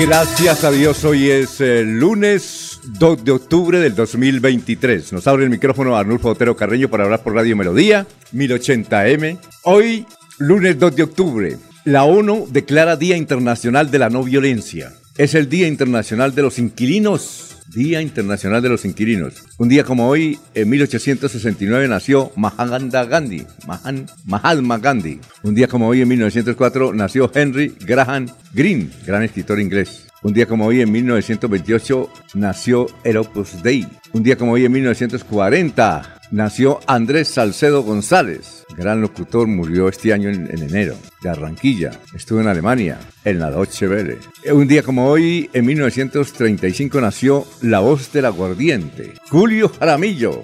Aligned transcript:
Gracias 0.00 0.62
a 0.62 0.70
Dios, 0.70 1.04
hoy 1.04 1.28
es 1.28 1.60
el 1.60 1.98
lunes 1.98 2.78
2 2.84 3.24
de 3.24 3.32
octubre 3.32 3.80
del 3.80 3.96
2023. 3.96 5.12
Nos 5.12 5.26
abre 5.26 5.42
el 5.42 5.50
micrófono 5.50 5.96
Arnulfo 5.96 6.30
Otero 6.30 6.56
Carreño 6.56 6.88
para 6.88 7.02
hablar 7.02 7.24
por 7.24 7.34
Radio 7.34 7.56
Melodía, 7.56 8.06
1080M. 8.32 9.38
Hoy, 9.64 10.06
lunes 10.38 10.78
2 10.78 10.94
de 10.94 11.02
octubre, 11.02 11.56
la 11.84 12.04
ONU 12.04 12.46
declara 12.48 12.94
Día 12.96 13.16
Internacional 13.16 13.90
de 13.90 13.98
la 13.98 14.08
No 14.08 14.22
Violencia. 14.22 14.92
Es 15.16 15.34
el 15.34 15.48
Día 15.48 15.66
Internacional 15.66 16.32
de 16.32 16.42
los 16.42 16.60
Inquilinos 16.60 17.57
Día 17.68 18.00
Internacional 18.00 18.62
de 18.62 18.70
los 18.70 18.84
Inquilinos. 18.84 19.34
Un 19.58 19.68
día 19.68 19.84
como 19.84 20.08
hoy, 20.08 20.38
en 20.54 20.68
1869, 20.70 21.86
nació 21.88 22.32
Mahatma 22.34 23.04
Gandhi. 23.04 23.46
Mahatma 24.24 24.78
Gandhi. 24.78 25.20
Un 25.42 25.54
día 25.54 25.68
como 25.68 25.86
hoy, 25.88 26.00
en 26.00 26.08
1904, 26.08 26.94
nació 26.94 27.30
Henry 27.34 27.74
Graham 27.80 28.26
Greene, 28.54 28.88
gran 29.06 29.22
escritor 29.22 29.60
inglés. 29.60 30.07
Un 30.20 30.32
día 30.32 30.46
como 30.46 30.66
hoy, 30.66 30.80
en 30.80 30.90
1928, 30.90 32.10
nació 32.34 32.86
el 33.04 33.18
Opus 33.18 33.62
Dei. 33.62 33.86
Un 34.12 34.24
día 34.24 34.36
como 34.36 34.52
hoy, 34.52 34.64
en 34.64 34.72
1940, 34.72 36.20
nació 36.32 36.80
Andrés 36.88 37.28
Salcedo 37.28 37.84
González, 37.84 38.64
gran 38.76 39.00
locutor, 39.00 39.46
murió 39.46 39.88
este 39.88 40.12
año 40.12 40.28
en, 40.28 40.48
enero, 40.60 40.96
de 41.22 41.30
Arranquilla. 41.30 41.92
Estuvo 42.16 42.40
en 42.40 42.48
Alemania, 42.48 42.98
en 43.24 43.38
la 43.38 43.52
Deutsche 43.52 43.86
Welle. 43.86 44.18
Un 44.52 44.66
día 44.66 44.82
como 44.82 45.06
hoy, 45.06 45.50
en 45.52 45.64
1935, 45.64 47.00
nació 47.00 47.46
La 47.62 47.78
Voz 47.78 48.12
del 48.12 48.24
Aguardiente, 48.24 49.14
Julio 49.30 49.68
Jaramillo, 49.68 50.42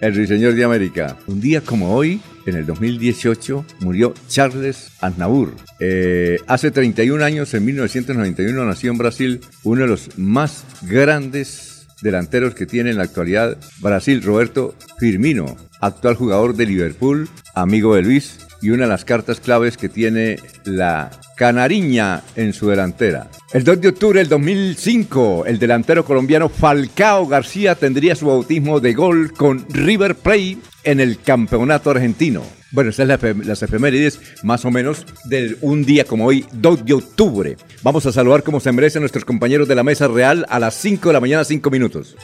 el 0.00 0.14
ruiseñor 0.14 0.54
de 0.54 0.64
América. 0.64 1.16
Un 1.26 1.40
día 1.40 1.60
como 1.60 1.94
hoy, 1.94 2.20
en 2.46 2.56
el 2.56 2.66
2018, 2.66 3.64
murió 3.80 4.14
Charles 4.28 4.92
Aznavour. 5.00 5.54
Eh, 5.80 6.38
hace 6.46 6.70
31 6.70 7.24
años, 7.24 7.54
en 7.54 7.64
1991, 7.64 8.64
nació 8.64 8.90
en 8.90 8.98
Brasil 8.98 9.40
uno 9.62 9.82
de 9.82 9.88
los 9.88 10.18
más 10.18 10.64
grandes 10.82 11.86
delanteros 12.02 12.54
que 12.54 12.66
tiene 12.66 12.90
en 12.90 12.98
la 12.98 13.04
actualidad 13.04 13.56
Brasil, 13.80 14.22
Roberto 14.22 14.74
Firmino, 14.98 15.56
actual 15.80 16.16
jugador 16.16 16.54
de 16.54 16.66
Liverpool, 16.66 17.28
amigo 17.54 17.94
de 17.94 18.02
Luis, 18.02 18.38
y 18.64 18.70
una 18.70 18.84
de 18.84 18.88
las 18.88 19.04
cartas 19.04 19.40
claves 19.40 19.76
que 19.76 19.90
tiene 19.90 20.38
la 20.64 21.10
Canariña 21.36 22.22
en 22.34 22.54
su 22.54 22.66
delantera. 22.70 23.28
El 23.52 23.62
2 23.62 23.78
de 23.82 23.88
octubre 23.88 24.20
del 24.20 24.30
2005, 24.30 25.44
el 25.46 25.58
delantero 25.58 26.02
colombiano 26.02 26.48
Falcao 26.48 27.26
García 27.26 27.74
tendría 27.74 28.14
su 28.14 28.26
bautismo 28.26 28.80
de 28.80 28.94
gol 28.94 29.34
con 29.34 29.66
River 29.68 30.14
Plate 30.14 30.56
en 30.82 31.00
el 31.00 31.20
campeonato 31.20 31.90
argentino. 31.90 32.42
Bueno, 32.72 32.88
estas 32.88 33.20
son 33.20 33.46
las 33.46 33.62
efemérides 33.62 34.18
más 34.42 34.64
o 34.64 34.70
menos 34.70 35.04
de 35.24 35.58
un 35.60 35.84
día 35.84 36.06
como 36.06 36.24
hoy, 36.24 36.46
2 36.54 36.86
de 36.86 36.94
octubre. 36.94 37.56
Vamos 37.82 38.06
a 38.06 38.12
saludar 38.12 38.44
como 38.44 38.60
se 38.60 38.72
merecen 38.72 39.02
nuestros 39.02 39.26
compañeros 39.26 39.68
de 39.68 39.74
la 39.74 39.82
Mesa 39.82 40.08
Real 40.08 40.46
a 40.48 40.58
las 40.58 40.74
5 40.76 41.10
de 41.10 41.12
la 41.12 41.20
mañana, 41.20 41.44
5 41.44 41.70
minutos. 41.70 42.16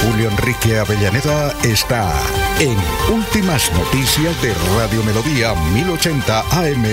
Julio 0.00 0.30
Enrique 0.30 0.78
Avellaneda 0.78 1.52
está 1.64 2.12
en 2.60 2.76
Últimas 3.14 3.72
Noticias 3.72 4.42
de 4.42 4.52
Radio 4.76 5.04
Melodía 5.04 5.54
1080 5.72 6.40
AM. 6.40 6.84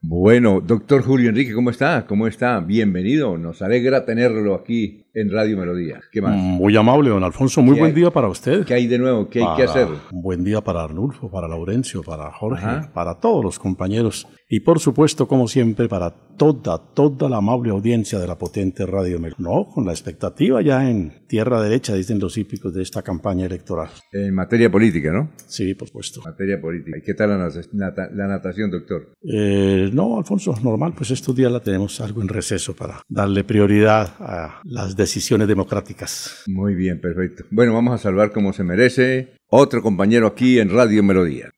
Bueno, 0.00 0.62
doctor 0.62 1.02
Julio 1.02 1.28
Enrique, 1.28 1.52
¿cómo 1.52 1.68
está? 1.68 2.06
¿Cómo 2.06 2.26
está? 2.26 2.60
Bienvenido. 2.60 3.36
Nos 3.36 3.60
alegra 3.60 4.06
tenerlo 4.06 4.54
aquí 4.54 5.01
en 5.14 5.30
Radio 5.30 5.58
Melodía. 5.58 6.00
¿Qué 6.10 6.22
más? 6.22 6.36
Muy 6.36 6.76
amable, 6.76 7.10
don 7.10 7.22
Alfonso. 7.22 7.62
Muy 7.62 7.78
buen 7.78 7.94
día 7.94 8.10
para 8.10 8.28
usted. 8.28 8.64
¿Qué 8.64 8.74
hay 8.74 8.86
de 8.86 8.98
nuevo? 8.98 9.28
¿Qué 9.28 9.42
hay 9.42 9.56
que 9.56 9.62
hacer? 9.64 9.88
Un 10.10 10.22
buen 10.22 10.44
día 10.44 10.60
para 10.62 10.82
Arnulfo, 10.82 11.30
para 11.30 11.48
Laurencio, 11.48 12.02
para 12.02 12.30
Jorge, 12.32 12.88
para 12.92 13.18
todos 13.18 13.44
los 13.44 13.58
compañeros. 13.58 14.26
Y 14.48 14.60
por 14.60 14.80
supuesto, 14.80 15.26
como 15.26 15.48
siempre, 15.48 15.88
para 15.88 16.10
toda, 16.10 16.78
toda 16.92 17.28
la 17.28 17.38
amable 17.38 17.70
audiencia 17.70 18.18
de 18.18 18.26
la 18.26 18.36
potente 18.36 18.84
Radio 18.86 19.18
Melodía. 19.18 19.36
No, 19.38 19.66
con 19.72 19.86
la 19.86 19.92
expectativa 19.92 20.60
ya 20.60 20.88
en 20.90 21.26
tierra 21.26 21.62
derecha, 21.62 21.94
dicen 21.94 22.18
los 22.18 22.36
hípicos, 22.36 22.74
de 22.74 22.82
esta 22.82 23.02
campaña 23.02 23.46
electoral. 23.46 23.88
En 24.12 24.34
materia 24.34 24.70
política, 24.70 25.10
¿no? 25.10 25.30
Sí, 25.46 25.74
por 25.74 25.88
supuesto. 25.88 26.20
Materia 26.22 26.60
política. 26.60 26.98
¿Y 26.98 27.02
qué 27.02 27.14
tal 27.14 27.30
la, 27.30 28.26
natación, 28.28 28.70
doctor? 28.70 29.14
Eh, 29.22 29.90
no, 29.92 30.18
Alfonso, 30.18 30.54
normal, 30.62 30.92
pues 30.96 31.10
estos 31.10 31.34
días 31.34 31.50
la 31.50 31.60
tenemos 31.60 32.00
algo 32.00 32.20
en 32.20 32.28
receso 32.28 32.74
para 32.76 33.02
darle 33.08 33.44
prioridad 33.44 34.14
a 34.18 34.60
las 34.64 34.96
decisiones 35.02 35.48
democráticas. 35.48 36.42
Muy 36.46 36.74
bien, 36.74 37.00
perfecto. 37.00 37.44
Bueno, 37.50 37.74
vamos 37.74 37.94
a 37.94 37.98
salvar 37.98 38.32
como 38.32 38.52
se 38.52 38.64
merece 38.64 39.34
otro 39.48 39.82
compañero 39.82 40.26
aquí 40.26 40.58
en 40.58 40.70
Radio 40.70 41.02
Melodía. 41.02 41.50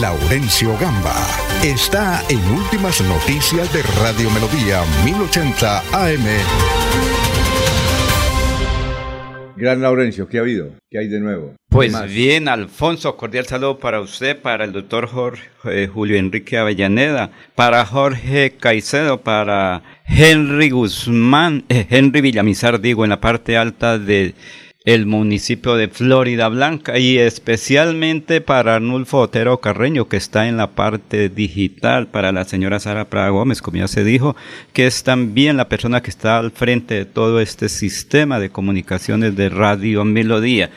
Laurencio 0.00 0.78
Gamba 0.78 1.16
está 1.64 2.22
en 2.28 2.38
Últimas 2.52 3.00
Noticias 3.00 3.72
de 3.72 3.82
Radio 4.00 4.30
Melodía 4.30 4.84
1080 5.04 5.78
AM. 5.92 7.07
Gran 9.58 9.82
Laurencio, 9.82 10.28
¿qué 10.28 10.38
ha 10.38 10.42
habido? 10.42 10.70
¿Qué 10.88 11.00
hay 11.00 11.08
de 11.08 11.18
nuevo? 11.18 11.54
Pues 11.68 11.92
bien, 12.14 12.46
Alfonso, 12.48 13.16
cordial 13.16 13.44
saludo 13.44 13.78
para 13.78 14.00
usted, 14.00 14.40
para 14.40 14.64
el 14.64 14.72
doctor 14.72 15.08
Jorge, 15.08 15.48
eh, 15.64 15.88
Julio 15.92 16.16
Enrique 16.16 16.56
Avellaneda, 16.56 17.32
para 17.56 17.84
Jorge 17.84 18.52
Caicedo, 18.52 19.20
para 19.20 19.82
Henry 20.06 20.70
Guzmán, 20.70 21.64
eh, 21.68 21.86
Henry 21.90 22.20
Villamizar, 22.20 22.80
digo, 22.80 23.02
en 23.02 23.10
la 23.10 23.20
parte 23.20 23.56
alta 23.56 23.98
de 23.98 24.34
el 24.84 25.06
municipio 25.06 25.74
de 25.74 25.88
Florida 25.88 26.48
Blanca 26.48 26.98
y 26.98 27.18
especialmente 27.18 28.40
para 28.40 28.76
Arnulfo 28.76 29.18
Otero 29.18 29.60
Carreño 29.60 30.08
que 30.08 30.16
está 30.16 30.48
en 30.48 30.56
la 30.56 30.70
parte 30.70 31.28
digital, 31.28 32.06
para 32.06 32.32
la 32.32 32.44
señora 32.44 32.80
Sara 32.80 33.10
Prada 33.10 33.30
Gómez, 33.30 33.60
como 33.60 33.78
ya 33.78 33.88
se 33.88 34.04
dijo, 34.04 34.36
que 34.72 34.86
es 34.86 35.02
también 35.02 35.56
la 35.56 35.68
persona 35.68 36.00
que 36.00 36.10
está 36.10 36.38
al 36.38 36.52
frente 36.52 36.94
de 36.94 37.04
todo 37.04 37.40
este 37.40 37.68
sistema 37.68 38.38
de 38.38 38.50
comunicaciones 38.50 39.36
de 39.36 39.48
Radio 39.48 40.04
Melodía. 40.04 40.70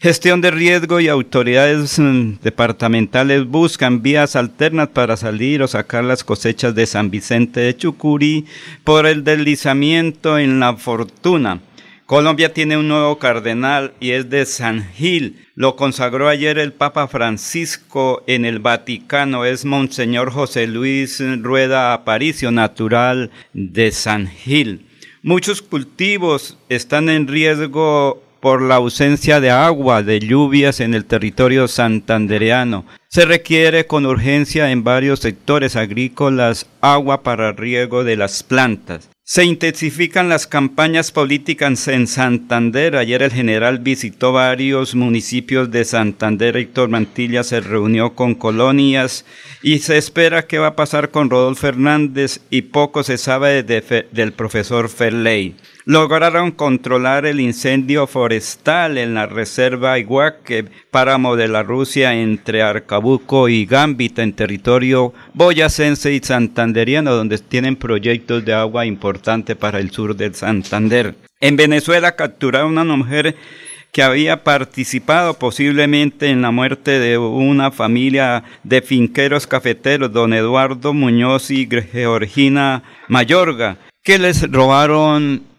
Gestión 0.00 0.40
de 0.42 0.50
riesgo 0.50 1.00
y 1.00 1.08
autoridades 1.08 1.98
mm, 1.98 2.40
departamentales 2.42 3.46
buscan 3.46 4.02
vías 4.02 4.36
alternas 4.36 4.88
para 4.88 5.16
salir 5.16 5.62
o 5.62 5.68
sacar 5.68 6.04
las 6.04 6.22
cosechas 6.24 6.74
de 6.74 6.84
San 6.86 7.10
Vicente 7.10 7.60
de 7.60 7.76
Chucurí 7.76 8.44
por 8.84 9.06
el 9.06 9.24
deslizamiento 9.24 10.38
en 10.38 10.60
la 10.60 10.76
fortuna. 10.76 11.60
Colombia 12.06 12.52
tiene 12.52 12.76
un 12.76 12.86
nuevo 12.86 13.18
cardenal 13.18 13.94
y 13.98 14.10
es 14.10 14.28
de 14.28 14.44
San 14.44 14.92
Gil. 14.92 15.46
Lo 15.54 15.74
consagró 15.74 16.28
ayer 16.28 16.58
el 16.58 16.74
Papa 16.74 17.08
Francisco 17.08 18.22
en 18.26 18.44
el 18.44 18.58
Vaticano. 18.58 19.46
Es 19.46 19.64
Monseñor 19.64 20.30
José 20.30 20.66
Luis 20.66 21.22
Rueda 21.40 21.94
Aparicio, 21.94 22.50
natural 22.50 23.30
de 23.54 23.90
San 23.90 24.26
Gil. 24.26 24.86
Muchos 25.22 25.62
cultivos 25.62 26.58
están 26.68 27.08
en 27.08 27.26
riesgo 27.26 28.22
por 28.40 28.60
la 28.60 28.74
ausencia 28.74 29.40
de 29.40 29.50
agua, 29.50 30.02
de 30.02 30.20
lluvias 30.20 30.80
en 30.80 30.92
el 30.92 31.06
territorio 31.06 31.68
santandereano. 31.68 32.84
Se 33.08 33.24
requiere 33.24 33.86
con 33.86 34.04
urgencia 34.04 34.70
en 34.70 34.84
varios 34.84 35.20
sectores 35.20 35.74
agrícolas 35.74 36.66
agua 36.82 37.22
para 37.22 37.52
riego 37.52 38.04
de 38.04 38.18
las 38.18 38.42
plantas. 38.42 39.08
Se 39.26 39.42
intensifican 39.42 40.28
las 40.28 40.46
campañas 40.46 41.10
políticas 41.10 41.88
en 41.88 42.06
Santander. 42.06 42.94
Ayer 42.94 43.22
el 43.22 43.32
general 43.32 43.78
visitó 43.78 44.32
varios 44.32 44.94
municipios 44.94 45.70
de 45.70 45.86
Santander. 45.86 46.58
Héctor 46.58 46.90
Mantilla 46.90 47.42
se 47.42 47.60
reunió 47.60 48.14
con 48.14 48.34
colonias 48.34 49.24
y 49.62 49.78
se 49.78 49.96
espera 49.96 50.46
qué 50.46 50.58
va 50.58 50.66
a 50.66 50.76
pasar 50.76 51.10
con 51.10 51.30
Rodolfo 51.30 51.62
Fernández 51.62 52.42
y 52.50 52.60
poco 52.62 53.02
se 53.02 53.16
sabe 53.16 53.62
del 53.62 54.32
profesor 54.34 54.90
Ferley 54.90 55.56
lograron 55.84 56.50
controlar 56.50 57.26
el 57.26 57.40
incendio 57.40 58.06
forestal 58.06 58.96
en 58.96 59.14
la 59.14 59.26
reserva 59.26 59.98
Iguaque, 59.98 60.64
páramo 60.90 61.36
de 61.36 61.48
la 61.48 61.62
Rusia 61.62 62.14
entre 62.14 62.62
Arcabuco 62.62 63.48
y 63.48 63.66
Gambita, 63.66 64.22
en 64.22 64.32
territorio 64.32 65.12
boyacense 65.34 66.12
y 66.14 66.20
santanderiano, 66.20 67.14
donde 67.14 67.38
tienen 67.38 67.76
proyectos 67.76 68.44
de 68.44 68.54
agua 68.54 68.86
importante 68.86 69.56
para 69.56 69.78
el 69.78 69.90
sur 69.90 70.16
del 70.16 70.34
Santander. 70.34 71.14
En 71.40 71.56
Venezuela 71.56 72.16
capturaron 72.16 72.78
a 72.78 72.82
una 72.82 72.96
mujer 72.96 73.36
que 73.92 74.02
había 74.02 74.42
participado 74.42 75.34
posiblemente 75.34 76.28
en 76.28 76.42
la 76.42 76.50
muerte 76.50 76.98
de 76.98 77.16
una 77.16 77.70
familia 77.70 78.42
de 78.64 78.82
finqueros 78.82 79.46
cafeteros, 79.46 80.12
don 80.12 80.32
Eduardo 80.32 80.92
Muñoz 80.92 81.52
y 81.52 81.68
Georgina 81.68 82.82
Mayorga, 83.06 83.76
que 84.02 84.18
les 84.18 84.50
robaron 84.50 85.53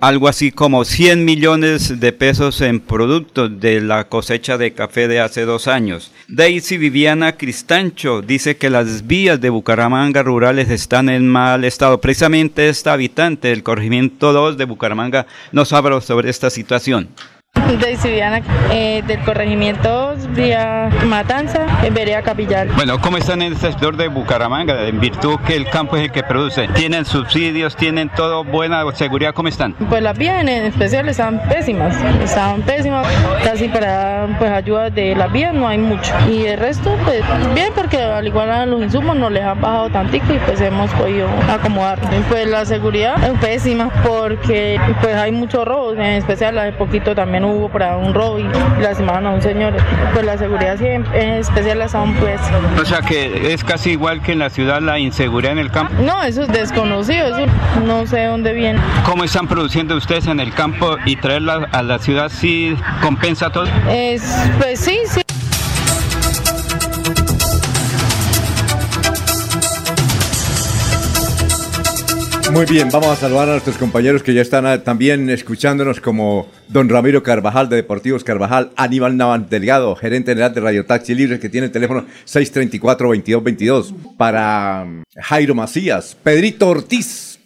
algo 0.00 0.28
así 0.28 0.52
como 0.52 0.84
100 0.84 1.24
millones 1.24 2.00
de 2.00 2.12
pesos 2.12 2.60
en 2.60 2.80
productos 2.80 3.60
de 3.60 3.80
la 3.80 4.08
cosecha 4.08 4.58
de 4.58 4.72
café 4.72 5.08
de 5.08 5.20
hace 5.20 5.44
dos 5.44 5.68
años. 5.68 6.12
Daisy 6.28 6.78
Viviana 6.78 7.32
Cristancho 7.32 8.22
dice 8.22 8.56
que 8.56 8.70
las 8.70 9.06
vías 9.06 9.40
de 9.40 9.50
Bucaramanga 9.50 10.22
rurales 10.22 10.70
están 10.70 11.08
en 11.08 11.28
mal 11.28 11.64
estado. 11.64 12.00
Precisamente 12.00 12.68
esta 12.68 12.92
habitante 12.92 13.48
del 13.48 13.62
corregimiento 13.62 14.32
2 14.32 14.56
de 14.56 14.64
Bucaramanga 14.64 15.26
nos 15.52 15.72
habla 15.72 16.00
sobre 16.00 16.30
esta 16.30 16.50
situación 16.50 17.08
de 17.80 17.96
Civiana 17.96 18.40
eh, 18.70 19.02
del 19.06 19.20
corregimiento 19.20 20.14
vía 20.30 20.90
Matanza, 21.06 21.66
en 21.82 21.94
Vereda 21.94 22.22
Capillar. 22.22 22.68
Bueno, 22.74 23.00
¿cómo 23.00 23.16
están 23.16 23.42
en 23.42 23.52
el 23.52 23.58
sector 23.58 23.96
de 23.96 24.08
Bucaramanga? 24.08 24.86
En 24.86 25.00
virtud 25.00 25.38
que 25.46 25.56
el 25.56 25.68
campo 25.68 25.96
es 25.96 26.04
el 26.04 26.12
que 26.12 26.22
produce. 26.22 26.68
¿Tienen 26.68 27.04
subsidios? 27.04 27.76
¿Tienen 27.76 28.08
todo 28.10 28.44
buena 28.44 28.84
seguridad? 28.94 29.34
¿Cómo 29.34 29.48
están? 29.48 29.74
Pues 29.88 30.02
las 30.02 30.16
vías 30.16 30.40
en 30.40 30.48
especial 30.48 31.08
están 31.08 31.40
pésimas, 31.48 31.96
están 32.22 32.62
pésimas. 32.62 33.06
Casi 33.44 33.68
para 33.68 34.28
pues 34.38 34.50
ayuda 34.50 34.90
de 34.90 35.14
las 35.14 35.32
vías 35.32 35.54
no 35.54 35.68
hay 35.68 35.78
mucho. 35.78 36.12
Y 36.30 36.46
el 36.46 36.58
resto, 36.58 36.96
pues 37.04 37.22
bien, 37.54 37.72
porque 37.74 37.98
al 38.02 38.26
igual 38.26 38.50
a 38.50 38.66
los 38.66 38.82
insumos 38.82 39.16
nos 39.16 39.32
les 39.32 39.44
han 39.44 39.60
bajado 39.60 39.90
tantico 39.90 40.32
y 40.32 40.38
pues 40.38 40.60
hemos 40.60 40.90
podido 40.92 41.28
acomodar. 41.50 41.98
Pues 42.28 42.46
la 42.48 42.64
seguridad 42.64 43.22
es 43.22 43.38
pésima 43.38 43.90
porque 44.06 44.80
pues 45.00 45.14
hay 45.14 45.32
muchos 45.32 45.66
robos, 45.66 45.94
en 45.94 46.02
especial 46.02 46.58
hace 46.58 46.72
poquito 46.72 47.14
también 47.14 47.44
hubo 47.48 47.68
para 47.68 47.96
un 47.96 48.14
robo 48.14 48.38
y 48.38 48.44
lastimaron 48.80 49.26
a 49.26 49.30
un 49.30 49.42
señor. 49.42 49.74
Pues 50.12 50.24
la 50.24 50.38
seguridad 50.38 50.80
en 50.80 51.04
especial 51.14 51.78
la 51.78 51.86
estaban 51.86 52.14
pues. 52.14 52.40
O 52.80 52.84
sea 52.84 53.00
que 53.00 53.52
es 53.52 53.64
casi 53.64 53.90
igual 53.90 54.22
que 54.22 54.32
en 54.32 54.38
la 54.38 54.50
ciudad 54.50 54.80
la 54.80 54.98
inseguridad 54.98 55.52
en 55.52 55.58
el 55.58 55.70
campo. 55.70 55.94
No, 56.02 56.22
eso 56.22 56.42
es 56.42 56.48
desconocido, 56.48 57.26
eso 57.26 57.46
no 57.84 58.06
sé 58.06 58.24
dónde 58.24 58.52
viene. 58.52 58.80
¿Cómo 59.04 59.24
están 59.24 59.46
produciendo 59.48 59.96
ustedes 59.96 60.26
en 60.26 60.40
el 60.40 60.52
campo 60.52 60.96
y 61.04 61.16
traerla 61.16 61.68
a 61.72 61.82
la 61.82 61.98
ciudad 61.98 62.30
sí 62.30 62.76
compensa 63.02 63.50
todo? 63.50 63.66
Es, 63.88 64.22
pues 64.58 64.80
sí, 64.80 65.00
sí. 65.06 65.22
Muy 72.52 72.64
bien, 72.64 72.88
vamos 72.90 73.08
a 73.08 73.16
saludar 73.16 73.48
a 73.48 73.52
nuestros 73.52 73.76
compañeros 73.76 74.22
que 74.22 74.32
ya 74.32 74.40
están 74.40 74.64
ah, 74.64 74.82
también 74.82 75.28
escuchándonos 75.28 76.00
como 76.00 76.48
don 76.68 76.88
Ramiro 76.88 77.22
Carvajal 77.22 77.68
de 77.68 77.76
Deportivos 77.76 78.24
Carvajal, 78.24 78.72
Aníbal 78.76 79.16
Navan 79.16 79.48
Delgado, 79.50 79.94
gerente 79.94 80.32
general 80.32 80.54
de 80.54 80.60
Radio 80.60 80.86
Taxi 80.86 81.14
Libre 81.14 81.38
que 81.38 81.50
tiene 81.50 81.66
el 81.66 81.72
teléfono 81.72 82.06
634-2222, 82.26 84.16
para 84.16 84.84
mm, 84.84 85.02
Jairo 85.20 85.54
Macías, 85.54 86.16
Pedrito 86.22 86.68
Ortiz, 86.70 87.38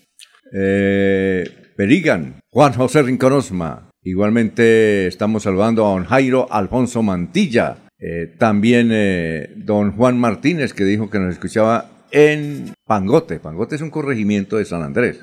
eh, 0.52 1.44
Perigan, 1.76 2.40
Juan 2.50 2.72
José 2.72 3.02
Rinconosma. 3.02 3.90
Igualmente 4.04 5.08
estamos 5.08 5.42
saludando 5.42 5.86
a 5.86 5.90
don 5.90 6.04
Jairo 6.04 6.46
Alfonso 6.50 7.02
Mantilla, 7.02 7.76
eh, 7.98 8.32
también 8.38 8.90
eh, 8.92 9.50
don 9.56 9.92
Juan 9.92 10.18
Martínez 10.18 10.72
que 10.72 10.84
dijo 10.84 11.10
que 11.10 11.18
nos 11.18 11.32
escuchaba 11.32 11.88
en 12.12 12.74
Pangote. 12.92 13.40
Pangote 13.40 13.76
es 13.76 13.80
un 13.80 13.88
corregimiento 13.88 14.58
de 14.58 14.66
San 14.66 14.82
Andrés. 14.82 15.18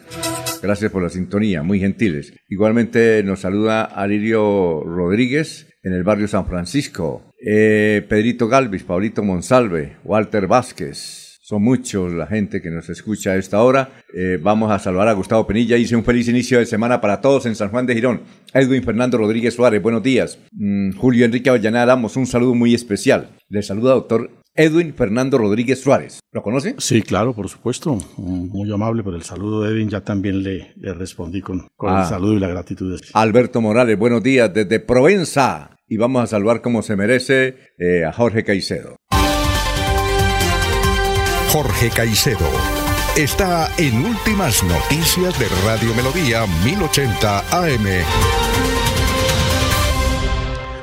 Gracias 0.63 0.91
por 0.91 1.03
la 1.03 1.09
sintonía, 1.09 1.61
muy 1.61 1.79
gentiles. 1.79 2.33
Igualmente 2.49 3.21
nos 3.23 3.41
saluda 3.41 3.83
Alirio 3.83 4.81
Rodríguez 4.83 5.67
en 5.83 5.93
el 5.93 6.03
barrio 6.03 6.27
San 6.27 6.47
Francisco. 6.47 7.31
Eh, 7.39 8.03
Pedrito 8.09 8.47
Galvis, 8.47 8.81
Paulito 8.81 9.21
Monsalve, 9.21 9.97
Walter 10.03 10.47
Vázquez. 10.47 11.37
Son 11.43 11.61
muchos 11.61 12.11
la 12.11 12.25
gente 12.25 12.59
que 12.59 12.71
nos 12.71 12.89
escucha 12.89 13.33
a 13.33 13.35
esta 13.35 13.61
hora. 13.61 13.91
Eh, 14.15 14.39
vamos 14.41 14.71
a 14.71 14.79
saludar 14.79 15.07
a 15.07 15.13
Gustavo 15.13 15.45
Penilla. 15.45 15.77
Hice 15.77 15.95
un 15.95 16.03
feliz 16.03 16.27
inicio 16.27 16.57
de 16.57 16.65
semana 16.65 16.99
para 16.99 17.21
todos 17.21 17.45
en 17.45 17.55
San 17.55 17.69
Juan 17.69 17.85
de 17.85 17.93
Girón. 17.93 18.21
Edwin 18.51 18.81
Fernando 18.81 19.19
Rodríguez 19.19 19.53
Suárez, 19.53 19.79
buenos 19.79 20.01
días. 20.01 20.39
Mm, 20.53 20.93
Julio 20.93 21.23
Enrique 21.23 21.51
Avellaneda 21.51 21.85
damos 21.85 22.17
un 22.17 22.25
saludo 22.25 22.55
muy 22.55 22.73
especial. 22.73 23.29
Le 23.47 23.61
saluda 23.61 23.93
doctor 23.93 24.38
Edwin 24.59 24.93
Fernando 24.93 25.37
Rodríguez 25.37 25.79
Suárez. 25.79 26.19
¿Lo 26.33 26.43
conoce? 26.43 26.75
Sí, 26.79 27.01
claro, 27.01 27.33
por 27.33 27.47
supuesto. 27.47 27.97
Muy 28.17 28.69
amable 28.73 29.03
por 29.03 29.15
el 29.15 29.23
saludo 29.23 29.61
de 29.61 29.71
Edwin. 29.71 29.87
Ya 29.87 30.01
también 30.01 30.43
le, 30.43 30.73
respondí 30.93 31.39
con, 31.39 31.59
el 31.59 31.87
ah. 31.87 32.03
saludo 32.03 32.33
y 32.33 32.39
la 32.39 32.49
gratitud. 32.49 32.99
Alberto 33.13 33.61
Morales, 33.61 33.97
buenos 33.97 34.21
días 34.21 34.53
desde 34.53 34.81
Provenza. 34.81 35.77
Y 35.87 35.95
vamos 35.95 36.23
a 36.23 36.27
saludar 36.27 36.61
como 36.61 36.81
se 36.81 36.97
merece 36.97 37.55
eh, 37.77 38.03
a 38.03 38.11
Jorge 38.11 38.43
Caicedo. 38.43 38.97
Jorge 41.53 41.89
Caicedo 41.95 42.49
está 43.15 43.69
en 43.77 44.05
Últimas 44.05 44.61
Noticias 44.65 45.39
de 45.39 45.47
Radio 45.65 45.95
Melodía 45.95 46.45
1080 46.65 47.39
AM. 47.49 48.68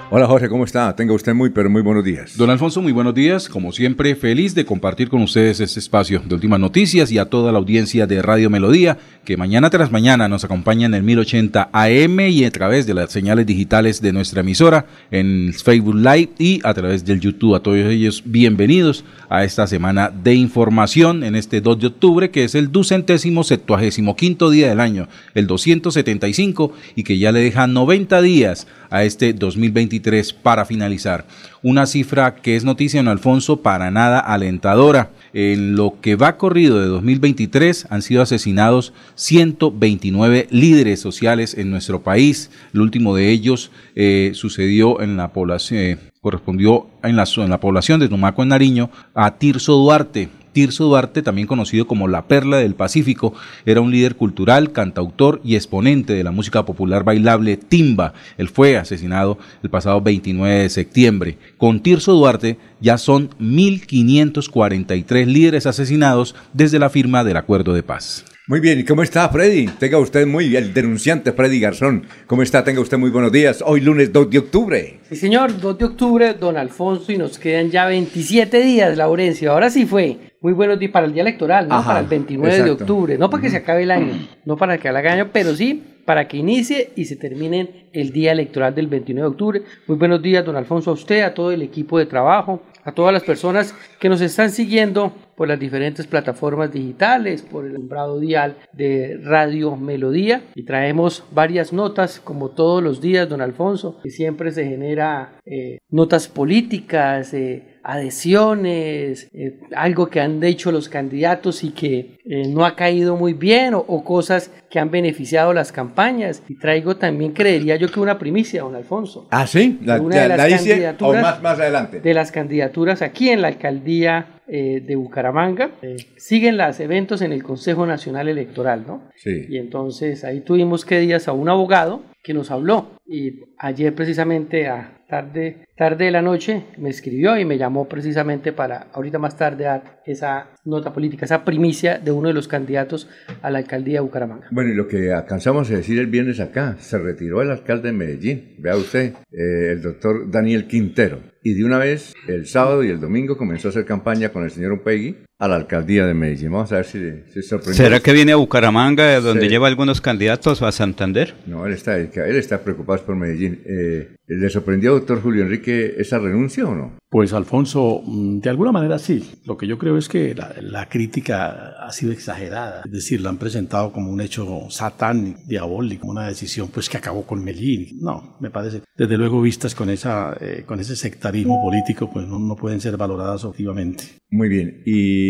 Hola 0.08 0.28
Jorge, 0.28 0.48
¿cómo 0.48 0.62
está? 0.62 0.94
Tenga 0.94 1.14
usted 1.14 1.34
muy, 1.34 1.50
pero 1.50 1.68
muy 1.68 1.82
buenos 1.82 2.04
días. 2.04 2.36
Don 2.36 2.48
Alfonso, 2.48 2.80
muy 2.80 2.92
buenos 2.92 3.12
días. 3.12 3.48
Como 3.48 3.72
siempre, 3.72 4.14
feliz 4.14 4.54
de 4.54 4.64
compartir 4.64 5.08
con 5.08 5.20
ustedes 5.20 5.58
este 5.58 5.80
espacio 5.80 6.22
de 6.24 6.32
últimas 6.32 6.60
noticias 6.60 7.10
y 7.10 7.18
a 7.18 7.24
toda 7.24 7.50
la 7.50 7.58
audiencia 7.58 8.06
de 8.06 8.22
Radio 8.22 8.48
Melodía, 8.48 8.98
que 9.24 9.36
mañana 9.36 9.68
tras 9.68 9.90
mañana 9.90 10.28
nos 10.28 10.44
acompaña 10.44 10.86
en 10.86 10.94
el 10.94 11.02
1080 11.02 11.70
AM 11.72 12.20
y 12.20 12.44
a 12.44 12.50
través 12.52 12.86
de 12.86 12.94
las 12.94 13.10
señales 13.10 13.46
digitales 13.46 14.00
de 14.00 14.12
nuestra 14.12 14.42
emisora, 14.42 14.86
en 15.10 15.52
Facebook 15.52 15.96
Live 15.96 16.30
y 16.38 16.60
a 16.62 16.72
través 16.72 17.04
del 17.04 17.18
YouTube. 17.18 17.56
A 17.56 17.60
todos 17.60 17.76
ellos, 17.78 18.22
bienvenidos 18.24 19.04
a 19.28 19.42
esta 19.42 19.66
semana 19.66 20.10
de 20.10 20.36
información 20.36 21.24
en 21.24 21.34
este 21.34 21.60
2 21.60 21.80
de 21.80 21.86
octubre, 21.88 22.30
que 22.30 22.44
es 22.44 22.54
el 22.54 22.70
ducentésimo 22.70 23.42
septuagésimo 23.42 24.14
quinto 24.14 24.50
día 24.50 24.68
del 24.68 24.78
año, 24.78 25.08
el 25.34 25.48
275, 25.48 26.72
y 26.94 27.02
que 27.02 27.18
ya 27.18 27.32
le 27.32 27.40
deja 27.40 27.66
90 27.66 28.22
días 28.22 28.68
a 28.90 29.04
este 29.04 29.32
2023 29.32 30.32
para 30.32 30.64
finalizar. 30.64 31.26
Una 31.62 31.86
cifra 31.86 32.36
que 32.36 32.56
es 32.56 32.64
noticia 32.64 33.00
en 33.00 33.08
Alfonso 33.08 33.62
para 33.62 33.90
nada 33.90 34.20
alentadora. 34.20 35.10
En 35.32 35.76
lo 35.76 36.00
que 36.00 36.16
va 36.16 36.36
corrido 36.36 36.80
de 36.80 36.86
2023 36.86 37.88
han 37.90 38.02
sido 38.02 38.22
asesinados 38.22 38.92
129 39.16 40.46
líderes 40.50 41.00
sociales 41.00 41.54
en 41.54 41.70
nuestro 41.70 42.02
país. 42.02 42.50
El 42.72 42.80
último 42.80 43.14
de 43.14 43.30
ellos 43.30 43.70
eh, 43.94 44.30
sucedió 44.34 45.00
en 45.00 45.16
la 45.16 45.32
población, 45.32 45.80
eh, 45.80 45.98
correspondió 46.20 46.88
en 47.02 47.16
la, 47.16 47.24
en 47.36 47.50
la 47.50 47.60
población 47.60 48.00
de 48.00 48.08
Tumaco 48.08 48.42
en 48.42 48.48
Nariño 48.48 48.90
a 49.14 49.36
Tirso 49.38 49.74
Duarte, 49.74 50.28
Tirso 50.56 50.84
Duarte, 50.84 51.20
también 51.20 51.46
conocido 51.46 51.86
como 51.86 52.08
la 52.08 52.28
Perla 52.28 52.56
del 52.56 52.74
Pacífico, 52.74 53.34
era 53.66 53.82
un 53.82 53.90
líder 53.90 54.16
cultural, 54.16 54.72
cantautor 54.72 55.38
y 55.44 55.54
exponente 55.54 56.14
de 56.14 56.24
la 56.24 56.30
música 56.30 56.64
popular 56.64 57.04
bailable 57.04 57.58
timba. 57.58 58.14
Él 58.38 58.48
fue 58.48 58.78
asesinado 58.78 59.36
el 59.62 59.68
pasado 59.68 60.00
29 60.00 60.62
de 60.62 60.70
septiembre. 60.70 61.36
Con 61.58 61.80
Tirso 61.80 62.14
Duarte 62.14 62.56
ya 62.80 62.96
son 62.96 63.28
1.543 63.38 65.26
líderes 65.26 65.66
asesinados 65.66 66.34
desde 66.54 66.78
la 66.78 66.88
firma 66.88 67.22
del 67.22 67.36
acuerdo 67.36 67.74
de 67.74 67.82
paz. 67.82 68.24
Muy 68.48 68.60
bien, 68.60 68.78
¿y 68.78 68.84
cómo 68.84 69.02
está 69.02 69.28
Freddy? 69.28 69.66
Tenga 69.66 69.98
usted 69.98 70.24
muy, 70.24 70.54
el 70.54 70.72
denunciante 70.72 71.32
Freddy 71.32 71.58
Garzón. 71.58 72.06
¿Cómo 72.28 72.44
está? 72.44 72.62
Tenga 72.62 72.80
usted 72.80 72.96
muy 72.96 73.10
buenos 73.10 73.32
días. 73.32 73.60
Hoy 73.66 73.80
lunes 73.80 74.12
2 74.12 74.30
de 74.30 74.38
octubre. 74.38 75.00
Sí, 75.08 75.16
señor, 75.16 75.60
2 75.60 75.78
de 75.78 75.84
octubre, 75.84 76.32
don 76.34 76.56
Alfonso, 76.56 77.10
y 77.10 77.18
nos 77.18 77.40
quedan 77.40 77.72
ya 77.72 77.86
27 77.86 78.60
días, 78.60 78.96
Laurencio. 78.96 79.50
Ahora 79.50 79.68
sí 79.68 79.84
fue. 79.84 80.18
Muy 80.40 80.52
buenos 80.52 80.78
días 80.78 80.92
para 80.92 81.06
el 81.06 81.12
día 81.12 81.22
electoral, 81.22 81.66
¿no? 81.66 81.74
Ajá, 81.74 81.88
para 81.88 82.00
el 82.00 82.06
29 82.06 82.62
de 82.62 82.70
octubre. 82.70 83.18
No 83.18 83.30
para 83.30 83.42
que 83.42 83.50
se 83.50 83.56
acabe 83.56 83.82
el 83.82 83.90
año, 83.90 84.12
no 84.44 84.56
para 84.56 84.78
que 84.78 84.88
haga 84.88 85.12
año, 85.12 85.30
pero 85.32 85.56
sí 85.56 85.82
para 86.06 86.28
que 86.28 86.36
inicie 86.38 86.92
y 86.94 87.04
se 87.04 87.16
termine 87.16 87.88
el 87.92 88.12
día 88.12 88.32
electoral 88.32 88.74
del 88.74 88.86
29 88.86 89.28
de 89.28 89.32
octubre. 89.32 89.62
Muy 89.88 89.98
buenos 89.98 90.22
días, 90.22 90.44
don 90.44 90.56
Alfonso, 90.56 90.92
a 90.92 90.94
usted, 90.94 91.22
a 91.22 91.34
todo 91.34 91.50
el 91.50 91.62
equipo 91.62 91.98
de 91.98 92.06
trabajo, 92.06 92.62
a 92.86 92.92
todas 92.92 93.12
las 93.12 93.24
personas 93.24 93.74
que 93.98 94.08
nos 94.08 94.20
están 94.20 94.50
siguiendo 94.50 95.12
por 95.36 95.48
las 95.48 95.58
diferentes 95.58 96.06
plataformas 96.06 96.72
digitales, 96.72 97.42
por 97.42 97.66
el 97.66 97.74
nombrado 97.74 98.20
dial 98.20 98.56
de 98.72 99.18
Radio 99.22 99.76
Melodía. 99.76 100.44
Y 100.54 100.64
traemos 100.64 101.24
varias 101.32 101.72
notas, 101.72 102.20
como 102.20 102.50
todos 102.50 102.82
los 102.82 103.00
días, 103.00 103.28
don 103.28 103.40
Alfonso, 103.40 103.98
que 104.02 104.10
siempre 104.10 104.52
se 104.52 104.64
genera 104.64 105.40
eh, 105.44 105.78
notas 105.90 106.28
políticas, 106.28 107.34
eh, 107.34 107.75
adhesiones, 107.86 109.28
eh, 109.32 109.58
algo 109.74 110.08
que 110.08 110.20
han 110.20 110.40
dicho 110.40 110.72
los 110.72 110.88
candidatos 110.88 111.62
y 111.64 111.70
que 111.70 112.18
eh, 112.24 112.48
no 112.48 112.64
ha 112.64 112.74
caído 112.76 113.16
muy 113.16 113.32
bien 113.32 113.74
o, 113.74 113.78
o 113.86 114.04
cosas 114.04 114.50
que 114.70 114.78
han 114.78 114.90
beneficiado 114.90 115.52
las 115.52 115.72
campañas. 115.72 116.42
Y 116.48 116.58
traigo 116.58 116.96
también, 116.96 117.32
creería 117.32 117.76
yo 117.76 117.88
que 117.90 118.00
una 118.00 118.18
primicia, 118.18 118.62
don 118.62 118.74
Alfonso. 118.74 119.26
Ah, 119.30 119.46
sí, 119.46 119.78
la, 119.82 120.00
Una 120.00 120.16
de 120.16 120.20
ya- 120.22 120.28
las 120.28 120.38
la 120.38 120.44
dice 120.46 120.94
o 121.00 121.12
más, 121.14 121.42
más 121.42 121.58
adelante. 121.58 122.00
de 122.00 122.14
las 122.14 122.32
candidaturas 122.32 123.02
aquí 123.02 123.30
en 123.30 123.42
la 123.42 123.48
alcaldía 123.48 124.26
eh, 124.48 124.80
de 124.80 124.96
Bucaramanga. 124.96 125.72
Eh, 125.82 125.96
siguen 126.16 126.56
los 126.56 126.78
eventos 126.80 127.22
en 127.22 127.32
el 127.32 127.42
Consejo 127.42 127.86
Nacional 127.86 128.28
Electoral, 128.28 128.84
¿no? 128.86 129.08
Sí. 129.16 129.46
Y 129.48 129.58
entonces 129.58 130.24
ahí 130.24 130.40
tuvimos 130.40 130.84
que 130.84 131.00
días 131.00 131.28
a 131.28 131.32
un 131.32 131.48
abogado 131.48 132.02
que 132.22 132.34
nos 132.34 132.50
habló 132.50 132.90
y 133.06 133.40
ayer 133.58 133.94
precisamente 133.94 134.68
a 134.68 135.04
tarde, 135.08 135.66
tarde 135.76 136.06
de 136.06 136.10
la 136.10 136.22
noche 136.22 136.64
me 136.76 136.90
escribió 136.90 137.38
y 137.38 137.44
me 137.44 137.58
llamó 137.58 137.88
precisamente 137.88 138.52
para 138.52 138.88
ahorita 138.92 139.18
más 139.18 139.36
tarde 139.36 139.64
dar 139.64 140.02
esa 140.04 140.48
nota 140.66 140.92
política, 140.92 141.24
esa 141.24 141.44
primicia 141.44 141.98
de 141.98 142.10
uno 142.10 142.28
de 142.28 142.34
los 142.34 142.48
candidatos 142.48 143.08
a 143.42 143.50
la 143.50 143.58
alcaldía 143.58 143.94
de 143.94 144.00
Bucaramanga. 144.00 144.48
Bueno, 144.50 144.70
y 144.70 144.74
lo 144.74 144.88
que 144.88 145.12
alcanzamos 145.12 145.70
a 145.70 145.74
decir 145.74 145.98
el 145.98 146.06
viernes 146.06 146.40
acá, 146.40 146.76
se 146.78 146.98
retiró 146.98 147.42
el 147.42 147.50
alcalde 147.50 147.88
de 147.88 147.92
Medellín, 147.92 148.54
vea 148.58 148.76
usted, 148.76 149.14
eh, 149.32 149.72
el 149.72 149.82
doctor 149.82 150.30
Daniel 150.30 150.66
Quintero. 150.66 151.20
Y 151.42 151.54
de 151.54 151.64
una 151.64 151.78
vez, 151.78 152.14
el 152.26 152.46
sábado 152.46 152.82
y 152.82 152.90
el 152.90 153.00
domingo 153.00 153.36
comenzó 153.36 153.68
a 153.68 153.70
hacer 153.70 153.84
campaña 153.84 154.30
con 154.30 154.42
el 154.42 154.50
señor 154.50 154.72
Upegui 154.72 155.16
a 155.38 155.48
la 155.48 155.56
alcaldía 155.56 156.06
de 156.06 156.14
Medellín. 156.14 156.50
Vamos 156.52 156.72
a 156.72 156.76
ver 156.76 156.84
si 156.86 156.98
se 157.32 157.42
sorprendió. 157.42 157.84
¿Será 157.84 158.00
que 158.00 158.12
viene 158.12 158.32
a 158.32 158.36
Bucaramanga, 158.36 159.20
donde 159.20 159.42
Sí. 159.44 159.48
lleva 159.48 159.68
algunos 159.68 160.00
candidatos, 160.00 160.62
o 160.62 160.66
a 160.66 160.72
Santander? 160.72 161.34
No, 161.46 161.66
él 161.66 161.72
está, 161.74 161.98
él 161.98 162.36
está 162.36 162.62
preocupado 162.62 163.02
por 163.04 163.16
Medellín. 163.16 163.60
Eh, 163.66 164.12
¿Le 164.28 164.50
sorprendió, 164.50 164.92
doctor 164.94 165.22
Julio 165.22 165.42
Enrique, 165.44 165.94
esa 165.98 166.18
renuncia 166.18 166.64
o 166.66 166.74
no? 166.74 166.96
Pues 167.08 167.32
Alfonso, 167.32 168.02
mm, 168.04 168.40
de 168.40 168.50
alguna 168.50 168.72
manera 168.72 168.98
sí. 168.98 169.24
Lo 169.44 169.56
que 169.56 169.68
yo 169.68 169.78
creo 169.78 169.96
es 169.96 170.08
que 170.08 170.34
la, 170.34 170.52
la 170.60 170.88
crítica 170.88 171.74
ha 171.80 171.92
sido 171.92 172.10
exagerada. 172.12 172.82
Es 172.86 172.90
decir, 172.90 173.20
la 173.20 173.28
han 173.28 173.38
presentado 173.38 173.92
como 173.92 174.10
un 174.10 174.20
hecho 174.20 174.66
satánico, 174.70 175.38
diabólico, 175.46 176.08
una 176.08 176.26
decisión 176.26 176.68
pues 176.74 176.88
que 176.88 176.96
acabó 176.96 177.24
con 177.24 177.44
Medellín. 177.44 177.98
No, 178.00 178.36
me 178.40 178.50
parece. 178.50 178.80
Desde 178.96 179.16
luego 179.16 179.40
vistas 179.40 179.74
con 179.76 179.90
esa, 179.90 180.36
eh, 180.40 180.64
con 180.66 180.80
ese 180.80 180.96
sectarismo 180.96 181.62
político, 181.62 182.10
pues 182.12 182.26
no, 182.26 182.40
no 182.40 182.56
pueden 182.56 182.80
ser 182.80 182.96
valoradas 182.96 183.44
objetivamente. 183.44 184.04
Muy 184.28 184.48
bien, 184.48 184.82
y 184.84 185.25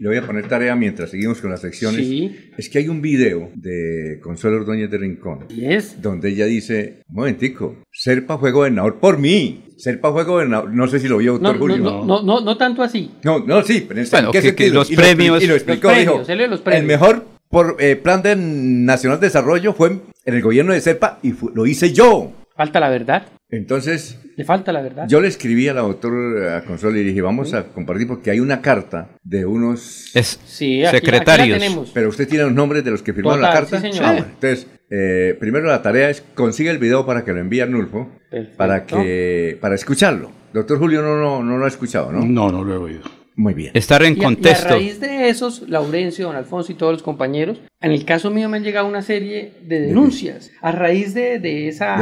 le 0.00 0.08
voy 0.08 0.16
a 0.16 0.26
poner 0.26 0.46
tarea 0.48 0.74
mientras 0.76 1.10
seguimos 1.10 1.40
con 1.40 1.50
las 1.50 1.60
secciones. 1.60 2.06
Sí. 2.06 2.34
Es 2.56 2.68
que 2.68 2.78
hay 2.78 2.88
un 2.88 3.00
video 3.00 3.50
de 3.54 4.18
Consuelo 4.22 4.58
Ordóñez 4.58 4.90
de 4.90 4.98
Rincón, 4.98 5.46
Y 5.48 5.64
es 5.66 6.00
donde 6.00 6.30
ella 6.30 6.46
dice, 6.46 7.02
un 7.08 7.16
momentico, 7.16 7.76
Serpa 7.92 8.38
fue 8.38 8.50
gobernador 8.52 8.98
por 9.00 9.18
mí. 9.18 9.64
Serpa 9.76 10.12
fue 10.12 10.24
gobernador, 10.24 10.72
no 10.74 10.86
sé 10.88 11.00
si 11.00 11.08
lo 11.08 11.18
vio 11.18 11.32
doctor 11.34 11.54
no, 11.54 11.60
Julio. 11.60 11.78
no, 11.78 12.04
no, 12.04 12.22
no, 12.22 12.40
no 12.40 12.56
tanto 12.56 12.82
así. 12.82 13.10
No, 13.24 13.38
no, 13.40 13.62
sí, 13.62 13.84
pero 13.88 14.00
en 14.00 14.10
Bueno, 14.10 14.30
¿en 14.34 14.42
qué 14.42 14.54
que- 14.54 14.70
los 14.70 14.90
Y 14.90 14.96
lo 14.96 15.02
premios- 15.02 15.42
y 15.42 15.46
lo 15.46 15.54
explicó, 15.54 15.88
Los 15.88 15.98
dijo, 15.98 16.12
premios, 16.12 16.28
él 16.28 16.38
lee 16.38 16.46
los 16.48 16.60
premios. 16.60 16.80
el 16.82 16.86
mejor 16.86 17.24
por, 17.48 17.76
eh, 17.80 17.96
plan 17.96 18.22
de 18.22 18.36
nacional 18.36 19.18
de 19.20 19.26
desarrollo 19.28 19.72
fue 19.72 19.88
en 20.24 20.34
el 20.34 20.42
gobierno 20.42 20.72
de 20.72 20.80
Serpa 20.80 21.18
y 21.22 21.32
lo 21.54 21.66
hice 21.66 21.92
yo. 21.92 22.32
Falta 22.54 22.78
la 22.78 22.90
verdad. 22.90 23.26
Entonces, 23.50 24.18
Le 24.36 24.44
falta 24.44 24.72
la 24.72 24.80
verdad. 24.82 25.06
yo 25.08 25.20
le 25.20 25.28
escribí 25.28 25.68
a 25.68 25.74
la 25.74 25.80
doctora 25.82 26.62
Consuelo 26.64 26.98
y 26.98 27.04
dije, 27.04 27.20
vamos 27.20 27.52
a 27.54 27.64
compartir 27.68 28.06
porque 28.06 28.30
hay 28.30 28.40
una 28.40 28.60
carta 28.62 29.10
de 29.24 29.44
unos... 29.46 30.14
Es 30.14 30.38
Sí, 30.46 30.84
aquí, 30.84 30.96
secretarios. 30.98 31.40
aquí 31.40 31.50
la 31.50 31.58
tenemos. 31.58 31.90
Pero 31.92 32.08
usted 32.08 32.28
tiene 32.28 32.44
los 32.44 32.52
nombres 32.54 32.84
de 32.84 32.90
los 32.92 33.02
que 33.02 33.12
firmaron 33.12 33.40
la 33.42 33.52
carta. 33.52 33.80
sí, 33.80 33.90
señor. 33.90 34.04
Ah, 34.04 34.12
bueno. 34.12 34.26
Entonces, 34.34 34.66
eh, 34.90 35.36
primero 35.40 35.66
la 35.66 35.82
tarea 35.82 36.10
es 36.10 36.22
consigue 36.34 36.70
el 36.70 36.78
video 36.78 37.04
para 37.06 37.24
que 37.24 37.32
lo 37.32 37.40
envíe 37.40 37.60
a 37.60 37.64
Arnulfo, 37.64 38.08
Perfecto. 38.30 38.56
para 38.56 38.86
que 38.86 39.58
para 39.60 39.74
escucharlo. 39.74 40.30
Doctor 40.52 40.78
Julio 40.78 41.02
no, 41.02 41.16
no, 41.18 41.42
no 41.44 41.58
lo 41.58 41.64
ha 41.64 41.68
escuchado, 41.68 42.12
¿no? 42.12 42.24
No, 42.24 42.50
no 42.50 42.64
lo 42.64 42.74
he 42.74 42.76
oído. 42.76 43.02
Muy 43.36 43.54
bien. 43.54 43.70
estar 43.74 44.02
en 44.02 44.14
Y 44.14 44.16
a- 44.16 44.16
y 44.16 44.20
a, 44.20 44.24
contexto. 44.24 44.68
raíz 44.74 45.00
de 45.00 45.28
esos, 45.28 45.68
Laurencio, 45.68 46.26
don 46.26 46.36
Alfonso 46.36 46.72
y 46.72 46.74
todos 46.74 46.92
los 46.92 47.02
compañeros, 47.02 47.60
en 47.82 47.92
el 47.92 48.04
caso 48.04 48.30
mío 48.30 48.48
me 48.50 48.58
han 48.58 48.62
llegado 48.62 48.86
una 48.86 49.00
serie 49.00 49.52
de 49.62 49.80
denuncias. 49.80 50.50
A 50.60 50.70
raíz 50.70 51.14
de, 51.14 51.38
de 51.38 51.68
esa, 51.68 51.96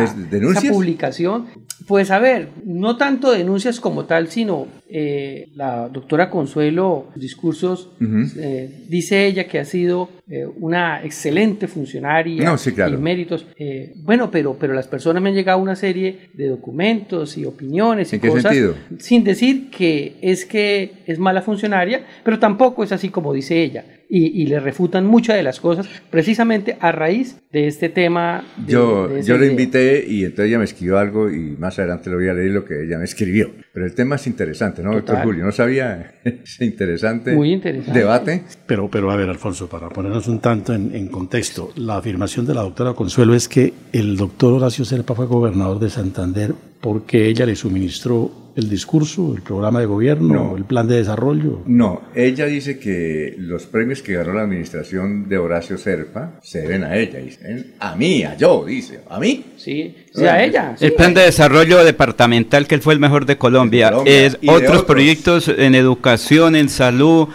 publicación, 0.73 1.47
pues 1.87 2.11
a 2.11 2.19
ver, 2.19 2.49
no 2.65 2.97
tanto 2.97 3.31
denuncias 3.31 3.79
como 3.79 4.05
tal, 4.05 4.27
sino 4.27 4.67
eh, 4.89 5.51
la 5.55 5.89
doctora 5.89 6.31
Consuelo, 6.31 7.07
sus 7.13 7.23
discursos, 7.23 7.91
eh, 8.01 8.87
dice 8.89 9.27
ella 9.27 9.47
que 9.47 9.61
ha 9.61 9.65
sido 9.65 10.09
eh, 10.29 10.47
una 10.59 11.05
excelente 11.05 11.69
funcionaria 11.69 12.45
No, 12.45 12.59
sí, 12.59 12.73
claro. 12.73 12.95
y 12.95 13.01
méritos. 13.01 13.47
Eh, 13.57 13.93
bueno, 14.03 14.33
pero, 14.33 14.57
pero 14.59 14.75
las 14.75 14.89
personas 14.89 15.23
me 15.23 15.29
han 15.29 15.37
llegado 15.37 15.61
una 15.61 15.77
serie 15.77 16.31
de 16.35 16.49
documentos 16.49 17.39
y 17.39 17.45
opiniones 17.45 18.13
y 18.13 18.17
¿En 18.17 18.21
qué 18.23 18.29
cosas 18.29 18.53
sentido? 18.53 18.75
sin 18.99 19.23
decir 19.23 19.71
que 19.71 20.17
es 20.23 20.45
que 20.45 21.05
es 21.07 21.21
mala 21.21 21.41
funcionaria, 21.41 22.05
pero 22.25 22.41
tampoco 22.41 22.83
es 22.83 22.91
así 22.91 23.11
como 23.11 23.33
dice 23.33 23.63
ella. 23.63 23.85
Y, 24.11 24.43
y 24.43 24.47
le 24.47 24.59
refutan 24.59 25.05
muchas 25.07 25.37
de 25.37 25.43
las 25.43 25.61
cosas 25.61 25.87
precisamente 26.11 26.79
a 26.81 26.93
raíz 26.93 27.37
de 27.53 27.67
este 27.67 27.91
tema. 27.91 28.43
de- 28.57 28.73
Yo, 28.73 29.07
de 29.07 29.23
yo 29.23 29.37
le 29.37 29.49
invité 29.49 30.03
y 30.09 30.25
entonces 30.25 30.47
ella 30.49 30.59
me 30.59 30.65
escribió 30.65 30.99
algo 30.99 31.31
y 31.31 31.57
más 31.59 31.79
adelante 31.79 32.09
le 32.09 32.17
voy 32.17 32.29
a 32.29 32.33
leer 32.33 32.53
lo 32.53 32.65
que 32.65 32.85
ella 32.85 32.97
me 32.97 33.05
escribió. 33.05 33.51
Pero 33.73 33.85
el 33.85 33.95
tema 33.95 34.17
es 34.17 34.27
interesante, 34.27 34.83
¿no, 34.83 34.93
doctor. 34.95 35.19
Julio? 35.23 35.45
No 35.45 35.53
sabía 35.53 36.15
ese 36.25 36.65
interesante, 36.65 37.33
Muy 37.33 37.53
interesante. 37.53 37.99
debate. 37.99 38.43
Pero, 38.67 38.89
pero 38.91 39.11
a 39.11 39.17
ver, 39.17 39.29
Alfonso, 39.29 39.69
para 39.69 39.91
ponernos 39.91 40.27
un 40.27 40.39
tanto 40.41 40.73
en, 40.75 40.95
en 40.95 41.09
contexto, 41.09 41.73
la 41.77 41.99
afirmación 41.99 42.47
de 42.47 42.55
la 42.55 42.63
doctora 42.63 42.95
Consuelo 42.95 43.35
es 43.35 43.47
que 43.47 43.75
el 43.93 44.17
doctor 44.17 44.55
Horacio 44.55 44.87
Serpa 44.87 45.15
fue 45.15 45.27
gobernador 45.27 45.79
de 45.81 45.91
Santander 45.91 46.55
porque 46.81 47.27
ella 47.29 47.45
le 47.45 47.57
suministró 47.57 48.31
el 48.59 48.69
discurso, 48.69 49.35
el 49.37 49.43
programa 49.43 49.79
de 49.81 49.87
gobierno, 49.87 50.35
No. 50.51 50.57
el 50.57 50.65
plan 50.65 50.89
de 50.89 50.97
desarrollo. 50.97 51.63
No, 51.67 52.03
ella 52.15 52.47
dice 52.47 52.79
que 52.79 53.35
los 53.39 53.67
premios 53.67 54.03
que 54.03 54.15
ganó 54.15 54.33
la 54.33 54.43
administración 54.43 55.29
de 55.29 55.39
Horacio 55.39 55.79
Serpa 55.79 56.33
se 56.43 56.63
deben 56.63 56.83
a 56.83 56.97
ella. 56.97 57.21
Dicen, 57.21 57.75
a 57.79 57.95
mí, 57.95 58.25
a 58.25 58.37
yo, 58.37 58.65
dice. 58.67 59.01
¿A 59.09 59.21
mí? 59.21 59.45
Sí, 59.57 59.95
sí, 60.13 60.25
a 60.25 60.43
ella. 60.45 60.75
sí. 60.77 60.87
El 60.87 60.95
plan 60.95 61.15
de 61.15 61.23
desarrollo 61.23 61.85
departamental 61.85 62.67
que 62.67 62.75
él 62.75 62.83
fue 62.83 62.95
el 62.95 63.01
mejor 63.01 63.27
de 63.27 63.39
Colombia, 63.39 63.87
De 63.87 63.93
Colombia, 63.93 64.27
es 64.27 64.39
otros. 64.49 64.85
proyectos 64.85 65.49
en 65.49 65.75
educación, 65.77 66.57
en 66.57 66.69
salud 66.69 67.29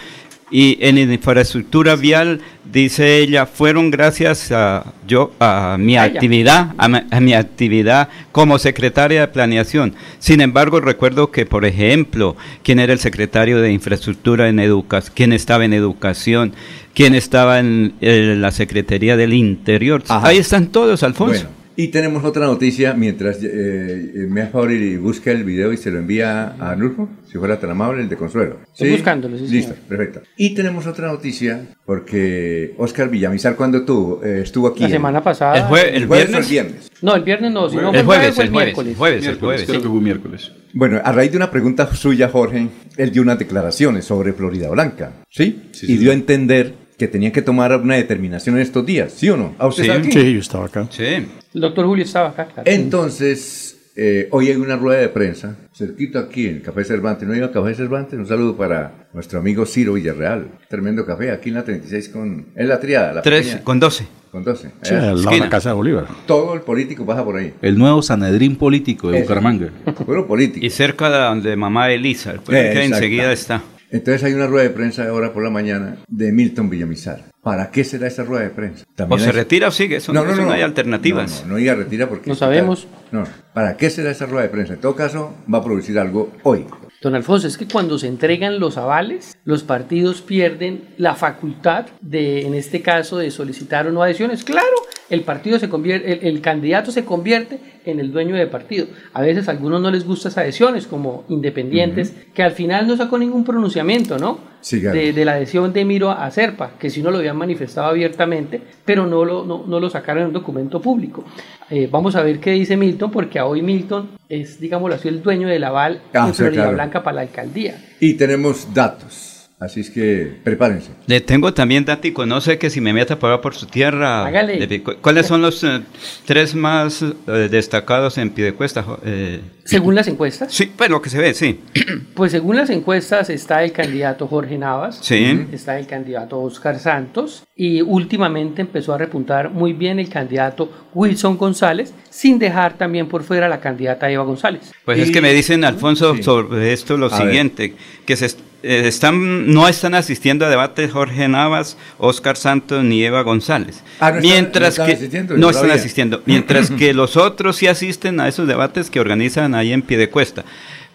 y 0.53 0.77
en 0.81 0.99
infraestructura 0.99 1.95
vial, 1.95 2.39
dice 2.63 3.17
ella, 3.17 3.47
fueron 3.47 3.89
gracias 3.89 4.51
a 4.51 4.93
yo 5.07 5.31
a 5.39 5.77
mi 5.79 5.93
ella. 5.93 6.03
actividad, 6.03 6.75
a 6.77 6.87
mi, 6.87 6.99
a 7.09 7.19
mi 7.19 7.33
actividad 7.33 8.09
como 8.31 8.59
secretaria 8.59 9.21
de 9.21 9.27
planeación. 9.29 9.95
Sin 10.19 10.41
embargo, 10.41 10.79
recuerdo 10.79 11.31
que, 11.31 11.47
por 11.47 11.65
ejemplo, 11.65 12.37
quién 12.61 12.77
era 12.77 12.93
el 12.93 12.99
secretario 12.99 13.61
de 13.61 13.71
infraestructura 13.71 14.47
en 14.47 14.59
educación, 14.59 15.13
quién 15.15 15.33
estaba 15.33 15.65
en 15.65 15.73
educación, 15.73 16.53
quién 16.93 17.15
estaba 17.15 17.57
en, 17.57 17.95
la 17.99 18.51
Secretaría 18.51 19.17
del 19.17 19.33
Interior. 19.33 20.03
Ajá. 20.07 20.27
Ahí 20.27 20.37
están 20.37 20.67
todos, 20.67 21.01
Alfonso. 21.01 21.45
Bueno, 21.45 21.62
y 21.75 21.87
tenemos 21.89 22.23
otra 22.23 22.45
noticia 22.45 22.93
mientras 22.93 23.37
eh, 23.43 23.47
eh, 23.47 24.11
me 24.29 24.41
hace 24.41 24.51
favor 24.51 24.71
y 24.71 24.97
busca 24.97 25.31
el 25.31 25.43
video 25.43 25.73
y 25.73 25.77
se 25.77 25.91
lo 25.91 25.99
envía 25.99 26.55
a 26.59 26.71
Arnulfo, 26.71 27.09
si 27.31 27.37
fuera 27.37 27.59
tan 27.59 27.71
amable, 27.71 28.01
el 28.03 28.09
de 28.09 28.15
Consuelo. 28.15 28.57
Estoy 28.71 28.91
buscándolo, 28.91 29.37
sí, 29.37 29.47
Listo, 29.47 29.73
señor. 29.73 29.87
perfecto. 29.87 30.21
Y 30.37 30.53
tenemos 30.53 30.85
otra 30.87 31.07
noticia 31.07 31.61
porque 31.85 32.73
Oscar 32.77 33.09
Villamizar, 33.09 33.55
cuando 33.55 33.79
estuvo, 33.79 34.23
eh, 34.23 34.41
estuvo 34.43 34.67
aquí? 34.67 34.83
La 34.83 34.89
semana 34.89 35.23
pasada. 35.23 35.57
El 35.57 35.63
jue- 35.63 35.89
¿El 35.93 36.05
jueves 36.07 36.33
o 36.33 36.37
el 36.37 36.45
viernes? 36.45 36.91
No, 37.01 37.15
el 37.15 37.23
viernes 37.23 37.51
no, 37.51 37.69
sino 37.69 37.89
fue 37.91 37.99
El 37.99 38.05
jueves, 38.05 38.35
fue 38.35 38.43
el 38.45 38.49
jueves, 38.51 38.65
miércoles. 38.75 38.87
el 38.91 38.95
jueves, 38.97 39.15
el 39.17 39.27
Miércoles, 39.29 39.39
jueves. 39.41 39.65
creo 39.69 39.81
que 39.81 39.87
fue 39.89 40.01
miércoles. 40.01 40.51
Bueno, 40.73 41.01
a 41.03 41.11
raíz 41.11 41.31
de 41.31 41.37
una 41.37 41.51
pregunta 41.51 41.93
suya, 41.93 42.29
Jorge, 42.29 42.67
él 42.97 43.11
dio 43.11 43.21
unas 43.21 43.37
declaraciones 43.39 44.05
sobre 44.05 44.33
Florida 44.33 44.69
Blanca, 44.69 45.11
¿sí? 45.29 45.69
Sí, 45.71 45.85
y 45.85 45.89
sí. 45.89 45.97
dio 45.97 46.11
a 46.11 46.13
entender 46.13 46.73
que 46.97 47.07
tenía 47.07 47.31
que 47.31 47.41
tomar 47.41 47.75
una 47.79 47.95
determinación 47.95 48.55
en 48.55 48.61
estos 48.61 48.85
días, 48.85 49.13
¿sí 49.13 49.29
o 49.29 49.37
no? 49.37 49.55
¿A 49.57 49.67
usted 49.67 49.83
Sí. 49.85 49.89
aquí? 49.89 50.11
Sí, 50.11 50.33
yo 50.33 50.39
estaba 50.39 50.65
acá. 50.65 50.87
Sí. 50.91 51.03
El 51.03 51.61
doctor 51.61 51.85
Julio 51.85 52.03
estaba 52.05 52.29
acá, 52.29 52.45
claro. 52.45 52.63
Entonces, 52.69 53.77
eh, 53.95 54.27
hoy 54.31 54.47
hay 54.49 54.55
una 54.55 54.75
rueda 54.75 54.99
de 55.01 55.09
prensa, 55.09 55.55
cerquito 55.75 56.17
aquí 56.19 56.47
en 56.47 56.59
Café 56.61 56.83
Cervantes. 56.83 57.27
¿No 57.27 57.35
iba 57.35 57.47
a 57.47 57.51
Café 57.51 57.75
Cervantes? 57.75 58.17
Un 58.17 58.27
saludo 58.27 58.55
para 58.57 59.07
nuestro 59.13 59.39
amigo 59.39 59.65
Ciro 59.65 59.93
Villarreal. 59.93 60.47
Tremendo 60.69 61.05
café, 61.05 61.31
aquí 61.31 61.49
en 61.49 61.55
la 61.55 61.63
36 61.63 62.09
con... 62.09 62.45
En 62.55 62.67
la 62.67 62.79
triada, 62.79 63.13
la 63.13 63.21
3 63.21 63.45
pequeña- 63.45 63.63
con 63.63 63.79
12. 63.79 64.07
con 64.31 64.43
12. 64.43 64.71
Sí, 64.81 64.93
al 64.95 65.01
lado 65.01 65.15
de 65.17 65.21
esquina. 65.23 65.43
la 65.45 65.49
Casa 65.51 65.69
de 65.69 65.75
Bolívar. 65.75 66.05
Todo 66.25 66.55
el 66.55 66.61
político 66.61 67.05
pasa 67.05 67.23
por 67.23 67.37
ahí. 67.37 67.53
El 67.61 67.77
nuevo 67.77 68.01
Sanedrín 68.01 68.55
político 68.55 69.11
de 69.11 69.17
Eso. 69.17 69.23
Bucaramanga. 69.25 69.69
Puro 70.05 70.25
político. 70.25 70.65
Y 70.65 70.69
cerca 70.71 71.09
de 71.11 71.17
donde 71.17 71.55
mamá 71.55 71.91
Elisa, 71.91 72.31
Eh, 72.33 72.39
que 72.47 72.71
exacto. 72.71 72.95
enseguida 72.95 73.31
está. 73.31 73.61
Entonces 73.93 74.23
hay 74.23 74.33
una 74.33 74.47
rueda 74.47 74.63
de 74.63 74.71
prensa 74.71 75.07
ahora 75.07 75.31
por 75.33 75.43
la 75.43 75.51
mañana 75.51 75.97
de 76.07 76.31
Milton 76.31 76.67
Villamizar. 76.67 77.25
¿Para 77.43 77.69
qué 77.69 77.83
será 77.83 78.07
esa 78.07 78.23
rueda 78.23 78.41
de 78.43 78.49
prensa? 78.49 78.85
O 78.89 78.93
También 78.95 79.19
se 79.21 79.27
hay- 79.27 79.31
retira 79.33 79.67
o 79.67 79.71
sigue, 79.71 79.97
eso 79.97 80.11
no, 80.11 80.23
eso 80.25 80.41
no 80.41 80.51
hay 80.51 80.61
alternativas. 80.63 81.41
No, 81.41 81.47
no, 81.47 81.53
no 81.53 81.57
diga 81.59 81.75
retira 81.75 82.09
porque... 82.09 82.29
No 82.29 82.35
sabemos. 82.35 82.87
No, 83.11 83.23
¿para 83.53 83.77
qué 83.77 83.91
será 83.91 84.09
esa 84.09 84.25
rueda 84.25 84.43
de 84.43 84.49
prensa? 84.49 84.73
En 84.73 84.79
todo 84.81 84.95
caso, 84.95 85.35
va 85.53 85.59
a 85.59 85.63
producir 85.63 85.99
algo 85.99 86.31
hoy. 86.41 86.65
Don 87.03 87.13
Alfonso, 87.13 87.47
es 87.47 87.57
que 87.57 87.67
cuando 87.67 87.99
se 87.99 88.07
entregan 88.07 88.59
los 88.59 88.77
avales, 88.77 89.37
los 89.45 89.61
partidos 89.63 90.21
pierden 90.21 90.85
la 90.97 91.13
facultad 91.15 91.85
de, 92.01 92.47
en 92.47 92.55
este 92.55 92.81
caso, 92.81 93.17
de 93.19 93.29
solicitar 93.29 93.85
o 93.85 93.91
no 93.91 94.01
adhesiones. 94.01 94.43
Claro, 94.43 94.65
el 95.09 95.21
partido 95.21 95.59
se 95.59 95.69
convierte, 95.69 96.13
el, 96.13 96.25
el 96.35 96.41
candidato 96.41 96.91
se 96.91 97.03
convierte 97.05 97.59
en 97.85 97.99
el 97.99 98.11
dueño 98.11 98.35
de 98.35 98.47
partido. 98.47 98.87
A 99.13 99.21
veces 99.21 99.47
a 99.47 99.51
algunos 99.51 99.81
no 99.81 99.91
les 99.91 100.05
gustan 100.05 100.29
esas 100.31 100.43
adhesiones, 100.43 100.87
como 100.87 101.23
independientes, 101.29 102.13
que 102.33 102.43
al 102.43 102.51
final 102.51 102.87
no 102.87 102.95
sacó 102.97 103.17
ningún 103.17 103.43
pronunciamiento, 103.43 104.17
¿no? 104.17 104.39
Sí, 104.61 104.79
claro. 104.79 104.97
de, 104.97 105.11
de 105.11 105.25
la 105.25 105.33
adhesión 105.33 105.73
de 105.73 105.83
Miro 105.83 106.09
a 106.09 106.31
Serpa, 106.31 106.71
que 106.79 106.89
si 106.89 107.03
no 107.03 107.11
lo 107.11 107.17
habían 107.17 107.35
manifestado 107.35 107.87
abiertamente, 107.87 108.61
pero 108.85 109.05
no 109.05 109.25
lo, 109.25 109.43
no, 109.45 109.65
no 109.67 109.79
lo 109.79 109.89
sacaron 109.89 110.21
en 110.21 110.27
un 110.27 110.33
documento 110.33 110.81
público. 110.81 111.25
Eh, 111.69 111.89
vamos 111.91 112.15
a 112.15 112.23
ver 112.23 112.39
qué 112.39 112.51
dice 112.51 112.77
Milton, 112.77 113.11
porque 113.11 113.41
hoy 113.41 113.61
Milton 113.61 114.11
es, 114.29 114.59
digámoslo 114.61 114.95
así, 114.95 115.09
el 115.09 115.21
dueño 115.21 115.49
del 115.49 115.65
aval 115.65 116.01
Ah, 116.13 116.27
en 116.27 116.33
sí, 116.33 116.37
Florida 116.43 116.61
claro. 116.63 116.75
Blanca 116.77 117.03
para 117.03 117.15
la 117.15 117.21
alcaldía. 117.23 117.75
Y 117.99 118.13
tenemos 118.13 118.73
datos. 118.73 119.32
Así 119.59 119.79
es 119.79 119.89
que 119.89 120.39
prepárense. 120.43 120.91
Le 121.07 121.21
tengo 121.21 121.53
también 121.53 121.85
dático, 121.85 122.25
no 122.25 122.41
sé 122.41 122.57
que 122.57 122.69
si 122.69 122.81
me 122.81 122.91
meta 122.91 123.17
por, 123.17 123.39
por 123.39 123.55
su 123.55 123.65
tierra. 123.65 124.25
Hágale. 124.25 124.81
¿Cuáles 125.01 125.25
son 125.27 125.41
los 125.41 125.63
eh, 125.63 125.79
tres 126.25 126.53
más 126.53 127.01
eh, 127.01 127.31
destacados 127.49 128.17
en 128.17 128.29
Piedecuesta? 128.31 128.85
Eh, 129.05 129.39
Según 129.63 129.95
las 129.95 130.07
encuestas, 130.09 130.51
sí, 130.53 130.69
pues 130.75 130.89
lo 130.89 131.01
que 131.01 131.09
se 131.09 131.17
ve, 131.19 131.33
sí. 131.33 131.61
pues 132.13 132.31
según 132.33 132.57
las 132.57 132.69
encuestas 132.71 133.29
está 133.29 133.63
el 133.63 133.71
candidato 133.71 134.27
Jorge 134.27 134.57
Navas, 134.57 134.97
Sí. 135.01 135.45
está 135.53 135.79
el 135.79 135.87
candidato 135.87 136.41
Oscar 136.41 136.77
Santos 136.79 137.43
y 137.55 137.81
últimamente 137.81 138.61
empezó 138.61 138.93
a 138.93 138.97
repuntar 138.97 139.49
muy 139.49 139.71
bien 139.71 139.97
el 139.99 140.09
candidato 140.09 140.69
Wilson 140.93 141.37
González, 141.37 141.93
sin 142.09 142.37
dejar 142.37 142.73
también 142.77 143.07
por 143.07 143.23
fuera 143.23 143.47
la 143.47 143.59
candidata 143.61 144.11
Eva 144.11 144.23
González. 144.25 144.71
Pues 144.83 144.99
es 144.99 145.11
que 145.11 145.21
me 145.21 145.31
dicen, 145.33 145.63
Alfonso, 145.63 146.15
Sí. 146.15 146.23
sobre 146.23 146.73
esto 146.73 146.97
lo 146.97 147.05
A 147.05 147.23
ver. 147.23 147.73
Que 148.05 148.15
se 148.15 148.25
eh, 148.63 148.87
están, 148.87 149.51
no 149.51 149.67
están 149.67 149.93
asistiendo 149.95 150.45
a 150.45 150.49
debates 150.49 150.91
Jorge 150.91 151.27
Navas, 151.27 151.77
Oscar 151.97 152.37
Santos 152.37 152.83
ni 152.83 153.03
Eva 153.03 153.21
González. 153.23 153.83
Ah, 153.99 154.11
¿no 154.11 154.17
están- 154.17 154.21
mientras 154.21 154.61
no 154.63 154.67
están 154.69 154.85
que 154.87 154.93
asistiendo? 154.93 155.37
no 155.37 155.49
están 155.49 155.71
asistiendo, 155.71 156.21
mientras 156.25 156.71
que 156.71 156.93
los 156.95 157.17
otros 157.17 157.57
sí 157.57 157.67
asisten 157.67 158.19
a 158.19 158.27
esos 158.27 158.47
debates 158.47 158.89
que 158.89 158.99
organizan 158.99 159.55
ahí 159.55 159.73
en 159.73 159.81
Piedecuesta. 159.81 160.43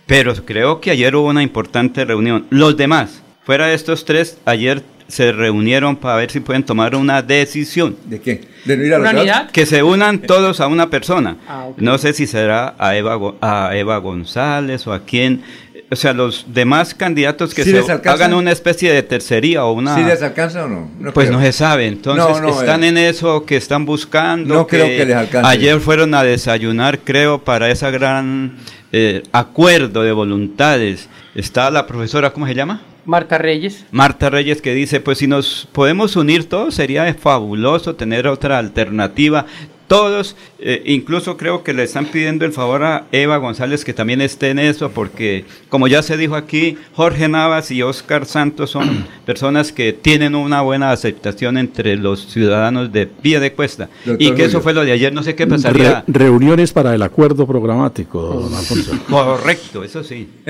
Pero 0.06 0.34
creo 0.46 0.80
que 0.80 0.90
ayer 0.90 1.14
hubo 1.16 1.28
una 1.28 1.42
importante 1.42 2.04
reunión. 2.06 2.46
Los 2.48 2.76
demás, 2.78 3.22
fuera 3.44 3.66
de 3.66 3.74
estos 3.74 4.06
tres, 4.06 4.38
ayer 4.46 4.82
se 5.06 5.32
reunieron 5.32 5.96
para 5.96 6.16
ver 6.16 6.30
si 6.30 6.40
pueden 6.40 6.62
tomar 6.64 6.94
una 6.94 7.22
decisión. 7.22 7.96
¿De 8.04 8.20
qué? 8.20 8.42
¿De 8.66 8.76
no 8.76 8.84
ir 8.84 8.92
a 8.94 8.98
los 8.98 9.04
Una 9.04 9.12
datos? 9.12 9.22
unidad 9.22 9.50
Que 9.50 9.64
se 9.66 9.82
unan 9.82 10.18
todos 10.20 10.60
a 10.60 10.66
una 10.66 10.90
persona. 10.90 11.36
Ah. 11.48 11.68
No 11.78 11.96
sé 11.98 12.12
si 12.12 12.26
será 12.26 12.74
a 12.78 12.94
Eva, 12.96 13.18
a 13.40 13.74
Eva 13.74 13.96
González 13.98 14.86
o 14.86 14.92
a 14.92 15.00
quién. 15.04 15.42
O 15.90 15.96
sea, 15.96 16.12
los 16.12 16.44
demás 16.48 16.94
candidatos 16.94 17.54
que 17.54 17.64
¿Sí 17.64 17.70
se 17.72 17.92
hagan 17.92 18.34
una 18.34 18.52
especie 18.52 18.92
de 18.92 19.02
tercería 19.02 19.64
o 19.64 19.72
una... 19.72 19.94
¿Sí 19.94 20.02
les 20.02 20.22
alcanza 20.22 20.66
o 20.66 20.68
no? 20.68 20.90
No 20.98 21.14
pues 21.14 21.28
creo. 21.28 21.38
no 21.38 21.44
se 21.44 21.52
sabe. 21.52 21.86
Entonces 21.86 22.24
No, 22.24 22.40
no, 22.40 22.60
están 22.60 22.84
eh. 22.84 22.88
en 22.88 22.98
eso 22.98 23.46
que 23.46 23.56
están 23.56 23.86
buscando. 23.86 24.54
No 24.54 24.66
creo 24.66 24.86
que 24.86 25.06
les 25.06 25.16
alcance. 25.16 25.48
Ayer 25.48 25.80
fueron 25.80 26.12
a 26.14 26.22
desayunar, 26.22 26.98
creo, 26.98 27.42
para 27.42 27.70
ese 27.70 27.90
gran 27.90 28.56
eh, 28.92 29.22
acuerdo 29.32 30.02
de 30.02 30.12
voluntades. 30.12 31.08
Está 31.34 31.70
la 31.70 31.86
profesora, 31.86 32.34
¿cómo 32.34 32.46
se 32.46 32.54
llama? 32.54 32.82
Marta 33.06 33.38
Reyes. 33.38 33.86
Marta 33.90 34.28
Reyes 34.28 34.60
que 34.60 34.74
dice, 34.74 35.00
pues 35.00 35.16
si 35.16 35.26
nos 35.26 35.66
podemos 35.72 36.16
unir 36.16 36.46
todos 36.46 36.74
sería 36.74 37.14
fabuloso 37.14 37.94
tener 37.94 38.26
otra 38.26 38.58
alternativa. 38.58 39.46
Todos, 39.88 40.36
eh, 40.60 40.82
incluso 40.86 41.36
creo 41.36 41.64
que 41.64 41.72
le 41.72 41.82
están 41.82 42.06
pidiendo 42.06 42.44
el 42.44 42.52
favor 42.52 42.84
a 42.84 43.06
Eva 43.10 43.38
González 43.38 43.84
que 43.84 43.94
también 43.94 44.20
esté 44.20 44.50
en 44.50 44.58
eso, 44.58 44.90
porque 44.90 45.44
como 45.70 45.88
ya 45.88 46.02
se 46.02 46.16
dijo 46.16 46.36
aquí, 46.36 46.76
Jorge 46.94 47.26
Navas 47.28 47.70
y 47.70 47.82
Oscar 47.82 48.26
Santos 48.26 48.70
son 48.70 49.06
personas 49.26 49.72
que 49.72 49.92
tienen 49.94 50.34
una 50.34 50.60
buena 50.60 50.92
aceptación 50.92 51.58
entre 51.58 51.96
los 51.96 52.26
ciudadanos 52.26 52.92
de 52.92 53.06
pie 53.06 53.40
de 53.40 53.52
cuesta. 53.52 53.88
Doctor 54.04 54.16
y 54.22 54.34
que 54.34 54.44
eso 54.44 54.60
fue 54.60 54.74
lo 54.74 54.84
de 54.84 54.92
ayer, 54.92 55.12
no 55.12 55.22
sé 55.22 55.34
qué 55.34 55.46
pasaría. 55.46 56.04
Re- 56.06 56.12
reuniones 56.26 56.72
para 56.72 56.94
el 56.94 57.02
acuerdo 57.02 57.46
programático, 57.46 58.20
don 58.20 58.54
Alfonso. 58.58 58.92
Correcto, 59.08 59.82
eso 59.84 60.04
sí. 60.04 60.28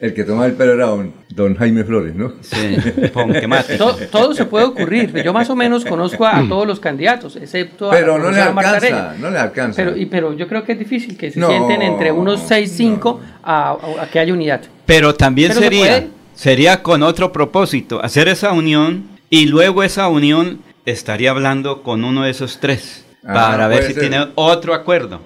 El 0.00 0.14
que 0.14 0.24
tomaba 0.24 0.46
el 0.46 0.54
pelo 0.54 0.72
era 0.72 0.86
don, 0.86 1.12
don 1.28 1.54
Jaime 1.56 1.84
Flores, 1.84 2.14
¿no? 2.14 2.32
Sí, 2.40 2.74
ponquemate. 3.12 3.76
To- 3.76 3.98
todo 4.10 4.32
se 4.32 4.46
puede 4.46 4.64
ocurrir. 4.64 5.12
Yo 5.22 5.34
más 5.34 5.50
o 5.50 5.56
menos 5.56 5.84
conozco 5.84 6.24
a, 6.24 6.38
a 6.38 6.48
todos 6.48 6.66
los 6.66 6.80
candidatos, 6.80 7.36
excepto 7.36 7.88
a 7.90 7.94
Pero 7.94 8.18
no 8.18 8.30
alcanza, 8.58 9.14
no 9.18 9.30
les 9.30 9.40
alcanza. 9.40 9.76
Pero, 9.76 9.96
y, 9.96 10.06
pero 10.06 10.32
yo 10.34 10.48
creo 10.48 10.64
que 10.64 10.72
es 10.72 10.78
difícil 10.78 11.16
que 11.16 11.30
se 11.30 11.38
No, 11.40 11.48
sienten 11.48 11.82
entre 11.82 12.12
unos 12.12 12.40
6, 12.46 12.72
5 12.76 13.20
a, 13.44 13.76
que 14.12 14.18
haya 14.18 14.32
unidad. 14.32 14.60
Pero 14.86 15.14
también 15.14 15.48
Pero 15.50 15.60
sería, 15.60 16.06
sería 16.34 16.82
con 16.82 17.02
otro 17.02 17.32
propósito, 17.32 18.02
hacer 18.02 18.28
esa 18.28 18.52
unión 18.52 19.08
y 19.28 19.46
luego 19.46 19.82
esa 19.82 20.08
unión 20.08 20.60
estaría 20.84 21.30
hablando 21.30 21.82
con 21.82 22.04
uno 22.04 22.24
de 22.24 22.30
esos 22.30 22.58
tres 22.58 23.04
Ah, 23.22 23.34
para 23.34 23.68
ver 23.68 23.82
si 23.82 23.92
ser. 23.92 24.00
tiene 24.08 24.28
otro 24.34 24.72
acuerdo. 24.74 25.20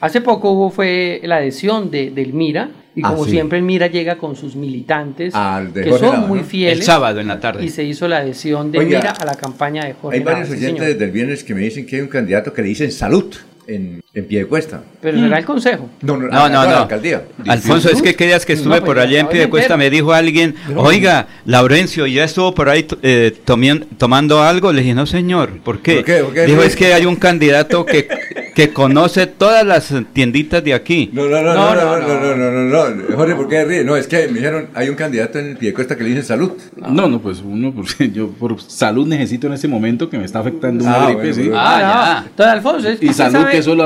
Hace 0.00 0.20
poco 0.22 0.50
hubo 0.52 0.70
fue 0.70 1.20
la 1.24 1.36
adhesión 1.36 1.90
de, 1.90 2.10
del 2.10 2.32
Mira, 2.32 2.70
y 2.98 3.02
Ah, 3.04 3.10
como 3.10 3.24
sí. 3.24 3.30
siempre 3.30 3.62
Mira 3.62 3.86
llega 3.86 4.18
con 4.18 4.34
sus 4.34 4.56
militantes, 4.56 5.34
Al 5.34 5.72
de 5.72 5.84
que 5.84 5.90
Jorge 5.90 6.06
son 6.06 6.14
Nava, 6.16 6.26
muy 6.26 6.40
fieles. 6.40 6.78
El 6.78 6.84
sábado 6.84 7.20
en 7.20 7.28
la 7.28 7.38
tarde. 7.38 7.64
Y 7.64 7.68
se 7.68 7.84
hizo 7.84 8.08
la 8.08 8.18
adhesión 8.18 8.72
de 8.72 8.78
Oiga, 8.80 8.98
Mira 8.98 9.10
a 9.12 9.24
la 9.24 9.34
campaña 9.34 9.84
de 9.84 9.92
Jorge 9.94 10.18
Hay 10.18 10.24
varios 10.24 10.48
Nava, 10.48 10.58
sí, 10.58 10.64
oyentes 10.64 10.84
señor. 10.86 10.98
del 10.98 11.10
viernes 11.12 11.44
que 11.44 11.54
me 11.54 11.60
dicen 11.60 11.86
que 11.86 11.96
hay 11.96 12.02
un 12.02 12.08
candidato 12.08 12.52
que 12.52 12.62
le 12.62 12.68
dicen 12.68 12.90
salud 12.90 13.32
en, 13.68 14.00
en 14.14 14.26
pie 14.26 14.40
de 14.40 14.46
cuesta. 14.46 14.82
Pero 15.00 15.18
será 15.18 15.38
el 15.38 15.44
consejo. 15.44 15.88
No, 16.02 16.16
No, 16.16 16.26
a- 16.26 16.48
no, 16.48 16.64
la 16.64 16.70
no. 16.70 16.76
alcaldía. 16.78 17.22
Alfonso, 17.46 17.88
es 17.90 18.02
que 18.02 18.08
aquellas 18.10 18.44
que 18.44 18.54
estuve 18.54 18.74
No, 18.76 18.80
pues 18.80 18.86
por 18.86 18.98
allá 18.98 19.20
en 19.20 19.28
Piedecuesta 19.28 19.74
entero. 19.74 19.78
me 19.78 19.90
dijo 19.90 20.12
alguien, 20.12 20.56
oiga, 20.76 21.28
Laurencio, 21.44 22.06
¿ya 22.06 22.24
estuvo 22.24 22.52
por 22.54 22.68
ahí 22.68 22.86
eh, 23.02 23.32
tomien- 23.44 23.86
tomando 23.96 24.42
algo? 24.42 24.72
Le 24.72 24.80
dije, 24.82 24.94
no 24.94 25.06
señor, 25.06 25.60
¿por 25.60 25.80
qué? 25.80 25.96
¿Por 25.96 26.04
qué? 26.04 26.14
¿Por 26.24 26.34
qué? 26.34 26.46
Dijo, 26.46 26.62
es 26.62 26.74
que 26.74 26.94
hay 26.94 27.06
un 27.06 27.14
candidato 27.16 27.86
que, 27.86 28.08
que 28.56 28.72
conoce 28.72 29.26
todas 29.28 29.64
las 29.64 29.94
tienditas 30.12 30.64
de 30.64 30.74
aquí. 30.74 31.10
No, 31.12 31.26
no, 31.28 31.40
no, 31.42 31.54
No, 31.54 31.74
no, 31.76 31.98
no, 32.00 32.00
no, 32.00 32.36
no, 32.36 32.50
no, 32.50 32.64
no, 32.64 32.88
no, 32.94 33.16
Jorge, 33.16 33.34
¿por 33.36 33.48
qué 33.48 33.64
ríe? 33.64 33.84
No, 33.84 33.96
es 33.96 34.08
que 34.08 34.26
me 34.26 34.34
dijeron, 34.40 34.68
hay 34.74 34.88
un 34.88 34.96
candidato 34.96 35.38
en 35.38 35.50
el 35.50 35.56
pie 35.58 35.68
de 35.68 35.74
cuesta 35.74 35.96
que 35.96 36.02
le 36.02 36.08
dicen 36.08 36.24
salud. 36.24 36.52
No, 36.76 37.08
no, 37.08 37.20
pues 37.20 37.40
uno, 37.44 37.72
porque 37.72 38.10
yo 38.12 38.30
por 38.30 38.60
salud 38.60 39.06
necesito 39.06 39.46
en 39.46 39.52
este 39.52 39.68
momento 39.68 40.10
que 40.10 40.18
me 40.18 40.24
está 40.24 40.40
afectando 40.40 40.82
una 40.82 40.94
Ah, 40.94 41.06
gripe, 41.12 41.20
bueno, 41.20 41.34
sí. 41.34 41.50
Ah, 41.54 42.24
no. 42.26 42.30
Don 42.36 42.48
Alfonso, 42.48 42.88
es 42.88 42.98
que 42.98 43.06
Y 43.06 43.12
salud 43.12 43.32
sabe- 43.42 43.52
que 43.52 43.62
solo 43.62 43.84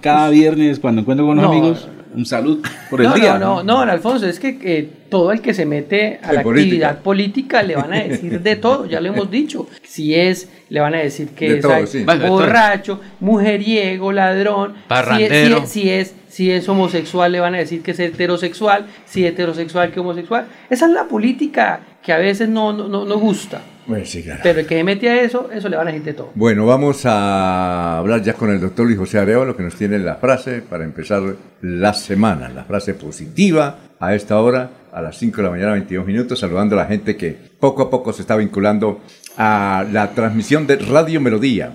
cada 0.00 0.28
viernes 0.30 0.78
cuando 0.78 1.00
encuentro 1.02 1.26
con 1.26 1.36
los 1.36 1.44
No. 1.44 1.50
amigos. 1.52 1.88
Un 2.12 2.26
salud 2.26 2.58
por 2.90 3.00
el 3.00 3.06
no, 3.08 3.14
día. 3.14 3.38
No, 3.38 3.56
no, 3.58 3.62
no, 3.62 3.78
don 3.78 3.88
Alfonso, 3.88 4.26
es 4.26 4.40
que 4.40 4.58
eh, 4.64 4.88
todo 5.08 5.30
el 5.30 5.40
que 5.40 5.54
se 5.54 5.64
mete 5.64 6.18
a 6.24 6.30
De 6.30 6.34
la 6.34 6.42
política. 6.42 6.64
actividad 6.88 7.02
política 7.02 7.62
le 7.62 7.76
van 7.76 7.92
a 7.92 8.02
decir 8.02 8.40
de 8.40 8.56
todo, 8.56 8.86
ya 8.86 9.00
lo 9.00 9.10
hemos 9.10 9.30
dicho. 9.40 9.68
Si 9.84 10.12
es, 10.16 10.48
le 10.70 10.80
van 10.80 10.94
a 10.94 10.98
decir 10.98 11.28
que 11.28 11.48
De 11.48 11.56
es 11.58 11.62
todo, 11.62 11.86
sí. 11.86 12.04
Borracho, 12.26 12.98
mujeriego, 13.20 14.10
ladrón. 14.10 14.74
Parrandero. 14.88 15.58
Si 15.58 15.62
es, 15.62 15.68
si, 15.70 15.90
es, 15.90 16.14
si 16.28 16.50
es 16.50 16.68
homosexual, 16.68 17.30
le 17.30 17.38
van 17.38 17.54
a 17.54 17.58
decir 17.58 17.80
que 17.80 17.92
es 17.92 18.00
heterosexual. 18.00 18.86
Si 19.06 19.24
es 19.24 19.30
heterosexual, 19.30 19.92
que 19.92 20.00
homosexual. 20.00 20.46
Esa 20.68 20.86
es 20.86 20.92
la 20.92 21.04
política 21.04 21.78
que 22.02 22.12
a 22.12 22.18
veces 22.18 22.48
no, 22.48 22.72
no, 22.72 22.88
no, 22.88 23.04
no 23.04 23.18
gusta. 23.20 23.62
Bueno, 23.86 24.04
sí, 24.04 24.22
claro. 24.22 24.40
Pero 24.42 24.60
el 24.60 24.66
que 24.66 24.76
se 24.76 24.84
mete 24.84 25.08
a 25.08 25.22
eso, 25.22 25.50
eso 25.52 25.68
le 25.68 25.76
van 25.76 25.88
a 25.88 25.90
decir 25.90 26.04
de 26.04 26.14
todo. 26.14 26.30
Bueno, 26.34 26.66
vamos 26.66 27.04
a 27.06 27.98
hablar 27.98 28.22
ya 28.22 28.34
con 28.34 28.50
el 28.50 28.60
doctor 28.60 28.86
Luis 28.86 28.98
José 28.98 29.18
Arevalo, 29.18 29.56
que 29.56 29.62
nos 29.62 29.74
tiene 29.74 29.98
la 29.98 30.16
frase 30.16 30.62
para 30.62 30.84
empezar 30.84 31.22
la 31.62 31.92
semana, 31.94 32.48
la 32.48 32.64
frase 32.64 32.94
positiva 32.94 33.78
a 33.98 34.14
esta 34.14 34.40
hora, 34.40 34.70
a 34.92 35.02
las 35.02 35.18
5 35.18 35.36
de 35.38 35.42
la 35.42 35.50
mañana, 35.50 35.72
22 35.72 36.06
minutos, 36.06 36.38
saludando 36.38 36.76
a 36.76 36.82
la 36.82 36.86
gente 36.86 37.16
que 37.16 37.36
poco 37.58 37.82
a 37.82 37.90
poco 37.90 38.12
se 38.12 38.22
está 38.22 38.36
vinculando 38.36 39.00
a 39.36 39.84
la 39.92 40.10
transmisión 40.10 40.66
de 40.66 40.76
Radio 40.76 41.20
Melodía. 41.20 41.70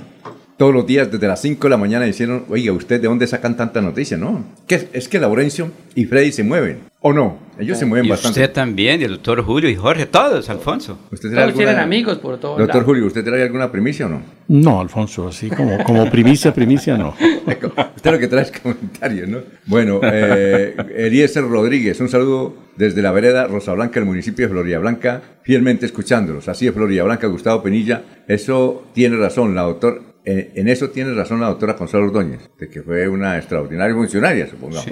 Todos 0.58 0.74
los 0.74 0.88
días 0.88 1.12
desde 1.12 1.28
las 1.28 1.42
5 1.42 1.62
de 1.64 1.70
la 1.70 1.78
mañana 1.78 2.06
diciendo, 2.06 2.46
oiga, 2.50 2.72
¿usted 2.72 3.02
de 3.02 3.08
dónde 3.08 3.28
sacan 3.28 3.58
tanta 3.58 3.82
noticia? 3.82 4.18
No, 4.18 4.44
que 4.68 4.88
es 4.94 5.10
que 5.10 5.20
Laurencio 5.20 5.72
y 5.96 6.06
Freddy 6.06 6.32
se 6.32 6.44
mueven, 6.44 6.80
¿o 7.02 7.12
no? 7.12 7.38
Ellos 7.60 7.78
se 7.78 7.86
mueven 7.86 8.06
y 8.06 8.10
bastante. 8.10 8.42
usted 8.42 8.54
también, 8.54 9.02
y 9.02 9.06
el 9.06 9.12
doctor 9.12 9.42
Julio 9.44 9.70
y 9.70 9.76
Jorge, 9.76 10.06
todos, 10.06 10.50
Alfonso. 10.50 10.98
¿Usted 11.12 11.34
Todos 11.34 11.54
tienen 11.54 11.80
amigos 11.80 12.18
por 12.20 12.40
todo 12.40 12.58
Doctor 12.58 12.84
Julio, 12.86 13.06
¿usted 13.06 13.24
trae 13.24 13.44
alguna 13.44 13.72
primicia 13.72 14.06
o 14.06 14.10
no? 14.10 14.22
No, 14.48 14.80
Alfonso, 14.80 15.28
así 15.28 15.50
como, 15.50 15.84
como 15.84 16.10
primicia, 16.10 16.54
primicia 16.54 16.98
no. 16.98 17.16
Usted 17.96 18.12
lo 18.12 18.20
que 18.20 18.28
trae 18.28 18.44
es 18.44 18.52
comentarios, 18.52 19.28
¿no? 19.28 19.40
Bueno, 19.66 20.00
eh, 20.04 20.76
Eliezer 20.96 21.44
Rodríguez, 21.44 22.00
un 22.00 22.10
saludo 22.10 22.56
desde 22.76 23.02
la 23.02 23.12
vereda 23.12 23.48
Rosa 23.48 23.74
Blanca, 23.74 24.00
el 24.00 24.06
municipio 24.06 24.46
de 24.46 24.52
Florida 24.52 24.80
Blanca, 24.80 25.22
fielmente 25.44 25.86
escuchándolos. 25.86 26.48
Así 26.48 26.68
es, 26.68 26.74
Florida 26.74 27.04
Blanca, 27.04 27.28
Gustavo 27.28 27.64
Penilla. 27.64 28.04
Eso 28.28 28.86
tiene 28.94 29.18
razón, 29.18 29.56
la 29.56 29.64
doctora. 29.64 29.98
En, 30.26 30.50
en 30.56 30.68
eso 30.68 30.90
tiene 30.90 31.14
razón 31.14 31.40
la 31.40 31.48
doctora 31.48 31.76
Consuelo 31.76 32.08
Ordóñez, 32.08 32.50
de 32.60 32.68
que 32.68 32.82
fue 32.82 33.08
una 33.08 33.38
extraordinaria 33.38 33.96
funcionaria, 33.96 34.48
supongamos. 34.48 34.86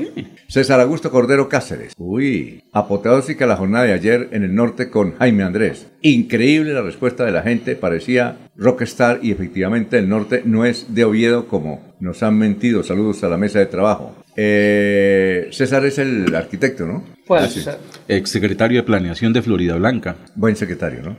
César 0.47 0.79
Augusto 0.79 1.09
Cordero 1.09 1.49
Cáceres. 1.49 1.93
Uy, 1.97 2.63
apoteósica 2.71 3.45
la 3.45 3.55
jornada 3.55 3.85
de 3.85 3.93
ayer 3.93 4.29
en 4.31 4.43
el 4.43 4.53
norte 4.53 4.89
con 4.89 5.15
Jaime 5.17 5.43
Andrés. 5.43 5.87
Increíble 6.01 6.73
la 6.73 6.81
respuesta 6.81 7.25
de 7.25 7.31
la 7.31 7.41
gente, 7.41 7.75
parecía 7.75 8.37
rockstar 8.55 9.19
y 9.23 9.31
efectivamente 9.31 9.97
el 9.97 10.07
norte 10.07 10.43
no 10.45 10.65
es 10.65 10.93
de 10.93 11.03
Oviedo 11.05 11.47
como 11.47 11.95
nos 11.99 12.21
han 12.23 12.37
mentido. 12.37 12.83
Saludos 12.83 13.23
a 13.23 13.29
la 13.29 13.37
mesa 13.37 13.59
de 13.59 13.65
trabajo. 13.65 14.15
Eh, 14.35 15.47
César 15.51 15.85
es 15.85 15.97
el 15.99 16.33
arquitecto, 16.35 16.85
¿no? 16.85 17.03
Pues, 17.25 17.43
Así. 17.43 17.59
o 17.59 17.63
sea, 17.63 17.77
Exsecretario 18.07 18.79
de 18.81 18.83
Planeación 18.83 19.31
de 19.33 19.41
Florida 19.41 19.75
Blanca. 19.75 20.15
Buen 20.35 20.55
secretario, 20.55 21.01
¿no? 21.01 21.17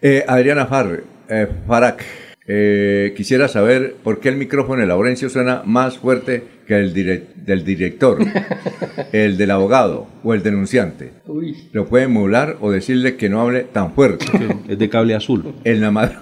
Eh, 0.00 0.24
Adriana 0.26 0.66
Far, 0.66 1.02
eh, 1.28 1.46
Farac, 1.66 2.04
eh, 2.52 3.12
quisiera 3.16 3.46
saber 3.46 3.94
por 4.02 4.18
qué 4.18 4.28
el 4.28 4.36
micrófono 4.36 4.80
de 4.80 4.88
Laurencio 4.88 5.28
suena 5.30 5.62
más 5.64 5.98
fuerte 5.98 6.42
que 6.66 6.74
el 6.76 6.92
dire- 6.92 7.26
del 7.36 7.64
director, 7.64 8.18
el 9.12 9.36
del 9.36 9.50
abogado 9.52 10.08
o 10.24 10.34
el 10.34 10.42
denunciante. 10.42 11.10
uy. 11.26 11.56
Lo 11.72 11.86
puede 11.86 12.04
emular 12.06 12.56
o 12.60 12.72
decirle 12.72 13.14
que 13.16 13.28
no 13.28 13.40
hable 13.40 13.60
tan 13.62 13.92
fuerte. 13.92 14.26
Es 14.68 14.78
de 14.80 14.88
cable 14.88 15.14
azul. 15.14 15.54
En 15.62 15.80
la 15.80 15.92
madre. 15.92 16.16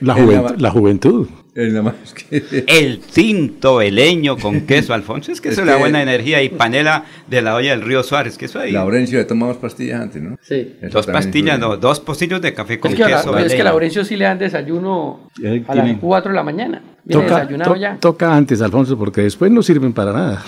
La, 0.00 0.16
en 0.18 0.24
juventud, 0.26 0.54
la 0.58 0.70
juventud. 0.70 1.28
la 1.54 1.82
ma- 1.82 1.94
es 2.04 2.12
que- 2.12 2.64
El 2.66 3.00
tinto 3.00 3.76
veleño 3.76 4.36
con 4.36 4.62
queso, 4.62 4.92
Alfonso. 4.92 5.32
Es 5.32 5.40
que 5.40 5.48
Es 5.48 5.52
eso 5.54 5.62
es 5.62 5.66
la 5.68 5.76
buena 5.76 6.02
energía. 6.02 6.42
Y 6.42 6.50
panela 6.50 7.04
de 7.26 7.40
la 7.40 7.54
olla 7.54 7.70
del 7.70 7.80
río 7.82 8.02
Suárez, 8.02 8.36
que 8.36 8.44
eso 8.44 8.58
ahí. 8.60 8.72
Laurencio 8.72 9.18
le 9.18 9.24
tomamos 9.24 9.56
pastillas 9.56 10.02
antes, 10.02 10.20
¿no? 10.22 10.36
Sí. 10.42 10.74
Eso 10.82 10.98
Dos 10.98 11.06
pastillas, 11.06 11.58
no, 11.58 11.76
dos 11.78 12.00
pocillos 12.00 12.42
de 12.42 12.52
café 12.52 12.78
con 12.78 12.90
Es 12.90 12.96
que, 12.98 13.04
a 13.04 13.08
la- 13.08 13.16
queso. 13.18 13.38
es 13.38 13.54
que. 13.54 13.64
Laurencio 13.64 14.04
sí 14.04 14.16
le 14.16 14.24
dan 14.26 14.38
desayuno 14.38 15.30
a 15.38 15.74
las 15.74 15.84
tiene- 15.84 15.98
4 15.98 16.30
de 16.30 16.36
la 16.36 16.42
mañana. 16.42 16.82
Toca, 17.08 17.46
to- 17.46 17.76
ya. 17.76 17.96
toca 18.00 18.34
antes, 18.36 18.60
Alfonso, 18.60 18.98
porque 18.98 19.20
después 19.22 19.50
no 19.50 19.62
sirven 19.62 19.92
para 19.92 20.12
nada. 20.12 20.44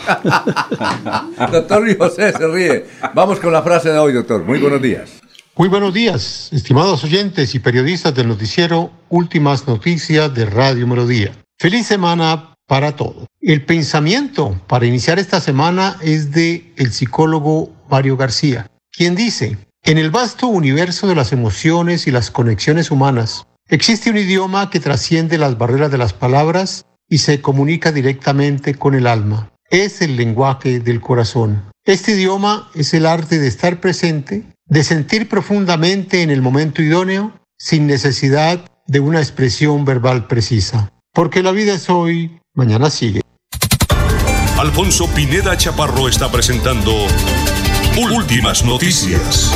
Doctor 1.52 1.82
Luis 1.82 1.96
José 1.96 2.32
se 2.32 2.48
ríe. 2.48 2.84
Vamos 3.14 3.38
con 3.40 3.52
la 3.52 3.62
frase 3.62 3.90
de 3.90 3.98
hoy, 3.98 4.12
doctor. 4.12 4.44
Muy 4.44 4.58
buenos 4.58 4.82
días. 4.82 5.20
Muy 5.59 5.68
buenos 5.68 5.92
días, 5.92 6.51
estimados 6.53 7.03
oyentes 7.03 7.53
y 7.57 7.59
periodistas 7.59 8.14
del 8.14 8.29
noticiero 8.29 8.92
Últimas 9.09 9.66
Noticias 9.66 10.33
de 10.33 10.47
Radio 10.47 10.87
Melodía. 10.87 11.33
Feliz 11.59 11.88
semana 11.88 12.55
para 12.68 12.94
todos. 12.94 13.27
El 13.40 13.64
pensamiento 13.64 14.62
para 14.68 14.87
iniciar 14.87 15.18
esta 15.18 15.40
semana 15.40 15.97
es 16.01 16.31
de 16.31 16.73
el 16.77 16.92
psicólogo 16.92 17.73
Mario 17.90 18.16
García, 18.16 18.68
quien 18.92 19.16
dice, 19.16 19.59
en 19.83 19.99
el 19.99 20.12
vasto 20.12 20.47
universo 20.47 21.09
de 21.09 21.16
las 21.16 21.33
emociones 21.33 22.07
y 22.07 22.12
las 22.12 22.31
conexiones 22.31 22.92
humanas, 22.92 23.44
existe 23.68 24.11
un 24.11 24.18
idioma 24.18 24.71
que 24.71 24.79
trasciende 24.79 25.38
las 25.38 25.59
barreras 25.59 25.90
de 25.90 25.99
las 25.99 26.12
palabras 26.12 26.85
y 27.09 27.18
se 27.18 27.40
comunica 27.40 27.90
directamente 27.90 28.77
con 28.77 28.94
el 28.94 29.09
alma. 29.09 29.51
Es 29.71 30.03
el 30.03 30.14
lenguaje 30.14 30.79
del 30.79 31.01
corazón. 31.01 31.64
Este 31.85 32.12
idioma 32.12 32.71
es 32.77 32.94
el 32.94 33.07
arte 33.07 33.40
de 33.40 33.49
estar 33.49 33.81
presente, 33.81 34.44
de 34.68 34.85
sentir 34.85 35.28
profundamente 35.28 36.22
en 36.22 36.31
el 36.31 36.42
momento 36.42 36.83
idóneo, 36.83 37.33
sin 37.57 37.87
necesidad 37.87 38.70
de 38.87 39.00
una 39.00 39.18
expresión 39.18 39.85
verbal 39.85 40.26
precisa. 40.26 40.92
Porque 41.12 41.42
la 41.42 41.52
vida 41.52 41.74
es 41.74 41.88
hoy, 41.90 42.38
mañana 42.54 42.90
sigue. 42.90 43.20
Alfonso 44.59 45.07
Pineda 45.14 45.57
Chaparro 45.57 46.09
está 46.09 46.31
presentando 46.31 46.92
Últimas 47.96 48.64
Noticias. 48.64 49.52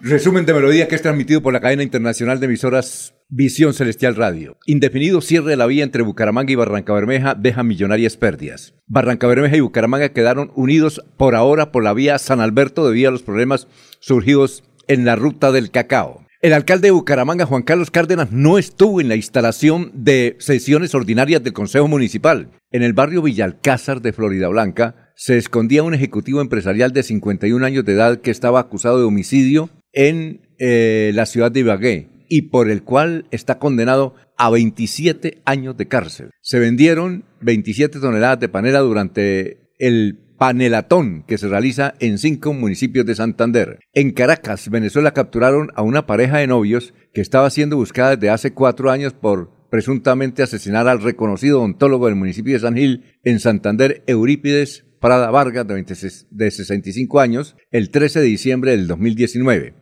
Resumen 0.00 0.44
de 0.44 0.54
melodía 0.54 0.88
que 0.88 0.94
es 0.94 1.02
transmitido 1.02 1.42
por 1.42 1.52
la 1.52 1.60
cadena 1.60 1.82
internacional 1.82 2.38
de 2.38 2.46
emisoras 2.46 3.13
Visión 3.30 3.72
Celestial 3.72 4.16
Radio. 4.16 4.58
Indefinido 4.66 5.22
cierre 5.22 5.50
de 5.50 5.56
la 5.56 5.66
vía 5.66 5.82
entre 5.82 6.02
Bucaramanga 6.02 6.52
y 6.52 6.56
Barranca 6.56 6.92
Bermeja 6.92 7.34
deja 7.34 7.62
millonarias 7.62 8.18
pérdidas. 8.18 8.74
Barranca 8.86 9.26
Bermeja 9.26 9.56
y 9.56 9.60
Bucaramanga 9.60 10.10
quedaron 10.10 10.52
unidos 10.54 11.02
por 11.16 11.34
ahora 11.34 11.72
por 11.72 11.82
la 11.82 11.94
vía 11.94 12.18
San 12.18 12.40
Alberto 12.40 12.86
debido 12.86 13.08
a 13.08 13.12
los 13.12 13.22
problemas 13.22 13.66
surgidos 13.98 14.62
en 14.88 15.06
la 15.06 15.16
ruta 15.16 15.52
del 15.52 15.70
cacao. 15.70 16.26
El 16.42 16.52
alcalde 16.52 16.88
de 16.88 16.92
Bucaramanga, 16.92 17.46
Juan 17.46 17.62
Carlos 17.62 17.90
Cárdenas, 17.90 18.30
no 18.30 18.58
estuvo 18.58 19.00
en 19.00 19.08
la 19.08 19.16
instalación 19.16 19.90
de 19.94 20.36
sesiones 20.38 20.94
ordinarias 20.94 21.42
del 21.42 21.54
Consejo 21.54 21.88
Municipal. 21.88 22.50
En 22.70 22.82
el 22.82 22.92
barrio 22.92 23.22
Villalcázar 23.22 24.02
de 24.02 24.12
Florida 24.12 24.48
Blanca 24.48 25.12
se 25.16 25.38
escondía 25.38 25.82
un 25.82 25.94
ejecutivo 25.94 26.42
empresarial 26.42 26.92
de 26.92 27.02
51 27.02 27.64
años 27.64 27.86
de 27.86 27.94
edad 27.94 28.20
que 28.20 28.30
estaba 28.30 28.60
acusado 28.60 28.98
de 28.98 29.04
homicidio 29.04 29.70
en 29.94 30.42
eh, 30.58 31.12
la 31.14 31.24
ciudad 31.24 31.50
de 31.50 31.60
Ibagué 31.60 32.13
y 32.28 32.42
por 32.42 32.70
el 32.70 32.82
cual 32.82 33.26
está 33.30 33.58
condenado 33.58 34.14
a 34.36 34.50
27 34.50 35.42
años 35.44 35.76
de 35.76 35.88
cárcel. 35.88 36.30
Se 36.40 36.58
vendieron 36.58 37.24
27 37.40 38.00
toneladas 38.00 38.40
de 38.40 38.48
panela 38.48 38.80
durante 38.80 39.58
el 39.78 40.18
panelatón 40.38 41.24
que 41.26 41.38
se 41.38 41.48
realiza 41.48 41.94
en 42.00 42.18
cinco 42.18 42.52
municipios 42.52 43.06
de 43.06 43.14
Santander. 43.14 43.78
En 43.92 44.12
Caracas, 44.12 44.68
Venezuela, 44.68 45.12
capturaron 45.12 45.70
a 45.74 45.82
una 45.82 46.06
pareja 46.06 46.38
de 46.38 46.46
novios 46.46 46.92
que 47.12 47.20
estaba 47.20 47.50
siendo 47.50 47.76
buscada 47.76 48.16
desde 48.16 48.30
hace 48.30 48.52
cuatro 48.52 48.90
años 48.90 49.12
por 49.12 49.52
presuntamente 49.70 50.42
asesinar 50.42 50.86
al 50.86 51.02
reconocido 51.02 51.60
ontólogo 51.62 52.06
del 52.06 52.14
municipio 52.14 52.54
de 52.54 52.60
San 52.60 52.76
Gil 52.76 53.04
en 53.24 53.40
Santander, 53.40 54.04
Eurípides 54.06 54.84
Prada 55.00 55.30
Vargas, 55.30 55.66
de, 55.66 55.74
26 55.74 56.28
de 56.30 56.50
65 56.50 57.20
años, 57.20 57.56
el 57.70 57.90
13 57.90 58.20
de 58.20 58.26
diciembre 58.26 58.70
del 58.70 58.86
2019. 58.86 59.74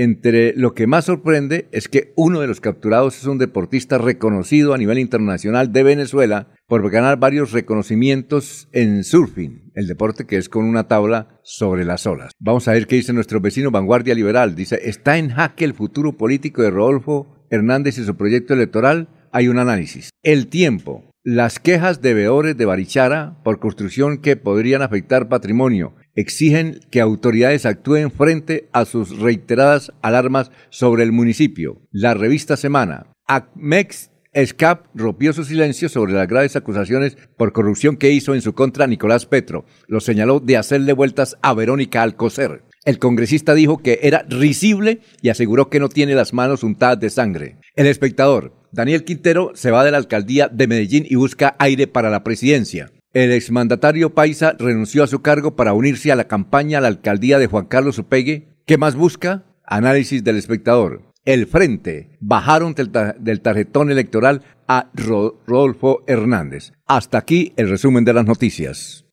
Entre 0.00 0.54
lo 0.56 0.72
que 0.72 0.86
más 0.86 1.04
sorprende 1.04 1.68
es 1.72 1.86
que 1.86 2.14
uno 2.16 2.40
de 2.40 2.46
los 2.46 2.62
capturados 2.62 3.18
es 3.18 3.26
un 3.26 3.36
deportista 3.36 3.98
reconocido 3.98 4.72
a 4.72 4.78
nivel 4.78 4.98
internacional 4.98 5.74
de 5.74 5.82
Venezuela 5.82 6.48
por 6.66 6.90
ganar 6.90 7.18
varios 7.18 7.52
reconocimientos 7.52 8.66
en 8.72 9.04
surfing, 9.04 9.70
el 9.74 9.86
deporte 9.86 10.24
que 10.24 10.38
es 10.38 10.48
con 10.48 10.64
una 10.64 10.88
tabla 10.88 11.38
sobre 11.42 11.84
las 11.84 12.06
olas. 12.06 12.32
Vamos 12.38 12.66
a 12.66 12.72
ver 12.72 12.86
qué 12.86 12.96
dice 12.96 13.12
nuestro 13.12 13.42
vecino 13.42 13.70
Vanguardia 13.70 14.14
Liberal. 14.14 14.54
Dice, 14.54 14.80
¿está 14.84 15.18
en 15.18 15.28
jaque 15.28 15.66
el 15.66 15.74
futuro 15.74 16.16
político 16.16 16.62
de 16.62 16.70
Rodolfo 16.70 17.44
Hernández 17.50 17.98
y 17.98 18.04
su 18.04 18.16
proyecto 18.16 18.54
electoral? 18.54 19.10
Hay 19.32 19.48
un 19.48 19.58
análisis. 19.58 20.08
El 20.22 20.46
tiempo. 20.46 21.04
Las 21.22 21.60
quejas 21.60 22.00
de 22.00 22.14
veedores 22.14 22.56
de 22.56 22.64
Barichara 22.64 23.36
por 23.44 23.60
construcción 23.60 24.22
que 24.22 24.36
podrían 24.36 24.80
afectar 24.80 25.28
patrimonio 25.28 25.92
exigen 26.14 26.80
que 26.90 27.00
autoridades 27.00 27.66
actúen 27.66 28.10
frente 28.10 28.68
a 28.72 28.84
sus 28.84 29.18
reiteradas 29.18 29.92
alarmas 30.02 30.50
sobre 30.70 31.02
el 31.02 31.12
municipio. 31.12 31.82
La 31.90 32.14
revista 32.14 32.56
Semana. 32.56 33.06
ACMEX 33.26 34.10
SCAP 34.34 34.86
rompió 34.94 35.32
su 35.32 35.44
silencio 35.44 35.88
sobre 35.88 36.12
las 36.12 36.28
graves 36.28 36.54
acusaciones 36.54 37.16
por 37.36 37.52
corrupción 37.52 37.96
que 37.96 38.12
hizo 38.12 38.34
en 38.34 38.42
su 38.42 38.54
contra 38.54 38.86
Nicolás 38.86 39.26
Petro. 39.26 39.64
Lo 39.88 40.00
señaló 40.00 40.38
de 40.38 40.56
hacerle 40.56 40.92
vueltas 40.92 41.36
a 41.42 41.52
Verónica 41.52 42.02
Alcocer. 42.02 42.62
El 42.84 42.98
congresista 42.98 43.54
dijo 43.54 43.78
que 43.78 43.98
era 44.02 44.24
risible 44.28 45.00
y 45.20 45.28
aseguró 45.28 45.68
que 45.68 45.80
no 45.80 45.88
tiene 45.88 46.14
las 46.14 46.32
manos 46.32 46.62
untadas 46.62 47.00
de 47.00 47.10
sangre. 47.10 47.58
El 47.74 47.86
espectador. 47.86 48.54
Daniel 48.72 49.04
Quintero 49.04 49.50
se 49.54 49.72
va 49.72 49.84
de 49.84 49.90
la 49.90 49.98
alcaldía 49.98 50.48
de 50.48 50.68
Medellín 50.68 51.04
y 51.08 51.16
busca 51.16 51.56
aire 51.58 51.88
para 51.88 52.08
la 52.08 52.22
presidencia. 52.22 52.92
El 53.12 53.32
exmandatario 53.32 54.14
Paisa 54.14 54.54
renunció 54.58 55.02
a 55.02 55.08
su 55.08 55.20
cargo 55.20 55.56
para 55.56 55.72
unirse 55.72 56.12
a 56.12 56.16
la 56.16 56.28
campaña 56.28 56.78
a 56.78 56.80
la 56.80 56.88
alcaldía 56.88 57.38
de 57.40 57.48
Juan 57.48 57.66
Carlos 57.66 57.98
Upegue. 57.98 58.48
¿Qué 58.66 58.78
más 58.78 58.94
busca? 58.94 59.42
Análisis 59.64 60.22
del 60.22 60.36
espectador. 60.36 61.02
El 61.24 61.46
Frente 61.48 62.16
bajaron 62.20 62.74
del, 62.74 62.90
del 63.18 63.40
tarjetón 63.40 63.90
electoral 63.90 64.42
a 64.68 64.90
Ro- 64.94 65.40
Rodolfo 65.46 66.04
Hernández. 66.06 66.72
Hasta 66.86 67.18
aquí 67.18 67.52
el 67.56 67.68
resumen 67.68 68.04
de 68.04 68.12
las 68.12 68.26
noticias. 68.26 69.04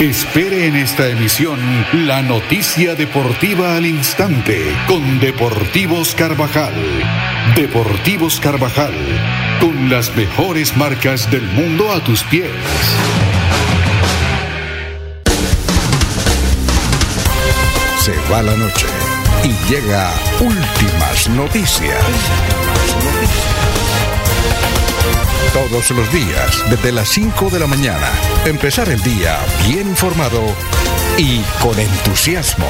Espere 0.00 0.66
en 0.66 0.74
esta 0.74 1.08
emisión 1.08 1.56
la 2.06 2.20
noticia 2.20 2.96
deportiva 2.96 3.76
al 3.76 3.86
instante 3.86 4.58
con 4.88 5.20
Deportivos 5.20 6.16
Carvajal. 6.16 6.74
Deportivos 7.54 8.40
Carvajal, 8.40 8.92
con 9.64 9.88
las 9.88 10.14
mejores 10.14 10.76
marcas 10.76 11.30
del 11.30 11.40
mundo 11.52 11.90
a 11.90 12.04
tus 12.04 12.22
pies. 12.24 12.50
Se 17.98 18.12
va 18.30 18.42
la 18.42 18.54
noche 18.56 18.86
y 19.42 19.72
llega 19.72 20.12
últimas 20.40 21.30
noticias. 21.30 21.96
Todos 25.54 25.90
los 25.92 26.12
días, 26.12 26.62
desde 26.68 26.92
las 26.92 27.08
5 27.08 27.48
de 27.48 27.60
la 27.60 27.66
mañana, 27.66 28.10
empezar 28.44 28.90
el 28.90 29.02
día 29.02 29.38
bien 29.66 29.88
informado 29.88 30.42
y 31.16 31.40
con 31.62 31.78
entusiasmo. 31.78 32.68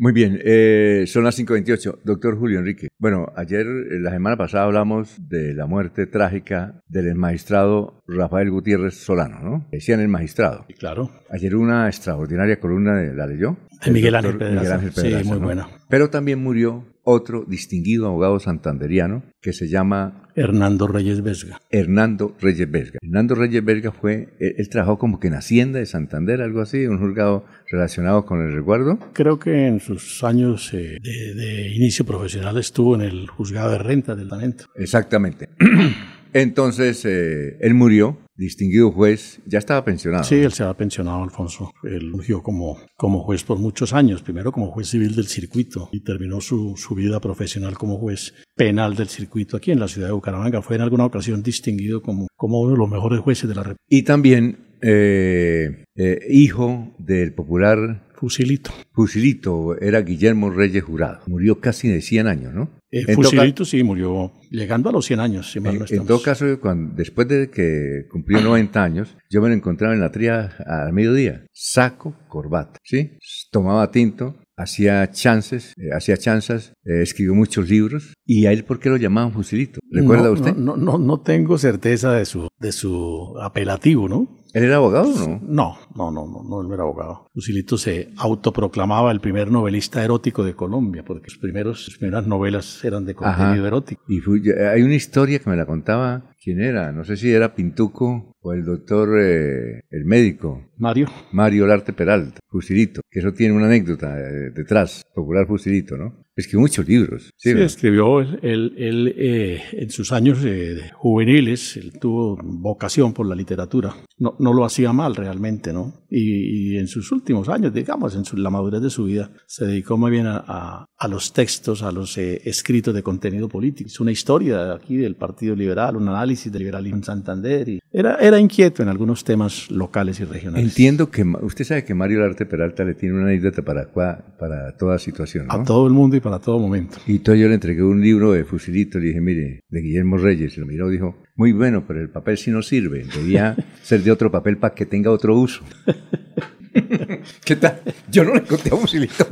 Muy 0.00 0.12
bien, 0.12 0.40
eh, 0.44 1.06
son 1.08 1.24
las 1.24 1.36
5.28. 1.36 1.98
Doctor 2.04 2.38
Julio 2.38 2.60
Enrique. 2.60 2.86
Bueno, 3.00 3.32
ayer, 3.34 3.66
eh, 3.66 3.98
la 3.98 4.12
semana 4.12 4.36
pasada 4.36 4.62
hablamos 4.62 5.16
de 5.28 5.54
la 5.54 5.66
muerte 5.66 6.06
trágica 6.06 6.84
del 6.86 7.12
magistrado 7.16 8.04
Rafael 8.06 8.48
Gutiérrez 8.48 8.94
Solano, 8.94 9.40
¿no? 9.40 9.66
Decían 9.72 9.98
el 9.98 10.06
magistrado. 10.06 10.66
Claro. 10.78 11.10
Ayer 11.30 11.56
una 11.56 11.88
extraordinaria 11.88 12.60
columna 12.60 12.94
de 12.94 13.12
la 13.12 13.26
leyó. 13.26 13.56
De 13.84 13.90
Miguel 13.90 14.14
Ángel 14.14 14.38
Pedraza. 14.38 14.80
sí, 15.02 15.14
muy 15.24 15.40
¿no? 15.40 15.44
buena. 15.44 15.68
Pero 15.88 16.10
también 16.10 16.40
murió 16.40 16.84
otro 17.10 17.44
distinguido 17.48 18.06
abogado 18.06 18.38
santanderiano 18.38 19.22
que 19.40 19.54
se 19.54 19.68
llama 19.68 20.28
Hernando 20.36 20.86
Reyes 20.86 21.22
Vesga. 21.22 21.58
Hernando 21.70 22.36
Reyes 22.38 22.70
Vesga. 22.70 22.98
Hernando 23.02 23.34
Reyes 23.34 23.64
Vesga 23.64 23.92
fue, 23.92 24.28
él, 24.38 24.54
él, 24.58 24.68
trabajó 24.68 24.98
como 24.98 25.18
que 25.18 25.28
en 25.28 25.34
Hacienda 25.34 25.78
de 25.78 25.86
Santander, 25.86 26.42
algo 26.42 26.60
así, 26.60 26.86
un 26.86 26.98
juzgado 26.98 27.46
relacionado 27.70 28.26
con 28.26 28.42
el 28.42 28.52
resguardo. 28.52 28.98
Creo 29.14 29.38
que 29.38 29.66
en 29.66 29.80
sus 29.80 30.22
años 30.22 30.72
eh, 30.74 30.98
de, 31.02 31.34
de, 31.34 31.68
inicio 31.70 32.04
profesional 32.04 32.58
estuvo 32.58 32.94
en 32.94 33.00
el 33.00 33.26
juzgado 33.26 33.72
de 33.72 33.78
renta 33.78 34.14
del 34.14 34.28
talento. 34.28 34.66
Exactamente. 34.74 35.48
Entonces, 36.34 37.04
eh, 37.06 37.56
él 37.60 37.72
murió, 37.72 38.18
distinguido 38.38 38.92
juez, 38.92 39.40
ya 39.46 39.58
estaba 39.58 39.84
pensionado. 39.84 40.24
Sí, 40.24 40.36
él 40.36 40.52
se 40.52 40.62
había 40.62 40.76
pensionado, 40.76 41.22
Alfonso. 41.22 41.72
Él 41.82 42.10
fungió 42.12 42.42
como, 42.42 42.78
como 42.96 43.24
juez 43.24 43.42
por 43.42 43.58
muchos 43.58 43.92
años, 43.92 44.22
primero 44.22 44.52
como 44.52 44.70
juez 44.70 44.88
civil 44.88 45.14
del 45.14 45.26
circuito 45.26 45.88
y 45.92 46.00
terminó 46.00 46.40
su, 46.40 46.74
su 46.76 46.94
vida 46.94 47.20
profesional 47.20 47.76
como 47.76 47.98
juez 47.98 48.34
penal 48.54 48.94
del 48.94 49.08
circuito 49.08 49.56
aquí 49.56 49.72
en 49.72 49.80
la 49.80 49.88
ciudad 49.88 50.08
de 50.08 50.14
Bucaramanga. 50.14 50.62
Fue 50.62 50.76
en 50.76 50.82
alguna 50.82 51.04
ocasión 51.04 51.42
distinguido 51.42 52.00
como, 52.00 52.28
como 52.36 52.60
uno 52.60 52.72
de 52.72 52.78
los 52.78 52.88
mejores 52.88 53.20
jueces 53.20 53.48
de 53.48 53.54
la 53.56 53.62
República. 53.62 53.84
Y 53.88 54.02
también 54.02 54.68
eh, 54.80 55.84
eh, 55.96 56.20
hijo 56.30 56.94
del 56.98 57.34
popular 57.34 58.07
Fusilito. 58.18 58.72
Fusilito 58.92 59.80
era 59.80 60.00
Guillermo 60.00 60.50
Reyes 60.50 60.82
Jurado. 60.82 61.20
Murió 61.28 61.60
casi 61.60 61.88
de 61.88 62.00
100 62.00 62.26
años, 62.26 62.52
¿no? 62.52 62.68
Eh, 62.90 63.14
Fusilito 63.14 63.64
sí 63.64 63.84
murió 63.84 64.32
llegando 64.50 64.88
a 64.88 64.92
los 64.92 65.06
100 65.06 65.20
años. 65.20 65.52
Si 65.52 65.58
en, 65.58 65.64
no 65.64 65.84
en, 65.88 66.06
todo 66.06 66.20
caso, 66.20 66.58
cuando, 66.60 66.96
después 66.96 67.28
de 67.28 67.48
que 67.48 68.06
cumplió 68.10 68.40
90 68.40 68.82
años, 68.82 69.16
yo 69.30 69.40
me 69.40 69.48
lo 69.48 69.54
encontraba 69.54 69.94
en 69.94 70.00
la 70.00 70.10
tría 70.10 70.46
al 70.66 70.92
mediodía. 70.92 71.46
Saco, 71.52 72.16
corbata, 72.28 72.80
¿sí? 72.82 73.18
Tomaba 73.52 73.90
tinto, 73.92 74.36
hacía 74.56 75.08
chances, 75.12 75.74
eh, 75.76 75.90
hacía 75.96 76.16
chanzas, 76.16 76.72
eh, 76.84 77.02
escribió 77.02 77.34
muchos 77.34 77.68
libros. 77.68 78.14
¿Y 78.26 78.46
a 78.46 78.52
él 78.52 78.64
por 78.64 78.80
qué 78.80 78.88
lo 78.88 78.96
llamaban 78.96 79.32
Fusilito? 79.32 79.78
¿Recuerda 79.90 80.24
no, 80.24 80.32
usted? 80.32 80.56
No, 80.56 80.76
no, 80.76 80.98
no 80.98 81.20
tengo 81.20 81.56
certeza 81.56 82.12
de 82.14 82.24
su, 82.24 82.48
de 82.58 82.72
su 82.72 83.36
apelativo, 83.40 84.08
¿no? 84.08 84.37
¿Él 84.52 84.64
era 84.64 84.76
abogado 84.76 85.08
o 85.08 85.18
no? 85.18 85.40
No, 85.42 85.78
no, 85.94 86.10
no, 86.10 86.26
no, 86.26 86.42
no, 86.42 86.60
él 86.62 86.68
no 86.68 86.74
era 86.74 86.82
abogado. 86.82 87.26
Fusilito 87.34 87.76
se 87.76 88.10
autoproclamaba 88.16 89.12
el 89.12 89.20
primer 89.20 89.50
novelista 89.50 90.02
erótico 90.02 90.44
de 90.44 90.54
Colombia, 90.54 91.04
porque 91.04 91.30
sus, 91.30 91.38
primeros, 91.38 91.84
sus 91.84 91.98
primeras 91.98 92.26
novelas 92.26 92.84
eran 92.84 93.04
de 93.04 93.14
contenido 93.14 93.52
Ajá. 93.52 93.66
erótico. 93.66 94.02
Y 94.08 94.20
fue, 94.20 94.40
hay 94.72 94.82
una 94.82 94.94
historia 94.94 95.38
que 95.38 95.50
me 95.50 95.56
la 95.56 95.66
contaba, 95.66 96.32
¿quién 96.42 96.60
era? 96.60 96.92
No 96.92 97.04
sé 97.04 97.16
si 97.16 97.30
era 97.30 97.54
Pintuco 97.54 98.36
o 98.48 98.52
el 98.52 98.64
doctor, 98.64 99.20
eh, 99.20 99.82
el 99.90 100.04
médico. 100.04 100.70
Mario. 100.78 101.08
Mario 101.32 101.66
Larte 101.66 101.92
Peralta, 101.92 102.40
Fusilito, 102.48 103.02
que 103.10 103.18
eso 103.20 103.32
tiene 103.32 103.54
una 103.54 103.66
anécdota 103.66 104.18
eh, 104.18 104.50
detrás, 104.54 105.04
popular 105.14 105.46
Fusilito, 105.46 105.96
¿no? 105.96 106.24
Escribió 106.36 106.60
muchos 106.60 106.86
libros. 106.86 107.32
Sí, 107.36 107.52
sí 107.52 107.60
escribió 107.60 108.20
él, 108.20 108.38
él, 108.42 108.74
él 108.78 109.14
eh, 109.18 109.62
en 109.72 109.90
sus 109.90 110.12
años 110.12 110.38
eh, 110.44 110.90
juveniles, 110.94 111.76
él 111.76 111.92
tuvo 112.00 112.38
vocación 112.40 113.12
por 113.12 113.26
la 113.26 113.34
literatura. 113.34 113.96
No, 114.18 114.36
no 114.38 114.52
lo 114.52 114.64
hacía 114.64 114.92
mal 114.92 115.16
realmente, 115.16 115.72
¿no? 115.72 116.06
Y, 116.10 116.72
y 116.72 116.78
en 116.78 116.88
sus 116.88 117.12
últimos 117.12 117.48
años, 117.48 117.72
digamos, 117.74 118.14
en 118.16 118.24
su, 118.24 118.36
la 118.36 118.50
madurez 118.50 118.80
de 118.80 118.90
su 118.90 119.04
vida, 119.04 119.30
se 119.46 119.66
dedicó 119.66 119.98
muy 119.98 120.10
bien 120.10 120.26
a, 120.26 120.42
a, 120.46 120.86
a 120.96 121.08
los 121.08 121.32
textos, 121.32 121.82
a 121.82 121.92
los 121.92 122.16
eh, 122.16 122.40
escritos 122.44 122.94
de 122.94 123.02
contenido 123.02 123.48
político. 123.48 123.88
Es 123.88 124.00
una 124.00 124.10
historia 124.10 124.72
aquí 124.74 124.96
del 124.96 125.16
Partido 125.16 125.54
Liberal, 125.54 125.96
un 125.96 126.08
análisis 126.08 126.50
del 126.50 126.62
liberalismo 126.62 126.98
en 126.98 127.04
Santander. 127.04 127.68
Y 127.68 127.80
era, 127.92 128.16
era 128.16 128.38
inquieto 128.40 128.82
en 128.82 128.88
algunos 128.88 129.22
temas 129.22 129.70
locales 129.70 130.18
y 130.20 130.24
regionales. 130.24 130.64
Entiendo 130.64 131.10
que 131.10 131.24
usted 131.42 131.64
sabe 131.64 131.84
que 131.84 131.94
Mario 131.94 132.20
Larte 132.20 132.46
Peralta 132.46 132.84
le 132.84 132.94
tiene 132.94 133.14
una 133.14 133.24
anécdota 133.26 133.62
para, 133.62 133.92
para 133.92 134.76
toda 134.78 134.98
situación, 134.98 135.46
¿no? 135.46 135.54
A 135.54 135.62
todo 135.62 135.86
el 135.86 135.92
mundo 135.92 136.16
y 136.16 136.20
para 136.20 136.38
todo 136.38 136.58
momento. 136.58 136.98
Y 137.06 137.16
entonces 137.16 137.42
yo 137.42 137.48
le 137.48 137.54
entregué 137.54 137.82
un 137.82 138.00
libro 138.00 138.32
de 138.32 138.44
Fusilito, 138.44 138.98
le 138.98 139.08
dije, 139.08 139.20
mire, 139.20 139.60
de 139.68 139.80
Guillermo 139.80 140.16
Reyes, 140.16 140.56
y 140.56 140.60
lo 140.60 140.66
miró 140.66 140.88
y 140.88 140.92
dijo, 140.92 141.16
muy 141.38 141.52
bueno, 141.52 141.84
pero 141.86 142.00
el 142.00 142.10
papel 142.10 142.36
sí 142.36 142.50
no 142.50 142.62
sirve, 142.62 143.04
debía 143.04 143.56
ser 143.82 144.02
de 144.02 144.10
otro 144.10 144.30
papel 144.30 144.58
para 144.58 144.74
que 144.74 144.84
tenga 144.84 145.10
otro 145.10 145.36
uso. 145.36 145.62
¿Qué 147.44 147.56
tal? 147.56 147.80
Yo 148.10 148.24
no 148.24 148.34
le 148.34 148.42
conté 148.42 148.70
a 148.74 148.76
Fusilito. 148.76 149.26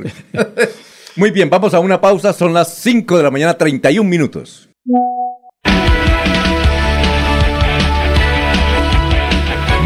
muy 1.17 1.31
bien, 1.31 1.49
vamos 1.49 1.73
a 1.73 1.79
una 1.79 1.99
pausa, 1.99 2.31
son 2.31 2.53
las 2.53 2.73
5 2.75 3.17
de 3.17 3.23
la 3.23 3.29
mañana, 3.29 3.57
31 3.57 4.09
minutos. 4.09 4.69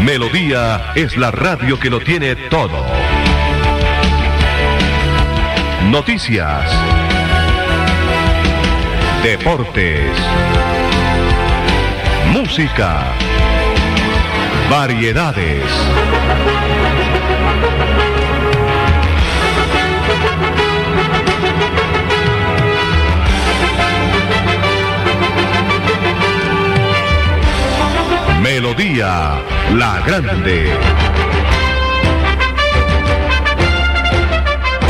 Melodía 0.04 0.92
es 0.94 1.16
la 1.16 1.32
radio 1.32 1.78
que 1.78 1.90
lo 1.90 2.00
tiene 2.00 2.36
todo. 2.48 2.86
Noticias 5.90 6.70
deportes, 9.22 10.10
música, 12.42 13.04
variedades. 14.68 15.62
Melodía 28.42 29.40
La 29.74 30.00
Grande. 30.04 30.76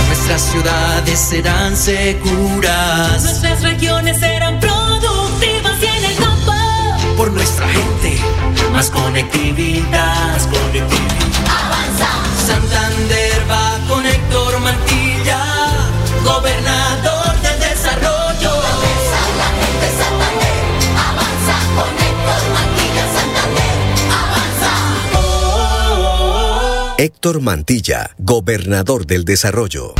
Nuestras 0.06 0.40
ciudades 0.40 1.18
serán 1.18 1.76
seguras. 1.76 3.22
Nuestras 3.22 3.62
regiones 3.62 4.18
serán 4.18 4.58
Por 7.22 7.32
nuestra 7.34 7.68
gente, 7.68 8.18
más 8.72 8.90
conectividad. 8.90 10.32
Más 10.32 10.44
conectividad. 10.48 11.46
Avanza. 11.46 12.08
Santander 12.44 12.91
Héctor 27.24 27.40
Mantilla, 27.40 28.10
gobernador 28.18 29.06
del 29.06 29.24
desarrollo. 29.24 29.94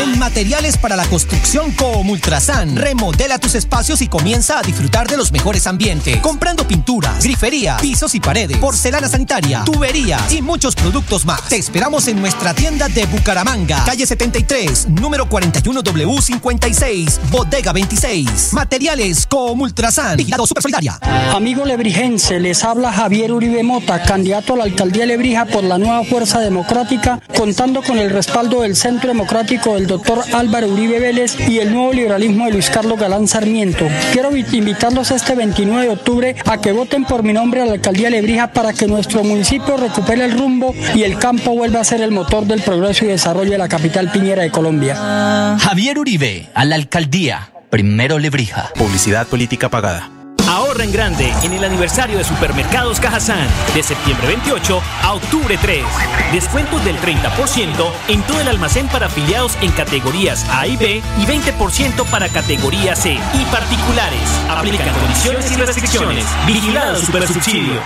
En 0.00 0.18
materiales 0.20 0.76
para 0.76 0.94
la 0.94 1.04
construcción 1.06 1.72
Comultrasan. 1.72 2.76
Remodela 2.76 3.40
tus 3.40 3.56
espacios 3.56 4.00
y 4.02 4.06
comienza 4.06 4.60
a 4.60 4.62
disfrutar 4.62 5.08
de 5.08 5.16
los 5.16 5.32
mejores 5.32 5.66
ambientes. 5.66 6.18
Comprando 6.18 6.68
pinturas, 6.68 7.24
grifería, 7.24 7.76
pisos 7.78 8.14
y 8.14 8.20
paredes, 8.20 8.56
porcelana 8.58 9.08
sanitaria, 9.08 9.64
tuberías 9.64 10.32
y 10.32 10.42
muchos 10.42 10.76
productos 10.76 11.24
más. 11.24 11.48
Te 11.48 11.56
esperamos 11.56 12.06
en 12.06 12.20
nuestra 12.20 12.54
tienda 12.54 12.88
de 12.88 13.04
Bucaramanga, 13.06 13.84
calle 13.84 14.06
73, 14.06 14.88
número 14.90 15.28
41W56, 15.28 17.18
bodega 17.30 17.72
26. 17.72 18.52
Materiales 18.52 19.26
Comultrasan. 19.26 20.16
Vigilado 20.18 20.46
Super 20.46 20.62
Solidaria. 20.62 21.00
Amigo 21.34 21.64
lebrijense, 21.64 22.38
les 22.38 22.62
habla 22.62 22.92
Javier 22.92 23.32
Uribe 23.32 23.64
Mota, 23.64 24.02
candidato 24.02 24.54
a 24.54 24.58
la 24.58 24.64
alcaldía 24.64 25.02
de 25.02 25.08
Lebrija 25.08 25.46
por 25.46 25.64
la 25.64 25.78
nueva 25.78 25.95
Fuerza 26.04 26.40
Democrática, 26.40 27.20
contando 27.36 27.82
con 27.82 27.98
el 27.98 28.10
respaldo 28.10 28.62
del 28.62 28.76
Centro 28.76 29.08
Democrático 29.08 29.74
del 29.74 29.86
doctor 29.86 30.22
Álvaro 30.32 30.68
Uribe 30.68 31.00
Vélez 31.00 31.36
y 31.48 31.58
el 31.58 31.72
nuevo 31.72 31.92
liberalismo 31.92 32.46
de 32.46 32.52
Luis 32.52 32.70
Carlos 32.70 32.98
Galán 32.98 33.28
Sarmiento. 33.28 33.86
Quiero 34.12 34.36
invitarlos 34.36 35.10
este 35.10 35.34
29 35.34 35.82
de 35.82 35.92
octubre 35.92 36.36
a 36.44 36.60
que 36.60 36.72
voten 36.72 37.04
por 37.04 37.22
mi 37.22 37.32
nombre 37.32 37.62
a 37.62 37.66
la 37.66 37.72
alcaldía 37.72 38.10
de 38.10 38.16
Lebrija 38.22 38.52
para 38.52 38.72
que 38.72 38.86
nuestro 38.86 39.24
municipio 39.24 39.76
recupere 39.76 40.24
el 40.24 40.38
rumbo 40.38 40.74
y 40.94 41.02
el 41.02 41.18
campo 41.18 41.52
vuelva 41.52 41.80
a 41.80 41.84
ser 41.84 42.00
el 42.00 42.10
motor 42.10 42.44
del 42.44 42.62
progreso 42.62 43.04
y 43.04 43.08
desarrollo 43.08 43.52
de 43.52 43.58
la 43.58 43.68
capital 43.68 44.10
piñera 44.10 44.42
de 44.42 44.50
Colombia. 44.50 45.56
Javier 45.60 45.98
Uribe, 45.98 46.48
a 46.54 46.64
la 46.64 46.74
alcaldía. 46.76 47.50
Primero 47.70 48.18
Lebrija. 48.18 48.70
Publicidad 48.74 49.26
política 49.26 49.68
pagada. 49.68 50.10
Ahorra 50.48 50.84
en 50.84 50.92
grande 50.92 51.32
en 51.42 51.52
el 51.52 51.64
aniversario 51.64 52.18
de 52.18 52.24
Supermercados 52.24 53.00
Cajazán 53.00 53.48
de 53.74 53.82
septiembre 53.82 54.28
28 54.28 54.80
a 55.02 55.14
octubre 55.14 55.58
3. 55.60 55.84
Descuentos 56.32 56.84
del 56.84 56.96
30% 56.98 57.92
en 58.08 58.22
todo 58.22 58.40
el 58.40 58.48
almacén 58.48 58.86
para 58.88 59.06
afiliados 59.06 59.58
en 59.60 59.72
categorías 59.72 60.46
A 60.50 60.66
y 60.66 60.76
B 60.76 61.02
y 61.18 61.26
20% 61.26 62.08
para 62.10 62.28
categoría 62.28 62.94
C 62.94 63.12
y 63.12 63.44
particulares. 63.46 64.20
Aplican 64.48 64.94
condiciones 64.94 65.50
y 65.50 65.54
restricciones. 65.56 66.24
Vigilado 66.46 67.00
Supersubsidio. 67.00 67.80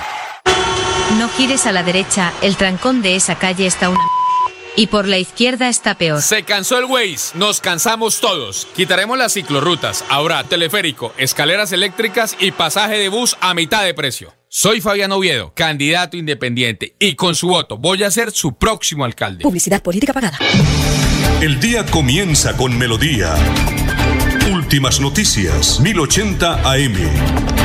No 1.18 1.29
gires 1.31 1.66
a 1.66 1.73
la 1.73 1.83
derecha, 1.83 2.33
el 2.42 2.57
trancón 2.57 3.03
de 3.03 3.16
esa 3.16 3.37
calle 3.37 3.66
está 3.66 3.88
una... 3.88 4.19
Y 4.81 4.87
por 4.87 5.07
la 5.07 5.19
izquierda 5.19 5.69
está 5.69 5.99
peor. 5.99 6.23
Se 6.23 6.43
cansó 6.43 6.79
el 6.79 6.87
Waze, 6.87 7.37
nos 7.37 7.61
cansamos 7.61 8.19
todos. 8.19 8.66
Quitaremos 8.75 9.19
las 9.19 9.35
ciclorrutas, 9.35 10.07
ahora 10.09 10.43
teleférico, 10.45 11.12
escaleras 11.19 11.73
eléctricas 11.73 12.35
y 12.40 12.53
pasaje 12.53 12.97
de 12.97 13.11
bus 13.11 13.37
a 13.43 13.53
mitad 13.53 13.85
de 13.85 13.93
precio. 13.93 14.33
Soy 14.49 14.81
Fabián 14.81 15.12
Oviedo, 15.12 15.53
candidato 15.53 16.16
independiente, 16.16 16.97
y 16.99 17.14
con 17.14 17.35
su 17.35 17.49
voto 17.49 17.77
voy 17.77 18.05
a 18.05 18.11
ser 18.11 18.31
su 18.31 18.55
próximo 18.55 19.05
alcalde. 19.05 19.43
Publicidad 19.43 19.83
política 19.83 20.14
pagada. 20.14 20.38
El 21.43 21.61
día 21.61 21.85
comienza 21.85 22.57
con 22.57 22.79
melodía. 22.79 23.35
Últimas 24.51 24.99
noticias, 24.99 25.79
1080 25.81 26.73
AM. 26.73 27.60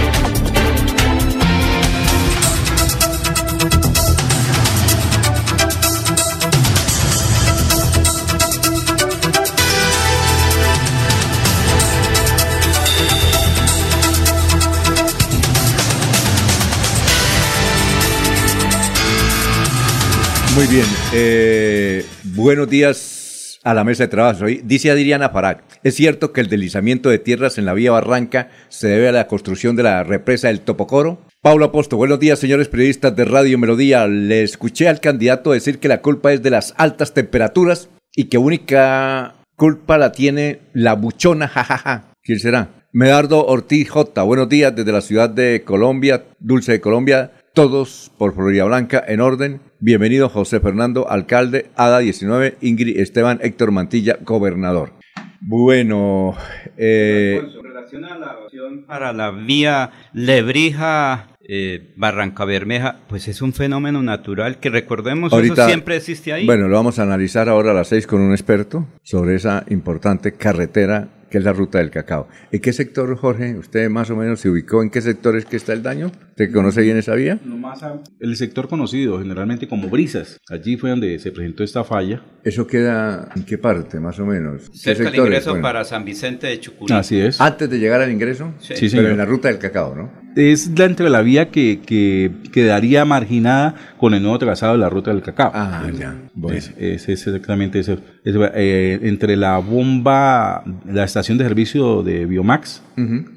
Muy 20.55 20.67
bien. 20.67 20.85
eh, 21.13 22.05
buenos 22.23 22.69
días 22.69 23.59
a 23.63 23.73
la 23.73 23.83
mesa 23.83 24.03
de 24.03 24.07
trabajo. 24.07 24.45
Dice 24.63 24.89
Adriana 24.89 25.29
Farag, 25.29 25.63
es 25.83 25.95
cierto 25.95 26.31
que 26.31 26.39
el 26.39 26.47
deslizamiento 26.47 27.09
de 27.09 27.19
tierras 27.19 27.57
en 27.57 27.65
la 27.65 27.73
vía 27.73 27.91
Barranca 27.91 28.49
se 28.69 28.87
debe 28.87 29.09
a 29.09 29.11
la 29.11 29.27
construcción 29.27 29.75
de 29.75 29.83
la 29.83 30.03
represa 30.03 30.47
del 30.47 30.61
Topocoro. 30.61 31.19
Paulo 31.41 31.65
Aposto, 31.65 31.97
buenos 31.97 32.21
días, 32.21 32.39
señores 32.39 32.69
periodistas 32.69 33.13
de 33.17 33.25
Radio 33.25 33.57
Melodía. 33.57 34.07
Le 34.07 34.43
escuché 34.43 34.87
al 34.87 35.01
candidato 35.01 35.51
decir 35.51 35.79
que 35.79 35.89
la 35.89 36.01
culpa 36.01 36.31
es 36.31 36.41
de 36.41 36.51
las 36.51 36.73
altas 36.77 37.13
temperaturas 37.13 37.89
y 38.15 38.25
que 38.25 38.37
única 38.37 39.35
culpa 39.57 39.97
la 39.97 40.13
tiene 40.13 40.61
la 40.73 40.93
buchona, 40.93 41.47
jajaja. 41.49 42.13
¿Quién 42.23 42.39
será? 42.39 42.69
Medardo 42.93 43.45
Ortiz 43.45 43.89
J, 43.89 44.23
buenos 44.23 44.47
días 44.47 44.73
desde 44.73 44.93
la 44.93 45.01
ciudad 45.01 45.29
de 45.29 45.63
Colombia, 45.65 46.23
Dulce 46.39 46.71
de 46.71 46.79
Colombia, 46.79 47.31
todos 47.55 48.11
por 48.17 48.35
Florida 48.35 48.65
Blanca 48.65 49.01
en 49.07 49.21
orden. 49.21 49.61
Bienvenido 49.79 50.27
José 50.27 50.59
Fernando, 50.59 51.09
alcalde, 51.09 51.67
ADA 51.77 51.99
19, 51.99 52.57
Ingrid 52.59 52.99
Esteban, 52.99 53.39
Héctor 53.41 53.71
Mantilla, 53.71 54.17
gobernador. 54.21 54.91
Bueno, 55.39 56.35
eh, 56.77 57.37
Alfonso, 57.39 57.59
en 57.59 57.65
relación 57.65 58.05
a 58.05 58.17
la 58.17 58.37
opción 58.39 58.85
para 58.85 59.13
la 59.13 59.31
vía 59.31 59.91
Lebrija 60.11 61.29
eh, 61.47 61.93
Barranca 61.95 62.43
Bermeja, 62.43 62.97
pues 63.07 63.29
es 63.29 63.41
un 63.41 63.53
fenómeno 63.53 64.03
natural 64.03 64.59
que 64.59 64.69
recordemos, 64.69 65.31
eso 65.31 65.55
siempre 65.65 65.95
existe 65.95 66.33
ahí. 66.33 66.45
Bueno, 66.45 66.67
lo 66.67 66.75
vamos 66.75 66.99
a 66.99 67.03
analizar 67.03 67.47
ahora 67.47 67.71
a 67.71 67.73
las 67.73 67.87
seis 67.87 68.05
con 68.05 68.19
un 68.19 68.33
experto 68.33 68.85
sobre 69.01 69.35
esa 69.35 69.63
importante 69.69 70.33
carretera 70.33 71.07
que 71.36 71.39
es 71.39 71.43
la 71.43 71.52
ruta 71.52 71.80
del 71.80 71.91
cacao. 71.91 72.30
¿En 72.50 72.62
qué 72.62 72.71
sector, 72.71 73.13
Jorge, 73.17 73.58
usted 73.58 73.89
más 73.89 74.10
o 74.10 74.15
menos 74.15 74.39
se 74.39 74.50
ubicó? 74.50 74.82
¿En 74.82 74.89
qué 74.89 75.02
sector 75.02 75.36
es 75.36 75.43
que 75.43 75.58
está 75.58 75.74
el 75.74 75.84
daño? 75.84 76.10
¿Usted 76.30 76.50
conoce 76.54 76.82
bien 76.82 76.95
esa 76.95 77.13
vía? 77.13 77.41
Lo 77.45 77.58
más 77.58 77.84
a- 77.84 78.02
el 78.21 78.38
sector 78.38 78.69
conocido 78.69 79.19
generalmente 79.19 79.67
como 79.67 79.89
Brisas. 79.89 80.38
Allí 80.50 80.78
fue 80.78 80.91
donde 80.91 81.19
se 81.19 81.34
presentó 81.34 81.65
esta 81.65 81.84
falla. 81.84 82.24
¿Eso 82.45 82.65
queda 82.65 83.28
en 83.36 83.43
qué 83.43 83.58
parte, 83.58 84.00
más 84.00 84.17
o 84.19 84.26
menos? 84.26 84.69
¿Qué 84.69 84.78
Cerca 84.78 85.12
del 85.12 85.19
ingreso 85.19 85.50
Bueno, 85.50 85.63
para 85.63 85.84
San 85.84 86.06
Vicente 86.06 86.48
de 86.48 86.58
Chucurí. 86.58 86.93
Así 86.93 87.19
es. 87.19 87.41
Antes 87.41 87.69
de 87.69 87.80
llegar 87.80 88.00
al 88.00 88.13
ingreso, 88.13 88.54
Sí. 88.60 88.67
Sí, 88.76 88.88
pero 88.88 88.89
señor. 88.91 89.12
en 89.12 89.17
la 89.17 89.26
ruta 89.26 89.50
del 89.50 89.58
cacao, 89.60 89.93
¿no? 89.93 90.10
Es 90.36 90.78
la 90.78 90.86
entre 90.86 91.10
la 91.10 91.21
vía 91.21 91.50
que, 91.50 91.80
que 91.86 92.32
quedaría 92.52 93.06
marginada 93.06 93.76
con 93.98 94.13
el 94.13 94.21
nuevo 94.21 94.38
trazado 94.38 94.74
de 94.74 94.80
la 94.80 94.89
ruta 94.89 95.12
del 95.12 95.21
cacao. 95.21 95.52
Ah, 95.54 95.89
ya. 95.98 96.15
Es, 96.54 96.74
es- 96.78 97.08
exactamente 97.10 97.80
eso. 97.80 97.98
Es, 98.24 98.36
eh, 98.56 99.00
entre 99.04 99.38
la 99.38 99.58
bomba, 99.60 100.63
la 100.86 101.04
estación 101.06 101.38
de 101.38 101.45
servicio 101.45 102.04
de 102.04 102.26
Biomax, 102.26 102.82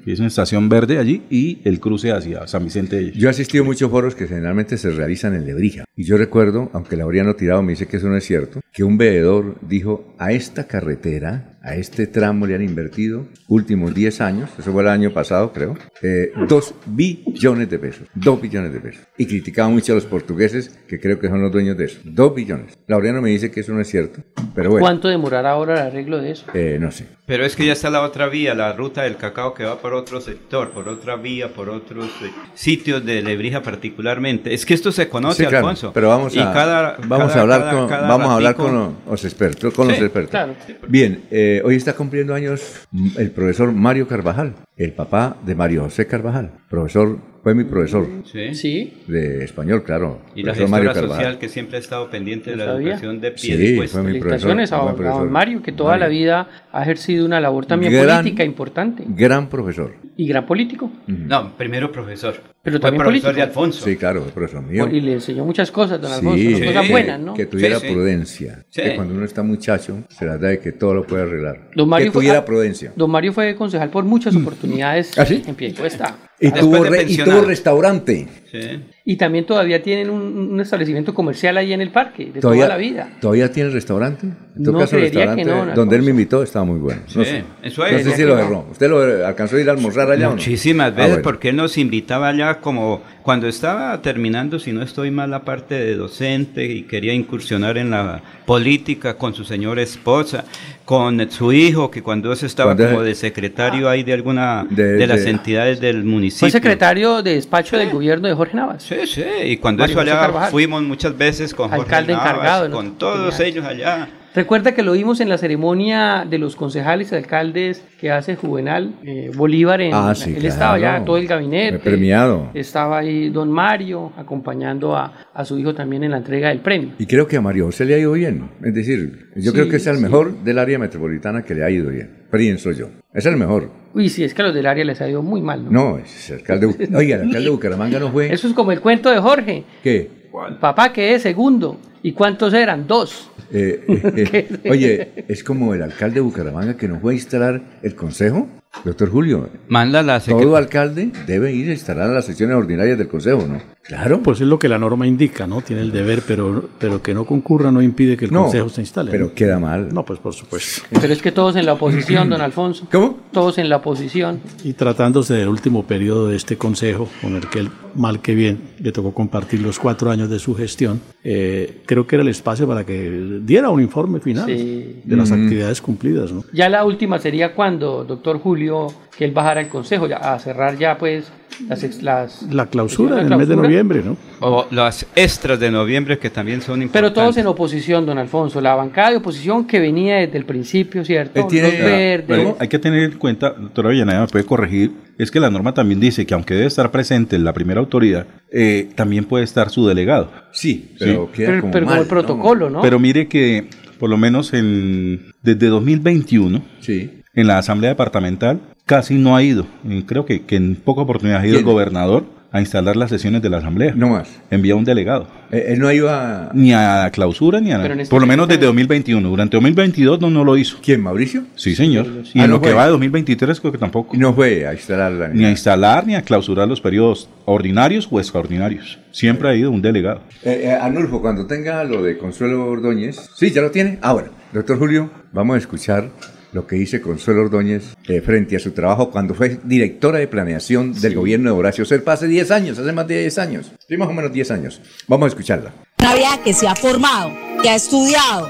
que 0.03 0.11
es 0.13 0.19
una 0.19 0.27
estación 0.27 0.67
verde 0.69 0.97
allí, 0.97 1.21
y 1.29 1.59
el 1.63 1.79
cruce 1.79 2.11
hacia 2.11 2.47
San 2.47 2.63
Vicente 2.65 2.95
de 2.97 3.11
Yo 3.11 3.27
he 3.27 3.31
asistido 3.31 3.63
a 3.63 3.67
muchos 3.67 3.89
foros 3.89 4.15
que 4.15 4.27
generalmente 4.27 4.77
se 4.77 4.91
realizan 4.91 5.33
en 5.35 5.45
Lebrija. 5.45 5.85
Y 5.95 6.03
yo 6.03 6.17
recuerdo, 6.17 6.69
aunque 6.73 6.97
la 6.97 7.03
habrían 7.03 7.33
tirado, 7.35 7.61
me 7.63 7.71
dice 7.73 7.87
que 7.87 7.97
eso 7.97 8.07
no 8.09 8.17
es 8.17 8.25
cierto, 8.25 8.59
que 8.73 8.83
un 8.83 8.97
veedor 8.97 9.57
dijo, 9.67 10.15
a 10.17 10.31
esta 10.31 10.65
carretera, 10.67 11.48
a 11.61 11.75
este 11.75 12.07
tramo 12.07 12.47
le 12.47 12.55
han 12.55 12.61
invertido 12.63 13.25
últimos 13.47 13.93
10 13.93 14.21
años, 14.21 14.49
eso 14.57 14.71
fue 14.71 14.81
el 14.83 14.89
año 14.89 15.11
pasado 15.11 15.51
creo, 15.51 15.77
eh, 16.01 16.31
2 16.47 16.73
billones 16.87 17.69
de 17.69 17.79
pesos. 17.79 18.07
2 18.15 18.41
billones 18.41 18.73
de 18.73 18.79
pesos. 18.79 19.01
Y 19.17 19.25
criticaba 19.25 19.69
mucho 19.69 19.91
a 19.91 19.95
los 19.95 20.05
portugueses, 20.05 20.69
que 20.87 20.99
creo 20.99 21.19
que 21.19 21.27
son 21.27 21.41
los 21.41 21.51
dueños 21.51 21.77
de 21.77 21.85
eso. 21.85 21.99
2 22.03 22.35
billones. 22.35 22.77
Laureano 22.87 23.21
me 23.21 23.29
dice 23.29 23.51
que 23.51 23.59
eso 23.59 23.73
no 23.73 23.81
es 23.81 23.87
cierto, 23.87 24.21
pero 24.55 24.69
bueno, 24.71 24.85
¿Cuánto 24.85 25.07
demorará 25.07 25.51
ahora 25.51 25.73
el 25.73 25.87
arreglo 25.87 26.21
de 26.21 26.31
eso? 26.31 26.45
eh, 26.53 26.77
no 26.79 26.91
sé. 26.91 27.05
Pero 27.29 27.45
es 27.45 27.55
que 27.55 27.63
ya 27.63 27.73
está 27.73 27.91
la 27.91 28.01
otra 28.01 28.27
vía, 28.27 28.55
la 28.55 28.73
ruta 28.73 29.03
del 29.03 29.15
cacao 29.15 29.53
que 29.53 29.63
va 29.63 29.77
por 29.77 29.93
otro 29.93 30.19
sector, 30.19 30.71
por 30.71 30.89
otra 30.89 31.15
vía, 31.15 31.49
por 31.53 31.69
otros 31.69 32.07
eh, 32.23 32.31
sitios 32.55 33.05
de 33.05 33.21
Lebrija 33.21 33.61
particularmente. 33.61 34.51
Es 34.51 34.65
que 34.65 34.73
esto 34.73 34.91
se 34.91 35.07
conoce, 35.09 35.43
Sí, 35.43 35.47
claro, 35.47 35.67
Alfonso. 35.67 35.91
pero 35.93 36.09
vamos 36.09 36.35
a, 36.35 36.51
cada- 36.51 36.97
vamos 37.05 37.27
cada- 37.27 37.39
a 37.39 37.41
hablar 37.43 37.61
cada- 37.61 37.71
con, 37.71 37.87
vamos 38.07 38.27
a 38.29 38.33
hablar 38.33 38.55
con 38.55 38.95
los, 39.07 39.23
expertos, 39.25 39.71
con 39.75 39.87
los 39.89 39.97
Sí, 39.97 40.03
expertos. 40.05 40.31
claro. 40.31 40.55
Bien, 40.87 41.25
eh, 41.29 41.61
hoy 41.63 41.75
está 41.75 41.93
cumpliendo 41.93 42.33
años 42.33 42.87
el 43.15 43.29
profesor 43.29 43.71
Mario 43.73 44.07
Carvajal, 44.07 44.55
el 44.75 44.93
papá 44.93 45.37
de 45.45 45.53
Mario 45.53 45.83
José 45.83 46.07
Carvajal, 46.07 46.51
profesor, 46.67 47.19
fue 47.43 47.55
mi 47.55 47.63
profesor 47.63 48.07
Sí. 48.25 48.53
Sí, 48.53 48.93
de 49.07 49.43
español, 49.43 49.83
claro. 49.83 50.19
Y 50.35 50.43
la 50.43 50.53
gestora 50.53 50.93
social 50.93 51.39
que 51.39 51.49
siempre 51.49 51.77
ha 51.77 51.79
estado 51.79 52.09
pendiente 52.09 52.51
de 52.51 52.57
la 52.57 52.65
¿No 52.65 52.71
sabía? 52.73 52.87
educación 52.89 53.21
de 53.21 53.31
pie 53.31 53.39
Sí, 53.39 53.57
de 53.57 53.87
fue 53.87 54.01
mi 54.03 54.07
felicitaciones 54.19 54.69
profesor, 54.69 54.91
a, 54.91 54.95
profesor. 54.95 55.27
a 55.27 55.31
Mario, 55.31 55.61
que 55.63 55.71
toda 55.71 55.91
Mario. 55.91 56.03
la 56.05 56.09
vida 56.09 56.49
ha 56.71 56.81
ejercido 56.81 57.25
una 57.25 57.39
labor 57.39 57.65
también 57.65 57.93
Gran- 57.93 58.17
política 58.23 58.43
importante 58.43 59.03
Gran 59.07 59.49
profesor. 59.49 59.93
y 60.17 60.27
gran 60.27 60.45
político. 60.45 60.91
No, 61.07 61.55
primero 61.57 61.91
profesor. 61.91 62.35
Pero 62.61 62.75
Fue 62.75 62.81
también 62.81 63.03
profesor 63.03 63.21
político. 63.31 63.35
de 63.37 63.41
Alfonso. 63.41 63.85
Sí, 63.85 63.95
claro, 63.95 64.21
fue 64.21 64.31
profesor 64.33 64.61
mío. 64.61 64.89
Y 64.91 64.99
le 64.99 65.13
enseñó 65.13 65.45
muchas 65.45 65.71
cosas, 65.71 66.01
don 66.01 66.11
Alfonso, 66.11 66.37
Sí, 66.37 66.65
cosas 66.65 66.89
buenas, 66.89 67.19
¿no? 67.19 67.33
Que 67.33 67.45
tuviera 67.45 67.79
Sí, 67.79 67.87
sí. 67.87 67.93
prudencia. 67.93 68.65
Sí. 68.69 68.81
Que 68.81 68.95
cuando 68.95 69.13
uno 69.15 69.23
está 69.23 69.43
muchacho, 69.43 70.03
se 70.09 70.25
las 70.25 70.41
da 70.41 70.49
de 70.49 70.59
que 70.59 70.73
todo 70.73 70.93
lo 70.93 71.07
puede 71.07 71.23
arreglar. 71.23 71.69
Don 71.73 71.87
Mario 71.87 72.07
que 72.07 72.11
fue- 72.11 72.21
tuviera 72.21 72.39
ah, 72.39 72.45
prudencia. 72.45 72.91
Don 72.97 73.09
Mario 73.09 73.31
fue 73.31 73.55
concejal 73.55 73.89
por 73.89 74.03
muchas 74.03 74.35
oportunidades 74.35 75.17
¿Ah, 75.17 75.25
sí? 75.25 75.41
en 75.47 75.55
Piedecuesta. 75.55 76.17
Y 76.37 76.51
tuvo, 76.51 76.83
re- 76.83 77.03
y 77.03 77.17
tuvo 77.17 77.41
restaurante. 77.41 78.27
Sí. 78.51 78.83
Y 79.11 79.15
también 79.15 79.43
todavía 79.43 79.81
tienen 79.81 80.07
un, 80.11 80.51
un 80.53 80.59
establecimiento 80.61 81.15
comercial 81.15 81.57
ahí 81.57 81.73
en 81.73 81.81
el 81.81 81.89
parque, 81.89 82.25
de 82.31 82.39
¿Todavía, 82.41 82.65
toda 82.65 82.75
la 82.75 82.79
vida. 82.79 83.09
¿Todavía 83.19 83.51
tiene 83.51 83.69
el 83.69 83.73
restaurante? 83.73 84.27
En 84.55 84.63
todo 84.63 84.73
No, 84.73 84.79
caso, 84.81 84.97
que 84.97 85.01
restaurante 85.03 85.45
no, 85.45 85.65
donde 85.73 85.95
él 85.95 86.03
me 86.03 86.11
invitó 86.11 86.43
estaba 86.43 86.63
muy 86.63 86.77
bueno. 86.77 87.01
No 87.15 87.23
Sí, 87.23 87.29
sé, 87.31 87.43
eso 87.63 87.81
no 87.81 87.87
es. 87.87 88.03
sé 88.03 88.11
si 88.11 88.21
lo 88.23 88.37
erró. 88.37 88.67
¿Usted 88.69 88.87
lo 88.87 89.25
alcanzó 89.25 89.55
a 89.55 89.61
ir 89.61 89.69
a 89.69 89.71
almorzar 89.71 90.11
allá 90.11 90.27
o 90.27 90.29
no? 90.29 90.35
Muchísimas 90.35 90.89
Ah, 90.89 90.95
veces, 90.95 91.09
bueno. 91.09 91.23
porque 91.23 91.49
él 91.49 91.55
nos 91.55 91.75
invitaba 91.79 92.27
allá 92.27 92.59
como 92.59 93.01
cuando 93.23 93.47
estaba 93.47 93.99
terminando, 94.03 94.59
si 94.59 94.73
no 94.73 94.83
estoy 94.83 95.09
mal, 95.09 95.31
la 95.31 95.43
parte 95.43 95.73
de 95.73 95.95
docente 95.95 96.65
y 96.65 96.83
quería 96.83 97.13
incursionar 97.13 97.79
en 97.79 97.89
la 97.89 98.21
política 98.45 99.15
con 99.15 99.33
su 99.33 99.43
señora 99.43 99.81
esposa, 99.81 100.45
con 100.85 101.29
su 101.31 101.53
hijo, 101.53 101.89
que 101.91 102.01
cuando 102.03 102.35
se 102.35 102.45
estaba 102.47 102.75
Cuando- 102.75 102.91
como 102.95 103.03
de 103.03 103.15
secretario 103.15 103.87
ahí 103.89 104.03
de 104.03 104.13
alguna 104.13 104.65
De- 104.69 104.83
de, 104.97 105.07
las 105.07 105.23
de- 105.23 105.29
entidades 105.31 105.79
del 105.79 106.03
municipio. 106.03 106.41
Fue 106.41 106.51
secretario 106.51 107.21
de 107.21 107.35
despacho 107.35 107.77
del 107.77 107.89
gobierno 107.91 108.27
de 108.27 108.33
Jorge 108.33 108.55
Navas. 108.57 108.83
Sí, 108.83 108.95
sí, 109.07 109.23
y 109.43 109.57
cuando 109.57 109.81
Mario 109.83 109.93
eso 109.93 110.01
allá 110.01 110.19
Carvajal. 110.19 110.51
fuimos 110.51 110.81
muchas 110.83 111.17
veces 111.17 111.53
con 111.53 111.69
Jorge 111.69 111.83
Alcalde 111.83 112.13
Navas, 112.13 112.27
encargado, 112.27 112.69
¿no? 112.69 112.75
con 112.75 112.97
todos 112.97 113.35
Genial. 113.35 113.51
ellos 113.51 113.65
allá. 113.65 114.09
Recuerda 114.35 114.73
que 114.73 114.83
lo 114.83 114.93
vimos 114.93 115.19
en 115.21 115.29
la 115.29 115.37
ceremonia 115.37 116.25
de 116.29 116.37
los 116.37 116.55
concejales 116.55 117.11
y 117.11 117.15
alcaldes 117.15 117.83
que 117.99 118.11
hace 118.11 118.35
Juvenal 118.35 118.93
eh, 119.03 119.31
Bolívar. 119.35 119.81
En, 119.81 119.93
Ah, 119.93 120.13
sí, 120.15 120.35
él 120.37 120.45
estaba 120.45 120.77
claro. 120.77 120.99
ya, 120.99 121.05
todo 121.05 121.17
el 121.17 121.27
gabinete. 121.27 121.79
Premiado. 121.79 122.51
Estaba 122.53 122.99
ahí 122.99 123.29
don 123.29 123.49
Mario 123.51 124.11
acompañando 124.17 124.95
a, 124.95 125.29
a 125.33 125.45
su 125.45 125.57
hijo 125.57 125.73
también 125.73 126.03
en 126.03 126.11
la 126.11 126.17
entrega 126.17 126.49
del 126.49 126.59
premio. 126.59 126.91
Y 126.99 127.05
creo 127.05 127.27
que 127.27 127.37
a 127.37 127.41
Mario 127.41 127.65
José 127.65 127.85
le 127.85 127.95
ha 127.95 127.97
ido 127.97 128.11
bien. 128.13 128.49
Es 128.63 128.73
decir, 128.73 129.29
yo 129.35 129.51
Sí, 129.51 129.57
creo 129.57 129.69
que 129.69 129.77
es 129.77 129.87
el 129.87 129.97
sí. 129.97 130.01
mejor 130.03 130.37
del 130.43 130.59
área 130.59 130.77
metropolitana 130.79 131.43
que 131.43 131.55
le 131.55 131.63
ha 131.63 131.69
ido 131.69 131.89
bien. 131.89 132.25
Pienso 132.31 132.71
yo. 132.71 132.89
Es 133.13 133.25
el 133.25 133.35
mejor. 133.37 133.71
Uy, 133.95 134.07
sí, 134.09 134.23
es 134.23 134.35
que 134.35 134.43
a 134.43 134.45
los 134.45 134.53
del 134.53 134.67
área 134.67 134.85
les 134.85 135.01
ha 135.01 135.09
ido 135.09 135.23
muy 135.23 135.41
mal, 135.41 135.65
¿no? 135.65 135.71
No, 135.71 135.97
es 135.97 136.29
el 136.29 136.37
alcalde. 136.37 136.67
Oiga, 136.95 137.15
el 137.15 137.21
alcalde 137.23 137.45
de 137.45 137.49
Bucaramanga 137.49 137.99
no 137.99 138.09
fue. 138.11 138.31
Eso 138.31 138.47
es 138.47 138.53
como 138.53 138.71
el 138.71 138.79
cuento 138.81 139.09
de 139.09 139.17
Jorge. 139.19 139.63
¿Qué? 139.83 140.19
Papá 140.59 140.93
que 140.93 141.15
es 141.15 141.23
segundo. 141.23 141.79
¿Y 142.03 142.13
cuántos 142.13 142.53
eran? 142.53 142.87
Dos. 142.87 143.29
Eh, 143.51 143.83
eh, 143.87 144.59
eh, 144.63 144.69
oye, 144.69 145.25
es 145.27 145.43
como 145.43 145.73
el 145.73 145.81
alcalde 145.81 146.15
de 146.15 146.21
Bucaramanga 146.21 146.77
que 146.77 146.87
no 146.87 146.99
fue 146.99 147.13
a 147.13 147.15
instalar 147.15 147.61
el 147.81 147.95
consejo. 147.95 148.47
Doctor 148.85 149.09
Julio, 149.09 149.49
Manda 149.67 150.03
la 150.03 150.19
todo 150.19 150.55
alcalde 150.55 151.11
debe 151.25 151.51
ir 151.51 151.69
a 151.69 151.73
instalar 151.73 152.09
las 152.11 152.25
sesiones 152.25 152.55
ordinarias 152.55 152.97
del 152.99 153.07
Consejo, 153.07 153.45
¿no? 153.47 153.59
Claro. 153.81 154.21
Pues 154.21 154.39
es 154.39 154.47
lo 154.47 154.59
que 154.59 154.69
la 154.69 154.77
norma 154.77 155.07
indica, 155.07 155.47
¿no? 155.47 155.61
Tiene 155.61 155.81
el 155.81 155.91
deber, 155.91 156.21
pero, 156.25 156.69
pero 156.77 157.01
que 157.01 157.15
no 157.15 157.25
concurra 157.25 157.71
no 157.71 157.81
impide 157.81 158.15
que 158.15 158.25
el 158.25 158.31
No, 158.31 158.43
Consejo 158.43 158.69
se 158.69 158.81
instale. 158.81 159.09
pero 159.09 159.25
¿no? 159.25 159.33
queda 159.33 159.57
mal. 159.57 159.91
No, 159.91 160.05
pues 160.05 160.19
por 160.19 160.33
supuesto. 160.35 160.83
Pero 161.01 161.11
es 161.11 161.21
que 161.21 161.31
todos 161.31 161.55
en 161.55 161.65
la 161.65 161.73
oposición, 161.73 162.29
don 162.29 162.41
Alfonso. 162.41 162.87
¿Cómo? 162.91 163.17
Todos 163.31 163.57
en 163.57 163.67
la 163.69 163.77
oposición. 163.77 164.39
Y 164.63 164.73
tratándose 164.73 165.33
del 165.33 165.47
último 165.47 165.87
periodo 165.87 166.27
de 166.27 166.35
este 166.35 166.55
Consejo, 166.55 167.09
con 167.21 167.35
el 167.35 167.47
que 167.49 167.59
él, 167.59 167.71
mal 167.95 168.21
que 168.21 168.35
bien, 168.35 168.61
le 168.79 168.91
tocó 168.91 169.13
compartir 169.13 169.61
los 169.61 169.79
cuatro 169.79 170.11
años 170.11 170.29
de 170.29 170.37
su 170.37 170.53
gestión, 170.53 171.01
eh, 171.23 171.81
creo 171.89 172.05
que 172.05 172.17
era 172.17 172.21
el 172.23 172.29
espacio 172.29 172.67
para 172.67 172.85
que 172.85 173.39
diera 173.41 173.71
un 173.71 173.81
informe 173.81 174.19
final 174.19 174.45
Sí. 174.45 175.01
de 175.03 175.15
las 175.15 175.31
Mm. 175.31 175.33
actividades 175.43 175.81
cumplidas, 175.81 176.31
¿no? 176.31 176.43
Ya 176.53 176.69
la 176.69 176.85
última 176.85 177.17
sería 177.17 177.55
cuando, 177.55 178.03
doctor 178.03 178.37
Julio, 178.39 178.93
que 179.17 179.25
él 179.25 179.31
bajara 179.31 179.59
al 179.59 179.69
consejo, 179.69 180.05
ya, 180.07 180.17
a 180.17 180.37
cerrar 180.37 180.77
ya 180.77 180.99
pues 180.99 181.31
las... 181.67 182.01
las 182.03 182.43
La 182.51 182.65
clausura 182.67 183.15
la 183.17 183.21
en 183.23 183.31
el 183.31 183.37
mes 183.37 183.47
de 183.47 183.55
noviembre, 183.55 184.01
¿no? 184.03 184.17
O 184.39 184.65
las 184.71 185.05
extras 185.15 185.59
de 185.59 185.69
noviembre 185.71 186.17
que 186.17 186.29
también 186.29 186.61
son 186.61 186.81
importantes. 186.81 187.11
Pero 187.11 187.13
todos 187.13 187.37
en 187.37 187.47
oposición, 187.47 188.05
don 188.05 188.17
Alfonso. 188.17 188.61
La 188.61 188.75
bancada 188.75 189.11
de 189.11 189.17
oposición 189.17 189.65
que 189.65 189.79
venía 189.79 190.17
desde 190.17 190.37
el 190.37 190.45
principio, 190.45 191.03
¿cierto? 191.03 191.41
Los 191.41 191.51
verdes. 191.51 192.25
Pero 192.27 192.57
hay 192.59 192.67
que 192.67 192.79
tener 192.79 193.03
en 193.11 193.17
cuenta, 193.17 193.51
doctora 193.51 193.89
Villaneda 193.89 194.21
me 194.21 194.27
puede 194.27 194.45
corregir, 194.45 194.91
es 195.17 195.31
que 195.31 195.39
la 195.39 195.49
norma 195.49 195.73
también 195.73 195.99
dice 195.99 196.25
que 196.25 196.33
aunque 196.33 196.53
debe 196.53 196.67
estar 196.67 196.91
presente 196.91 197.37
la 197.39 197.53
primera 197.53 197.79
autoridad, 197.81 198.25
eh, 198.51 198.89
también 198.95 199.25
puede 199.25 199.43
estar 199.43 199.69
su 199.69 199.85
delegado. 199.85 200.31
Sí, 200.51 200.93
pero 200.97 201.31
queda 201.31 201.47
Pero- 201.49 201.61
como 201.61 201.73
pero 201.73 201.85
como 201.85 201.95
mal, 201.95 202.03
el 202.03 202.07
protocolo, 202.09 202.69
¿no? 202.69 202.81
Pero 202.81 202.99
mire 202.99 203.27
que 203.27 203.67
por 203.99 204.09
lo 204.09 204.17
menos 204.17 204.53
en 204.53 205.33
desde 205.43 205.67
2021, 205.67 206.61
Sí. 206.79 207.18
En 207.39 207.47
la 207.47 207.57
Asamblea 207.57 207.89
Departamental, 207.91 208.59
casi 208.85 209.15
no 209.15 209.35
ha 209.35 209.43
ido. 209.43 209.65
Eh, 209.87 210.03
Creo 210.05 210.25
que, 210.25 210.41
que 210.45 210.55
en 210.55 210.75
poca 210.75 211.01
oportunidad 211.01 211.41
ha 211.41 211.47
ido 211.47 211.57
el 211.57 211.63
gobernador 211.63 212.25
a 212.51 212.59
instalar 212.61 212.95
las 212.95 213.11
sesiones 213.11 213.43
de 213.43 213.49
la 213.51 213.57
Asamblea. 213.57 213.93
No 213.95 214.09
más. 214.09 214.27
Envía 214.49 214.75
un 214.75 214.83
delegado. 214.83 215.27
Eh, 215.51 215.65
él 215.67 215.79
no 215.79 215.91
iba... 215.91 216.49
Ni 216.55 216.73
a 216.73 217.03
la 217.03 217.11
clausura 217.11 217.59
ni 217.61 217.71
a 217.71 217.85
en 217.85 217.99
este 217.99 218.09
Por 218.09 218.21
lo 218.21 218.25
menos 218.27 218.47
desde 218.47 218.65
2021. 218.65 219.29
Durante 219.29 219.55
2022 219.57 220.19
no, 220.19 220.31
no 220.31 220.43
lo 220.43 220.57
hizo. 220.57 220.79
¿Quién, 220.83 220.99
Mauricio? 221.01 221.43
Sí, 221.55 221.75
señor. 221.75 222.07
Y 222.33 222.39
Ah, 222.39 222.45
en 222.45 222.49
no 222.49 222.55
lo 222.57 222.61
que 222.63 222.73
va 222.73 222.85
de 222.85 222.91
2023 222.91 223.59
creo 223.59 223.71
que 223.71 223.77
tampoco. 223.77 224.17
No 224.17 224.33
fue 224.33 224.65
a 224.65 224.73
instalarla. 224.73 225.27
Ni 225.27 225.45
a 225.45 225.51
instalar 225.51 226.07
ni 226.07 226.15
a 226.15 226.23
clausurar 226.23 226.67
los 226.67 226.81
periodos 226.81 227.29
ordinarios 227.45 228.07
o 228.09 228.19
extraordinarios. 228.19 228.97
Siempre 229.11 229.47
ha 229.49 229.55
ido 229.55 229.69
un 229.69 229.83
delegado. 229.83 230.21
Eh, 230.43 230.61
eh, 230.65 230.71
Anulfo, 230.73 231.21
cuando 231.21 231.45
tenga 231.45 231.83
lo 231.83 232.01
de 232.01 232.17
Consuelo 232.17 232.65
Ordóñez. 232.65 233.29
Sí, 233.35 233.51
ya 233.51 233.61
lo 233.61 233.69
tiene. 233.69 233.99
Ah, 234.01 234.13
bueno. 234.13 234.29
Doctor 234.53 234.79
Julio, 234.79 235.11
vamos 235.31 235.53
a 235.53 235.59
escuchar 235.59 236.09
lo 236.51 236.65
que 236.65 236.75
dice 236.75 237.01
Consuelo 237.01 237.41
Ordóñez 237.41 237.95
eh, 238.07 238.21
frente 238.21 238.55
a 238.55 238.59
su 238.59 238.71
trabajo 238.71 239.11
cuando 239.11 239.33
fue 239.35 239.59
directora 239.63 240.19
de 240.19 240.27
planeación 240.27 240.93
del 240.93 241.15
gobierno 241.15 241.51
de 241.51 241.59
Horacio 241.59 241.85
Serpa 241.85 242.13
hace 242.13 242.27
10 242.27 242.51
años, 242.51 242.79
hace 242.79 242.91
más 242.91 243.07
de 243.07 243.19
10 243.21 243.37
años. 243.37 243.71
Sí, 243.87 243.97
más 243.97 244.09
o 244.09 244.13
menos 244.13 244.31
10 244.31 244.51
años. 244.51 244.81
Vamos 245.07 245.25
a 245.25 245.29
escucharla. 245.29 245.73
Una 245.99 246.15
vida 246.15 246.39
que 246.43 246.53
se 246.53 246.67
ha 246.67 246.75
formado, 246.75 247.31
que 247.61 247.69
ha 247.69 247.75
estudiado, 247.75 248.49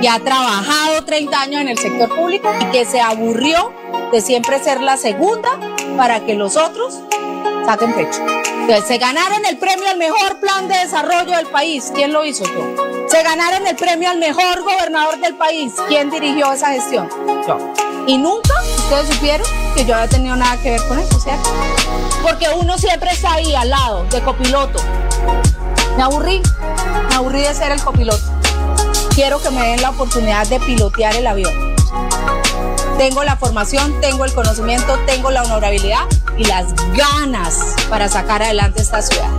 que 0.00 0.08
ha 0.08 0.18
trabajado 0.20 1.04
30 1.04 1.40
años 1.40 1.62
en 1.62 1.68
el 1.68 1.78
sector 1.78 2.14
público 2.14 2.50
y 2.60 2.64
que 2.72 2.84
se 2.84 3.00
aburrió 3.00 3.72
de 4.12 4.20
siempre 4.20 4.58
ser 4.58 4.80
la 4.80 4.96
segunda 4.96 5.48
para 5.96 6.24
que 6.24 6.34
los 6.34 6.56
otros 6.56 7.00
saquen 7.64 7.94
pecho. 7.94 8.20
Entonces, 8.60 8.86
se 8.86 8.98
ganaron 8.98 9.44
el 9.46 9.56
premio 9.56 9.88
al 9.88 9.96
mejor 9.96 10.40
plan 10.40 10.68
de 10.68 10.76
desarrollo 10.78 11.36
del 11.36 11.46
país. 11.46 11.90
¿Quién 11.94 12.12
lo 12.12 12.24
hizo 12.24 12.44
yo? 12.44 13.08
Se 13.08 13.22
ganaron 13.22 13.66
el 13.66 13.76
premio 13.76 14.10
al 14.10 14.18
mejor 14.18 14.62
gobernador 14.62 15.18
del 15.20 15.34
país. 15.36 15.72
¿Quién 15.88 16.10
dirigió 16.10 16.52
esa 16.52 16.72
gestión? 16.72 17.08
Yo. 17.46 17.58
Y 18.06 18.18
nunca 18.18 18.52
ustedes 18.76 19.08
supieron 19.14 19.46
que 19.74 19.86
yo 19.86 19.94
había 19.94 20.08
tenido 20.08 20.36
nada 20.36 20.56
que 20.62 20.72
ver 20.72 20.86
con 20.86 20.98
eso, 20.98 21.18
¿cierto? 21.18 21.50
Porque 22.22 22.46
uno 22.50 22.76
siempre 22.76 23.10
está 23.10 23.34
ahí 23.34 23.54
al 23.54 23.70
lado, 23.70 24.04
de 24.04 24.20
copiloto. 24.22 24.80
Me 25.96 26.02
aburrí, 26.02 26.42
me 27.08 27.14
aburrí 27.14 27.40
de 27.40 27.54
ser 27.54 27.72
el 27.72 27.82
copiloto. 27.82 28.22
Quiero 29.14 29.42
que 29.42 29.50
me 29.50 29.66
den 29.66 29.82
la 29.82 29.90
oportunidad 29.90 30.46
de 30.46 30.60
pilotear 30.60 31.16
el 31.16 31.26
avión. 31.26 31.77
Tengo 32.98 33.22
la 33.22 33.36
formación, 33.36 34.00
tengo 34.00 34.24
el 34.24 34.32
conocimiento, 34.32 34.98
tengo 35.06 35.30
la 35.30 35.44
honorabilidad 35.44 36.00
y 36.36 36.44
las 36.44 36.74
ganas 36.96 37.76
para 37.88 38.08
sacar 38.08 38.42
adelante 38.42 38.82
esta 38.82 39.00
ciudad. 39.02 39.30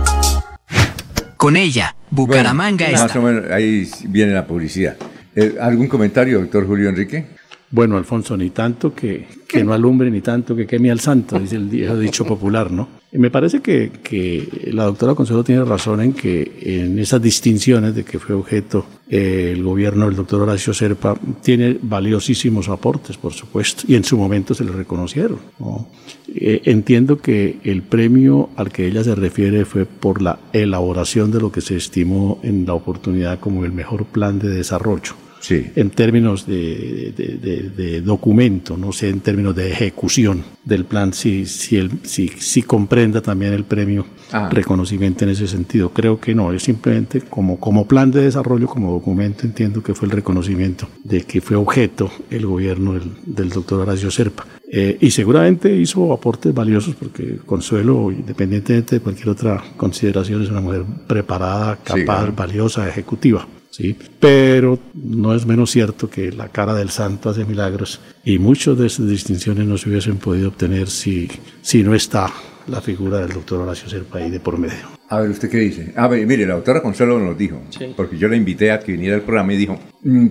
Con 1.36 1.58
ella, 1.58 1.94
Bucaramanga 2.10 2.86
Bueno, 2.86 3.04
está. 3.04 3.06
Más 3.08 3.16
o 3.16 3.22
menos, 3.22 3.50
ahí 3.50 3.86
viene 4.08 4.32
la 4.32 4.46
publicidad. 4.46 4.96
Eh, 5.36 5.56
¿Algún 5.60 5.88
comentario, 5.88 6.40
doctor 6.40 6.66
Julio 6.66 6.88
Enrique? 6.88 7.26
Bueno, 7.72 7.96
Alfonso, 7.96 8.36
ni 8.36 8.50
tanto 8.50 8.92
que, 8.92 9.28
que 9.46 9.62
no 9.62 9.72
alumbre, 9.72 10.10
ni 10.10 10.20
tanto 10.20 10.56
que 10.56 10.66
queme 10.66 10.90
al 10.90 10.98
santo, 10.98 11.38
dice 11.38 11.56
el 11.56 12.00
dicho 12.00 12.24
popular, 12.24 12.70
¿no? 12.70 13.00
Me 13.12 13.30
parece 13.30 13.60
que, 13.60 13.90
que 14.02 14.70
la 14.72 14.84
doctora 14.84 15.14
Consuelo 15.14 15.42
tiene 15.42 15.64
razón 15.64 16.00
en 16.00 16.12
que 16.12 16.58
en 16.62 16.98
esas 16.98 17.20
distinciones 17.20 17.94
de 17.94 18.04
que 18.04 18.20
fue 18.20 18.36
objeto 18.36 18.86
eh, 19.08 19.52
el 19.54 19.64
gobierno 19.64 20.06
del 20.06 20.14
doctor 20.14 20.42
Horacio 20.42 20.72
Serpa, 20.72 21.16
tiene 21.42 21.76
valiosísimos 21.82 22.68
aportes, 22.68 23.16
por 23.16 23.32
supuesto, 23.32 23.82
y 23.88 23.96
en 23.96 24.04
su 24.04 24.16
momento 24.16 24.54
se 24.54 24.64
le 24.64 24.70
reconocieron. 24.70 25.38
¿no? 25.58 25.88
Eh, 26.28 26.62
entiendo 26.66 27.18
que 27.18 27.58
el 27.64 27.82
premio 27.82 28.50
al 28.54 28.70
que 28.70 28.86
ella 28.86 29.02
se 29.02 29.16
refiere 29.16 29.64
fue 29.64 29.86
por 29.86 30.22
la 30.22 30.38
elaboración 30.52 31.32
de 31.32 31.40
lo 31.40 31.50
que 31.50 31.60
se 31.60 31.76
estimó 31.76 32.38
en 32.44 32.64
la 32.66 32.74
oportunidad 32.74 33.40
como 33.40 33.64
el 33.64 33.72
mejor 33.72 34.06
plan 34.06 34.38
de 34.38 34.48
desarrollo 34.48 35.14
Sí. 35.40 35.66
en 35.74 35.90
términos 35.90 36.46
de, 36.46 37.12
de- 37.16 37.38
de- 37.38 37.70
de 37.70 38.00
documento, 38.02 38.76
no 38.76 38.92
sé, 38.92 39.08
en 39.08 39.20
términos 39.20 39.56
de 39.56 39.70
ejecución 39.72 40.44
del 40.64 40.84
plan, 40.84 41.12
si, 41.14 41.46
si, 41.46 41.76
el, 41.76 41.90
si, 42.02 42.28
si 42.28 42.62
comprenda 42.62 43.20
también 43.22 43.52
el 43.54 43.64
premio 43.64 44.04
Ah. 44.32 44.48
reconocimiento 44.52 45.24
en 45.24 45.30
ese 45.30 45.48
sentido. 45.48 45.90
Creo 45.90 46.20
que 46.20 46.36
no, 46.36 46.52
es 46.52 46.62
simplemente 46.62 47.22
como, 47.22 47.58
como 47.58 47.88
plan 47.88 48.12
de 48.12 48.22
desarrollo, 48.22 48.68
como 48.68 48.92
documento, 48.92 49.44
entiendo 49.44 49.82
que 49.82 49.92
fue 49.92 50.06
el 50.06 50.12
reconocimiento 50.12 50.86
de 51.02 51.22
que 51.22 51.40
fue 51.40 51.56
objeto 51.56 52.12
el 52.30 52.46
gobierno 52.46 52.92
del, 52.92 53.10
del 53.26 53.48
doctor 53.48 53.80
Horacio 53.80 54.08
Serpa. 54.10 54.46
Eh, 54.72 54.98
y 55.00 55.10
seguramente 55.10 55.74
hizo 55.74 56.12
aportes 56.12 56.54
valiosos 56.54 56.94
porque 56.94 57.38
Consuelo, 57.44 58.12
independientemente 58.12 58.96
de 58.96 59.00
cualquier 59.00 59.30
otra 59.30 59.64
consideración, 59.76 60.42
es 60.42 60.50
una 60.50 60.60
mujer 60.60 60.84
preparada, 61.08 61.74
Sí, 61.74 61.80
capaz, 62.04 62.04
claro. 62.18 62.32
valiosa, 62.36 62.88
ejecutiva. 62.88 63.48
¿Sí? 63.80 63.96
Pero 64.18 64.78
no 64.94 65.34
es 65.34 65.46
menos 65.46 65.70
cierto 65.70 66.10
que 66.10 66.30
la 66.32 66.48
cara 66.48 66.74
del 66.74 66.90
santo 66.90 67.30
hace 67.30 67.44
milagros 67.44 68.00
y 68.24 68.38
muchas 68.38 68.76
de 68.78 68.86
esas 68.86 69.08
distinciones 69.08 69.66
no 69.66 69.78
se 69.78 69.88
hubiesen 69.88 70.18
podido 70.18 70.48
obtener 70.48 70.88
si, 70.88 71.28
si 71.62 71.82
no 71.82 71.94
está 71.94 72.30
la 72.66 72.80
figura 72.80 73.18
del 73.18 73.30
doctor 73.32 73.60
Horacio 73.60 73.88
Serpa 73.88 74.18
ahí 74.18 74.30
de 74.30 74.38
por 74.38 74.58
medio. 74.58 75.00
A 75.08 75.18
ver, 75.20 75.30
¿usted 75.30 75.50
qué 75.50 75.56
dice? 75.58 75.92
A 75.96 76.06
ver, 76.06 76.24
mire, 76.24 76.46
la 76.46 76.54
doctora 76.54 76.82
Consuelo 76.82 77.18
nos 77.18 77.36
dijo, 77.36 77.60
Sí. 77.70 77.86
porque 77.96 78.16
yo 78.16 78.28
la 78.28 78.36
invité 78.36 78.70
a 78.70 78.78
que 78.78 78.92
viniera 78.92 79.16
al 79.16 79.22
programa 79.22 79.54
y 79.54 79.56
dijo, 79.56 79.76
"Mm, 80.04 80.24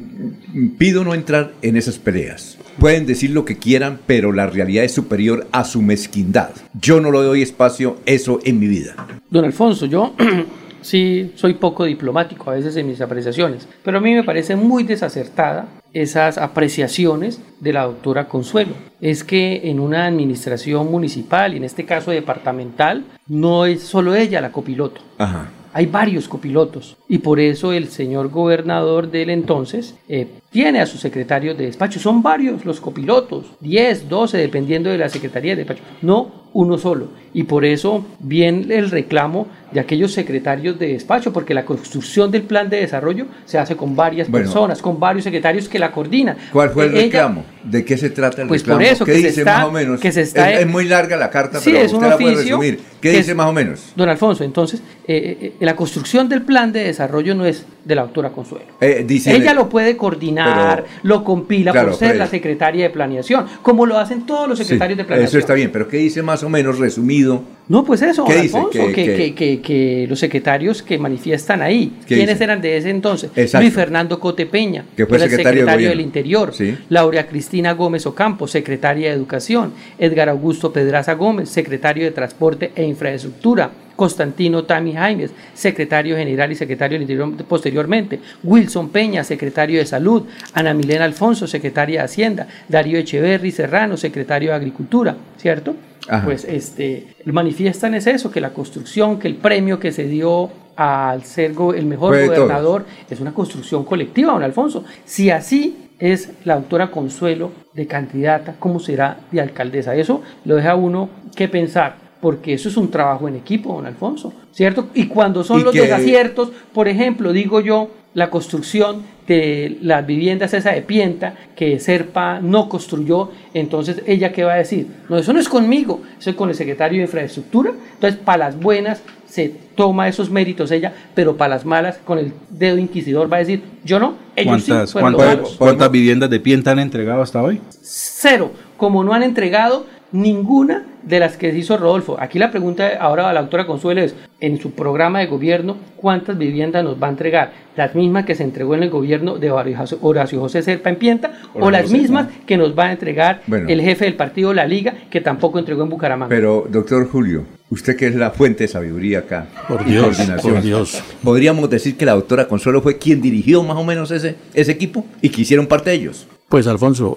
mm, 0.54 0.70
pido 0.78 1.04
no 1.04 1.14
entrar 1.14 1.54
en 1.62 1.76
esas 1.76 1.98
peleas. 1.98 2.58
Pueden 2.80 3.06
decir 3.06 3.32
lo 3.32 3.44
que 3.44 3.58
quieran, 3.58 4.00
pero 4.08 4.32
la 4.32 4.48
realidad 4.48 4.86
es 4.86 4.94
superior 4.94 5.48
a 5.52 5.66
su 5.66 5.82
mezquindad. 5.82 6.52
Yo 6.80 7.02
no 7.02 7.12
le 7.12 7.18
doy 7.24 7.42
espacio 7.42 7.98
eso 8.06 8.40
en 8.46 8.58
mi 8.60 8.68
vida. 8.68 8.96
Don 9.30 9.44
Alfonso, 9.44 9.86
yo 9.86 10.16
sí 10.82 11.32
soy 11.36 11.54
poco 11.54 11.86
diplomático 11.86 12.50
a 12.50 12.56
veces 12.56 12.76
en 12.76 12.88
mis 12.88 13.02
apreciaciones, 13.02 13.68
pero 13.84 13.98
a 13.98 14.02
mí 14.02 14.14
me 14.14 14.24
parece 14.24 14.56
muy 14.56 14.84
desacertada 14.84 15.68
esas 15.94 16.38
apreciaciones 16.38 17.42
de 17.60 17.74
la 17.74 17.84
doctora 17.84 18.28
Consuelo. 18.28 18.74
Es 19.02 19.24
que 19.24 19.70
en 19.70 19.80
una 19.80 20.06
administración 20.06 20.92
municipal, 20.92 21.54
y 21.54 21.58
en 21.58 21.64
este 21.64 21.86
caso 21.86 22.12
departamental, 22.12 23.06
no 23.28 23.66
es 23.66 23.82
solo 23.82 24.16
ella 24.16 24.42
la 24.42 24.52
copiloto. 24.52 25.02
Ajá. 25.18 25.50
Hay 25.72 25.86
varios 25.86 26.28
copilotos 26.28 26.98
y 27.08 27.20
por 27.20 27.40
eso 27.40 27.74
el 27.74 27.90
señor 27.90 28.30
gobernador 28.30 29.12
del 29.12 29.30
entonces 29.30 29.96
eh, 30.08 30.28
tiene 30.50 30.80
a 30.80 30.88
sus 30.88 31.00
secretarios 31.00 31.58
de 31.58 31.66
despacho. 31.66 32.00
Son 32.00 32.24
varios 32.24 32.66
los 32.66 32.82
copilotos, 32.82 33.46
10, 33.60 34.10
12, 34.10 34.38
dependiendo 34.38 34.90
de 34.90 34.98
la 34.98 35.10
secretaría 35.10 35.52
de 35.52 35.64
despacho. 35.64 35.84
No 36.02 36.49
uno 36.54 36.78
solo. 36.78 37.08
Y 37.34 37.44
por 37.44 37.64
eso 37.64 38.06
viene 38.20 38.76
el 38.76 38.90
reclamo 38.90 39.48
de 39.72 39.80
aquellos 39.80 40.12
secretarios 40.14 40.80
de 40.80 40.88
despacho, 40.94 41.32
porque 41.32 41.54
la 41.54 41.64
construcción 41.64 42.32
del 42.32 42.42
plan 42.42 42.70
de 42.72 42.78
desarrollo 42.78 43.28
se 43.46 43.60
hace 43.60 43.76
con 43.76 43.96
varias 43.96 44.30
Bueno. 44.32 44.46
personas, 44.48 44.82
con 44.82 45.00
varios 45.00 45.26
secretarios 45.26 45.70
que 45.70 45.78
la 45.78 45.92
coordinan. 45.92 46.38
¿Cuál 46.52 46.72
fue 46.72 46.86
el 46.88 46.94
Ella- 46.96 47.04
reclamo? 47.04 47.44
¿De 47.64 47.86
qué 47.86 47.98
se 47.98 48.10
trata 48.10 48.42
el 48.42 48.48
Pues 48.48 48.62
reclamo? 48.62 48.80
por 48.80 48.88
eso, 48.88 49.06
¿Qué 49.06 49.12
que 49.12 49.22
se 49.22 49.28
dice 49.28 49.42
está- 49.42 49.58
más 49.60 49.66
o 49.68 49.72
menos? 49.72 50.00
que 50.00 50.12
se 50.12 50.22
está- 50.22 50.52
es, 50.52 50.62
es 50.62 50.68
muy 50.68 50.86
larga 50.86 51.18
la 51.18 51.30
carta, 51.30 51.60
Sí, 51.60 51.70
pero 51.72 51.86
es 51.86 51.92
un 51.92 51.98
usted 51.98 52.10
la 52.10 52.18
puede 52.18 52.36
resumir. 52.36 52.80
¿Qué 53.00 53.10
dice 53.12 53.32
es- 53.32 53.38
más 53.38 53.48
o 53.48 53.54
menos? 53.54 53.94
Don 53.96 54.10
Alfonso, 54.10 54.44
entonces, 54.44 54.82
eh, 55.08 55.38
eh, 55.40 55.54
la 55.60 55.76
construcción 55.76 56.28
del 56.30 56.42
plan 56.42 56.72
de 56.74 56.84
desarrollo 56.86 57.36
no 57.36 57.46
es 57.46 57.64
de 57.90 57.96
la 57.96 58.04
doctora 58.04 58.30
Consuelo. 58.30 58.66
Eh, 58.80 59.04
dice- 59.06 59.36
Ella 59.36 59.54
lo 59.54 59.68
puede 59.68 59.98
coordinar, 59.98 60.84
Pero- 60.86 60.88
lo 61.04 61.24
compila 61.24 61.72
Claro, 61.72 61.90
por 61.90 61.98
ser 61.98 62.16
la 62.16 62.28
secretaria 62.28 62.84
de 62.84 62.90
planeación, 62.92 63.46
como 63.64 63.86
lo 63.86 63.98
hacen 63.98 64.26
todos 64.26 64.48
los 64.48 64.58
Sí, 64.60 64.64
secretarios 64.64 64.98
de 65.00 65.04
planeación. 65.06 65.28
Eso 65.28 65.40
está 65.40 65.54
bien, 65.56 65.72
pero 65.72 65.88
¿qué 65.88 65.98
dice 65.98 66.22
más 66.22 66.44
o 66.44 66.50
menos 66.50 66.78
resumido? 66.80 67.42
No, 67.68 67.84
pues 67.84 68.02
eso, 68.02 68.24
¿Qué 68.26 68.34
don 68.34 68.42
dice? 68.44 68.58
Alfonso, 68.58 68.88
Que- 68.88 68.94
que, 68.94 69.06
que- 69.06 69.16
que- 69.16 69.36
que- 69.36 69.62
que 69.62 70.06
los 70.08 70.20
secretarios 70.20 70.82
que 70.82 70.98
manifiestan 70.98 71.62
ahí, 71.62 71.94
¿Qué 72.08 72.16
¿quiénes 72.16 72.36
dice? 72.36 72.44
eran 72.46 72.62
de 72.62 72.78
ese 72.78 72.90
entonces? 72.90 73.30
Exacto. 73.36 73.64
Luis 73.64 73.74
Fernando 73.74 74.20
Cote 74.20 74.46
Peña, 74.46 74.86
Que 74.96 75.06
fue 75.06 75.20
secretario 75.20 75.52
de 75.52 75.60
secretario 75.60 75.90
del. 75.90 76.00
Interior, 76.02 76.54
Sí. 76.54 76.78
Laura 76.90 77.28
Cristina 77.28 77.74
Gómez 77.74 78.06
Ocampo, 78.06 78.48
secretaria 78.48 79.10
de 79.10 79.16
Educación, 79.16 79.74
Edgar 79.98 80.30
Augusto 80.30 80.72
Pedraza 80.72 81.14
Gómez, 81.14 81.50
secretario 81.50 82.06
de 82.06 82.12
Transporte 82.12 82.72
e 82.76 82.84
Infraestructura, 82.86 83.70
Constantino 84.00 84.64
Tami 84.64 84.94
Jaimes, 84.94 85.32
secretario 85.54 86.16
general 86.16 86.50
y 86.54 86.56
secretario 86.56 86.96
del 86.96 87.02
Interior 87.02 87.36
posteriormente, 87.44 88.22
Wilson 88.46 88.88
Peña, 88.92 89.26
secretario 89.26 89.78
de 89.78 89.86
Salud, 89.86 90.24
Ana 90.54 90.74
Milena 90.74 91.04
Alfonso, 91.04 91.48
secretaria 91.48 92.00
de 92.00 92.06
Hacienda, 92.06 92.48
Darío 92.70 92.98
Echeverry 92.98 93.52
Serrano, 93.52 93.98
secretario 93.98 94.52
de 94.52 94.56
Agricultura, 94.56 95.18
¿cierto? 95.36 95.76
Ajá. 96.08 96.24
Pues 96.24 96.46
este, 96.46 97.08
manifiestan 97.26 97.94
es 97.94 98.08
eso, 98.08 98.32
que 98.32 98.40
la 98.40 98.52
construcción, 98.52 99.20
que 99.20 99.28
el 99.28 99.36
premio 99.36 99.82
que 99.82 99.92
se 99.92 100.06
dio 100.06 100.50
al 100.78 101.26
ser 101.26 101.52
el 101.76 101.86
mejor 101.86 102.16
Fue 102.16 102.28
gobernador 102.28 102.86
es 103.10 103.20
una 103.20 103.34
construcción 103.34 103.84
colectiva, 103.84 104.32
don 104.32 104.44
Alfonso. 104.44 104.86
Si 105.04 105.30
así 105.30 105.90
es 106.00 106.32
la 106.46 106.56
doctora 106.56 106.90
Consuelo 106.90 107.52
de 107.74 107.86
candidata, 107.86 108.56
¿cómo 108.58 108.80
será 108.80 109.18
de 109.30 109.42
alcaldesa? 109.42 109.94
Eso 109.94 110.22
lo 110.46 110.56
deja 110.56 110.76
uno 110.76 111.10
que 111.36 111.50
pensar, 111.50 112.09
porque 112.22 112.54
eso 112.54 112.70
es 112.70 112.78
un 112.78 112.92
trabajo 112.92 113.28
en 113.28 113.36
equipo, 113.36 113.74
don 113.74 113.86
Alfonso, 113.86 114.34
¿cierto? 114.52 114.88
Y 114.94 115.08
cuando 115.08 115.44
son 115.44 115.62
Y 115.62 115.64
los 115.64 115.74
que- 115.74 115.82
desaciertos, 115.82 116.52
por 116.74 116.88
ejemplo, 116.88 117.32
digo 117.32 117.62
yo, 117.62 117.90
la 118.16 118.30
construcción 118.32 119.04
de 119.28 119.78
las 119.84 120.06
viviendas 120.06 120.54
esa 120.56 120.72
de 120.72 120.82
Pienta 120.82 121.36
que 121.56 121.80
Serpa 121.80 122.40
no 122.42 122.68
construyó, 122.68 123.30
entonces 123.54 124.02
ella 124.08 124.32
qué 124.32 124.44
va 124.44 124.54
a 124.54 124.58
decir? 124.58 124.88
No, 125.08 125.18
eso 125.18 125.32
no 125.32 125.40
es 125.40 125.48
conmigo, 125.48 126.02
eso 126.20 126.32
es 126.32 126.36
con 126.36 126.50
el 126.50 126.56
secretario 126.56 126.98
de 126.98 127.04
infraestructura. 127.04 127.72
Entonces, 127.94 128.20
para 128.20 128.46
las 128.46 128.60
buenas 128.60 129.04
se 129.28 129.54
toma 129.76 130.08
esos 130.08 130.32
méritos 130.32 130.72
ella, 130.72 130.92
pero 131.14 131.38
para 131.38 131.54
las 131.56 131.66
malas 131.66 132.00
con 132.04 132.18
el 132.18 132.34
dedo 132.50 132.80
inquisidor 132.80 133.32
va 133.32 133.38
a 133.38 133.40
decir, 133.42 133.62
yo 133.86 134.00
no, 134.00 134.16
ellos 134.36 134.64
sí 134.64 134.72
¿Cuántas, 134.72 134.96
los 134.96 135.02
cuántas, 135.04 135.28
malos". 135.28 135.56
cuántas 135.60 135.92
viviendas 135.92 136.30
de 136.32 136.40
Pienta 136.40 136.72
han 136.72 136.80
entregado 136.80 137.22
hasta 137.22 137.44
hoy? 137.44 137.62
Cero, 137.82 138.52
como 138.76 139.04
no 139.04 139.14
han 139.14 139.22
entregado 139.22 139.86
ninguna 140.12 140.86
de 141.04 141.20
las 141.20 141.38
que 141.38 141.50
hizo 141.56 141.78
Rodolfo. 141.78 142.18
Aquí 142.20 142.40
la 142.40 142.52
pregunta 142.52 142.92
ahora 143.00 143.30
a 143.30 143.34
la 143.34 143.42
doctora 143.42 143.66
Consuelo 143.66 144.02
es, 144.02 144.16
en 144.42 144.60
su 144.60 144.72
programa 144.72 145.20
de 145.20 145.28
gobierno, 145.28 145.78
¿cuántas 145.96 146.38
viviendas 146.38 146.84
nos 146.84 147.02
va 147.02 147.08
a 147.08 147.10
entregar? 147.12 147.52
¿Las 147.76 147.96
mismas 147.96 148.26
que 148.26 148.36
se 148.36 148.44
entregó 148.44 148.76
en 148.76 148.84
el 148.84 148.90
gobierno 148.90 149.38
de 149.38 149.52
Horacio 149.52 150.40
José 150.40 150.62
Serpa 150.62 150.90
en 150.90 150.98
Pienta 150.98 151.32
o 151.54 151.72
las 151.72 151.90
mismas 151.92 152.28
que 152.46 152.58
nos 152.58 152.78
va 152.78 152.88
a 152.88 152.92
entregar 152.92 153.42
Bueno. 153.48 153.70
el 153.70 153.82
jefe 153.82 154.06
del 154.06 154.16
partido 154.16 154.54
La 154.54 154.66
Liga, 154.66 154.94
que 155.10 155.22
tampoco 155.22 155.60
entregó 155.60 155.84
en 155.84 155.90
Bucaramanga? 155.90 156.30
Pero, 156.30 156.68
doctor 156.70 157.08
Julio, 157.10 157.46
usted 157.70 157.96
que 157.96 158.08
es 158.08 158.16
la 158.16 158.32
fuente 158.32 158.66
de 158.66 158.68
sabiduría 158.68 159.20
acá. 159.20 159.48
Por 159.68 159.86
Dios, 159.86 160.06
coordinación, 160.06 160.54
por 160.54 160.62
Dios. 160.62 161.04
¿Podríamos 161.24 161.70
decir 161.70 161.96
que 161.96 162.06
la 162.06 162.14
doctora 162.14 162.48
Consuelo 162.48 162.82
fue 162.82 162.98
quien 162.98 163.22
dirigió 163.22 163.64
más 163.64 163.78
o 163.78 163.84
menos 163.84 164.12
ese, 164.12 164.36
ese 164.54 164.72
equipo 164.72 165.06
y 165.22 165.30
que 165.30 165.42
hicieron 165.42 165.68
parte 165.68 165.90
de 165.92 165.96
ellos? 165.98 166.28
Pues 166.50 166.66
Alfonso, 166.66 167.16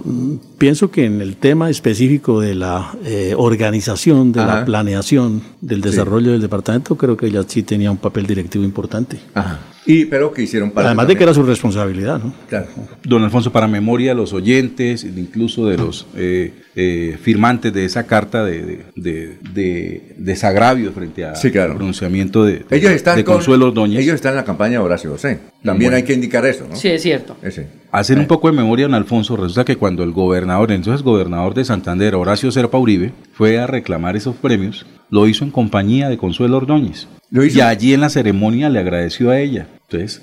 pienso 0.58 0.90
que 0.90 1.06
en 1.06 1.22
el 1.22 1.36
tema 1.36 1.70
específico 1.70 2.38
de 2.38 2.54
la 2.54 2.94
eh, 3.02 3.32
organización, 3.34 4.30
de 4.30 4.40
Ajá. 4.40 4.58
la 4.58 4.64
planeación, 4.66 5.42
del 5.62 5.80
desarrollo 5.80 6.32
del 6.32 6.42
departamento, 6.42 6.96
creo 6.96 7.16
que 7.16 7.28
ella 7.28 7.42
sí 7.46 7.62
tenía 7.62 7.90
un 7.90 7.96
papel 7.96 8.26
directivo 8.26 8.62
importante. 8.62 9.18
Ajá. 9.32 9.58
Y, 9.86 10.04
pero 10.04 10.32
que 10.32 10.42
hicieron 10.42 10.70
parte 10.70 10.86
Además 10.86 11.08
de 11.08 11.16
que 11.16 11.22
era 11.24 11.32
su 11.32 11.42
responsabilidad, 11.42 12.22
¿no? 12.22 12.34
Claro. 12.48 12.68
Don 13.04 13.24
Alfonso, 13.24 13.50
para 13.50 13.66
memoria 13.66 14.10
de 14.10 14.16
los 14.16 14.34
oyentes, 14.34 15.02
incluso 15.04 15.66
de 15.66 15.78
los 15.78 16.06
eh, 16.14 16.61
eh, 16.74 17.18
firmantes 17.20 17.72
de 17.72 17.84
esa 17.84 18.04
carta 18.06 18.44
de, 18.44 18.62
de, 18.62 18.84
de- 18.96 19.38
de 19.52 20.14
desagravio 20.16 20.92
frente 20.92 21.24
al 21.24 21.36
Sí, 21.36 21.50
claro. 21.50 21.74
pronunciamiento 21.76 22.44
de, 22.44 22.60
de- 22.60 22.76
Ellos 22.76 22.92
están 22.92 23.16
de 23.16 23.24
con- 23.24 23.34
Consuelo 23.36 23.66
Ordóñez. 23.68 24.00
Ellos 24.00 24.14
están 24.14 24.30
en 24.32 24.36
la 24.36 24.44
campaña 24.44 24.78
de 24.78 24.84
Horacio 24.84 25.10
José. 25.10 25.38
También 25.62 25.90
Bueno. 25.90 25.96
hay 25.98 26.02
que 26.04 26.14
indicar 26.14 26.44
eso, 26.46 26.66
¿no? 26.68 26.74
Sí, 26.76 26.88
es 26.88 27.02
cierto. 27.02 27.36
Ese. 27.42 27.66
Hacer 27.90 28.18
un 28.18 28.26
poco 28.26 28.50
de 28.50 28.56
memoria, 28.56 28.86
don 28.86 28.94
Alfonso, 28.94 29.36
resulta 29.36 29.64
que 29.64 29.76
cuando 29.76 30.02
el 30.02 30.12
gobernador, 30.12 30.72
entonces 30.72 31.02
gobernador 31.02 31.52
de 31.54 31.64
Santander, 31.64 32.14
Horacio 32.14 32.50
Serpa 32.50 32.78
Uribe, 32.78 33.12
fue 33.34 33.58
a 33.58 33.66
reclamar 33.66 34.16
esos 34.16 34.34
premios, 34.36 34.86
lo 35.10 35.28
hizo 35.28 35.44
en 35.44 35.50
compañía 35.50 36.08
de 36.08 36.16
Consuelo 36.16 36.56
Ordóñez. 36.56 37.06
¿Lo 37.30 37.44
hizo? 37.44 37.58
Y 37.58 37.60
allí 37.60 37.92
en 37.92 38.00
la 38.00 38.08
ceremonia 38.08 38.70
le 38.70 38.78
agradeció 38.78 39.30
a 39.30 39.38
ella. 39.38 39.66
Entonces, 39.90 40.22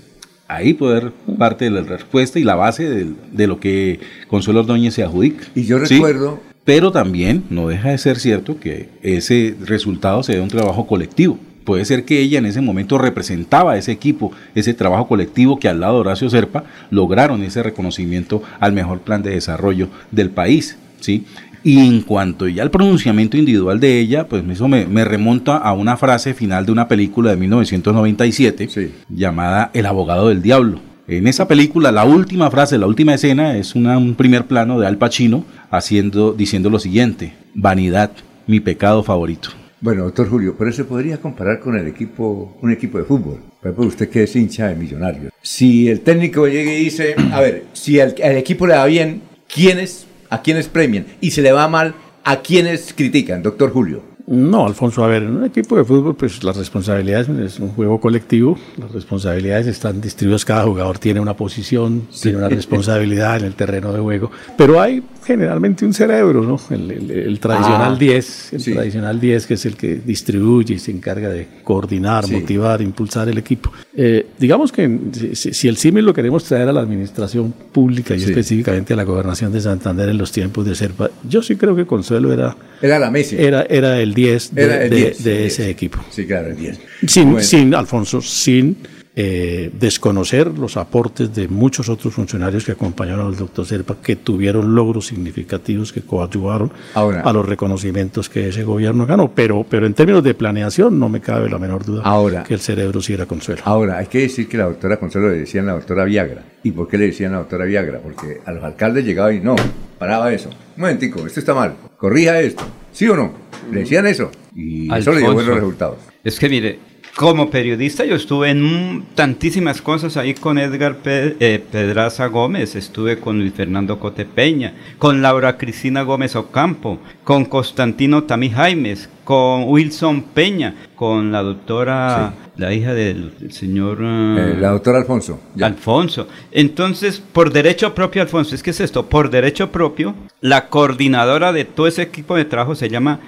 ahí 0.49 0.73
poder 0.73 1.13
parte 1.37 1.65
de 1.65 1.71
la 1.71 1.81
respuesta 1.81 2.39
y 2.39 2.43
la 2.43 2.55
base 2.55 3.05
de, 3.31 3.47
lo 3.47 3.59
que 3.61 4.01
Consuelo 4.27 4.59
Ordóñez 4.59 4.95
se 4.95 5.03
adjudica. 5.03 5.45
Y 5.55 5.63
yo 5.63 5.85
¿Sí? 5.85 5.93
recuerdo, 5.93 6.41
Pero 6.65 6.91
también 6.91 7.43
no 7.49 7.69
deja 7.69 7.91
de 7.91 7.97
ser 7.97 8.19
cierto 8.19 8.59
que 8.59 8.89
ese 9.01 9.55
resultado 9.63 10.23
se 10.23 10.33
dé 10.33 10.41
un 10.41 10.49
trabajo 10.49 10.85
colectivo. 10.85 11.39
Puede 11.63 11.85
ser 11.85 12.03
que 12.03 12.19
ella 12.19 12.39
en 12.39 12.47
ese 12.47 12.61
momento 12.61 12.97
representaba 12.97 13.73
a 13.73 13.77
ese 13.77 13.91
equipo, 13.91 14.31
ese 14.55 14.73
trabajo 14.73 15.07
colectivo 15.07 15.59
que 15.59 15.69
al 15.69 15.79
lado 15.79 15.95
de 15.95 15.99
Horacio 16.01 16.29
Serpa 16.29 16.63
lograron 16.89 17.43
ese 17.43 17.61
reconocimiento 17.61 18.41
al 18.59 18.73
mejor 18.73 19.01
plan 19.01 19.21
de 19.21 19.29
desarrollo 19.31 19.87
del 20.11 20.31
país. 20.31 20.77
¿sí? 20.99 21.25
Y 21.63 21.79
en 21.79 22.01
cuanto 22.01 22.47
ya 22.47 22.63
al 22.63 22.71
pronunciamiento 22.71 23.35
individual 23.37 23.79
de 23.79 23.99
ella, 23.99 24.27
pues 24.27 24.43
eso 24.49 24.67
me, 24.67 24.85
me 24.85 25.03
remonta 25.03 25.57
a 25.57 25.73
una 25.73 25.97
frase 25.97 26.33
final 26.33 26.65
de 26.65 26.71
una 26.71 26.87
película 26.87 27.31
de 27.31 27.37
1997 27.37 28.67
Sí. 28.69 28.91
llamada 29.09 29.69
El 29.73 29.85
abogado 29.85 30.29
del 30.29 30.41
diablo. 30.41 30.79
En 31.07 31.25
esa 31.27 31.47
película, 31.47 31.91
la 31.91 32.05
última 32.05 32.51
frase, 32.51 32.77
la 32.77 32.85
última 32.87 33.15
escena 33.15 33.57
es 33.57 33.73
una- 33.75 33.97
un 33.97 34.13
primer 34.15 34.45
plano 34.45 34.79
de 34.79 34.85
Al 34.87 34.97
Pacino 34.97 35.43
haciendo, 35.71 36.33
diciendo 36.33 36.69
lo 36.69 36.79
siguiente: 36.79 37.33
Vanidad, 37.55 38.11
mi 38.47 38.59
pecado 38.59 39.03
favorito. 39.03 39.49
bueno, 39.81 40.03
doctor 40.03 40.29
Julio, 40.29 40.55
pero 40.59 40.71
se 40.73 40.83
podría 40.83 41.17
comparar 41.21 41.61
con 41.61 41.77
el 41.77 41.87
equipo, 41.87 42.57
un 42.61 42.69
equipo 42.71 42.97
de 42.97 43.05
fútbol. 43.05 43.39
Por 43.61 43.71
ejemplo, 43.71 43.85
usted 43.87 44.09
que 44.09 44.23
es 44.23 44.35
hincha 44.35 44.67
de 44.67 44.75
millonarios. 44.75 45.31
Si 45.41 45.87
el 45.87 46.01
técnico 46.01 46.47
llega 46.47 46.73
y 46.73 46.83
dice, 46.83 47.15
a 47.31 47.39
ver, 47.39 47.63
si 47.73 47.97
al 47.99 48.13
al 48.21 48.35
equipo 48.37 48.67
le 48.67 48.75
va 48.75 48.85
bien, 48.85 49.21
¿quiénes, 49.53 50.05
a 50.29 50.41
quiénes 50.41 50.67
premian? 50.67 51.05
Y 51.21 51.31
si 51.31 51.41
le 51.41 51.51
va 51.51 51.67
mal, 51.67 51.95
¿a 52.23 52.37
quiénes 52.37 52.93
critican, 52.95 53.41
doctor 53.43 53.71
Julio? 53.71 54.03
No, 54.31 54.67
Alfonso, 54.67 55.03
a 55.03 55.07
ver, 55.07 55.23
en 55.23 55.37
un 55.37 55.45
equipo 55.45 55.75
de 55.75 55.83
fútbol, 55.83 56.15
pues 56.15 56.43
las 56.43 56.55
responsabilidades 56.55 57.29
es 57.29 57.59
un 57.59 57.69
juego 57.69 57.99
colectivo, 57.99 58.59
las 58.77 58.91
responsabilidades 58.91 59.65
están 59.65 60.01
distribuidas, 60.01 60.45
cada 60.45 60.65
jugador 60.65 60.99
tiene 60.99 61.19
una 61.19 61.35
posición, 61.35 62.07
tiene 62.21 62.37
una 62.37 62.49
responsabilidad 62.49 63.37
en 63.37 63.45
el 63.45 63.55
terreno 63.55 63.91
de 63.91 63.99
juego, 63.99 64.29
pero 64.55 64.79
hay 64.79 65.01
generalmente 65.29 65.85
un 65.85 65.93
cerebro, 65.93 66.41
¿no? 66.43 66.59
El, 66.75 66.89
el- 66.89 67.11
el 67.11 67.39
tradicional 67.39 67.93
Ah, 67.93 67.97
10, 67.99 68.53
el 68.53 68.59
sí. 68.59 68.73
tradicional 68.73 69.19
10 69.19 69.45
que 69.45 69.53
es 69.53 69.65
el 69.67 69.75
que 69.75 69.95
distribuye 70.03 70.73
y 70.73 70.79
se 70.79 70.89
encarga 70.89 71.29
de 71.29 71.45
coordinar, 71.63 72.25
Sí. 72.25 72.33
motivar, 72.33 72.81
impulsar 72.81 73.29
el 73.29 73.37
equipo. 73.37 73.71
Eh, 73.95 74.25
digamos 74.39 74.71
que 74.71 74.89
si, 75.33 75.67
el 75.67 75.77
símil 75.77 76.03
lo 76.05 76.13
queremos 76.15 76.43
traer 76.45 76.67
a 76.67 76.73
la 76.73 76.81
administración 76.81 77.53
pública 77.71 78.15
y 78.15 78.19
Sí. 78.21 78.25
específicamente 78.31 78.93
a 78.93 78.95
la 78.95 79.03
gobernación 79.03 79.51
de 79.53 79.61
Santander 79.61 80.09
en 80.09 80.17
los 80.17 80.31
tiempos 80.31 80.65
de 80.65 80.73
Serpa, 80.73 81.11
yo 81.29 81.43
sí 81.43 81.55
creo 81.55 81.75
que 81.75 81.85
Consuelo 81.85 82.33
era 82.33 82.57
Era 82.81 82.97
la 82.97 83.11
Messi. 83.11 83.35
era, 83.37 83.61
era 83.69 83.99
el 84.01 84.15
10 84.15 84.55
de, 84.55 84.63
Era 84.63 84.83
el 84.83 84.89
de- 84.89 84.95
10, 84.95 85.23
de 85.23 85.37
el 85.41 85.43
ese 85.45 85.61
10. 85.63 85.71
equipo. 85.75 85.99
Sí, 86.09 86.25
claro, 86.25 86.47
el 86.49 86.57
10. 86.57 86.79
Sin, 87.05 87.31
Bueno. 87.33 87.45
sin 87.45 87.75
Alfonso, 87.75 88.19
sin 88.21 88.77
eh, 89.15 89.71
desconocer 89.73 90.47
los 90.47 90.77
aportes 90.77 91.33
de 91.33 91.47
muchos 91.47 91.89
otros 91.89 92.13
funcionarios 92.13 92.63
que 92.63 92.71
acompañaron 92.73 93.27
al 93.27 93.35
doctor 93.35 93.65
Serpa, 93.65 93.97
que 94.01 94.15
tuvieron 94.15 94.75
logros 94.75 95.07
significativos 95.07 95.91
que 95.91 96.01
coadyuvaron 96.01 96.71
Ahora. 96.93 97.21
a 97.21 97.33
los 97.33 97.45
reconocimientos 97.45 98.29
que 98.29 98.49
ese 98.49 98.63
gobierno 98.63 99.05
ganó. 99.05 99.31
Pero, 99.33 99.65
pero 99.67 99.85
en 99.85 99.93
términos 99.93 100.23
de 100.23 100.33
planeación, 100.33 100.99
no 100.99 101.09
me 101.09 101.21
cabe 101.21 101.49
la 101.49 101.57
menor 101.57 101.85
duda 101.85 102.03
Ahora. 102.03 102.43
que 102.43 102.53
el 102.53 102.59
cerebro 102.59 103.01
sí 103.01 103.13
era 103.13 103.25
consuelo. 103.25 103.61
Ahora, 103.65 103.97
hay 103.97 104.07
que 104.07 104.19
decir 104.19 104.47
que 104.47 104.57
la 104.57 104.65
doctora 104.65 104.97
Consuelo 104.97 105.29
le 105.29 105.39
decían 105.39 105.65
la 105.65 105.73
doctora 105.73 106.05
Viagra. 106.05 106.43
¿Y 106.63 106.71
por 106.71 106.87
qué 106.87 106.97
le 106.97 107.07
decían 107.07 107.31
la 107.31 107.39
doctora 107.39 107.65
Viagra? 107.65 107.99
Porque 107.99 108.41
a 108.45 108.51
los 108.51 108.63
alcaldes 108.63 109.05
llegaba 109.05 109.33
y 109.33 109.39
no, 109.39 109.55
paraba 109.97 110.31
eso. 110.31 110.49
Un 110.49 110.81
momentico, 110.81 111.25
esto 111.25 111.39
está 111.39 111.53
mal, 111.53 111.75
corrija 111.97 112.39
esto. 112.39 112.63
¿Sí 112.91 113.07
o 113.07 113.15
no? 113.15 113.33
Le 113.71 113.81
decían 113.81 114.07
eso. 114.07 114.31
Y 114.55 114.93
eso 114.93 115.11
le 115.11 115.19
dio 115.19 115.33
buenos 115.33 115.55
resultados. 115.55 115.97
Es 116.23 116.39
que 116.39 116.49
mire, 116.49 116.79
como 117.15 117.49
periodista 117.49 118.05
yo 118.05 118.15
estuve 118.15 118.49
en 118.49 119.05
tantísimas 119.15 119.81
cosas 119.81 120.15
ahí 120.17 120.33
con 120.33 120.57
Edgar 120.57 120.97
eh, 121.05 121.63
Pedraza 121.71 122.27
Gómez, 122.27 122.75
estuve 122.75 123.19
con 123.19 123.39
Luis 123.39 123.53
Fernando 123.53 123.99
Cotepeña, 123.99 124.73
con 124.97 125.21
Laura 125.21 125.57
Cristina 125.57 126.03
Gómez 126.03 126.35
Ocampo, 126.35 126.99
con 127.23 127.45
Constantino 127.45 128.23
Tamí 128.23 128.49
Jaimes, 128.49 129.09
con 129.23 129.65
Wilson 129.65 130.23
Peña, 130.33 130.75
con 130.95 131.31
la 131.31 131.43
doctora, 131.43 132.33
la 132.57 132.73
hija 132.73 132.93
del, 132.93 133.33
señor... 133.51 133.99
ah, 134.01 134.35
Eh, 134.39 134.57
la 134.59 134.71
doctora 134.71 134.99
Alfonso. 134.99 135.39
ya. 135.55 135.67
Alfonso. 135.67 136.27
Entonces, 136.51 137.19
por 137.19 137.51
derecho 137.51 137.93
propio, 137.93 138.21
Alfonso, 138.21 138.55
es 138.55 138.63
que 138.63 138.71
es 138.71 138.79
esto, 138.79 139.07
por 139.07 139.29
derecho 139.29 139.71
propio, 139.71 140.15
la 140.41 140.69
coordinadora 140.69 141.53
de 141.53 141.65
todo 141.65 141.87
ese 141.87 142.01
equipo 142.01 142.35
de 142.35 142.45
trabajo 142.45 142.75
se 142.75 142.89
llama 142.89 143.19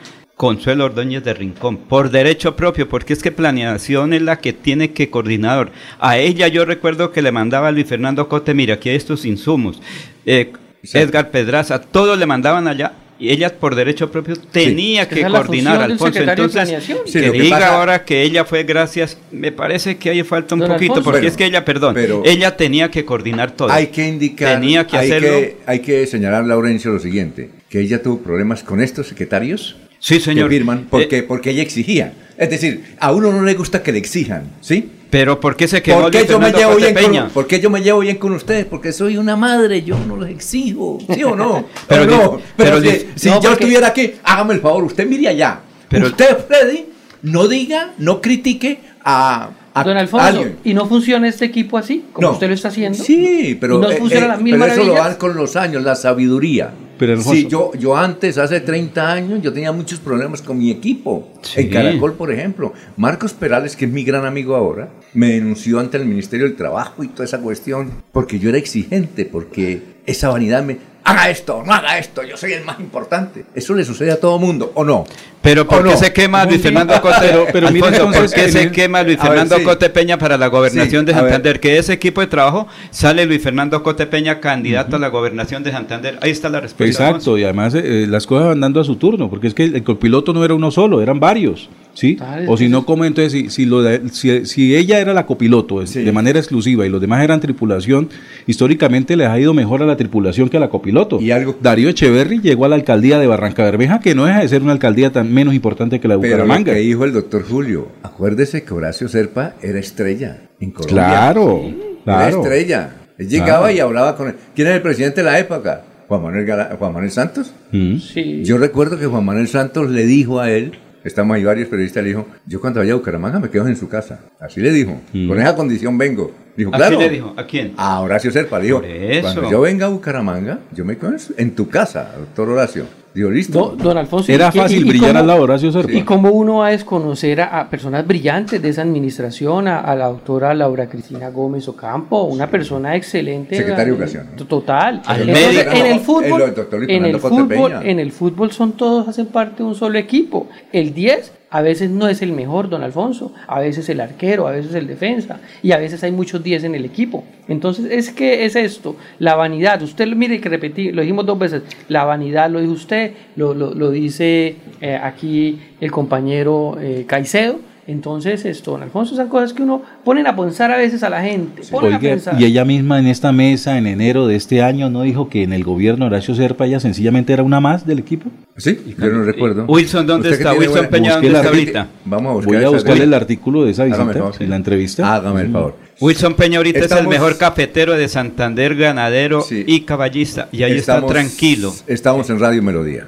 Consuelo 0.46 0.86
Ordóñez 0.86 1.24
de 1.24 1.36
Rincón, 1.36 1.78
por 1.78 2.10
derecho 2.10 2.56
propio, 2.56 2.90
porque 2.90 3.14
es 3.14 3.22
que 3.22 3.32
planeación 3.32 4.12
es 4.12 4.24
la 4.24 4.40
que 4.40 4.54
tiene 4.54 4.90
que 4.92 5.12
coordinador. 5.12 5.70
A 6.00 6.18
ella 6.18 6.48
yo 6.48 6.66
recuerdo 6.66 7.12
que 7.12 7.22
le 7.22 7.32
mandaba 7.32 7.68
a 7.68 7.72
Luis 7.72 7.86
Fernando 7.86 8.28
Cote, 8.28 8.56
mira, 8.56 8.74
aquí 8.74 8.90
hay 8.90 8.96
estos 8.96 9.24
insumos. 9.26 9.80
Eh, 10.26 10.52
Edgar 10.96 11.30
Pedraza, 11.30 11.80
todos 11.80 12.18
le 12.18 12.26
mandaban 12.26 12.68
allá 12.68 12.94
y 13.20 13.30
ella 13.30 13.54
por 13.54 13.76
derecho 13.76 14.10
propio 14.12 14.36
tenía 14.36 15.08
que 15.08 15.22
coordinar, 15.28 15.80
del 15.80 15.92
Alfonso. 15.92 16.20
Entonces, 16.20 16.54
planeación. 16.64 16.98
Sí, 17.06 17.20
que 17.22 17.32
que 17.34 17.40
diga 17.40 17.60
pasa- 17.60 17.76
ahora 17.78 18.04
que 18.04 18.24
ella 18.24 18.44
fue 18.44 18.64
gracias, 18.64 19.20
me 19.32 19.52
parece 19.52 19.98
que 19.98 20.10
ahí 20.10 20.24
falta 20.24 20.56
un 20.56 20.62
Don 20.62 20.70
poquito, 20.70 20.94
Alfonso. 20.94 21.04
porque 21.04 21.20
Bueno, 21.20 21.30
es 21.30 21.38
que 21.38 21.46
ella, 21.46 21.64
perdón, 21.64 21.94
pero- 21.94 22.24
ella 22.26 22.58
tenía 22.58 22.90
que 22.90 23.06
coordinar 23.06 23.52
todo. 23.52 23.70
Hay 23.72 23.90
que 23.90 24.08
indicar, 24.08 24.60
Tenía 24.60 24.88
que 24.88 24.98
hay, 24.98 25.06
hacerlo. 25.12 25.30
que, 25.40 25.58
hay 25.68 25.80
que 25.82 26.08
señalar, 26.08 26.46
Laurencio, 26.46 26.90
lo 26.92 27.00
siguiente, 27.00 27.52
que 27.70 27.80
ella 27.80 28.02
tuvo 28.02 28.24
problemas 28.24 28.64
con 28.64 28.82
estos 28.82 29.06
secretarios 29.06 29.76
Sí, 30.02 30.20
señor. 30.20 30.50
que 30.50 30.56
firman 30.58 30.88
porque, 30.90 31.20
Eh, 31.20 31.24
porque 31.24 31.52
ella 31.52 31.62
exigía. 31.62 32.12
Es 32.38 32.50
decir, 32.50 32.96
a 33.00 33.12
uno 33.14 33.32
no 33.32 33.44
le 33.44 33.54
gusta 33.54 33.82
que 33.84 33.92
le 33.92 34.00
exijan, 34.00 34.44
¿sí? 34.60 34.90
Pero 35.12 35.40
¿por 35.40 35.56
qué 35.56 35.68
se 35.68 35.82
quedó 35.84 36.02
¿Por 36.02 36.12
qué, 36.12 36.26
yo 36.28 36.40
me 36.40 36.52
llevo 36.52 36.76
bien 36.76 36.94
Peña? 36.94 37.24
con, 37.26 37.30
por 37.32 37.48
qué 37.48 37.60
yo 37.60 37.70
me 37.70 37.82
llevo 37.82 38.00
bien 38.00 38.18
con 38.18 38.32
ustedes? 38.32 38.66
Porque 38.66 38.92
soy 38.94 39.18
una 39.18 39.36
madre, 39.36 39.84
yo 39.84 39.98
no 40.08 40.16
los 40.16 40.28
exijo, 40.30 40.98
¿sí 41.14 41.24
o 41.24 41.36
no? 41.36 41.66
Pero 41.88 42.02
¿O 42.04 42.06
di- 42.08 42.12
no? 42.16 42.42
Pero, 42.58 42.80
pero 42.80 42.82
si, 42.82 42.88
di- 42.90 43.06
si 43.16 43.30
no, 43.30 43.36
yo 43.36 43.42
porque- 43.50 43.54
estuviera 43.66 43.88
aquí, 43.90 44.14
hágame 44.24 44.56
el 44.56 44.62
favor, 44.62 44.84
usted 44.86 45.06
mire 45.06 45.28
allá. 45.28 45.60
Pero- 45.88 46.08
usted, 46.08 46.38
Freddy, 46.48 46.86
no 47.22 47.48
diga, 47.48 47.92
no 48.00 48.22
critique 48.22 48.80
a, 49.04 49.50
a 49.74 49.84
Don 49.84 49.98
Alfonso, 49.98 50.26
alguien. 50.26 50.56
¿y 50.64 50.74
no 50.74 50.88
funciona 50.88 51.28
este 51.28 51.46
equipo 51.46 51.78
así, 51.78 52.06
como 52.14 52.28
No. 52.30 52.34
usted 52.34 52.48
lo 52.48 52.54
está 52.56 52.70
haciendo? 52.70 53.04
Sí, 53.04 53.56
pero, 53.62 53.78
¿Y 53.78 53.82
no 53.82 53.92
eh, 53.92 53.98
funciona 53.98 54.36
eh, 54.36 54.38
mismas 54.42 54.70
pero 54.70 54.82
eso 54.82 54.92
lo 54.94 54.98
dan 54.98 55.16
con 55.16 55.36
los 55.36 55.56
años, 55.58 55.84
la 55.84 55.96
sabiduría. 55.96 56.72
Pero, 57.02 57.20
sí, 57.20 57.48
yo, 57.50 57.72
yo 57.74 57.98
antes, 57.98 58.38
hace 58.38 58.60
30 58.60 59.12
años, 59.12 59.42
yo 59.42 59.52
tenía 59.52 59.72
muchos 59.72 60.00
problemas 60.00 60.40
con 60.44 60.60
mi 60.60 60.70
equipo. 60.70 61.30
Sí. 61.42 61.62
En 61.62 61.70
Caracol, 61.72 62.14
por 62.14 62.32
ejemplo. 62.32 62.74
Marcos 62.96 63.34
Perales, 63.34 63.76
que 63.76 63.86
es 63.86 63.92
mi 63.92 64.04
gran 64.04 64.24
amigo 64.24 64.56
ahora, 64.56 64.88
me 65.16 65.30
denunció 65.32 65.80
ante 65.80 65.98
el 65.98 66.06
Ministerio 66.06 66.46
del 66.46 66.56
Trabajo 66.56 67.04
y 67.04 67.08
toda 67.08 67.26
esa 67.26 67.40
cuestión, 67.40 67.90
porque 68.12 68.38
yo 68.38 68.50
era 68.50 68.60
exigente, 68.60 69.26
porque 69.26 69.82
esa 70.06 70.30
vanidad 70.30 70.64
me... 70.64 70.78
Haga 71.04 71.32
esto, 71.32 71.64
no 71.66 71.74
haga 71.74 71.98
esto, 71.98 72.22
yo 72.24 72.38
soy 72.38 72.54
el 72.54 72.64
más 72.64 72.80
importante. 72.80 73.44
Eso 73.56 73.74
le 73.74 73.84
sucede 73.84 74.12
a 74.12 74.20
todo 74.20 74.38
mundo, 74.38 74.72
¿o 74.76 74.84
no? 74.84 75.04
Pero 75.42 75.68
¿por 75.68 75.80
¿O 75.80 75.84
qué 75.84 75.90
no? 75.90 75.98
se 75.98 76.14
quema 76.14 76.46
Luis 76.46 76.62
Fernando 76.62 76.94
Cote? 77.02 77.16
pero- 77.22 77.46
pero 77.52 77.72
mire, 77.72 77.88
Alfonso, 77.88 78.06
¿por 78.06 78.14
entonces, 78.14 78.34
qué 78.40 78.46
en 78.46 78.52
se 78.52 78.62
el- 78.64 78.72
quema 78.72 79.02
Luis 79.02 79.18
a 79.20 79.24
ver, 79.24 79.30
Fernando 79.32 79.58
sí. 79.58 79.64
Cote 79.64 79.90
Peña 79.90 80.20
para 80.20 80.38
la 80.38 80.46
gobernación 80.48 81.02
Sí, 81.02 81.06
de. 81.12 81.14
Santander? 81.20 81.60
Que 81.60 81.80
ese 81.80 81.94
equipo 81.94 82.22
de 82.22 82.28
trabajo 82.28 82.68
sale 82.92 83.26
Luis 83.26 83.42
Fernando 83.42 83.82
Cote 83.82 84.06
Peña 84.06 84.40
candidato 84.40 84.98
a 84.98 85.00
la 85.00 85.08
gobernación 85.08 85.64
de 85.64 85.72
Santander. 85.72 86.20
Ahí 86.22 86.30
está 86.30 86.50
la 86.50 86.60
respuesta. 86.60 87.08
Exacto, 87.08 87.36
y 87.40 87.44
además 87.46 87.74
eh, 87.74 88.06
las 88.08 88.28
cosas 88.28 88.50
van 88.50 88.60
dando 88.60 88.80
a 88.80 88.84
su 88.84 88.98
turno, 88.98 89.28
porque 89.28 89.48
es 89.48 89.56
que 89.56 89.64
el 89.64 89.84
copiloto 89.84 90.34
no 90.34 90.46
era 90.46 90.54
uno 90.54 90.70
solo, 90.70 91.02
eran 91.02 91.20
varios, 91.20 91.68
¿sí? 91.94 92.18
O 92.48 92.58
si 92.58 92.70
no, 92.70 92.86
como 92.86 93.06
entonces, 93.06 93.32
si, 93.32 93.50
si, 93.50 93.66
lo 93.66 93.82
de- 93.82 94.10
si, 94.12 94.46
si 94.46 94.76
ella 94.76 95.00
era 95.00 95.14
la 95.14 95.26
copiloto 95.26 95.86
Sí. 95.86 96.04
de 96.04 96.12
manera 96.12 96.40
exclusiva 96.40 96.86
y 96.86 96.90
los 96.90 97.02
demás 97.02 97.24
eran 97.24 97.40
tripulación, 97.40 98.10
históricamente 98.48 99.16
les 99.16 99.28
ha 99.28 99.40
ido 99.40 99.54
mejor 99.54 99.82
a 99.84 99.86
la 99.86 99.98
tripulación 99.98 100.50
que 100.50 100.58
a 100.58 100.60
la 100.60 100.70
copiloto. 100.70 101.20
Y 101.22 101.32
algo- 101.32 101.56
Darío 101.62 101.90
Echeverry 101.90 102.40
llegó 102.42 102.66
a 102.66 102.70
la 102.70 102.76
alcaldía 102.76 103.20
de 103.20 103.28
Barranca 103.28 103.64
Bermeja, 103.64 104.00
que 104.00 104.16
no 104.16 104.26
deja 104.26 104.42
de 104.42 104.48
ser 104.48 104.62
una 104.62 104.72
alcaldía 104.74 105.12
tan 105.12 105.32
menos 105.34 105.54
importante 105.54 106.00
que 106.00 106.08
la 106.08 106.16
de 106.16 106.22
Pero 106.22 106.38
lo 106.38 106.44
Bucaramanga. 106.44 106.74
que 106.74 106.80
dijo 106.80 107.06
el 107.06 107.14
doctor 107.14 107.44
Julio, 107.48 107.88
acuérdese 108.04 108.64
que 108.64 108.74
Horacio 108.74 109.08
Serpa 109.08 109.56
era 109.62 109.80
estrella 109.80 110.50
en 110.60 110.72
Colombia. 110.72 110.94
Claro, 111.08 111.62
Era 111.66 112.04
claro. 112.04 112.42
estrella. 112.44 112.96
Él 113.18 113.28
llegaba 113.30 113.60
Claro. 113.68 113.76
y 113.76 113.80
hablaba 113.80 114.16
con 114.18 114.30
él. 114.30 114.36
¿Quién 114.56 114.68
era 114.68 114.76
el 114.78 114.82
presidente 114.82 115.22
de 115.22 115.26
la 115.30 115.38
época? 115.40 115.84
Juan 116.08 116.24
Manuel, 116.24 116.46
Gala- 116.46 116.76
Juan 116.78 116.92
Manuel 116.94 117.12
Santos. 117.12 117.54
Mm. 117.72 117.98
Sí. 118.00 118.42
Yo 118.44 118.58
recuerdo 118.58 118.98
que 119.00 119.06
Juan 119.06 119.24
Manuel 119.24 119.48
Santos 119.48 119.90
le 119.92 120.06
dijo 120.06 120.40
a 120.40 120.52
él, 120.52 120.74
estamos 121.04 121.36
ahí 121.36 121.44
varios 121.44 121.68
periodistas, 121.68 122.04
le 122.04 122.10
dijo, 122.10 122.28
yo 122.46 122.60
cuando 122.62 122.80
vaya 122.80 122.94
a 122.94 122.96
Bucaramanga 122.96 123.40
me 123.40 123.50
quedo 123.50 123.68
en 123.68 123.76
su 123.76 123.88
casa. 123.90 124.20
Así 124.40 124.62
le 124.62 124.72
dijo, 124.72 125.00
Mm. 125.14 125.28
con 125.28 125.40
esa 125.40 125.56
condición 125.56 125.98
vengo. 125.98 126.32
Dijo, 126.56 126.70
¿A 126.74 126.78
claro. 126.78 126.98
quién 126.98 127.10
le 127.10 127.16
dijo? 127.16 127.34
¿A 127.38 127.46
quién? 127.46 127.74
A 127.78 128.00
Horacio 128.02 128.32
Serpa, 128.32 128.60
dijo, 128.60 128.78
Por 128.82 128.86
eso. 128.90 129.22
cuando 129.22 129.50
yo 129.52 129.62
venga 129.62 129.86
a 129.86 129.90
Bucaramanga, 129.90 130.60
yo 130.74 130.84
me 130.86 130.98
quedo 130.98 131.14
en 131.38 131.56
tu 131.56 131.70
casa, 131.70 132.12
doctor 132.18 132.50
Horacio. 132.50 132.86
Digo, 133.14 133.30
listo. 133.30 133.76
Do- 133.78 133.84
don 133.84 133.98
Alfonso, 133.98 134.32
Era 134.32 134.48
¿y 134.48 134.52
qué- 134.52 134.60
fácil 134.60 134.86
y- 134.86 134.90
brillar 134.90 135.10
cómo- 135.10 135.20
al 135.20 135.28
lado 135.28 135.40
de 135.40 135.44
Horacio 135.44 135.72
Serpa. 135.74 135.92
¿Y 135.92 136.04
cómo 136.04 136.32
uno 136.32 136.58
va 136.60 136.68
a 136.68 136.72
desconocer 136.72 137.42
a, 137.42 137.60
a 137.60 137.70
personas 137.70 138.08
brillantes 138.08 138.62
de 138.62 138.70
esa 138.70 138.84
administración, 138.84 139.68
a, 139.68 139.80
a 139.82 139.96
la 139.98 140.06
doctora 140.08 140.54
Laura 140.54 140.88
Cristina 140.88 141.30
Gómez 141.30 141.68
Ocampo, 141.68 142.24
una 142.24 142.50
persona 142.50 142.96
excelente? 142.96 143.58
Secretaria 143.58 143.84
de 143.86 143.92
eh, 143.92 143.94
Educación, 143.96 144.28
¿no? 144.38 144.46
Total. 144.46 145.02
Al 145.06 145.22
Entonces, 145.22 145.56
médico. 145.66 145.72
en 145.76 145.86
el 145.88 146.00
fútbol, 146.00 146.42
en 146.88 147.06
el 147.06 147.20
fútbol, 147.20 147.74
en 147.84 148.00
el 148.00 148.12
fútbol 148.14 148.52
son 148.54 148.72
todos 148.74 149.08
hacen 149.10 149.26
parte 149.28 149.58
de 149.58 149.64
un 149.64 149.76
solo 149.76 149.98
equipo. 150.00 150.48
El 150.72 150.94
10 150.94 151.34
a 151.52 151.62
veces 151.62 151.90
no 151.90 152.08
es 152.08 152.22
el 152.22 152.32
mejor, 152.32 152.70
don 152.70 152.82
Alfonso, 152.82 153.34
a 153.46 153.60
veces 153.60 153.90
el 153.90 154.00
arquero, 154.00 154.48
a 154.48 154.52
veces 154.52 154.74
el 154.74 154.88
defensa, 154.88 155.42
y 155.62 155.74
a 155.74 155.78
veces 155.78 156.02
hay 156.04 156.12
muchos 156.12 156.42
10 156.42 156.64
en 156.64 156.76
el 156.76 156.86
equipo. 156.86 157.26
Entonces, 157.50 157.88
es 157.92 158.12
que 158.12 158.46
es 158.46 158.56
esto, 158.56 158.96
la 159.20 159.36
vanidad. 159.36 159.82
Usted 159.82 160.08
mire 160.16 160.40
que 160.40 160.48
repetí, 160.48 160.94
lo 160.94 161.02
dijimos 161.02 161.26
dos 161.26 161.38
veces, 161.38 161.64
la 161.90 162.06
vanidad 162.06 162.50
lo 162.50 162.62
dijo 162.62 162.72
usted, 162.72 163.12
lo, 163.36 163.54
lo, 163.54 163.74
lo 163.74 163.92
dice 163.92 164.56
eh, 164.80 164.96
aquí 164.96 165.60
el 165.82 165.92
compañero 165.92 166.78
eh, 166.80 167.04
Caicedo. 167.06 167.71
Entonces, 167.92 168.46
esto, 168.46 168.72
don 168.72 168.84
Alfonso, 168.84 169.16
son 169.16 169.28
cosas 169.28 169.54
que 169.54 169.64
uno 169.64 169.82
ponen 170.04 170.26
a 170.28 170.36
pensar 170.36 170.72
a 170.72 170.78
veces 170.78 171.04
a 171.04 171.10
la 171.10 171.22
gente. 171.22 171.62
ponen 171.70 171.94
a 171.94 171.98
Oiga, 171.98 172.10
pensar. 172.10 172.42
y 172.42 172.46
ella 172.46 172.64
misma 172.66 173.00
en 173.00 173.08
esta 173.08 173.32
mesa 173.32 173.78
en 173.78 173.86
enero 173.86 174.28
de 174.28 174.36
este 174.38 174.62
año 174.62 174.90
no 174.90 175.02
dijo 175.02 175.30
que 175.30 175.44
en 175.44 175.52
el 175.54 175.64
gobierno 175.64 176.06
de 176.06 176.12
Horacio 176.16 176.34
Serpa 176.36 176.66
ella 176.66 176.80
sencillamente 176.80 177.34
era 177.34 177.44
una 177.44 177.60
más 177.60 177.86
del 177.86 178.00
equipo. 178.00 178.30
Sí, 178.58 178.80
yo 178.98 179.06
no 179.10 179.24
recuerdo. 179.24 179.66
Wilson, 179.68 180.08
¿dónde 180.08 180.30
está? 180.32 180.54
Wilson 180.54 180.88
Peña, 180.88 181.14
¿dónde 181.16 181.28
está 181.30 181.48
ahorita? 181.50 181.88
Vamos 182.06 182.30
a 182.32 182.34
buscar 182.36 182.54
Voy 182.56 182.64
a 182.64 182.70
buscarle 182.70 183.04
el 183.04 183.14
artículo 183.14 183.64
de 183.66 183.72
esa 183.72 183.84
visita 183.86 184.06
favor. 184.06 184.34
en 184.40 184.50
la 184.50 184.56
entrevista. 184.56 185.16
Hágame 185.16 185.42
el 185.42 185.52
favor. 185.52 185.76
Wilson 186.00 186.34
Peña 186.36 186.58
ahorita 186.58 186.80
es 186.80 186.92
el 186.92 187.08
mejor 187.08 187.38
cafetero 187.38 187.94
de 187.94 188.08
Santander, 188.08 188.76
ganadero 188.76 189.42
Sí. 189.42 189.64
y 189.68 189.82
caballista. 189.82 190.48
Y 190.52 190.64
ahí 190.64 190.74
Estamos- 190.78 191.12
está 191.12 191.14
tranquilo. 191.20 191.74
Estamos 191.88 192.30
en 192.30 192.40
Radio 192.40 192.64
Melodía. 192.64 193.08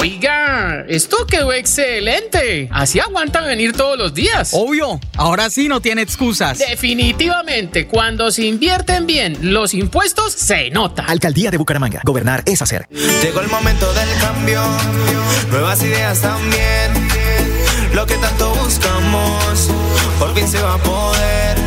Oiga, 0.00 0.86
esto 0.88 1.26
quedó 1.26 1.52
excelente. 1.52 2.70
Así 2.72 2.98
aguantan 2.98 3.44
venir 3.44 3.74
todos 3.74 3.98
los 3.98 4.14
días. 4.14 4.48
Obvio, 4.54 4.98
ahora 5.14 5.50
sí 5.50 5.68
no 5.68 5.82
tiene 5.82 6.00
excusas. 6.00 6.58
Definitivamente, 6.58 7.86
cuando 7.86 8.30
se 8.30 8.46
invierten 8.46 9.06
bien 9.06 9.36
los 9.52 9.74
impuestos, 9.74 10.32
se 10.32 10.70
nota. 10.70 11.04
Alcaldía 11.04 11.50
de 11.50 11.58
Bucaramanga. 11.58 12.00
Gobernar 12.02 12.42
es 12.46 12.62
hacer. 12.62 12.86
Llegó 13.22 13.40
el 13.40 13.48
momento 13.48 13.92
del 13.92 14.08
cambio, 14.22 14.62
nuevas 15.50 15.82
ideas 15.82 16.18
también. 16.22 16.92
Lo 17.92 18.06
que 18.06 18.14
tanto 18.14 18.54
buscamos, 18.54 19.68
por 20.18 20.34
fin 20.34 20.48
se 20.48 20.62
va 20.62 20.76
a 20.76 20.78
poder. 20.78 21.58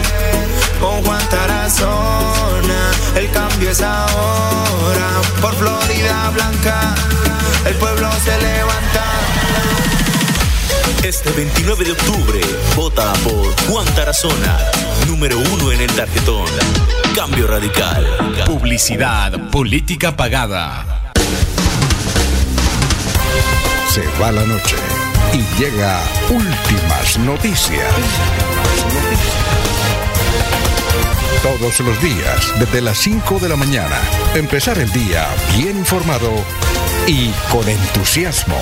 Con 0.82 1.04
Juan 1.04 1.30
Tarazona, 1.30 2.93
el 3.16 3.30
cambio 3.32 3.70
es 3.70 3.82
ahora. 3.82 5.22
Por 5.41 5.55
Florida 5.55 6.30
Blanca, 6.34 6.95
el 7.66 7.76
pueblo 7.76 8.09
se 8.24 8.38
levanta. 8.41 9.03
Este 11.03 11.32
29 11.32 11.86
de 11.86 11.91
octubre, 11.91 12.41
vota 12.76 13.11
por 13.24 13.53
Juan 13.68 13.86
Tarazona, 13.95 14.57
número 15.07 15.38
uno 15.38 15.72
en 15.72 15.82
el 15.82 15.91
tarjetón. 15.91 16.47
Cambio 17.16 17.47
radical. 17.47 18.05
Publicidad, 18.45 19.49
política 19.49 20.16
pagada. 20.16 21.11
Se 23.89 24.01
va 24.20 24.32
la 24.32 24.43
noche 24.45 24.76
y 25.34 25.61
llega 25.61 25.99
últimas 26.30 27.20
noticias. 27.20 27.93
Todos 31.42 31.80
los 31.82 32.02
días, 32.02 32.54
desde 32.60 32.82
las 32.82 32.98
5 33.00 33.40
de 33.40 33.50
la 33.50 33.56
mañana, 33.56 34.00
empezar 34.36 34.78
el 34.80 34.92
día 34.92 35.28
bien 35.58 35.78
informado 35.78 36.32
y 37.08 37.32
con 37.52 37.68
entusiasmo. 37.68 38.58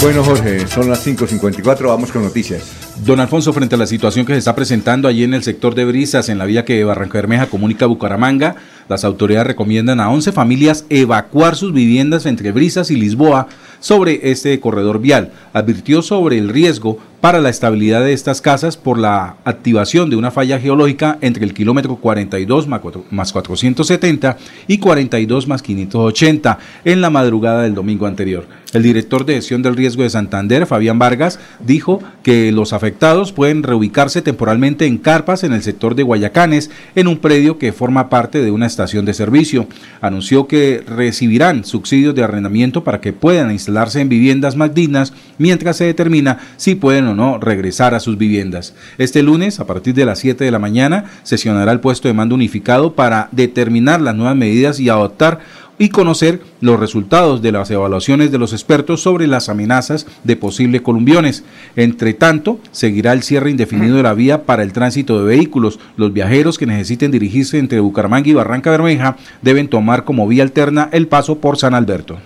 Bueno, 0.00 0.24
Jorge, 0.24 0.66
son 0.66 0.88
las 0.88 1.06
5.54, 1.06 1.88
vamos 1.88 2.10
con 2.10 2.22
noticias. 2.22 2.89
Don 3.04 3.18
Alfonso, 3.18 3.54
frente 3.54 3.76
a 3.76 3.78
la 3.78 3.86
situación 3.86 4.26
que 4.26 4.34
se 4.34 4.40
está 4.40 4.54
presentando 4.54 5.08
allí 5.08 5.24
en 5.24 5.32
el 5.32 5.42
sector 5.42 5.74
de 5.74 5.86
Brisas, 5.86 6.28
en 6.28 6.36
la 6.36 6.44
vía 6.44 6.66
que 6.66 6.84
Barranca 6.84 7.16
Bermeja 7.16 7.46
comunica 7.46 7.86
a 7.86 7.88
Bucaramanga, 7.88 8.56
las 8.90 9.04
autoridades 9.04 9.46
recomiendan 9.46 10.00
a 10.00 10.10
11 10.10 10.32
familias 10.32 10.84
evacuar 10.90 11.56
sus 11.56 11.72
viviendas 11.72 12.26
entre 12.26 12.52
Brisas 12.52 12.90
y 12.90 12.96
Lisboa 12.96 13.46
sobre 13.78 14.30
este 14.30 14.58
corredor 14.60 15.00
vial. 15.00 15.32
Advirtió 15.54 16.02
sobre 16.02 16.36
el 16.36 16.50
riesgo 16.50 16.98
para 17.20 17.40
la 17.40 17.50
estabilidad 17.50 18.00
de 18.02 18.12
estas 18.12 18.40
casas 18.40 18.76
por 18.76 18.98
la 18.98 19.36
activación 19.44 20.10
de 20.10 20.16
una 20.16 20.30
falla 20.30 20.58
geológica 20.58 21.18
entre 21.20 21.44
el 21.44 21.54
kilómetro 21.54 21.96
42 21.96 22.66
más 22.66 23.32
470 23.32 24.38
y 24.66 24.78
42 24.78 25.46
más 25.46 25.62
580 25.62 26.58
en 26.84 27.00
la 27.00 27.10
madrugada 27.10 27.62
del 27.62 27.74
domingo 27.74 28.06
anterior. 28.06 28.46
El 28.72 28.82
director 28.82 29.26
de 29.26 29.34
gestión 29.34 29.62
del 29.62 29.76
riesgo 29.76 30.02
de 30.02 30.10
Santander, 30.10 30.66
Fabián 30.66 30.98
Vargas, 30.98 31.38
dijo 31.60 32.00
que 32.22 32.52
los 32.52 32.72
afectados 32.72 32.89
pueden 33.34 33.62
reubicarse 33.62 34.22
temporalmente 34.22 34.86
en 34.86 34.98
carpas 34.98 35.44
en 35.44 35.52
el 35.52 35.62
sector 35.62 35.94
de 35.94 36.02
Guayacanes, 36.02 36.70
en 36.94 37.08
un 37.08 37.18
predio 37.18 37.58
que 37.58 37.72
forma 37.72 38.08
parte 38.08 38.42
de 38.42 38.50
una 38.50 38.66
estación 38.66 39.04
de 39.04 39.14
servicio. 39.14 39.66
Anunció 40.00 40.46
que 40.46 40.82
recibirán 40.86 41.64
subsidios 41.64 42.14
de 42.14 42.22
arrendamiento 42.22 42.84
para 42.84 43.00
que 43.00 43.12
puedan 43.12 43.50
instalarse 43.50 44.00
en 44.00 44.08
viviendas 44.08 44.56
más 44.56 44.74
dignas 44.74 45.12
mientras 45.38 45.76
se 45.76 45.84
determina 45.84 46.38
si 46.56 46.74
pueden 46.74 47.06
o 47.06 47.14
no 47.14 47.38
regresar 47.38 47.94
a 47.94 48.00
sus 48.00 48.18
viviendas. 48.18 48.74
Este 48.98 49.22
lunes, 49.22 49.60
a 49.60 49.66
partir 49.66 49.94
de 49.94 50.04
las 50.04 50.18
7 50.18 50.44
de 50.44 50.50
la 50.50 50.58
mañana, 50.58 51.04
sesionará 51.22 51.72
el 51.72 51.80
puesto 51.80 52.08
de 52.08 52.14
mando 52.14 52.34
unificado 52.34 52.94
para 52.94 53.28
determinar 53.32 54.00
las 54.00 54.14
nuevas 54.14 54.36
medidas 54.36 54.80
y 54.80 54.88
adoptar 54.88 55.40
y 55.80 55.88
conocer 55.88 56.40
los 56.60 56.78
resultados 56.78 57.40
de 57.40 57.52
las 57.52 57.70
evaluaciones 57.70 58.30
de 58.30 58.36
los 58.36 58.52
expertos 58.52 59.00
sobre 59.00 59.26
las 59.26 59.48
amenazas 59.48 60.06
de 60.24 60.36
posibles 60.36 60.82
columbiones. 60.82 61.42
Entre 61.74 62.12
tanto, 62.12 62.60
seguirá 62.70 63.14
el 63.14 63.22
cierre 63.22 63.50
indefinido 63.50 63.96
de 63.96 64.02
la 64.02 64.12
vía 64.12 64.44
para 64.44 64.62
el 64.62 64.74
tránsito 64.74 65.18
de 65.18 65.34
vehículos. 65.34 65.80
Los 65.96 66.12
viajeros 66.12 66.58
que 66.58 66.66
necesiten 66.66 67.10
dirigirse 67.10 67.58
entre 67.58 67.80
Bucaramanga 67.80 68.28
y 68.28 68.34
Barranca 68.34 68.70
Bermeja 68.70 69.16
deben 69.40 69.68
tomar 69.68 70.04
como 70.04 70.28
vía 70.28 70.42
alterna 70.42 70.90
el 70.92 71.08
paso 71.08 71.38
por 71.38 71.56
San 71.56 71.72
Alberto. 71.72 72.18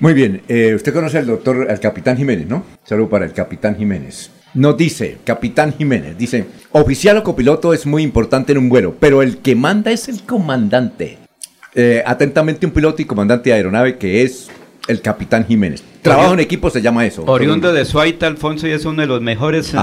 Muy 0.00 0.12
bien, 0.12 0.42
eh, 0.48 0.74
usted 0.74 0.92
conoce 0.92 1.18
al 1.18 1.26
doctor, 1.26 1.70
al 1.70 1.78
capitán 1.78 2.16
Jiménez, 2.16 2.48
¿no? 2.48 2.64
Saludo 2.82 3.08
para 3.08 3.24
el 3.24 3.32
capitán 3.32 3.76
Jiménez. 3.76 4.32
Nos 4.52 4.76
dice, 4.76 5.18
capitán 5.22 5.72
Jiménez, 5.78 6.18
dice, 6.18 6.46
oficial 6.72 7.18
o 7.18 7.22
copiloto 7.22 7.72
es 7.72 7.86
muy 7.86 8.02
importante 8.02 8.50
en 8.50 8.58
un 8.58 8.68
vuelo, 8.68 8.96
pero 8.98 9.22
el 9.22 9.38
que 9.38 9.54
manda 9.54 9.92
es 9.92 10.08
el 10.08 10.22
comandante. 10.24 11.18
Eh, 11.78 12.02
atentamente 12.06 12.64
un 12.64 12.72
piloto 12.72 13.02
y 13.02 13.04
comandante 13.04 13.50
de 13.50 13.56
aeronave 13.56 13.98
que 13.98 14.22
es 14.22 14.48
el 14.88 15.02
capitán 15.02 15.46
Jiménez. 15.46 15.84
Trabajo 16.00 16.32
en 16.32 16.40
equipo 16.40 16.70
se 16.70 16.80
llama 16.80 17.04
eso. 17.04 17.22
Oriundo 17.26 17.70
de 17.70 17.84
Suaita, 17.84 18.26
Alfonso, 18.26 18.66
y 18.66 18.70
es 18.70 18.86
uno 18.86 19.02
de 19.02 19.06
los 19.06 19.20
mejores 19.20 19.74
eh, 19.74 19.78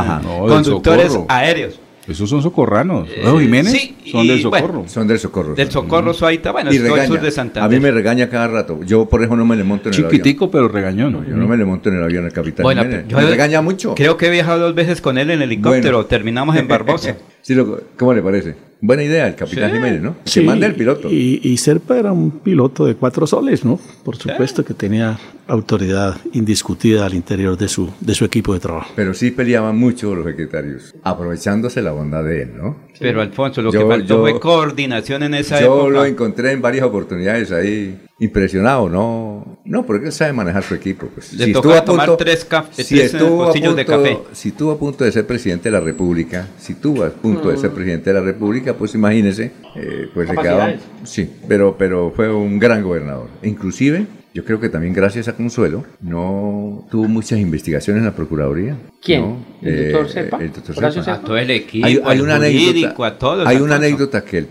conductores 0.47 1.15
aéreos. 1.27 1.79
Esos 2.07 2.29
son 2.29 2.41
socorranos. 2.41 3.07
Eh, 3.09 3.23
Jiménez 3.39 3.71
sí, 3.71 3.95
son 4.11 4.27
del 4.27 4.41
socorro. 4.41 4.85
son 4.87 5.07
del 5.07 5.19
socorro. 5.19 5.53
Del 5.53 5.69
socorro 5.69 6.13
Suaita, 6.15 6.51
bueno, 6.51 6.73
y 6.73 6.79
regaña, 6.79 7.05
sur 7.05 7.21
de 7.21 7.29
Santander. 7.29 7.63
A 7.63 7.69
mí 7.69 7.79
me 7.79 7.91
regaña 7.91 8.27
cada 8.27 8.47
rato. 8.47 8.79
Yo, 8.83 9.07
por 9.07 9.21
ejemplo, 9.21 9.37
no 9.37 9.45
me 9.45 9.55
le 9.55 9.63
monto 9.63 9.89
en 9.89 9.93
el 9.93 9.99
avión. 9.99 10.11
Chiquitico, 10.11 10.49
pero 10.49 10.67
regañón. 10.69 11.25
yo 11.27 11.35
no 11.35 11.47
me 11.47 11.55
le 11.57 11.63
monto 11.63 11.89
en 11.89 11.97
el 11.97 12.03
avión 12.03 12.25
al 12.25 12.33
capitán 12.33 12.63
bueno, 12.63 12.81
Jiménez. 12.81 13.05
me 13.13 13.21
regaña 13.21 13.61
mucho. 13.61 13.93
Creo 13.93 14.17
que 14.17 14.27
he 14.27 14.31
viajado 14.31 14.59
dos 14.59 14.73
veces 14.73 14.99
con 14.99 15.19
él 15.19 15.29
en 15.29 15.43
helicóptero. 15.43 16.07
Terminamos 16.07 16.55
en 16.55 16.67
Barbosa. 16.67 17.15
sí, 17.43 17.55
¿Cómo 17.97 18.13
le 18.15 18.23
parece? 18.23 18.55
Buena 18.81 19.03
idea 19.03 19.27
el 19.27 19.35
capitán 19.35 19.71
Jiménez, 19.71 20.01
¿no? 20.01 20.17
Se 20.25 20.41
manda 20.41 20.67
el 20.67 20.75
piloto. 20.75 21.09
Y, 21.09 21.39
y, 21.41 21.55
Serpa 21.55 21.97
era 21.97 22.11
un 22.11 22.31
piloto 22.31 22.85
de 22.85 22.95
cuatro 22.95 23.25
soles, 23.25 23.63
¿no? 23.63 23.79
Por 24.03 24.17
supuesto 24.17 24.65
que 24.65 24.73
tenía 24.73 25.17
autoridad 25.47 26.17
indiscutida 26.33 27.05
al 27.05 27.13
interior 27.13 27.57
de 27.57 27.69
su, 27.69 27.89
de 28.01 28.13
su 28.13 28.25
equipo 28.25 28.53
de 28.53 28.59
trabajo. 28.59 28.91
Pero 28.93 29.13
sí 29.13 29.31
peleaban 29.31 29.77
mucho 29.77 30.13
los 30.13 30.25
secretarios, 30.25 30.93
aprovechándose 31.01 31.81
la 31.81 31.93
bondad 31.93 32.25
de 32.25 32.41
él, 32.41 32.57
¿no? 32.57 32.75
Pero 33.03 33.21
Alfonso, 33.21 33.61
lo 33.61 33.71
que 33.71 33.85
faltó 33.85 34.21
fue 34.21 34.39
coordinación 34.39 35.23
en 35.23 35.33
esa 35.35 35.59
época. 35.59 35.83
Yo 35.83 35.89
lo 35.89 36.05
encontré 36.05 36.51
en 36.51 36.61
varias 36.61 36.85
oportunidades 36.85 37.51
ahí, 37.51 37.99
impresionado, 38.19 38.87
¿no? 38.89 39.59
No, 39.65 39.85
porque 39.85 40.07
él 40.07 40.11
sabe 40.11 40.33
manejar 40.33 40.63
su 40.63 40.73
equipo. 40.73 41.07
Pues. 41.07 41.33
Le 41.33 41.45
si 41.45 41.51
estuvo 41.51 41.73
a 41.73 41.83
tomar 41.83 42.15
tres, 42.17 42.47
si 42.71 42.99
estuvo 42.99 43.43
a 43.43 43.53
punto, 43.53 43.75
de 43.75 43.85
café. 43.85 44.19
Si 44.31 44.49
estuvo 44.49 44.71
a 44.71 44.79
punto 44.79 45.03
de 45.03 45.11
ser 45.11 45.27
presidente 45.27 45.69
de 45.69 45.73
la 45.73 45.81
República, 45.81 46.47
si 46.57 46.73
estuvo 46.73 47.03
a 47.03 47.09
punto 47.09 47.49
de 47.49 47.57
ser 47.57 47.71
mm. 47.71 47.75
presidente 47.75 48.09
de 48.11 48.19
la 48.19 48.25
República, 48.25 48.73
pues 48.73 48.95
imagínese, 48.95 49.51
eh, 49.75 50.07
pues 50.13 50.29
se 50.29 50.35
quedaba... 50.35 50.73
Sí, 51.03 51.29
pero, 51.47 51.75
pero 51.77 52.11
fue 52.15 52.33
un 52.33 52.57
gran 52.57 52.83
gobernador. 52.83 53.27
Inclusive 53.43 54.05
yo 54.33 54.43
creo 54.43 54.59
que 54.59 54.69
también 54.69 54.93
gracias 54.93 55.27
a 55.27 55.33
Consuelo 55.33 55.85
no 56.01 56.87
tuvo 56.89 57.07
muchas 57.07 57.39
investigaciones 57.39 58.01
en 58.01 58.05
la 58.05 58.15
Procuraduría. 58.15 58.77
¿Quién? 59.01 59.45
¿El 59.61 59.91
doctor 59.91 60.09
Sepa? 60.09 60.37
Eh, 60.41 60.45
el 60.45 60.53
doctor 60.53 60.93
Sepa. 60.93 61.13
A 61.13 61.21
todo 61.21 61.37
el 61.37 61.51
equipo, 61.51 61.85
hay, 61.85 62.19
una 62.19 62.35
anécdota, 62.35 63.07
a 63.07 63.17
todos. 63.17 63.47
Hay 63.47 63.57
una 63.57 63.75
anécdota 63.75 64.23
que 64.23 64.45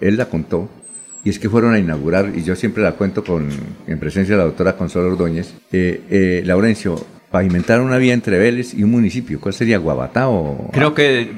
él 0.00 0.16
la 0.16 0.26
contó 0.26 0.68
y 1.24 1.30
es 1.30 1.38
que 1.38 1.50
fueron 1.50 1.74
a 1.74 1.78
inaugurar, 1.78 2.32
y 2.34 2.42
yo 2.42 2.54
siempre 2.54 2.82
la 2.82 2.92
cuento 2.92 3.24
con, 3.24 3.48
en 3.86 3.98
presencia 3.98 4.34
de 4.34 4.38
la 4.38 4.44
doctora 4.44 4.76
Consuelo 4.76 5.08
Ordóñez, 5.08 5.52
eh, 5.72 6.00
eh, 6.08 6.42
Laurencio, 6.44 6.96
pavimentaron 7.30 7.86
una 7.86 7.98
vía 7.98 8.14
entre 8.14 8.38
Vélez 8.38 8.72
y 8.72 8.82
un 8.82 8.90
municipio. 8.90 9.40
¿Cuál 9.40 9.52
sería? 9.52 9.78
¿Guabatá 9.78 10.28
o...? 10.28 10.70
Creo 10.72 10.94
que 10.94 11.30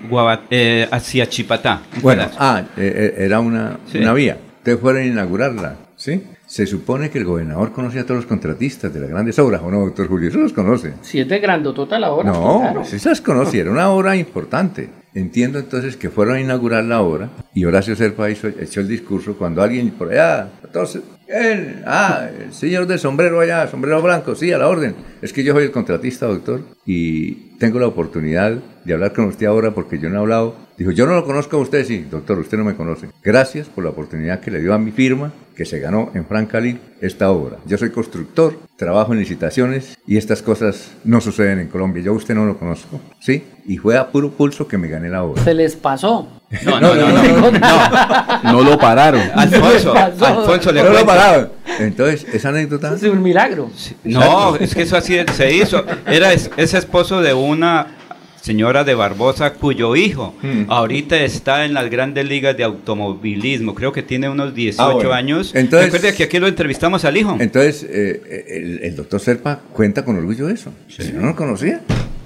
eh, 0.50 0.86
hacia 0.90 1.28
Chipatá. 1.28 1.82
Bueno, 2.02 2.28
ah, 2.38 2.62
era 2.76 3.40
una, 3.40 3.80
una 3.92 4.12
vía. 4.12 4.38
Ustedes 4.58 4.78
fueron 4.78 5.02
a 5.02 5.06
inaugurarla, 5.06 5.76
¿sí? 5.96 6.22
Se 6.50 6.66
supone 6.66 7.10
que 7.10 7.18
el 7.18 7.24
gobernador 7.24 7.70
conoce 7.70 8.00
a 8.00 8.02
todos 8.02 8.16
los 8.16 8.26
contratistas 8.26 8.92
de 8.92 8.98
las 8.98 9.08
grandes 9.08 9.38
obras, 9.38 9.62
¿o 9.64 9.70
no, 9.70 9.82
doctor 9.82 10.08
Julio? 10.08 10.30
Eso 10.30 10.40
los 10.40 10.52
conoce. 10.52 10.94
Si 11.00 11.20
es 11.20 11.28
de 11.28 11.38
grandotota 11.38 11.96
la 12.00 12.10
obra. 12.10 12.32
No, 12.32 12.58
claro. 12.58 12.82
las 13.04 13.20
conocía, 13.20 13.60
era 13.60 13.70
una 13.70 13.88
obra 13.90 14.16
importante. 14.16 14.90
Entiendo 15.14 15.60
entonces 15.60 15.96
que 15.96 16.10
fueron 16.10 16.34
a 16.34 16.40
inaugurar 16.40 16.82
la 16.82 17.02
obra 17.02 17.30
y 17.54 17.64
Horacio 17.66 17.94
Serpa 17.94 18.30
hizo, 18.30 18.48
echó 18.48 18.80
el 18.80 18.88
discurso 18.88 19.36
cuando 19.36 19.62
alguien 19.62 19.90
por 19.90 20.10
allá, 20.10 20.48
entonces, 20.64 21.02
él, 21.28 21.84
ah, 21.86 22.28
el 22.44 22.52
señor 22.52 22.88
del 22.88 22.98
sombrero 22.98 23.38
allá, 23.38 23.68
sombrero 23.68 24.02
blanco, 24.02 24.34
sí, 24.34 24.50
a 24.50 24.58
la 24.58 24.66
orden. 24.66 24.96
Es 25.22 25.32
que 25.32 25.44
yo 25.44 25.52
soy 25.52 25.64
el 25.64 25.70
contratista, 25.70 26.26
doctor, 26.26 26.62
y 26.84 27.49
tengo 27.60 27.78
la 27.78 27.86
oportunidad 27.86 28.54
de 28.86 28.94
hablar 28.94 29.12
con 29.12 29.26
usted 29.26 29.44
ahora 29.44 29.72
porque 29.72 29.98
yo 29.98 30.08
no 30.08 30.16
he 30.16 30.20
hablado. 30.20 30.56
Dijo, 30.78 30.92
yo 30.92 31.06
no 31.06 31.14
lo 31.14 31.26
conozco 31.26 31.58
a 31.58 31.60
usted, 31.60 31.84
sí, 31.84 32.06
doctor, 32.10 32.38
usted 32.38 32.56
no 32.56 32.64
me 32.64 32.74
conoce. 32.74 33.08
Gracias 33.22 33.68
por 33.68 33.84
la 33.84 33.90
oportunidad 33.90 34.40
que 34.40 34.50
le 34.50 34.60
dio 34.60 34.72
a 34.72 34.78
mi 34.78 34.92
firma 34.92 35.30
que 35.54 35.66
se 35.66 35.78
ganó 35.78 36.10
en 36.14 36.24
Francalí 36.24 36.80
esta 37.02 37.30
obra. 37.30 37.58
Yo 37.66 37.76
soy 37.76 37.90
constructor, 37.90 38.58
trabajo 38.76 39.12
en 39.12 39.18
licitaciones 39.18 39.98
y 40.06 40.16
estas 40.16 40.40
cosas 40.40 40.92
no 41.04 41.20
suceden 41.20 41.58
en 41.58 41.68
Colombia. 41.68 42.02
Yo 42.02 42.12
a 42.12 42.14
usted 42.14 42.34
no 42.34 42.46
lo 42.46 42.58
conozco, 42.58 42.98
¿sí? 43.20 43.44
Y 43.66 43.76
fue 43.76 43.98
a 43.98 44.10
puro 44.10 44.30
pulso 44.30 44.66
que 44.66 44.78
me 44.78 44.88
gané 44.88 45.10
la 45.10 45.22
obra. 45.22 45.44
Se 45.44 45.52
les 45.52 45.76
pasó. 45.76 46.40
No, 46.64 46.80
no, 46.80 46.94
no, 46.94 47.08
no, 47.12 47.50
no, 47.50 48.52
no, 48.52 48.62
lo 48.62 48.78
pararon. 48.78 49.20
Alfonso, 49.34 49.94
Alfonso 49.94 50.72
le 50.72 50.82
No 50.82 50.90
lo 50.90 51.04
pararon. 51.04 51.50
Entonces, 51.78 52.26
esa 52.32 52.50
anécdota. 52.50 52.94
Es 52.94 53.02
un 53.02 53.22
milagro. 53.22 53.70
No, 54.04 54.56
es 54.56 54.74
que 54.74 54.82
eso 54.82 54.96
así 54.96 55.16
se 55.34 55.54
hizo. 55.54 55.84
Era 56.06 56.32
ese 56.32 56.78
esposo 56.78 57.22
de 57.22 57.34
una 57.34 57.96
señora 58.40 58.84
de 58.84 58.94
Barbosa, 58.94 59.52
cuyo 59.54 59.96
hijo 59.96 60.34
hmm. 60.42 60.64
ahorita 60.68 61.16
está 61.16 61.64
en 61.64 61.74
las 61.74 61.90
grandes 61.90 62.26
ligas 62.26 62.56
de 62.56 62.64
automovilismo. 62.64 63.74
Creo 63.74 63.92
que 63.92 64.02
tiene 64.02 64.28
unos 64.28 64.54
18 64.54 65.12
ah, 65.12 65.16
años. 65.16 65.52
Entonces, 65.54 65.92
Recuerda 65.92 66.16
que 66.16 66.24
aquí 66.24 66.38
lo 66.38 66.48
entrevistamos 66.48 67.04
al 67.04 67.16
hijo. 67.16 67.36
Entonces, 67.38 67.86
eh, 67.88 68.80
el, 68.82 68.96
doctor 68.96 69.20
Serpa 69.20 69.60
cuenta 69.72 70.04
con 70.04 70.16
orgullo 70.16 70.46
de 70.46 70.54
eso. 70.54 70.72
Yo 70.88 71.20
no 71.20 71.26
lo 71.26 71.36
conocía. 71.36 71.80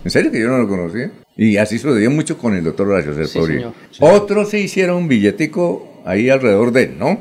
En 0.04 0.10
serio 0.10 0.30
que 0.30 0.40
yo 0.40 0.48
no 0.48 0.58
lo 0.58 0.68
conocía. 0.68 1.10
Y 1.36 1.56
así 1.56 1.78
sucedió 1.78 2.10
mucho 2.10 2.38
con 2.38 2.54
el 2.54 2.62
doctor 2.62 2.88
Horacio 2.88 3.14
Serpa. 3.26 3.72
Otros 4.00 4.50
se 4.50 4.60
hicieron 4.60 4.96
un 4.96 5.08
billetico 5.08 6.02
ahí 6.04 6.30
alrededor 6.30 6.72
de 6.72 6.82
él, 6.84 6.98
¿no? 6.98 7.20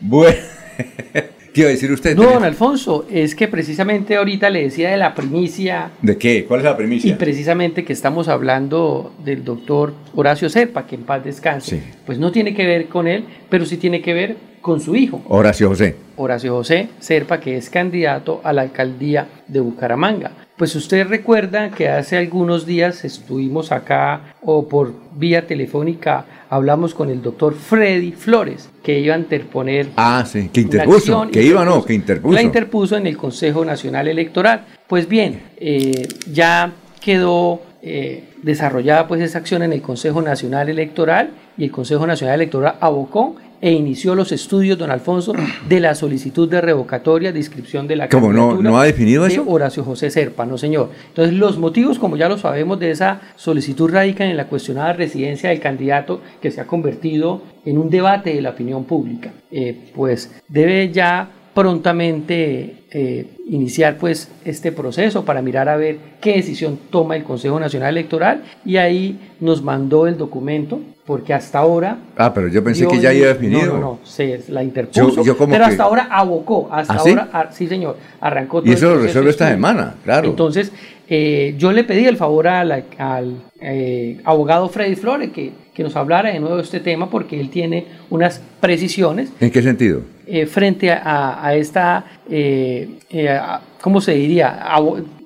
Bueno. 0.00 0.38
¿Qué 1.52 1.60
iba 1.60 1.68
a 1.68 1.72
decir 1.72 1.92
usted? 1.92 2.16
No, 2.16 2.30
don 2.30 2.44
Alfonso, 2.44 3.06
es 3.10 3.34
que 3.34 3.46
precisamente 3.46 4.16
ahorita 4.16 4.48
le 4.48 4.62
decía 4.62 4.90
de 4.90 4.96
la 4.96 5.14
primicia. 5.14 5.90
¿De 6.00 6.16
qué? 6.16 6.46
¿Cuál 6.46 6.60
es 6.60 6.64
la 6.64 6.76
primicia? 6.76 7.10
Y 7.10 7.14
precisamente 7.14 7.84
que 7.84 7.92
estamos 7.92 8.28
hablando 8.28 9.12
del 9.22 9.44
doctor 9.44 9.92
Horacio 10.14 10.48
Serpa, 10.48 10.86
que 10.86 10.94
en 10.94 11.02
paz 11.02 11.22
descanse. 11.24 11.82
Pues 12.06 12.18
no 12.18 12.32
tiene 12.32 12.54
que 12.54 12.64
ver 12.64 12.86
con 12.86 13.06
él, 13.06 13.24
pero 13.50 13.66
sí 13.66 13.76
tiene 13.76 14.00
que 14.00 14.14
ver 14.14 14.36
con 14.62 14.80
su 14.80 14.96
hijo. 14.96 15.22
Horacio 15.28 15.68
José. 15.68 15.96
Horacio 16.16 16.54
José 16.54 16.88
Serpa, 17.00 17.40
que 17.40 17.56
es 17.56 17.68
candidato 17.68 18.40
a 18.44 18.52
la 18.52 18.62
alcaldía 18.62 19.26
de 19.48 19.60
Bucaramanga. 19.60 20.30
Pues 20.56 20.76
usted 20.76 21.06
recuerda 21.06 21.70
que 21.70 21.88
hace 21.88 22.16
algunos 22.16 22.64
días 22.64 23.04
estuvimos 23.04 23.72
acá 23.72 24.34
o 24.42 24.68
por 24.68 24.94
vía 25.16 25.46
telefónica 25.46 26.24
hablamos 26.48 26.94
con 26.94 27.10
el 27.10 27.22
doctor 27.22 27.54
Freddy 27.54 28.12
Flores, 28.12 28.68
que 28.82 29.00
iba 29.00 29.14
a 29.14 29.18
interponer. 29.18 29.88
Ah, 29.96 30.24
sí, 30.26 30.50
que 30.52 30.60
interpuso, 30.60 31.26
que 31.32 31.42
iba 31.42 31.64
no, 31.64 31.84
que 31.84 31.94
interpuso. 31.94 32.34
La 32.34 32.42
interpuso 32.42 32.96
en 32.96 33.06
el 33.06 33.16
Consejo 33.16 33.64
Nacional 33.64 34.06
Electoral. 34.06 34.66
Pues 34.86 35.08
bien, 35.08 35.42
eh, 35.56 36.06
ya 36.30 36.72
quedó 37.00 37.62
eh, 37.80 38.24
desarrollada 38.42 39.08
pues 39.08 39.20
esa 39.22 39.38
acción 39.38 39.62
en 39.62 39.72
el 39.72 39.82
Consejo 39.82 40.22
Nacional 40.22 40.68
Electoral 40.68 41.30
y 41.56 41.64
el 41.64 41.70
Consejo 41.70 42.06
Nacional 42.06 42.36
Electoral 42.36 42.76
abocó 42.80 43.34
e 43.62 43.70
inició 43.72 44.16
los 44.16 44.32
estudios, 44.32 44.76
don 44.76 44.90
Alfonso, 44.90 45.32
de 45.68 45.78
la 45.80 45.94
solicitud 45.94 46.48
de 46.48 46.60
revocatoria 46.60 47.32
de 47.32 47.38
inscripción 47.38 47.86
de 47.86 47.94
la 47.94 48.08
¿Cómo 48.08 48.32
no, 48.32 48.60
no 48.60 48.78
ha 48.78 48.84
definido 48.84 49.22
de 49.22 49.30
eso? 49.30 49.44
Horacio 49.46 49.84
José 49.84 50.10
Serpa, 50.10 50.44
no 50.44 50.58
señor. 50.58 50.90
Entonces 51.08 51.34
los 51.34 51.58
motivos, 51.58 52.00
como 52.00 52.16
ya 52.16 52.28
lo 52.28 52.38
sabemos, 52.38 52.80
de 52.80 52.90
esa 52.90 53.20
solicitud 53.36 53.88
radican 53.88 54.28
en 54.28 54.36
la 54.36 54.48
cuestionada 54.48 54.92
residencia 54.94 55.50
del 55.50 55.60
candidato 55.60 56.20
que 56.40 56.50
se 56.50 56.60
ha 56.60 56.66
convertido 56.66 57.42
en 57.64 57.78
un 57.78 57.88
debate 57.88 58.34
de 58.34 58.42
la 58.42 58.50
opinión 58.50 58.82
pública. 58.84 59.32
Eh, 59.52 59.92
pues 59.94 60.32
debe 60.48 60.90
ya 60.90 61.30
prontamente 61.54 62.84
eh, 62.90 63.26
iniciar 63.48 63.96
pues 63.98 64.30
este 64.44 64.72
proceso 64.72 65.24
para 65.24 65.42
mirar 65.42 65.68
a 65.68 65.76
ver 65.76 65.96
qué 66.20 66.34
decisión 66.34 66.78
toma 66.90 67.16
el 67.16 67.24
Consejo 67.24 67.58
Nacional 67.58 67.90
Electoral 67.96 68.44
y 68.64 68.76
ahí 68.76 69.18
nos 69.40 69.62
mandó 69.62 70.06
el 70.06 70.16
documento 70.16 70.80
porque 71.04 71.34
hasta 71.34 71.58
ahora 71.58 71.98
Ah, 72.16 72.32
pero 72.32 72.46
yo 72.46 72.62
pensé 72.62 72.86
que 72.86 73.00
ya 73.00 73.12
iba 73.12 73.26
definido. 73.26 73.66
No, 73.66 73.72
no, 73.72 73.80
no, 73.80 73.98
se 74.04 74.40
la 74.48 74.62
interpuso, 74.62 75.16
Yo- 75.16 75.24
yo 75.24 75.36
como 75.36 75.52
pero 75.52 75.64
que- 75.64 75.70
hasta 75.72 75.82
ahora 75.82 76.08
abocó, 76.10 76.68
hasta 76.70 76.94
¿Ah, 76.94 76.98
sí? 77.00 77.10
ahora, 77.10 77.28
ah, 77.32 77.48
sí 77.50 77.66
señor, 77.66 77.96
arrancó 78.20 78.60
todo 78.60 78.70
Y 78.70 78.74
eso 78.74 78.94
lo 78.94 79.02
resuelve 79.02 79.30
esta 79.30 79.48
semana, 79.48 79.94
claro. 80.04 80.28
Entonces, 80.28 80.70
eh, 81.08 81.54
yo 81.58 81.72
le 81.72 81.84
pedí 81.84 82.04
el 82.06 82.16
favor 82.16 82.48
a 82.48 82.64
la- 82.64 82.84
al 82.98 83.36
eh, 83.60 84.18
abogado 84.24 84.68
Freddy 84.68 84.96
Flores 84.96 85.30
que, 85.30 85.50
que 85.74 85.82
nos 85.82 85.94
hablara 85.96 86.32
de 86.32 86.40
nuevo 86.40 86.56
de 86.56 86.62
este 86.62 86.80
tema 86.80 87.08
porque 87.10 87.38
él 87.40 87.48
tiene 87.50 87.86
unas 88.10 88.40
precisiones 88.60 89.30
¿En 89.40 89.50
qué 89.50 89.62
sentido? 89.62 90.02
eh, 90.26 90.46
frente 90.46 90.90
a, 90.90 91.54
esta, 91.54 92.04
eh, 92.30 92.88
eh, 93.10 93.28
a- 93.28 93.60
¿cómo 93.80 94.00
se 94.00 94.14
diría? 94.14 94.48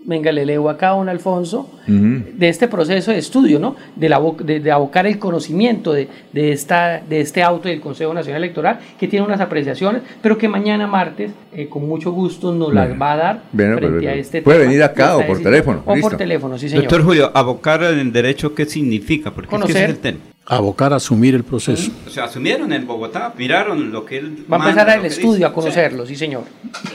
Venga, 0.06 0.30
le 0.32 0.46
leo 0.46 0.68
acá 0.70 0.90
a 0.90 0.92
don 0.94 1.08
Alfonso, 1.08 1.68
Ujú. 1.88 2.22
de 2.34 2.48
este 2.48 2.68
proceso 2.68 3.10
de 3.10 3.18
estudio, 3.18 3.58
¿no? 3.58 3.76
De, 3.96 4.08
la, 4.08 4.20
de, 4.42 4.60
de 4.60 4.70
abocar 4.72 5.06
el 5.06 5.18
conocimiento 5.18 5.92
de, 5.92 6.08
de, 6.32 6.52
esta, 6.52 7.00
de 7.00 7.20
este 7.20 7.42
auto 7.42 7.68
del 7.68 7.80
Consejo 7.80 8.14
Nacional 8.14 8.42
Electoral, 8.42 8.78
que 8.98 9.08
tiene 9.08 9.26
unas 9.26 9.40
apreciaciones, 9.40 10.02
pero 10.22 10.38
que 10.38 10.48
mañana 10.48 10.86
martes, 10.86 11.32
eh, 11.52 11.68
con 11.68 11.86
mucho 11.86 12.12
gusto, 12.12 12.52
nos 12.54 12.72
las 12.72 12.90
va 13.00 13.12
a 13.12 13.16
dar 13.16 13.42
Bueno, 13.52 13.76
frente 13.78 13.98
pero- 14.00 14.10
a 14.10 14.14
este 14.14 14.42
puede 14.42 14.58
tema, 14.58 14.68
venir 14.70 14.82
acá 14.84 15.16
o 15.16 15.18
por 15.18 15.26
decisión. 15.28 15.44
teléfono, 15.52 15.82
O 15.84 15.94
listo. 15.94 16.08
por 16.10 16.18
teléfono, 16.18 16.58
sí, 16.58 16.68
señor. 16.68 16.84
Doctor 16.84 17.02
Julio, 17.04 17.30
abocar 17.34 17.82
en 17.82 18.12
derecho, 18.12 18.54
¿qué 18.54 18.64
significa? 18.64 19.30
Porque 19.32 19.54
es 19.54 19.64
que 19.64 19.72
es 19.72 19.76
el 19.90 19.98
tema. 19.98 20.18
Abocar 20.48 20.92
a 20.92 20.96
asumir 20.96 21.34
el 21.34 21.42
proceso. 21.42 21.90
O 22.06 22.10
sea, 22.10 22.24
asumieron 22.24 22.72
en 22.72 22.86
Bogotá, 22.86 23.34
miraron 23.36 23.90
lo 23.90 24.04
que 24.04 24.18
él 24.18 24.44
Va 24.50 24.58
a 24.64 24.68
empezar 24.68 24.88
el 24.96 25.00
que 25.02 25.06
estudio 25.08 25.32
dice. 25.34 25.44
a 25.44 25.52
conocerlo, 25.52 26.06
sí, 26.06 26.14
señor. 26.14 26.44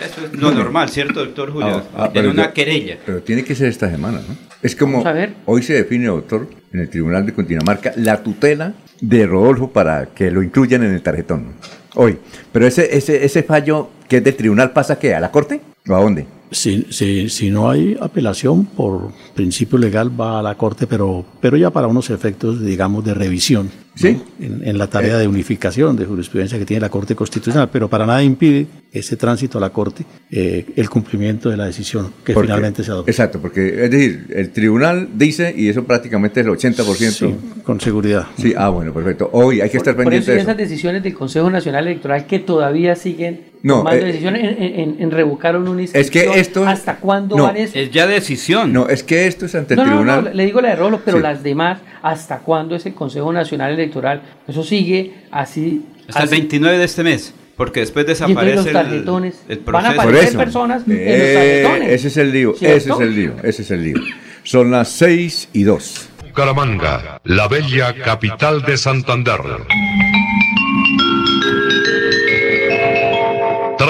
Eso 0.02 0.26
es 0.26 0.34
lo 0.40 0.52
normal, 0.52 0.88
¿cierto, 0.90 1.20
doctor 1.26 1.52
Julio? 1.52 1.84
Ah, 1.94 2.04
ah, 2.04 2.06
en 2.08 2.14
pero 2.14 2.32
una 2.32 2.48
yo- 2.48 2.54
querella. 2.54 2.98
Pero 3.06 3.22
tiene 3.24 3.44
que 3.44 3.54
ser 3.54 3.68
esta 3.68 3.90
semana, 3.92 4.20
¿no? 4.28 4.36
Es 4.62 4.76
como 4.76 4.94
Vamos 5.00 5.08
a 5.08 5.12
ver. 5.14 5.34
hoy 5.46 5.64
se 5.64 5.74
define, 5.74 6.06
doctor, 6.08 6.48
en 6.72 6.80
el 6.80 6.90
Tribunal 6.90 7.26
de 7.26 7.34
Cundinamarca, 7.34 7.92
la 7.98 8.24
tutela 8.24 8.74
de 9.02 9.26
Rodolfo 9.26 9.70
para 9.72 10.06
que 10.08 10.32
lo 10.32 10.44
incluyan 10.44 10.84
en 10.84 10.94
el 10.94 11.02
tarjetón. 11.02 11.54
Hoy. 11.96 12.20
Pero 12.54 12.66
ese, 12.68 12.96
ese, 12.96 13.26
ese 13.26 13.44
fallo 13.44 13.90
que 14.08 14.18
es 14.18 14.24
del 14.24 14.36
tribunal 14.36 14.72
pasa 14.72 14.98
qué, 14.98 15.14
a 15.14 15.20
la 15.20 15.30
corte 15.32 15.60
a 15.88 15.94
dónde? 15.94 16.26
Si, 16.54 16.86
si, 16.90 17.30
si 17.30 17.50
no 17.50 17.70
hay 17.72 17.98
apelación 18.02 18.66
por 18.66 19.14
principio 19.34 19.78
legal 19.78 20.12
va 20.20 20.40
a 20.40 20.44
la 20.44 20.56
Corte, 20.56 20.86
pero, 20.86 21.24
pero 21.40 21.56
ya 21.56 21.70
para 21.70 21.88
unos 21.88 22.10
efectos, 22.10 22.62
digamos, 22.62 23.06
de 23.06 23.14
revisión. 23.14 23.68
¿no? 23.68 23.72
Sí. 23.96 24.22
En, 24.40 24.62
en 24.68 24.78
la 24.78 24.88
tarea 24.88 25.18
de 25.18 25.30
unificación 25.30 25.96
de 25.96 26.04
jurisprudencia 26.06 26.60
que 26.60 26.66
tiene 26.66 26.82
la 26.82 26.90
Corte 26.90 27.16
Constitucional, 27.16 27.70
pero 27.72 27.90
para 27.90 28.06
nada 28.06 28.22
impide 28.22 28.68
ese 28.92 29.16
tránsito 29.16 29.60
a 29.60 29.62
la 29.62 29.70
Corte 29.70 30.04
eh, 30.30 30.66
el 30.76 30.90
cumplimiento 30.90 31.50
de 31.50 31.56
la 31.56 31.66
decisión 31.68 32.12
que 32.26 32.34
Porque- 32.34 32.48
finalmente 32.48 32.84
se 32.84 32.92
adoptó. 32.92 33.10
Exacto, 33.10 33.40
porque 33.40 33.86
es 33.86 33.90
decir, 33.92 34.28
el 34.36 34.52
tribunal 34.52 35.08
dice 35.14 35.54
y 35.56 35.70
eso 35.70 35.86
prácticamente 35.86 36.42
es 36.42 36.46
el 36.48 36.52
80%. 36.52 37.12
Sí, 37.12 37.36
con 37.64 37.80
seguridad. 37.80 38.28
Sí, 38.38 38.54
ah, 38.58 38.68
bueno, 38.68 38.94
perfecto. 38.94 39.30
Hoy 39.32 39.62
hay 39.62 39.70
que 39.70 39.78
estar 39.78 39.96
Por 39.96 40.04
pendiente 40.04 40.26
eso 40.26 40.32
de 40.32 40.38
y 40.38 40.42
eso. 40.42 40.52
esas 40.52 40.58
decisiones 40.58 41.02
del 41.02 41.14
Consejo 41.14 41.50
Nacional 41.50 41.88
Electoral 41.88 42.26
que 42.28 42.40
todavía 42.40 42.98
siguen 42.98 43.51
No, 43.64 43.78
tomando 43.78 44.02
eh, 44.04 44.08
decisiones 44.08 44.44
en, 44.58 44.64
en- 44.80 44.96
en 45.00 45.12
revocar 45.12 45.56
una 45.56 45.82
Es 45.84 45.92
que 45.92 46.00
inscripción. 46.00 46.34
esto- 46.40 46.68
¿Hasta 46.68 46.96
cuándo 46.98 47.38
no, 47.38 47.44
van 47.44 47.58
eso? 47.58 47.78
Es 47.78 47.92
ya 47.92 48.08
decisión. 48.08 48.74
No, 48.74 48.88
es 48.90 49.04
que 49.04 49.28
esto 49.28 49.46
es 49.46 49.54
ante 49.56 49.76
el 49.76 49.80
No, 49.80 49.86
no, 49.86 49.90
no, 50.04 50.14
tribunal. 50.14 50.36
le 50.38 50.46
digo 50.46 50.62
la 50.62 50.70
de 50.70 50.76
Rolo, 50.78 51.02
pero 51.06 51.18
Sí. 51.18 51.24
las 51.24 51.44
demás, 51.44 51.80
¿hasta 52.02 52.40
cuándo 52.40 52.76
es 52.76 52.86
el 52.88 52.94
Consejo 52.96 53.32
Nacional 53.32 53.74
Electoral? 53.74 54.22
Eso 54.48 54.64
sigue 54.64 55.14
así. 55.32 55.86
Hasta 56.08 56.20
el 56.24 56.26
así. 56.30 56.36
29 56.38 56.78
de 56.80 56.86
este 56.86 57.04
mes, 57.04 57.34
porque 57.56 57.82
después 57.82 58.06
desaparece 58.08 58.56
los 58.56 58.66
el- 58.66 58.74
tarjetones 58.74 59.42
el, 59.48 59.60
van 59.60 59.76
a 59.86 59.90
proceso. 59.90 60.02
Aparecer 60.02 60.30
eso. 60.30 60.38
personas 60.40 60.84
en 60.88 60.94
los 60.94 61.00
Eh, 61.02 61.62
tarjetones. 61.64 61.94
ese 61.94 62.08
es 62.08 62.18
el 62.18 62.32
lío, 62.34 62.54
¿Cierto? 62.56 62.78
ese 62.78 62.92
es 62.92 63.00
el 63.00 63.16
lío, 63.16 63.34
ese 63.44 63.62
es 63.62 63.72
el 63.72 63.84
lío. 63.84 63.98
Son 64.44 64.72
las 64.72 64.90
6 64.90 65.50
y 65.54 65.64
2. 65.64 66.10
Bucaramanga, 66.30 67.22
la 67.26 67.48
bella 67.48 67.94
capital 67.94 68.64
de 68.64 68.78
Santander. 68.78 69.40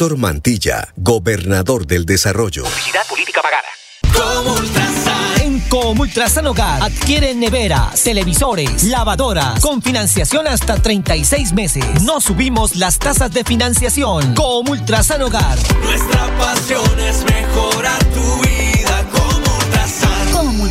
Héctor 0.00 0.16
Mantilla, 0.16 0.94
gobernador 0.94 1.84
del 1.84 2.06
desarrollo. 2.06 2.62
Publicidad 2.62 3.04
política 3.08 3.40
pagada. 3.42 3.66
Como 4.14 4.54
Ultrasan. 4.54 5.40
En 5.40 5.58
Comultrasan 5.68 6.46
Hogar 6.46 6.84
adquiere 6.84 7.34
neveras, 7.34 8.04
televisores, 8.04 8.84
lavadoras 8.84 9.58
con 9.60 9.82
financiación 9.82 10.46
hasta 10.46 10.80
36 10.80 11.52
meses. 11.52 11.84
No 12.02 12.20
subimos 12.20 12.76
las 12.76 13.00
tasas 13.00 13.32
de 13.32 13.42
financiación. 13.42 14.36
Comultrasan 14.36 15.20
Hogar. 15.20 15.58
Nuestra 15.82 16.38
pasión 16.38 17.00
es 17.00 17.24
mejorar 17.24 18.04
tu 18.04 18.42
vida 18.42 18.57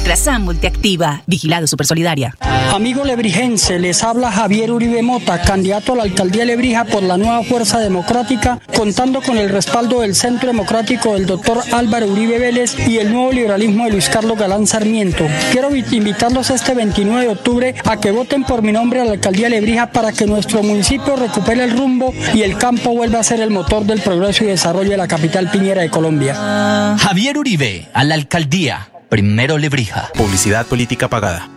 Ultrasan. 0.07 0.43
Multiactiva, 0.43 1.21
Vigilado 1.27 1.67
Supersolidaria. 1.67 2.33
Amigo 2.73 3.03
lebrijense, 3.03 3.77
les 3.77 4.01
habla 4.05 4.31
Javier 4.31 4.71
Uribe 4.71 5.01
Mota, 5.01 5.41
candidato 5.41 5.91
a 5.91 5.95
la 5.97 6.03
alcaldía 6.03 6.43
de 6.43 6.45
Lebrija 6.47 6.85
por 6.85 7.03
la 7.03 7.17
nueva 7.17 7.43
Fuerza 7.43 7.79
Democrática, 7.79 8.57
contando 8.73 9.21
con 9.21 9.37
el 9.37 9.49
respaldo 9.49 9.99
del 9.99 10.15
Centro 10.15 10.47
Democrático 10.47 11.15
del 11.15 11.25
doctor 11.25 11.59
Álvaro 11.73 12.07
Uribe 12.07 12.39
Vélez 12.39 12.77
y 12.87 12.99
el 12.99 13.11
nuevo 13.11 13.33
liberalismo 13.33 13.83
de 13.83 13.91
Luis 13.91 14.07
Carlos 14.07 14.37
Galán 14.39 14.65
Sarmiento. 14.65 15.25
Quiero 15.51 15.71
vi- 15.71 15.83
invitarlos 15.91 16.51
este 16.51 16.73
29 16.73 17.23
de 17.25 17.31
octubre 17.33 17.75
a 17.83 17.97
que 17.99 18.11
voten 18.11 18.45
por 18.45 18.61
mi 18.61 18.71
nombre 18.71 19.01
a 19.01 19.03
la 19.05 19.11
alcaldía 19.11 19.49
de 19.49 19.55
Lebrija 19.59 19.91
para 19.91 20.13
que 20.13 20.25
nuestro 20.25 20.63
municipio 20.63 21.17
recupere 21.17 21.65
el 21.65 21.71
rumbo 21.77 22.13
y 22.33 22.43
el 22.43 22.57
campo 22.57 22.91
vuelva 22.91 23.19
a 23.19 23.23
ser 23.23 23.41
el 23.41 23.49
motor 23.49 23.83
del 23.83 23.99
progreso 23.99 24.45
y 24.45 24.47
desarrollo 24.47 24.91
de 24.91 24.97
la 24.97 25.07
capital 25.09 25.51
piñera 25.51 25.81
de 25.81 25.89
Colombia. 25.89 26.95
Javier 26.97 27.37
Uribe, 27.37 27.89
a 27.93 28.05
la 28.05 28.15
alcaldía. 28.15 28.87
Primero 29.09 29.57
Lebrija. 29.57 30.09
Publicidad 30.15 30.65
política 30.65 31.07
pagada. 31.07 31.56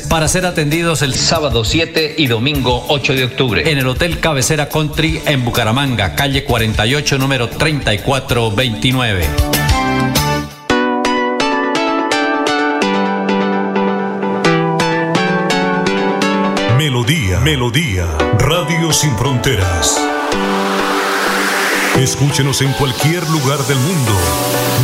para 0.00 0.28
ser 0.28 0.46
atendidos 0.46 1.02
el 1.02 1.14
sábado 1.14 1.64
7 1.64 2.14
y 2.18 2.26
domingo 2.26 2.84
8 2.88 3.14
de 3.14 3.24
octubre 3.24 3.70
en 3.70 3.78
el 3.78 3.86
Hotel 3.86 4.20
Cabecera 4.20 4.68
Country 4.68 5.20
en 5.26 5.44
Bucaramanga, 5.44 6.14
calle 6.14 6.44
48, 6.44 7.18
número 7.18 7.48
3429. 7.48 9.26
Melodía, 16.76 17.40
Melodía, 17.40 18.06
Radio 18.38 18.92
Sin 18.92 19.16
Fronteras. 19.16 20.00
Escúchenos 21.98 22.60
en 22.60 22.72
cualquier 22.74 23.28
lugar 23.30 23.58
del 23.66 23.78
mundo. 23.78 24.12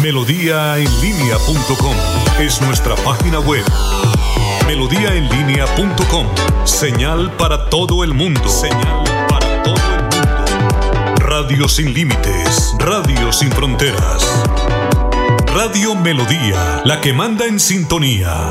Melodíaenlínea.com 0.03 1.97
es 2.41 2.61
nuestra 2.63 2.95
página 2.97 3.39
web. 3.41 3.65
Melodíaenlínea.com. 4.67 6.27
Señal 6.65 7.33
para 7.37 7.69
todo 7.69 8.05
el 8.05 8.15
mundo. 8.15 8.49
Señal 8.49 9.05
para 9.29 9.63
todo 9.63 9.75
el 9.75 10.03
mundo. 10.03 11.15
Radio 11.19 11.69
sin 11.69 11.93
límites. 11.93 12.75
Radio 12.79 13.33
sin 13.33 13.51
fronteras. 13.51 14.45
Radio 15.55 15.95
Melodía, 15.95 16.81
la 16.85 17.01
que 17.01 17.13
manda 17.13 17.47
en 17.47 17.61
sintonía. 17.61 18.49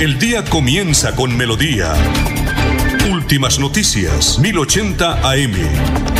El 0.00 0.18
día 0.18 0.44
comienza 0.44 1.14
con 1.14 1.36
Melodía. 1.36 1.92
Últimas 3.12 3.60
noticias, 3.60 4.38
1080 4.40 5.30
AM. 5.30 6.11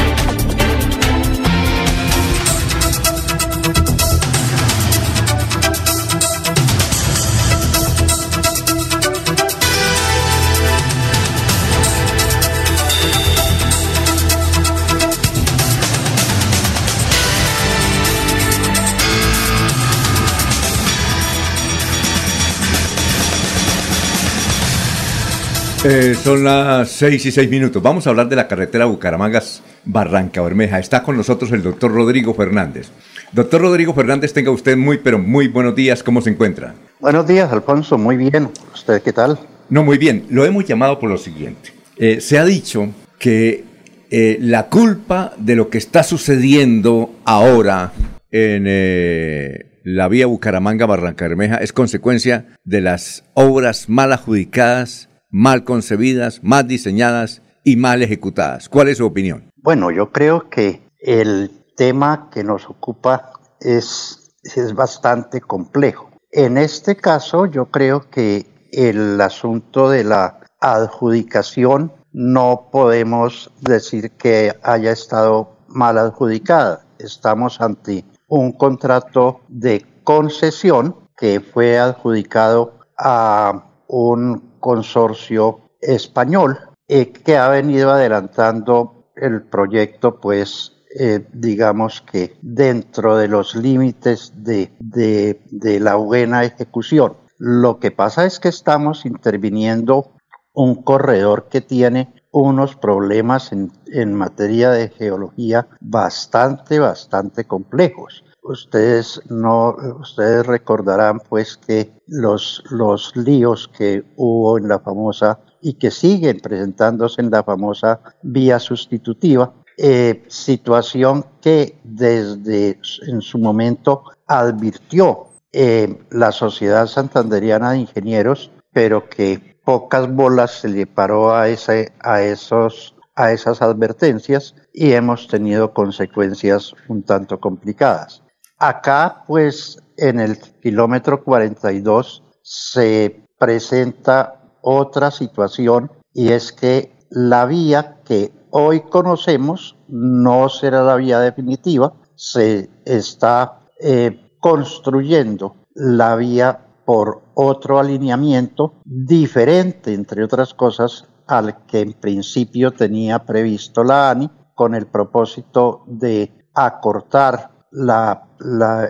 Eh, 25.84 26.14
son 26.14 26.44
las 26.44 26.90
seis 26.90 27.26
y 27.26 27.32
seis 27.32 27.50
minutos. 27.50 27.82
Vamos 27.82 28.06
a 28.06 28.10
hablar 28.10 28.28
de 28.28 28.36
la 28.36 28.46
carretera 28.46 28.84
Bucaramangas 28.84 29.64
Barranca 29.84 30.40
Bermeja. 30.40 30.78
Está 30.78 31.02
con 31.02 31.16
nosotros 31.16 31.50
el 31.50 31.60
doctor 31.60 31.92
Rodrigo 31.92 32.34
Fernández. 32.34 32.90
Doctor 33.32 33.62
Rodrigo 33.62 33.92
Fernández, 33.92 34.32
tenga 34.32 34.52
usted 34.52 34.76
muy, 34.76 34.98
pero 34.98 35.18
muy 35.18 35.48
buenos 35.48 35.74
días. 35.74 36.04
¿Cómo 36.04 36.20
se 36.20 36.30
encuentra? 36.30 36.76
Buenos 37.00 37.26
días, 37.26 37.50
Alfonso. 37.50 37.98
Muy 37.98 38.16
bien. 38.16 38.48
¿Usted 38.72 39.02
qué 39.02 39.12
tal? 39.12 39.40
No, 39.70 39.82
muy 39.82 39.98
bien. 39.98 40.24
Lo 40.30 40.44
hemos 40.44 40.64
llamado 40.66 41.00
por 41.00 41.10
lo 41.10 41.18
siguiente. 41.18 41.72
Eh, 41.96 42.20
se 42.20 42.38
ha 42.38 42.44
dicho 42.44 42.90
que 43.18 43.64
eh, 44.12 44.38
la 44.40 44.68
culpa 44.68 45.32
de 45.36 45.56
lo 45.56 45.68
que 45.68 45.78
está 45.78 46.04
sucediendo 46.04 47.12
ahora 47.24 47.92
en 48.30 49.66
la 49.82 50.06
vía 50.06 50.26
Bucaramanga 50.26 50.86
Barranca 50.86 51.26
Bermeja 51.26 51.56
es 51.56 51.72
consecuencia 51.72 52.46
de 52.62 52.82
las 52.82 53.24
obras 53.34 53.88
mal 53.88 54.12
adjudicadas 54.12 55.08
mal 55.32 55.64
concebidas, 55.64 56.40
mal 56.44 56.68
diseñadas 56.68 57.42
y 57.64 57.76
mal 57.76 58.02
ejecutadas. 58.02 58.68
¿Cuál 58.68 58.88
es 58.88 58.98
su 58.98 59.06
opinión? 59.06 59.50
Bueno, 59.56 59.90
yo 59.90 60.12
creo 60.12 60.48
que 60.48 60.82
el 61.00 61.50
tema 61.76 62.28
que 62.30 62.44
nos 62.44 62.68
ocupa 62.68 63.32
es, 63.60 64.36
es 64.44 64.74
bastante 64.74 65.40
complejo. 65.40 66.10
En 66.30 66.58
este 66.58 66.96
caso, 66.96 67.46
yo 67.46 67.66
creo 67.66 68.08
que 68.10 68.46
el 68.70 69.20
asunto 69.20 69.90
de 69.90 70.04
la 70.04 70.40
adjudicación 70.60 71.92
no 72.12 72.68
podemos 72.70 73.50
decir 73.60 74.12
que 74.12 74.54
haya 74.62 74.92
estado 74.92 75.56
mal 75.68 75.98
adjudicada. 75.98 76.84
Estamos 76.98 77.60
ante 77.60 78.04
un 78.28 78.52
contrato 78.52 79.40
de 79.48 79.84
concesión 80.04 80.96
que 81.16 81.40
fue 81.40 81.78
adjudicado 81.78 82.78
a 82.98 83.64
un 83.88 84.51
consorcio 84.62 85.60
español 85.80 86.56
eh, 86.88 87.12
que 87.12 87.36
ha 87.36 87.48
venido 87.48 87.90
adelantando 87.90 89.10
el 89.16 89.42
proyecto, 89.42 90.20
pues 90.20 90.72
eh, 90.98 91.26
digamos 91.32 92.00
que 92.00 92.36
dentro 92.40 93.16
de 93.16 93.26
los 93.26 93.56
límites 93.56 94.32
de, 94.36 94.70
de, 94.78 95.80
la 95.80 95.96
buena 95.96 96.44
ejecución. 96.44 97.16
Lo 97.38 97.80
que 97.80 97.90
pasa 97.90 98.24
es 98.24 98.38
que 98.38 98.48
estamos 98.48 99.04
interviniendo 99.04 100.12
un 100.52 100.82
corredor 100.82 101.48
que 101.48 101.60
tiene 101.60 102.12
unos 102.30 102.76
problemas 102.76 103.52
en, 103.52 103.72
en 103.86 104.14
materia 104.14 104.70
de 104.70 104.90
geología 104.90 105.66
bastante, 105.80 106.78
bastante 106.78 107.44
complejos. 107.44 108.24
Ustedes 108.42 109.22
no, 109.30 109.76
ustedes 110.00 110.44
recordarán 110.44 111.20
pues 111.28 111.56
que 111.56 111.92
los, 112.08 112.64
los 112.70 113.14
líos 113.14 113.68
que 113.68 114.04
hubo 114.16 114.58
en 114.58 114.66
la 114.68 114.80
famosa 114.80 115.38
y 115.60 115.74
que 115.74 115.92
siguen 115.92 116.40
presentándose 116.40 117.22
en 117.22 117.30
la 117.30 117.44
famosa 117.44 118.00
vía 118.22 118.58
sustitutiva, 118.58 119.54
eh, 119.78 120.24
situación 120.26 121.24
que 121.40 121.78
desde 121.84 122.80
en 123.06 123.22
su 123.22 123.38
momento 123.38 124.02
advirtió 124.26 125.28
eh, 125.52 126.00
la 126.10 126.32
Sociedad 126.32 126.86
Santanderiana 126.86 127.72
de 127.72 127.78
Ingenieros, 127.78 128.50
pero 128.72 129.08
que 129.08 129.56
pocas 129.64 130.12
bolas 130.12 130.50
se 130.60 130.68
le 130.68 130.86
paró 130.86 131.34
a, 131.34 131.48
ese, 131.48 131.92
a, 132.00 132.22
esos, 132.22 132.96
a 133.14 133.32
esas 133.32 133.62
advertencias 133.62 134.54
y 134.72 134.92
hemos 134.92 135.28
tenido 135.28 135.72
consecuencias 135.72 136.74
un 136.88 137.02
tanto 137.02 137.38
complicadas. 137.38 138.21
Acá, 138.64 139.24
pues, 139.26 139.82
en 139.96 140.20
el 140.20 140.38
kilómetro 140.38 141.24
42 141.24 142.22
se 142.42 143.26
presenta 143.36 144.40
otra 144.60 145.10
situación 145.10 145.90
y 146.14 146.28
es 146.28 146.52
que 146.52 146.92
la 147.10 147.44
vía 147.46 147.96
que 148.04 148.32
hoy 148.50 148.82
conocemos 148.82 149.76
no 149.88 150.48
será 150.48 150.84
la 150.84 150.94
vía 150.94 151.18
definitiva, 151.18 151.94
se 152.14 152.70
está 152.84 153.62
eh, 153.80 154.30
construyendo 154.38 155.56
la 155.74 156.14
vía 156.14 156.64
por 156.84 157.20
otro 157.34 157.80
alineamiento 157.80 158.74
diferente, 158.84 159.92
entre 159.92 160.22
otras 160.22 160.54
cosas, 160.54 161.08
al 161.26 161.66
que 161.66 161.80
en 161.80 161.94
principio 161.94 162.70
tenía 162.70 163.24
previsto 163.24 163.82
la 163.82 164.12
ANI 164.12 164.30
con 164.54 164.76
el 164.76 164.86
propósito 164.86 165.82
de 165.88 166.46
acortar 166.54 167.50
la 167.72 168.28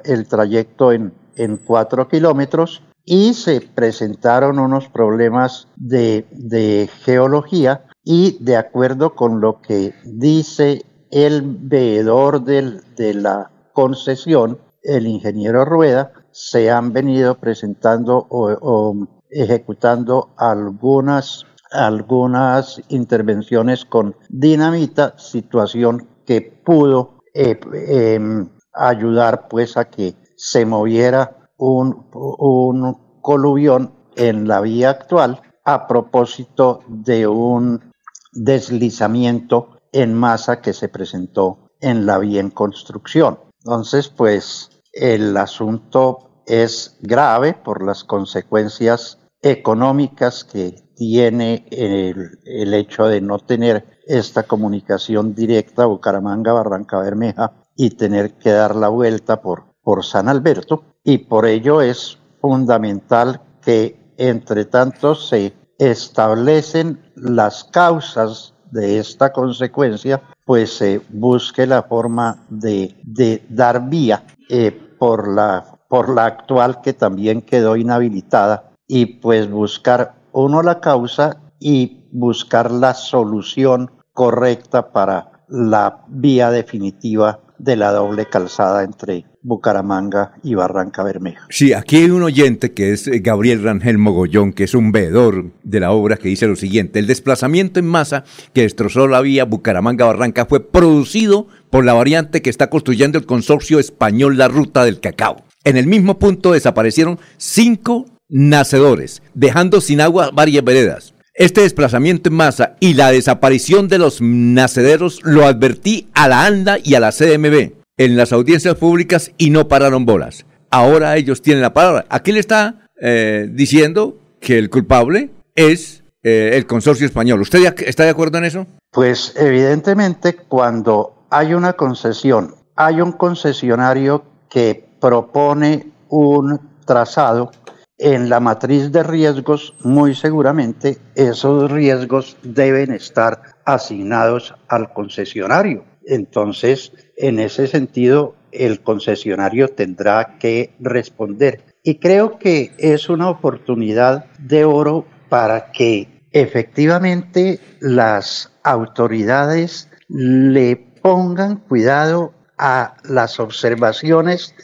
el 0.05 0.27
trayecto 0.27 0.93
en, 0.93 1.13
en 1.37 1.57
cuatro 1.57 2.09
kilómetros 2.09 2.83
y 3.05 3.35
se 3.35 3.61
presentaron 3.61 4.59
unos 4.59 4.89
problemas 4.89 5.69
de, 5.77 6.27
de 6.31 6.89
geología 7.05 7.85
y 8.05 8.43
de 8.43 8.57
acuerdo 8.57 9.15
con 9.15 9.41
lo 9.41 9.61
que 9.61 9.95
dice 10.05 10.85
el 11.11 11.43
veedor 11.43 12.45
del, 12.45 12.83
de 12.97 13.15
la 13.15 13.51
concesión, 13.73 14.59
el 14.83 15.07
ingeniero 15.07 15.65
Rueda, 15.65 16.13
se 16.31 16.71
han 16.71 16.93
venido 16.93 17.37
presentando 17.37 18.27
o, 18.31 18.97
ejecutando 19.31 20.31
algunas, 20.37 21.47
algunas 21.71 22.81
intervenciones 22.89 23.85
con 23.85 24.15
dinamita, 24.29 25.15
situación 25.19 26.09
que 26.27 26.41
pudo 26.65 27.19
eh, 27.35 27.59
em, 27.89 28.49
ayudar 28.73 29.49
pues 29.49 29.77
a 29.77 29.87
que 29.87 30.15
se 30.37 30.65
moviera 30.67 31.49
un, 31.57 32.09
un 32.13 33.21
coluvión 33.21 33.95
en 34.17 34.49
la 34.49 34.61
vía 34.61 34.91
actual 34.91 35.41
a 35.65 35.87
propósito 35.87 36.81
de 36.89 37.27
un 37.27 37.93
deslizamiento 38.33 39.79
en 39.93 40.15
masa 40.15 40.61
que 40.61 40.73
se 40.73 40.89
presentó 40.89 41.71
en 41.81 42.07
la 42.07 42.19
vía 42.19 42.41
en 42.41 42.51
construcción. 42.51 43.39
Entonces, 43.65 44.09
pues 44.09 44.71
el 44.93 45.37
asunto 45.37 46.43
es 46.47 46.99
grave 47.01 47.55
por 47.55 47.85
las 47.85 48.05
consecuencias 48.05 49.19
económicas 49.41 50.45
que 50.45 50.75
tiene 50.97 51.67
el, 51.71 52.39
el 52.45 52.75
hecho 52.75 53.07
de 53.07 53.21
no 53.21 53.39
tener 53.39 54.01
esta 54.07 54.45
comunicación 54.45 55.35
directa 55.35 55.87
Bucaramanga-Barranca 55.87 57.01
Bermeja 57.01 57.62
y 57.77 57.91
tener 57.91 58.35
que 58.35 58.51
dar 58.51 58.77
la 58.77 58.89
vuelta 58.89 59.41
por, 59.41 59.65
por 59.83 60.05
San 60.05 60.29
Alberto. 60.29 60.85
Y 61.05 61.19
por 61.19 61.47
ello 61.47 61.81
es 61.81 62.19
fundamental 62.41 63.41
que 63.61 64.13
entre 64.17 64.65
tanto 64.65 65.15
se 65.15 65.53
establecen 65.79 67.01
las 67.17 67.65
causas 67.65 68.55
de 68.71 68.99
esta 68.99 69.33
consecuencia, 69.33 70.23
pues 70.45 70.77
se 70.77 71.01
busque 71.11 71.67
la 71.67 71.83
forma 71.83 72.45
de, 72.49 72.97
de 73.03 73.45
dar 73.49 73.89
vía 73.89 74.25
eh, 74.49 74.73
por, 74.99 75.29
la, 75.29 75.79
por 75.89 76.09
la 76.09 76.27
actual 76.27 76.81
que 76.81 76.93
también 76.93 77.43
quedó 77.43 77.77
inhabilitada 77.77 78.73
y 78.87 79.07
pues 79.07 79.51
buscar 79.51 80.15
uno 80.33 80.63
la 80.63 80.81
causa 80.81 81.41
y 81.59 82.09
buscar 82.13 82.71
la 82.71 82.95
solución 82.95 83.91
correcta 84.13 84.93
para 84.93 85.45
la 85.49 86.05
vía 86.09 86.51
definitiva 86.51 87.41
de 87.63 87.77
la 87.77 87.93
doble 87.93 88.27
calzada 88.27 88.83
entre 88.83 89.25
Bucaramanga 89.41 90.33
y 90.43 90.55
Barranca 90.55 91.03
Bermeja. 91.05 91.47
Sí, 91.49 91.73
aquí 91.73 91.97
hay 91.97 92.11
un 92.11 92.23
oyente 92.23 92.73
que 92.73 92.93
es 92.93 93.07
eh, 93.07 93.21
Gabriel 93.21 93.63
Rangel 93.63 93.99
Mogollón, 93.99 94.53
que 94.53 94.65
es 94.65 94.75
un 94.75 94.91
veedor 94.93 95.53
de 95.63 95.81
la 95.81 95.93
obra, 95.93 96.17
que 96.17 96.29
dice 96.29 96.49
lo 96.49 96.57
siguiente, 96.57 96.99
el 96.99 97.07
desplazamiento 97.07 97.79
en 97.79 97.87
masa 97.87 98.25
que 98.53 98.63
destrozó 98.63 99.07
la 99.07 99.21
vía 99.21 99.45
Bucaramanga-Barranca 99.45 100.47
fue 100.47 100.69
producido 100.69 101.47
por 101.71 101.85
la 101.85 101.95
variante 101.95 102.43
que 102.43 102.51
está 102.51 102.69
construyendo 102.69 103.17
el 103.19 103.27
consorcio 103.27 103.79
español 103.79 104.37
La 104.39 104.49
Ruta 104.49 104.85
del 104.85 105.01
Cacao. 105.01 105.45
En 105.65 105.77
el 105.77 105.87
mismo 105.87 106.19
punto 106.19 106.53
desaparecieron 106.53 107.21
cinco 107.37 108.07
nacedores, 108.29 109.23
dejando 109.35 109.81
sin 109.81 110.01
agua 110.01 110.31
varias 110.33 110.65
veredas. 110.65 111.12
Este 111.35 111.63
desplazamiento 111.63 112.29
en 112.29 112.35
masa 112.35 112.77
y 112.79 112.93
la 112.93 113.11
desaparición 113.11 113.89
de 113.89 113.97
los 113.97 114.21
nacederos 114.21 115.21
lo 115.23 115.47
advertí 115.47 116.11
a 116.13 116.29
la 116.29 116.45
ANDA 116.45 116.77
y 116.83 116.95
a 116.95 117.01
la 117.01 117.11
CMB 117.11 117.73
en 117.97 118.17
las 118.19 118.35
audiencias 118.35 118.75
públicas 118.75 119.33
y 119.39 119.49
no 119.49 119.67
pararon 119.67 120.05
bolas. 120.05 120.45
Ahora 120.71 121.17
ellos 121.17 121.41
tienen 121.41 121.63
la 121.63 121.73
palabra. 121.73 122.05
Aquí 122.11 122.33
le 122.33 122.41
está 122.41 122.87
eh, 123.01 123.49
diciendo 123.51 124.19
que 124.41 124.59
el 124.59 124.69
culpable 124.69 125.31
es 125.55 126.05
eh, 126.23 126.51
el 126.53 126.67
consorcio 126.67 127.07
español. 127.07 127.41
¿Usted 127.41 127.81
está 127.87 128.05
de 128.05 128.11
acuerdo 128.11 128.37
en 128.37 128.45
eso? 128.45 128.67
Pues 128.91 129.33
evidentemente 129.35 130.37
cuando 130.37 131.25
hay 131.31 131.55
una 131.55 131.73
concesión, 131.73 132.57
hay 132.77 133.01
un 133.01 133.13
concesionario 133.13 134.23
que 134.51 134.85
propone 135.01 135.87
un 136.11 136.61
trazado 136.85 137.53
en 137.99 138.29
la 138.29 138.41
matriz 138.41 138.91
de 138.91 139.03
riesgos, 139.03 139.75
muy 139.83 140.15
seguramente 140.15 140.99
esos 141.15 141.71
riesgos 141.71 142.37
deben 142.43 142.93
estar 142.93 143.41
asignados 143.65 144.55
al 144.69 144.93
concesionario. 144.93 145.85
Entonces, 146.05 146.93
en 147.17 147.39
ese 147.39 147.67
sentido, 147.69 148.35
el 148.51 148.81
concesionario 148.83 149.69
tendrá 149.69 150.37
que 150.39 150.75
responder. 150.81 151.65
Y 151.85 151.99
creo 151.99 152.39
que 152.39 152.73
es 152.79 153.09
una 153.09 153.29
oportunidad 153.29 154.27
de 154.39 154.65
oro 154.65 155.07
para 155.29 155.71
que 155.73 156.27
efectivamente 156.33 157.61
las 157.81 158.53
autoridades 158.65 159.89
le 160.09 160.77
pongan 160.77 161.57
cuidado 161.57 162.35
a 162.59 162.97
las 163.05 163.39
observaciones 163.41 164.55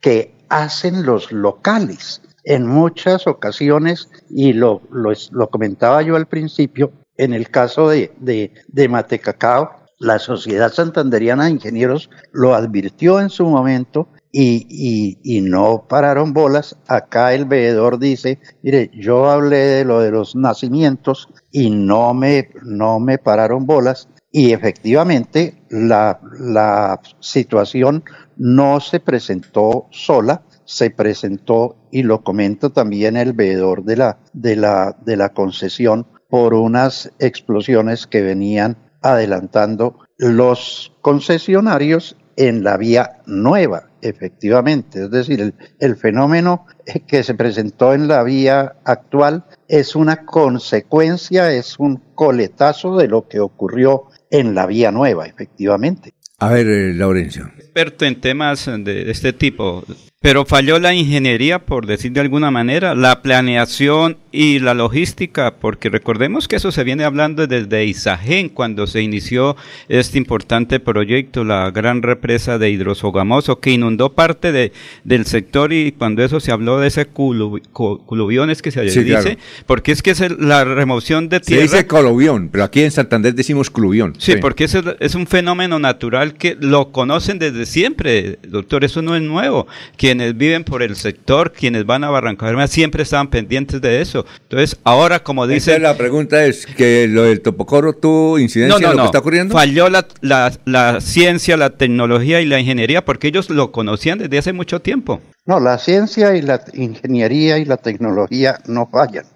que 0.00 0.34
hacen 0.48 1.04
los 1.04 1.32
locales 1.32 2.22
en 2.48 2.66
muchas 2.66 3.26
ocasiones, 3.26 4.08
y 4.30 4.54
lo, 4.54 4.80
lo, 4.90 5.50
comentaba 5.50 6.00
yo 6.00 6.16
al 6.16 6.26
principio, 6.26 6.92
en 7.18 7.34
el 7.34 7.50
caso 7.50 7.90
de, 7.90 8.10
de, 8.20 8.54
de 8.68 8.88
Matecacao, 8.88 9.70
la 9.98 10.18
Sociedad 10.18 10.72
Santanderiana 10.72 11.44
de 11.44 11.50
Ingenieros 11.50 12.08
lo 12.32 12.54
advirtió 12.54 13.20
en 13.20 13.28
su 13.28 13.44
momento 13.44 14.08
y, 14.32 15.18
y, 15.22 15.40
no 15.42 15.84
pararon 15.88 16.32
bolas. 16.32 16.76
Acá 16.86 17.34
el 17.34 17.44
veedor 17.44 17.98
dice, 17.98 18.38
mire, 18.62 18.90
yo 18.94 19.28
hablé 19.28 19.58
de 19.58 19.84
lo 19.84 20.00
de 20.00 20.10
los 20.10 20.34
nacimientos 20.34 21.28
y 21.52 21.68
no 21.68 22.14
me, 22.14 22.48
no 22.62 22.98
me 22.98 23.18
pararon 23.18 23.66
bolas. 23.66 24.08
Y 24.32 24.52
efectivamente 24.52 25.64
la, 25.68 26.20
la 26.38 27.00
situación 27.20 28.04
no 28.38 28.80
se 28.80 29.00
presentó 29.00 29.86
sola, 29.90 30.42
se 30.68 30.90
presentó, 30.90 31.76
y 31.90 32.02
lo 32.02 32.22
comenta 32.22 32.68
también 32.68 33.16
el 33.16 33.32
veedor 33.32 33.84
de 33.84 33.96
la, 33.96 34.18
de 34.34 34.54
la, 34.54 34.94
de 35.00 35.16
la 35.16 35.30
concesión, 35.30 36.06
por 36.28 36.52
unas 36.52 37.10
explosiones 37.18 38.06
que 38.06 38.20
venían 38.20 38.76
adelantando 39.00 39.98
los 40.18 40.92
concesionarios 41.00 42.18
en 42.36 42.64
la 42.64 42.76
vía 42.76 43.22
nueva, 43.24 43.88
efectivamente. 44.02 45.04
Es 45.04 45.10
decir, 45.10 45.40
el, 45.40 45.54
el, 45.80 45.96
fenómeno 45.96 46.66
que 47.06 47.22
se 47.22 47.32
presentó 47.32 47.94
en 47.94 48.06
la 48.06 48.22
vía 48.22 48.76
actual 48.84 49.46
es 49.68 49.96
una 49.96 50.26
consecuencia, 50.26 51.50
es 51.50 51.78
un 51.78 51.96
coletazo 52.14 52.98
de 52.98 53.08
lo 53.08 53.26
que 53.26 53.40
ocurrió 53.40 54.04
en 54.30 54.54
la 54.54 54.66
vía 54.66 54.92
nueva, 54.92 55.24
efectivamente. 55.24 56.12
A 56.40 56.50
ver, 56.50 56.68
eh, 56.68 56.92
Laurencio. 56.92 57.50
Experto 57.56 58.04
en 58.04 58.20
temas 58.20 58.66
de 58.66 59.10
este 59.10 59.32
tipo, 59.32 59.82
pero 60.20 60.44
falló 60.44 60.80
la 60.80 60.94
ingeniería, 60.94 61.60
por 61.60 61.86
decir 61.86 62.10
de 62.10 62.20
alguna 62.20 62.50
manera, 62.50 62.96
la 62.96 63.22
planeación 63.22 64.16
y 64.32 64.58
la 64.58 64.74
logística, 64.74 65.54
porque 65.54 65.90
recordemos 65.90 66.48
que 66.48 66.56
eso 66.56 66.72
se 66.72 66.82
viene 66.82 67.04
hablando 67.04 67.46
desde 67.46 67.84
Isagen, 67.84 68.48
cuando 68.48 68.88
se 68.88 69.00
inició 69.00 69.56
este 69.88 70.18
importante 70.18 70.80
proyecto, 70.80 71.44
la 71.44 71.70
gran 71.70 72.02
represa 72.02 72.58
de 72.58 72.68
Hidrosogamoso, 72.68 73.60
que 73.60 73.70
inundó 73.70 74.12
parte 74.12 74.50
de, 74.50 74.72
del 75.04 75.24
sector 75.24 75.72
y 75.72 75.92
cuando 75.92 76.24
eso 76.24 76.40
se 76.40 76.50
habló 76.50 76.80
de 76.80 76.88
ese 76.88 77.06
coluviones 77.06 78.60
que 78.60 78.72
se 78.72 78.82
dice, 78.82 79.38
porque 79.66 79.92
es 79.92 80.02
que 80.02 80.10
es 80.10 80.20
la 80.38 80.64
remoción 80.64 81.28
de 81.28 81.38
tierra. 81.38 81.68
Se 81.68 81.76
dice 81.76 81.86
coluvión, 81.86 82.48
pero 82.50 82.64
aquí 82.64 82.82
en 82.82 82.90
Santander 82.90 83.34
decimos 83.34 83.70
cluvión. 83.70 84.14
Sí, 84.18 84.34
porque 84.40 84.64
es, 84.64 84.76
es 84.98 85.14
un 85.14 85.28
fenómeno 85.28 85.78
natural 85.78 86.34
que 86.34 86.56
lo 86.58 86.90
conocen 86.90 87.38
desde 87.38 87.66
siempre, 87.66 88.40
doctor, 88.48 88.82
eso 88.82 89.00
no 89.00 89.14
es 89.14 89.22
nuevo. 89.22 89.68
Que 89.96 90.07
quienes 90.08 90.38
viven 90.38 90.64
por 90.64 90.82
el 90.82 90.96
sector, 90.96 91.52
quienes 91.52 91.84
van 91.84 92.02
a 92.02 92.08
Barranca 92.08 92.66
siempre 92.66 93.02
estaban 93.02 93.28
pendientes 93.28 93.82
de 93.82 94.00
eso. 94.00 94.24
Entonces, 94.44 94.78
ahora 94.82 95.22
como 95.22 95.46
dice... 95.46 95.78
la 95.78 95.98
pregunta 95.98 96.46
es 96.46 96.64
que 96.64 97.06
lo 97.06 97.24
del 97.24 97.42
Topocoro 97.42 97.92
tuvo 97.92 98.38
incidencia 98.38 98.78
no, 98.78 98.88
no, 98.88 98.94
lo 98.94 99.02
que 99.02 99.06
está 99.06 99.18
ocurriendo. 99.18 99.52
Falló 99.52 99.90
la, 99.90 100.06
la, 100.22 101.00
ciencia, 101.02 101.58
la 101.58 101.76
tecnología 101.76 102.40
y 102.40 102.46
la 102.46 102.58
ingeniería 102.58 103.04
porque 103.04 103.28
ellos 103.28 103.50
lo 103.50 103.70
conocían 103.70 104.18
desde 104.18 104.38
hace 104.38 104.54
mucho 104.54 104.80
tiempo. 104.80 105.20
No, 105.44 105.60
la 105.60 105.76
ciencia 105.76 106.34
y 106.34 106.40
la 106.40 106.64
ingeniería 106.72 107.58
y 107.58 107.66
la 107.66 107.76
tecnología 107.76 108.60
no 108.66 108.86
fallan. 108.86 109.26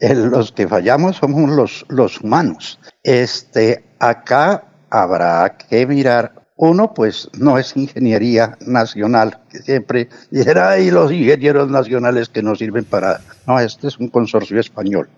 los 0.00 0.52
que 0.52 0.68
fallamos 0.68 1.16
somos 1.16 1.48
los, 1.48 1.86
los 1.88 2.20
humanos. 2.20 2.78
Este, 3.02 3.84
acá 3.98 4.64
habrá 4.90 5.56
que 5.56 5.86
mirar 5.86 6.43
uno, 6.56 6.94
pues 6.94 7.28
no 7.38 7.58
es 7.58 7.76
ingeniería 7.76 8.56
nacional, 8.60 9.40
que 9.50 9.58
siempre 9.58 10.08
dijera, 10.30 10.70
ay, 10.70 10.90
los 10.90 11.10
ingenieros 11.10 11.70
nacionales 11.70 12.28
que 12.28 12.42
no 12.42 12.54
sirven 12.54 12.84
para... 12.84 13.20
No, 13.46 13.58
este 13.58 13.88
es 13.88 13.98
un 13.98 14.08
consorcio 14.08 14.60
español. 14.60 15.08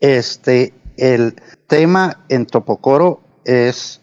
Este, 0.00 0.74
el 0.96 1.36
tema 1.68 2.24
en 2.28 2.46
Topocoro 2.46 3.20
es 3.44 4.00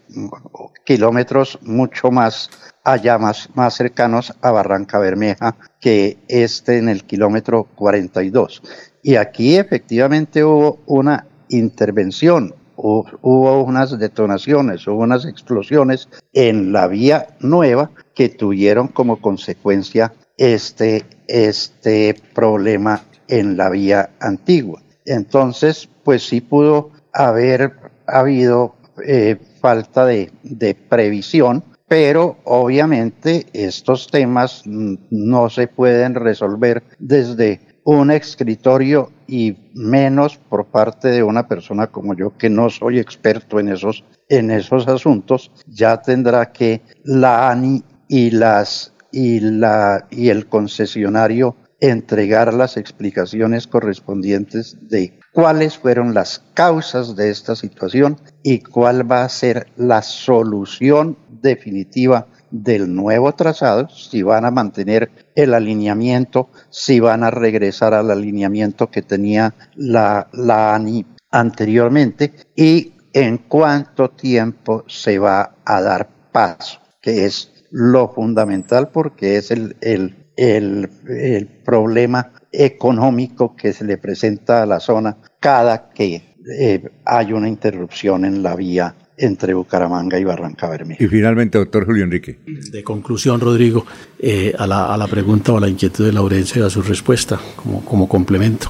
kilómetros 0.84 1.58
mucho 1.62 2.10
más 2.10 2.50
allá, 2.84 3.18
más, 3.18 3.48
más 3.54 3.74
cercanos 3.74 4.34
a 4.40 4.50
Barranca 4.50 4.98
Bermeja 4.98 5.56
que 5.80 6.18
este 6.28 6.78
en 6.78 6.88
el 6.88 7.04
kilómetro 7.04 7.64
42. 7.74 8.62
Y 9.02 9.16
aquí 9.16 9.56
efectivamente 9.56 10.44
hubo 10.44 10.78
una 10.86 11.26
intervención, 11.48 12.54
hubo 12.82 13.62
unas 13.62 13.98
detonaciones, 13.98 14.86
hubo 14.86 15.02
unas 15.02 15.24
explosiones 15.24 16.08
en 16.32 16.72
la 16.72 16.86
vía 16.86 17.28
nueva 17.40 17.90
que 18.14 18.28
tuvieron 18.28 18.88
como 18.88 19.20
consecuencia 19.20 20.12
este, 20.36 21.04
este 21.28 22.14
problema 22.34 23.02
en 23.28 23.56
la 23.56 23.70
vía 23.70 24.10
antigua. 24.20 24.82
Entonces, 25.04 25.88
pues 26.04 26.22
sí 26.26 26.40
pudo 26.40 26.90
haber 27.12 27.72
habido 28.06 28.74
eh, 29.06 29.36
falta 29.60 30.06
de, 30.06 30.32
de 30.42 30.74
previsión, 30.74 31.62
pero 31.88 32.38
obviamente 32.44 33.46
estos 33.52 34.08
temas 34.08 34.62
no 34.64 35.50
se 35.50 35.66
pueden 35.66 36.14
resolver 36.14 36.82
desde 36.98 37.60
un 37.84 38.10
escritorio 38.10 39.10
y 39.30 39.56
menos 39.74 40.36
por 40.36 40.66
parte 40.66 41.08
de 41.08 41.22
una 41.22 41.46
persona 41.46 41.86
como 41.86 42.14
yo 42.14 42.36
que 42.36 42.50
no 42.50 42.68
soy 42.68 42.98
experto 42.98 43.60
en 43.60 43.68
esos 43.68 44.04
en 44.28 44.50
esos 44.50 44.88
asuntos 44.88 45.52
ya 45.68 46.02
tendrá 46.02 46.50
que 46.50 46.82
la 47.04 47.48
ANI 47.48 47.84
y 48.08 48.32
las 48.32 48.92
y 49.12 49.38
la 49.38 50.08
y 50.10 50.30
el 50.30 50.48
concesionario 50.48 51.54
entregar 51.78 52.52
las 52.52 52.76
explicaciones 52.76 53.68
correspondientes 53.68 54.76
de 54.88 55.18
cuáles 55.32 55.78
fueron 55.78 56.12
las 56.12 56.42
causas 56.54 57.14
de 57.14 57.30
esta 57.30 57.54
situación 57.54 58.18
y 58.42 58.58
cuál 58.58 59.10
va 59.10 59.22
a 59.22 59.28
ser 59.28 59.68
la 59.76 60.02
solución 60.02 61.16
definitiva 61.40 62.26
del 62.50 62.94
nuevo 62.94 63.32
trazado, 63.34 63.88
si 63.88 64.22
van 64.22 64.44
a 64.44 64.50
mantener 64.50 65.10
el 65.34 65.54
alineamiento, 65.54 66.50
si 66.68 67.00
van 67.00 67.24
a 67.24 67.30
regresar 67.30 67.94
al 67.94 68.10
alineamiento 68.10 68.90
que 68.90 69.02
tenía 69.02 69.54
la, 69.76 70.28
ANI 70.74 71.06
anteriormente 71.30 72.32
y 72.56 72.94
en 73.12 73.38
cuánto 73.38 74.10
tiempo 74.10 74.84
se 74.88 75.18
va 75.18 75.56
a 75.64 75.80
dar 75.80 76.08
paso, 76.32 76.80
que 77.00 77.26
es 77.26 77.52
lo 77.70 78.08
fundamental 78.08 78.88
porque 78.88 79.36
es 79.36 79.50
el, 79.50 79.76
el, 79.80 80.32
el, 80.36 80.90
el 81.08 81.46
problema 81.46 82.32
económico 82.52 83.54
que 83.54 83.72
se 83.72 83.84
le 83.84 83.96
presenta 83.96 84.62
a 84.62 84.66
la 84.66 84.80
zona 84.80 85.18
cada 85.38 85.90
que 85.90 86.30
eh, 86.48 86.90
hay 87.04 87.32
una 87.32 87.48
interrupción 87.48 88.24
en 88.24 88.42
la 88.42 88.56
vía 88.56 88.94
entre 89.20 89.54
Bucaramanga 89.54 90.18
y 90.18 90.24
Barranca 90.24 90.68
Bermeja. 90.68 91.02
Y 91.02 91.08
finalmente, 91.08 91.58
doctor 91.58 91.86
Julio 91.86 92.04
Enrique. 92.04 92.40
De 92.46 92.82
conclusión, 92.82 93.40
Rodrigo, 93.40 93.86
eh, 94.18 94.54
a, 94.58 94.66
la, 94.66 94.92
a, 94.92 94.96
la, 94.96 95.06
pregunta 95.06 95.52
o 95.52 95.58
a 95.58 95.60
la 95.60 95.68
inquietud 95.68 96.04
de 96.04 96.12
Laurencio 96.12 96.62
y 96.62 96.66
a 96.66 96.70
su 96.70 96.82
respuesta 96.82 97.38
como, 97.56 97.84
como 97.84 98.08
complemento. 98.08 98.68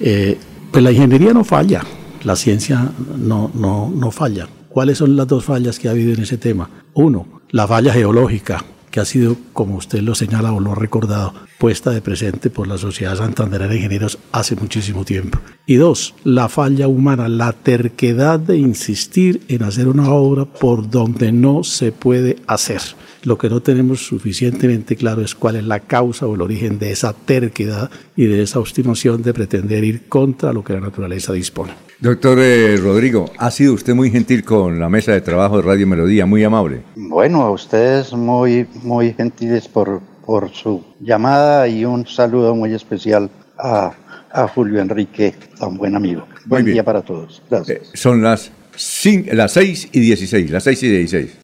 Eh, 0.00 0.36
pues 0.70 0.82
la 0.82 0.90
ingeniería 0.90 1.32
no 1.32 1.44
falla, 1.44 1.82
la 2.24 2.36
ciencia 2.36 2.90
no, 3.16 3.50
no, 3.54 3.92
no 3.94 4.10
falla. 4.10 4.48
¿Cuáles 4.68 4.98
son 4.98 5.16
las 5.16 5.28
dos 5.28 5.44
fallas 5.44 5.78
que 5.78 5.86
ha 5.86 5.92
habido 5.92 6.12
en 6.12 6.22
ese 6.22 6.36
tema? 6.36 6.68
Uno, 6.94 7.42
la 7.50 7.68
falla 7.68 7.92
geológica, 7.92 8.64
que 8.94 9.00
ha 9.00 9.04
sido, 9.04 9.36
como 9.52 9.74
usted 9.74 10.02
lo 10.02 10.14
señala 10.14 10.52
o 10.52 10.60
lo 10.60 10.70
ha 10.70 10.76
recordado, 10.76 11.34
puesta 11.58 11.90
de 11.90 12.00
presente 12.00 12.48
por 12.48 12.68
la 12.68 12.78
Sociedad 12.78 13.16
Santanderana 13.16 13.72
de 13.72 13.78
Ingenieros 13.78 14.20
hace 14.30 14.54
muchísimo 14.54 15.04
tiempo. 15.04 15.40
Y 15.66 15.74
dos, 15.74 16.14
la 16.22 16.48
falla 16.48 16.86
humana, 16.86 17.28
la 17.28 17.52
terquedad 17.54 18.38
de 18.38 18.56
insistir 18.56 19.42
en 19.48 19.64
hacer 19.64 19.88
una 19.88 20.10
obra 20.10 20.44
por 20.44 20.88
donde 20.88 21.32
no 21.32 21.64
se 21.64 21.90
puede 21.90 22.36
hacer. 22.46 22.82
Lo 23.24 23.38
que 23.38 23.48
no 23.48 23.60
tenemos 23.60 24.06
suficientemente 24.06 24.96
claro 24.96 25.22
es 25.22 25.34
cuál 25.34 25.56
es 25.56 25.64
la 25.64 25.80
causa 25.80 26.26
o 26.26 26.34
el 26.34 26.42
origen 26.42 26.78
de 26.78 26.92
esa 26.92 27.14
terquedad 27.14 27.90
y 28.16 28.26
de 28.26 28.42
esa 28.42 28.58
obstinación 28.58 29.22
de 29.22 29.32
pretender 29.32 29.82
ir 29.82 30.08
contra 30.08 30.52
lo 30.52 30.62
que 30.62 30.74
la 30.74 30.80
naturaleza 30.80 31.32
dispone. 31.32 31.72
Doctor 32.00 32.38
eh, 32.40 32.76
Rodrigo, 32.76 33.30
ha 33.38 33.50
sido 33.50 33.72
usted 33.72 33.94
muy 33.94 34.10
gentil 34.10 34.44
con 34.44 34.78
la 34.78 34.90
mesa 34.90 35.12
de 35.12 35.22
trabajo 35.22 35.56
de 35.56 35.62
Radio 35.62 35.86
Melodía, 35.86 36.26
muy 36.26 36.44
amable. 36.44 36.82
Bueno, 36.96 37.40
a 37.42 37.50
ustedes 37.50 38.12
muy, 38.12 38.66
muy 38.82 39.14
gentiles 39.14 39.68
por, 39.68 40.02
por 40.26 40.50
su 40.50 40.84
llamada 41.00 41.66
y 41.66 41.86
un 41.86 42.06
saludo 42.06 42.54
muy 42.54 42.74
especial 42.74 43.30
a, 43.58 43.94
a 44.32 44.48
Julio 44.48 44.80
Enrique, 44.80 45.34
tan 45.58 45.78
buen 45.78 45.96
amigo. 45.96 46.26
Buen 46.44 46.66
día 46.66 46.84
para 46.84 47.00
todos. 47.00 47.42
Gracias. 47.48 47.78
Eh, 47.78 47.90
son 47.94 48.20
las, 48.20 48.52
cinco, 48.76 49.30
las 49.32 49.52
6 49.52 49.88
y 49.92 50.00
16, 50.00 50.50
las 50.50 50.64
6 50.64 50.82
y 50.82 50.88
16. 50.88 51.38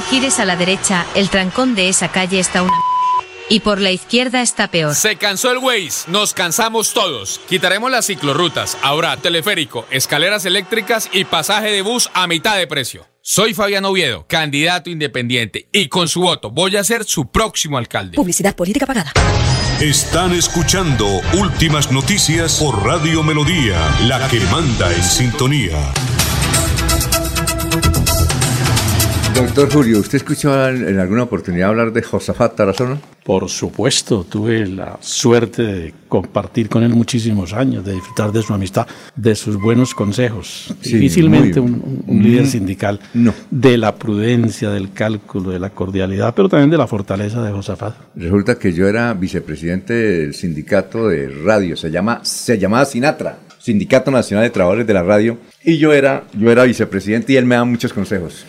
No 0.00 0.06
gires 0.06 0.40
a 0.40 0.46
la 0.46 0.56
derecha, 0.56 1.04
el 1.14 1.28
trancón 1.28 1.74
de 1.74 1.90
esa 1.90 2.10
calle 2.10 2.40
está 2.40 2.62
una... 2.62 2.72
Y 3.50 3.60
por 3.60 3.82
la 3.82 3.90
izquierda 3.90 4.40
está 4.40 4.70
peor. 4.70 4.94
Se 4.94 5.16
cansó 5.16 5.52
el 5.52 5.58
Waze, 5.58 6.10
nos 6.10 6.32
cansamos 6.32 6.94
todos. 6.94 7.38
Quitaremos 7.50 7.90
las 7.90 8.06
ciclorrutas, 8.06 8.78
ahora 8.80 9.18
teleférico, 9.18 9.84
escaleras 9.90 10.46
eléctricas 10.46 11.10
y 11.12 11.26
pasaje 11.26 11.70
de 11.70 11.82
bus 11.82 12.08
a 12.14 12.26
mitad 12.28 12.56
de 12.56 12.66
precio. 12.66 13.06
Soy 13.20 13.52
Fabián 13.52 13.84
Oviedo, 13.84 14.24
candidato 14.26 14.88
independiente, 14.88 15.68
y 15.70 15.88
con 15.88 16.08
su 16.08 16.22
voto 16.22 16.50
voy 16.50 16.78
a 16.78 16.84
ser 16.84 17.04
su 17.04 17.30
próximo 17.30 17.76
alcalde. 17.76 18.16
Publicidad 18.16 18.56
política 18.56 18.86
pagada. 18.86 19.12
Están 19.80 20.32
escuchando 20.32 21.06
Últimas 21.34 21.92
Noticias 21.92 22.58
por 22.58 22.82
Radio 22.86 23.22
Melodía, 23.22 23.78
la 24.06 24.26
que 24.28 24.40
manda 24.46 24.90
en 24.94 25.02
sintonía. 25.02 25.92
Doctor 29.34 29.72
Julio, 29.72 29.98
¿usted 30.00 30.16
escuchó 30.16 30.68
en 30.68 30.98
alguna 30.98 31.22
oportunidad 31.22 31.68
hablar 31.68 31.92
de 31.92 32.02
Josafat 32.02 32.56
Tarazona? 32.56 32.98
Por 33.24 33.48
supuesto, 33.48 34.24
tuve 34.28 34.66
la 34.66 34.98
suerte 35.00 35.62
de 35.62 35.94
compartir 36.08 36.68
con 36.68 36.82
él 36.82 36.90
muchísimos 36.90 37.52
años, 37.52 37.84
de 37.84 37.92
disfrutar 37.92 38.32
de 38.32 38.42
su 38.42 38.52
amistad, 38.52 38.86
de 39.14 39.34
sus 39.34 39.56
buenos 39.60 39.94
consejos. 39.94 40.74
Sí, 40.80 40.94
Difícilmente 40.94 41.60
un, 41.60 42.02
un, 42.06 42.22
líder 42.22 42.46
sindical 42.46 42.98
no. 43.14 43.32
de 43.50 43.78
la 43.78 43.94
prudencia, 43.94 44.70
del 44.70 44.92
cálculo, 44.92 45.50
de 45.50 45.60
la 45.60 45.70
cordialidad, 45.70 46.34
pero 46.34 46.48
también 46.48 46.70
de 46.70 46.78
la 46.78 46.86
fortaleza 46.86 47.42
de 47.42 47.52
Josafat. 47.52 47.94
Resulta 48.16 48.58
que 48.58 48.72
yo 48.72 48.88
era 48.88 49.14
vicepresidente 49.14 49.94
del 49.94 50.34
sindicato 50.34 51.08
de 51.08 51.28
radio, 51.28 51.76
se, 51.76 51.90
llama, 51.90 52.20
se 52.24 52.58
llamaba 52.58 52.84
Sinatra. 52.84 53.38
Sindicato 53.60 54.10
Nacional 54.10 54.44
de 54.44 54.50
Trabajadores 54.50 54.86
de 54.86 54.94
la 54.94 55.02
Radio, 55.02 55.36
y 55.62 55.76
yo 55.76 55.92
era, 55.92 56.24
yo 56.32 56.50
era 56.50 56.64
vicepresidente 56.64 57.34
y 57.34 57.36
él 57.36 57.44
me 57.44 57.56
daba 57.56 57.66
muchos 57.66 57.92
consejos. 57.92 58.46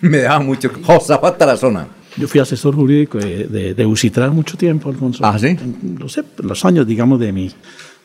me 0.08 0.18
daba 0.18 0.40
mucho. 0.40 0.70
Josafat 0.82 1.38
Tarazona. 1.38 1.86
Yo 2.16 2.26
fui 2.26 2.40
asesor 2.40 2.74
jurídico 2.74 3.18
de, 3.18 3.74
de, 3.74 4.30
mucho 4.32 4.56
tiempo, 4.56 4.90
Alfonso. 4.90 5.24
Ah, 5.24 5.38
sí. 5.38 5.56
No 5.82 6.08
sé, 6.08 6.24
los 6.42 6.64
años, 6.64 6.86
digamos, 6.86 7.20
de 7.20 7.32
mi, 7.32 7.50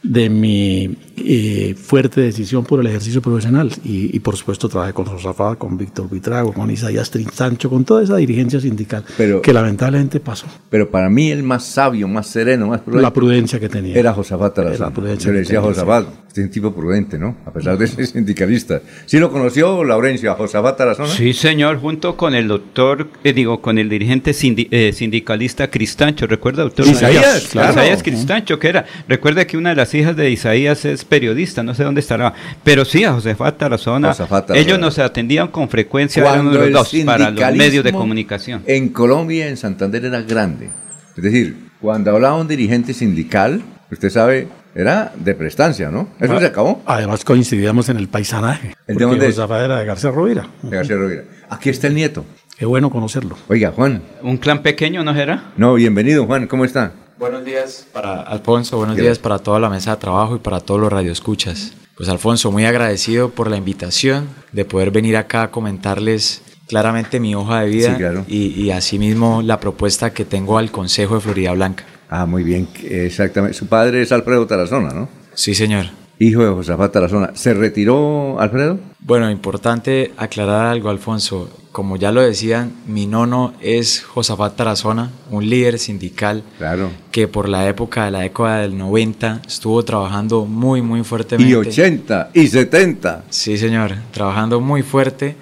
de 0.03 0.29
mi 0.29 0.95
eh, 1.17 1.75
fuerte 1.75 2.21
decisión 2.21 2.63
por 2.63 2.79
el 2.79 2.87
ejercicio 2.87 3.21
profesional. 3.21 3.71
Y, 3.83 4.15
y 4.15 4.19
por 4.19 4.37
supuesto 4.37 4.69
trabajé 4.69 4.93
con 4.93 5.05
Josafat, 5.05 5.57
con 5.57 5.77
Víctor 5.77 6.09
Vitrago, 6.09 6.53
con 6.53 6.69
Isaías 6.69 7.09
Trinsancho, 7.09 7.69
con 7.69 7.83
toda 7.83 8.03
esa 8.03 8.17
dirigencia 8.17 8.59
sindical 8.59 9.03
Pero- 9.17 9.41
que 9.41 9.51
lamentablemente 9.51 10.19
pasó. 10.19 10.45
Pero 10.69 10.89
para 10.89 11.09
mí 11.09 11.31
el 11.31 11.41
más 11.41 11.65
sabio, 11.65 12.07
más 12.07 12.27
sereno, 12.27 12.67
más 12.67 12.81
prudente. 12.81 13.01
La 13.01 13.11
prudencia 13.13 13.59
que 13.59 13.69
tenía. 13.69 13.97
Era 13.97 14.13
Josafat 14.13 14.53
Tarazona. 14.53 14.89
La 14.89 14.93
prudencia 14.93 15.27
Yo 15.27 15.33
le 15.33 15.39
decía 15.39 15.61
Josafat, 15.61 16.05
usted 16.35 16.41
es 16.43 16.47
un 16.47 16.51
tipo 16.53 16.73
prudente, 16.75 17.17
¿no? 17.17 17.37
A 17.45 17.51
pesar 17.51 17.77
de 17.77 17.87
ser 17.87 18.05
sindicalista. 18.13 18.81
¿Sí 19.05 19.19
lo 19.19 19.31
conoció, 19.31 19.85
Laurencio, 19.85 20.31
a 20.33 20.35
Josafat 20.35 20.77
Tarazona? 20.77 21.07
Sí, 21.07 21.31
señor, 21.33 21.79
junto 21.79 22.17
con 22.17 22.35
el 22.35 22.49
doctor, 22.49 23.07
eh, 23.23 23.31
digo, 23.31 23.61
con 23.61 23.77
el 23.77 23.87
dirigente 23.87 24.31
sindi- 24.31 24.67
eh, 24.69 24.91
sindicalista 24.93 25.69
Cristancho, 25.69 26.27
¿recuerda, 26.27 26.63
doctor? 26.63 26.85
Isaías, 26.87 27.47
claro. 27.51 27.71
Isaías 27.71 28.03
Cristancho, 28.03 28.59
que 28.59 28.67
era. 28.67 28.85
Recuerda 29.07 29.47
que 29.47 29.55
una 29.57 29.69
de 29.69 29.77
las 29.77 29.93
hijas 29.93 30.13
de 30.17 30.29
Isaías 30.29 30.83
es 30.83 31.05
periodista, 31.05 31.63
no 31.63 31.73
sé 31.73 31.83
dónde 31.85 32.01
estará. 32.01 32.33
Pero 32.65 32.83
sí, 32.83 33.05
a 33.05 33.13
Josefat 33.13 33.57
Tarazona. 33.57 34.09
Josafat 34.09 34.47
Tarazona. 34.47 34.59
Ellos 34.67 34.77
nos 34.79 34.99
atendían 34.99 35.47
con 35.47 35.69
frecuencia, 35.69 36.21
Cuando 36.21 36.49
uno 36.49 36.59
de 36.59 36.67
el 36.67 36.73
los 36.73 36.91
dos 36.91 37.03
para 37.05 37.31
los 37.31 37.55
medios 37.55 37.83
de 37.85 37.93
comunicación. 37.93 38.61
En 38.65 38.89
Colombia, 38.89 39.47
en 39.47 39.55
Santander, 39.55 40.03
era 40.03 40.21
grande. 40.21 40.67
Es 41.15 41.23
decir, 41.23 41.69
cuando 41.79 42.11
hablaba 42.11 42.35
un 42.35 42.47
dirigente 42.49 42.93
sindical, 42.93 43.61
usted 43.89 44.09
sabe, 44.09 44.49
era 44.75 45.13
de 45.15 45.33
prestancia, 45.33 45.89
¿no? 45.89 46.09
Eso 46.19 46.33
Ah, 46.33 46.39
se 46.39 46.45
acabó. 46.47 46.81
Además 46.85 47.23
coincidíamos 47.23 47.87
en 47.89 47.97
el 47.97 48.07
paisanaje. 48.09 48.75
¿El 48.87 48.97
de? 48.97 49.05
Josafat 49.27 49.61
era 49.63 49.79
de 49.79 49.85
García 49.85 50.11
Rovira. 50.11 50.47
De 50.61 50.75
García 50.75 50.97
Rovira. 50.97 51.23
Aquí 51.49 51.69
está 51.69 51.87
el 51.87 51.95
nieto. 51.95 52.25
Qué 52.57 52.65
bueno 52.65 52.89
conocerlo. 52.89 53.37
Oiga, 53.47 53.71
Juan. 53.75 54.01
¿Un 54.21 54.37
clan 54.37 54.61
pequeño 54.61 55.03
no 55.03 55.15
era? 55.15 55.51
No, 55.57 55.73
bienvenido, 55.75 56.25
Juan. 56.25 56.47
¿Cómo 56.47 56.65
está? 56.65 56.91
Buenos 57.17 57.45
días 57.45 57.87
para 57.93 58.21
Alfonso, 58.21 58.77
buenos 58.77 58.97
días 58.97 59.19
para 59.19 59.39
toda 59.39 59.57
la 59.59 59.69
mesa 59.69 59.91
de 59.91 59.97
trabajo 60.01 60.35
y 60.35 60.39
para 60.39 60.59
todos 60.59 60.81
los 60.81 60.91
radioescuchas. 60.91 61.71
Pues 61.95 62.09
Alfonso, 62.09 62.51
muy 62.51 62.65
agradecido 62.65 63.29
por 63.29 63.49
la 63.49 63.55
invitación 63.55 64.27
de 64.51 64.65
poder 64.65 64.91
venir 64.91 65.15
acá 65.15 65.43
a 65.43 65.51
comentarles 65.51 66.41
claramente 66.67 67.21
mi 67.21 67.33
hoja 67.33 67.61
de 67.61 67.69
vida 67.69 67.91
Sí, 67.91 67.97
claro. 67.97 68.25
y, 68.27 68.47
y 68.61 68.71
asimismo 68.71 69.41
la 69.41 69.61
propuesta 69.61 70.11
que 70.11 70.25
tengo 70.25 70.57
al 70.57 70.71
Consejo 70.71 71.15
de 71.15 71.21
Florida 71.21 71.53
Blanca. 71.53 71.85
Ah, 72.09 72.25
muy 72.25 72.43
bien. 72.43 72.67
Exactamente. 72.83 73.57
Su 73.57 73.67
padre 73.67 74.01
es 74.01 74.11
Alfredo 74.11 74.45
Tarazona, 74.47 74.89
¿no? 74.93 75.09
Sí, 75.33 75.53
señor. 75.55 75.85
Hijo 76.17 76.43
de 76.45 76.49
Josafat 76.51 76.93
Tarazona. 76.93 77.31
¿Se 77.35 77.53
retiró, 77.53 78.39
Alfredo? 78.39 78.79
Bueno, 78.99 79.29
importante 79.29 80.13
aclarar 80.17 80.67
algo, 80.67 80.89
Alfonso. 80.89 81.49
Como 81.73 81.97
ya 81.97 82.13
lo 82.13 82.21
decían, 82.21 82.71
mi 82.87 83.05
nono 83.05 83.53
es 83.59 84.01
Josafat 84.01 84.55
Tarazona, 84.55 85.11
un 85.29 85.49
líder 85.49 85.77
sindical 85.77 86.41
Claro. 86.57 86.89
que 87.11 87.27
por 87.27 87.49
la 87.49 87.67
época 87.67 88.05
de 88.05 88.11
la 88.11 88.19
década 88.21 88.59
del 88.61 88.77
90 88.77 89.41
estuvo 89.45 89.83
trabajando 89.83 90.45
muy, 90.45 90.81
muy 90.81 91.03
fuertemente. 91.03 91.51
Y 91.51 91.55
80, 91.55 92.29
y 92.33 92.47
70. 92.47 93.25
Sí, 93.29 93.57
señor, 93.57 93.95
trabajando 94.11 94.61
muy 94.61 94.83
fuerte 94.83 95.35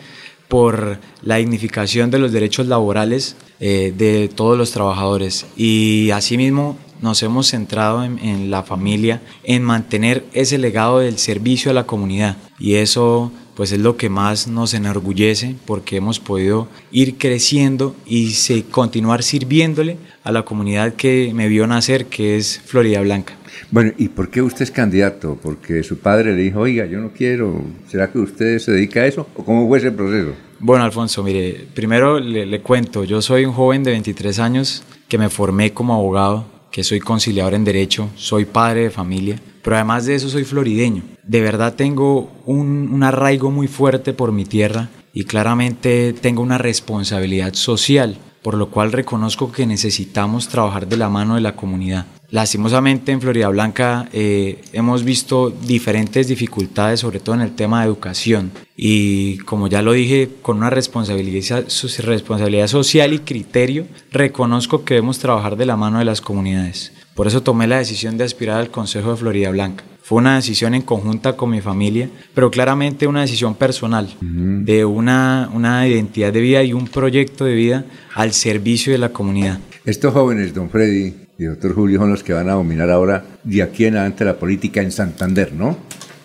por 0.47 0.97
la 1.21 1.35
dignificación 1.35 2.09
de 2.09 2.17
los 2.17 2.31
derechos 2.31 2.65
laborales 2.67 3.35
eh, 3.59 3.93
de 3.95 4.29
todos 4.29 4.57
los 4.57 4.71
trabajadores. 4.71 5.45
Y 5.55 6.11
asimismo 6.11 6.77
nos 7.01 7.21
hemos 7.21 7.47
centrado 7.47 8.03
en, 8.03 8.19
en 8.19 8.49
la 8.49 8.63
familia, 8.63 9.21
en 9.43 9.63
mantener 9.63 10.25
ese 10.33 10.57
legado 10.57 10.99
del 10.99 11.17
servicio 11.17 11.71
a 11.71 11.73
la 11.73 11.85
comunidad. 11.85 12.37
Y 12.59 12.75
eso 12.75 13.31
pues 13.55 13.71
es 13.71 13.79
lo 13.79 13.97
que 13.97 14.09
más 14.09 14.47
nos 14.47 14.73
enorgullece 14.73 15.55
porque 15.65 15.97
hemos 15.97 16.19
podido 16.19 16.67
ir 16.91 17.17
creciendo 17.17 17.95
y 18.05 18.33
continuar 18.71 19.23
sirviéndole 19.23 19.97
a 20.23 20.31
la 20.31 20.43
comunidad 20.43 20.93
que 20.93 21.31
me 21.33 21.47
vio 21.47 21.67
nacer, 21.67 22.05
que 22.05 22.37
es 22.37 22.59
Florida 22.65 23.01
Blanca. 23.01 23.35
Bueno, 23.71 23.91
¿y 23.97 24.09
por 24.09 24.29
qué 24.29 24.41
usted 24.41 24.63
es 24.63 24.71
candidato? 24.71 25.37
Porque 25.41 25.83
su 25.83 25.99
padre 25.99 26.35
le 26.35 26.41
dijo, 26.41 26.61
oiga, 26.61 26.85
yo 26.85 26.99
no 26.99 27.11
quiero. 27.11 27.63
¿Será 27.87 28.11
que 28.11 28.19
usted 28.19 28.59
se 28.59 28.71
dedica 28.71 29.01
a 29.01 29.05
eso? 29.05 29.27
¿O 29.35 29.43
cómo 29.43 29.67
fue 29.67 29.77
ese 29.77 29.91
proceso? 29.91 30.33
Bueno, 30.59 30.83
Alfonso, 30.83 31.23
mire, 31.23 31.67
primero 31.73 32.19
le, 32.19 32.45
le 32.45 32.61
cuento, 32.61 33.03
yo 33.03 33.21
soy 33.21 33.45
un 33.45 33.53
joven 33.53 33.83
de 33.83 33.91
23 33.91 34.39
años 34.39 34.83
que 35.07 35.17
me 35.17 35.29
formé 35.29 35.73
como 35.73 35.93
abogado, 35.93 36.45
que 36.71 36.83
soy 36.83 36.99
conciliador 36.99 37.53
en 37.53 37.65
derecho, 37.65 38.09
soy 38.15 38.45
padre 38.45 38.83
de 38.83 38.89
familia, 38.89 39.39
pero 39.63 39.77
además 39.77 40.05
de 40.05 40.15
eso 40.15 40.29
soy 40.29 40.43
florideño. 40.43 41.03
De 41.23 41.41
verdad 41.41 41.73
tengo 41.73 42.31
un, 42.45 42.89
un 42.91 43.03
arraigo 43.03 43.49
muy 43.49 43.67
fuerte 43.67 44.13
por 44.13 44.31
mi 44.31 44.45
tierra 44.45 44.89
y 45.13 45.23
claramente 45.23 46.13
tengo 46.13 46.41
una 46.41 46.57
responsabilidad 46.57 47.53
social, 47.53 48.17
por 48.41 48.55
lo 48.55 48.69
cual 48.69 48.91
reconozco 48.91 49.51
que 49.51 49.65
necesitamos 49.65 50.49
trabajar 50.49 50.87
de 50.87 50.97
la 50.97 51.09
mano 51.09 51.35
de 51.35 51.41
la 51.41 51.55
comunidad. 51.55 52.05
Lastimosamente 52.33 53.11
en 53.11 53.21
Florida 53.21 53.47
Blanca 53.49 54.09
eh, 54.11 54.59
hemos 54.73 55.03
visto 55.03 55.51
diferentes 55.51 56.27
dificultades, 56.27 56.99
sobre 56.99 57.19
todo 57.19 57.35
en 57.35 57.41
el 57.41 57.53
tema 57.53 57.81
de 57.81 57.85
educación. 57.85 58.51
Y 58.75 59.37
como 59.39 59.67
ya 59.67 59.83
lo 59.83 59.91
dije, 59.91 60.29
con 60.41 60.57
una 60.57 60.71
responsabilidad, 60.71 61.67
responsabilidad 61.99 62.65
social 62.65 63.13
y 63.13 63.19
criterio, 63.19 63.85
reconozco 64.11 64.83
que 64.83 64.95
debemos 64.95 65.19
trabajar 65.19 65.57
de 65.57 65.67
la 65.67 65.77
mano 65.77 65.99
de 65.99 66.05
las 66.05 66.21
comunidades. 66.21 66.91
Por 67.15 67.27
eso 67.27 67.43
tomé 67.43 67.67
la 67.67 67.77
decisión 67.77 68.17
de 68.17 68.23
aspirar 68.23 68.57
al 68.59 68.71
Consejo 68.71 69.11
de 69.11 69.17
Florida 69.17 69.51
Blanca. 69.51 69.83
Fue 70.01 70.17
una 70.17 70.35
decisión 70.35 70.73
en 70.73 70.81
conjunta 70.81 71.37
con 71.37 71.49
mi 71.51 71.61
familia, 71.61 72.09
pero 72.33 72.51
claramente 72.51 73.07
una 73.07 73.21
decisión 73.21 73.55
personal, 73.55 74.13
de 74.19 74.83
una, 74.83 75.49
una 75.53 75.87
identidad 75.87 76.33
de 76.33 76.41
vida 76.41 76.63
y 76.63 76.73
un 76.73 76.87
proyecto 76.87 77.45
de 77.45 77.53
vida 77.53 77.85
al 78.13 78.33
servicio 78.33 78.91
de 78.91 78.99
la 78.99 79.09
comunidad. 79.09 79.59
Estos 79.85 80.13
jóvenes, 80.13 80.53
don 80.53 80.69
Freddy 80.69 81.13
y 81.37 81.43
doctor 81.45 81.73
Julio, 81.73 81.99
son 81.99 82.09
los 82.09 82.23
que 82.23 82.33
van 82.33 82.49
a 82.49 82.53
dominar 82.53 82.89
ahora 82.89 83.23
de 83.43 83.61
aquí 83.61 83.85
en 83.85 83.95
adelante 83.95 84.25
la 84.25 84.37
política 84.37 84.81
en 84.81 84.91
Santander, 84.91 85.53
¿no? 85.53 85.77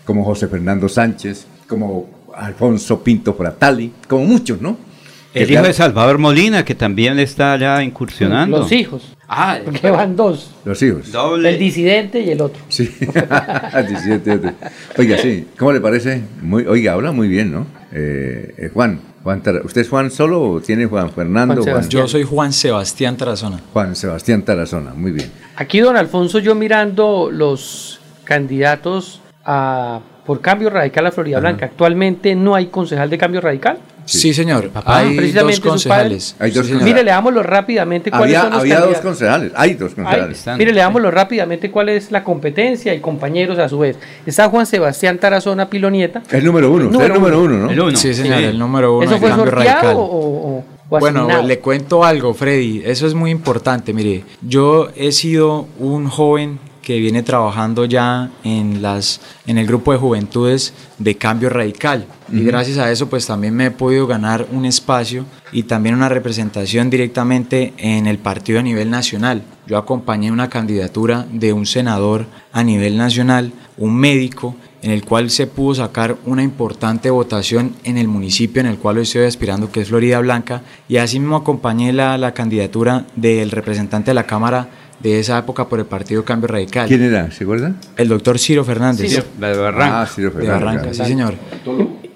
Como 0.04 0.24
José 0.24 0.48
Fernando 0.48 0.88
Sánchez, 0.88 1.46
como 1.68 2.26
Alfonso 2.34 3.02
Pinto 3.04 3.34
Fratali, 3.34 3.92
como 4.08 4.24
muchos, 4.24 4.60
¿no? 4.60 4.87
El 5.34 5.50
hijo 5.50 5.62
de 5.62 5.72
Salvador 5.72 6.18
Molina, 6.18 6.64
que 6.64 6.74
también 6.74 7.18
está 7.18 7.52
allá 7.52 7.82
incursionando. 7.82 8.58
Los 8.58 8.72
hijos. 8.72 9.14
Ah, 9.28 9.58
porque 9.62 9.90
van 9.90 10.16
dos. 10.16 10.54
Los 10.64 10.82
hijos. 10.82 11.12
El 11.44 11.58
disidente 11.58 12.20
y 12.20 12.30
el 12.30 12.40
otro. 12.40 12.62
Sí, 12.68 12.90
el 13.74 13.86
disidente 13.86 14.30
y 14.30 14.34
otro. 14.34 14.52
Oiga, 14.96 15.18
sí, 15.18 15.46
¿cómo 15.58 15.72
le 15.72 15.80
parece? 15.80 16.22
Muy, 16.40 16.64
oiga, 16.64 16.94
habla 16.94 17.12
muy 17.12 17.28
bien, 17.28 17.52
¿no? 17.52 17.66
Eh, 17.92 18.54
eh, 18.56 18.70
Juan, 18.72 19.00
Juan 19.22 19.42
¿usted 19.64 19.82
es 19.82 19.88
Juan 19.88 20.10
solo 20.10 20.42
o 20.42 20.60
tiene 20.60 20.86
Juan 20.86 21.10
Fernando? 21.10 21.62
Juan 21.62 21.88
Yo 21.88 22.08
soy 22.08 22.22
Juan 22.24 22.52
Sebastián 22.54 23.16
Tarazona. 23.18 23.60
Juan 23.72 23.94
Sebastián 23.96 24.42
Tarazona, 24.42 24.94
muy 24.94 25.12
bien. 25.12 25.30
Aquí, 25.56 25.80
don 25.80 25.96
Alfonso, 25.96 26.38
yo 26.38 26.54
mirando 26.54 27.30
los 27.30 28.00
candidatos 28.24 29.20
a, 29.44 30.00
por 30.24 30.40
cambio 30.40 30.70
radical 30.70 31.06
a 31.06 31.12
Florida 31.12 31.40
Blanca, 31.40 31.66
actualmente 31.66 32.34
no 32.34 32.54
hay 32.54 32.66
concejal 32.68 33.10
de 33.10 33.18
cambio 33.18 33.42
radical. 33.42 33.78
Sí, 34.08 34.32
señor. 34.34 34.70
hay 34.84 35.32
dos 35.32 35.60
concejales. 35.60 36.34
Hay 36.38 36.50
dos 36.50 36.68
Mire, 36.70 37.04
leámoslo 37.04 37.42
rápidamente 37.42 38.10
cuáles 38.10 38.36
había, 38.36 38.40
son 38.40 38.50
los 38.50 38.60
Había 38.60 38.80
dos 38.80 38.98
concejales, 38.98 39.52
hay 39.54 39.74
dos 39.74 39.94
concejales. 39.94 40.44
mire, 40.56 40.72
leámoslo 40.72 41.10
rápidamente 41.10 41.70
cuál 41.70 41.90
es 41.90 42.10
la 42.10 42.24
competencia 42.24 42.94
y 42.94 43.00
compañeros 43.00 43.58
a 43.58 43.68
su 43.68 43.78
vez. 43.78 43.96
Está 44.26 44.48
Juan 44.48 44.66
Sebastián 44.66 45.18
Tarazona 45.18 45.68
Pilonieta. 45.68 46.22
El 46.30 46.44
número 46.44 46.70
uno, 46.72 46.84
el 46.86 46.92
número, 46.92 47.14
el 47.14 47.20
número 47.20 47.42
uno, 47.42 47.56
¿no? 47.58 47.70
El 47.70 47.80
uno. 47.80 47.96
Sí, 47.96 48.14
señor, 48.14 48.42
el 48.42 48.58
número 48.58 48.96
uno. 48.96 49.04
¿Eso 49.04 49.18
fue 49.18 49.30
sorteado 49.30 49.98
o, 49.98 50.58
o 50.58 50.64
bueno, 50.88 51.42
le 51.42 51.58
cuento 51.58 52.02
algo, 52.02 52.32
Freddy. 52.32 52.82
Eso 52.84 53.06
es 53.06 53.14
muy 53.14 53.30
importante. 53.30 53.92
Mire, 53.92 54.24
yo 54.40 54.88
he 54.96 55.12
sido 55.12 55.66
un 55.78 56.08
joven 56.08 56.58
que 56.88 57.00
viene 57.00 57.22
trabajando 57.22 57.84
ya 57.84 58.30
en, 58.44 58.80
las, 58.80 59.20
en 59.46 59.58
el 59.58 59.66
grupo 59.66 59.92
de 59.92 59.98
juventudes 59.98 60.72
de 60.96 61.16
cambio 61.18 61.50
radical. 61.50 62.06
Y 62.32 62.40
gracias 62.44 62.78
a 62.78 62.90
eso 62.90 63.10
pues 63.10 63.26
también 63.26 63.54
me 63.54 63.66
he 63.66 63.70
podido 63.70 64.06
ganar 64.06 64.46
un 64.52 64.64
espacio 64.64 65.26
y 65.52 65.64
también 65.64 65.94
una 65.94 66.08
representación 66.08 66.88
directamente 66.88 67.74
en 67.76 68.06
el 68.06 68.16
partido 68.16 68.60
a 68.60 68.62
nivel 68.62 68.88
nacional. 68.88 69.42
Yo 69.66 69.76
acompañé 69.76 70.32
una 70.32 70.48
candidatura 70.48 71.26
de 71.30 71.52
un 71.52 71.66
senador 71.66 72.24
a 72.52 72.64
nivel 72.64 72.96
nacional, 72.96 73.52
un 73.76 73.94
médico, 73.94 74.56
en 74.80 74.90
el 74.90 75.04
cual 75.04 75.28
se 75.28 75.46
pudo 75.46 75.74
sacar 75.74 76.16
una 76.24 76.42
importante 76.42 77.10
votación 77.10 77.74
en 77.84 77.98
el 77.98 78.08
municipio 78.08 78.60
en 78.60 78.66
el 78.66 78.78
cual 78.78 78.96
estoy 78.96 79.26
aspirando, 79.26 79.70
que 79.70 79.82
es 79.82 79.88
Florida 79.88 80.20
Blanca, 80.20 80.62
y 80.88 80.96
asimismo 80.96 81.36
acompañé 81.36 81.92
la, 81.92 82.16
la 82.16 82.32
candidatura 82.32 83.04
del 83.14 83.50
representante 83.50 84.12
de 84.12 84.14
la 84.14 84.26
Cámara 84.26 84.68
de 85.00 85.20
esa 85.20 85.38
época 85.38 85.68
por 85.68 85.78
el 85.78 85.86
Partido 85.86 86.24
Cambio 86.24 86.48
Radical. 86.48 86.88
¿Quién 86.88 87.02
era? 87.02 87.30
¿Se 87.30 87.44
acuerda? 87.44 87.74
El 87.96 88.08
doctor 88.08 88.38
Ciro 88.38 88.64
Fernández. 88.64 89.10
Ciro, 89.10 89.24
de 89.38 89.56
Barranca. 89.56 90.02
Ah, 90.02 90.06
Ciro 90.06 90.30
Fernández. 90.32 90.58
De 90.58 90.64
Barranca, 90.64 90.94
sí, 90.94 91.04
señor. 91.04 91.34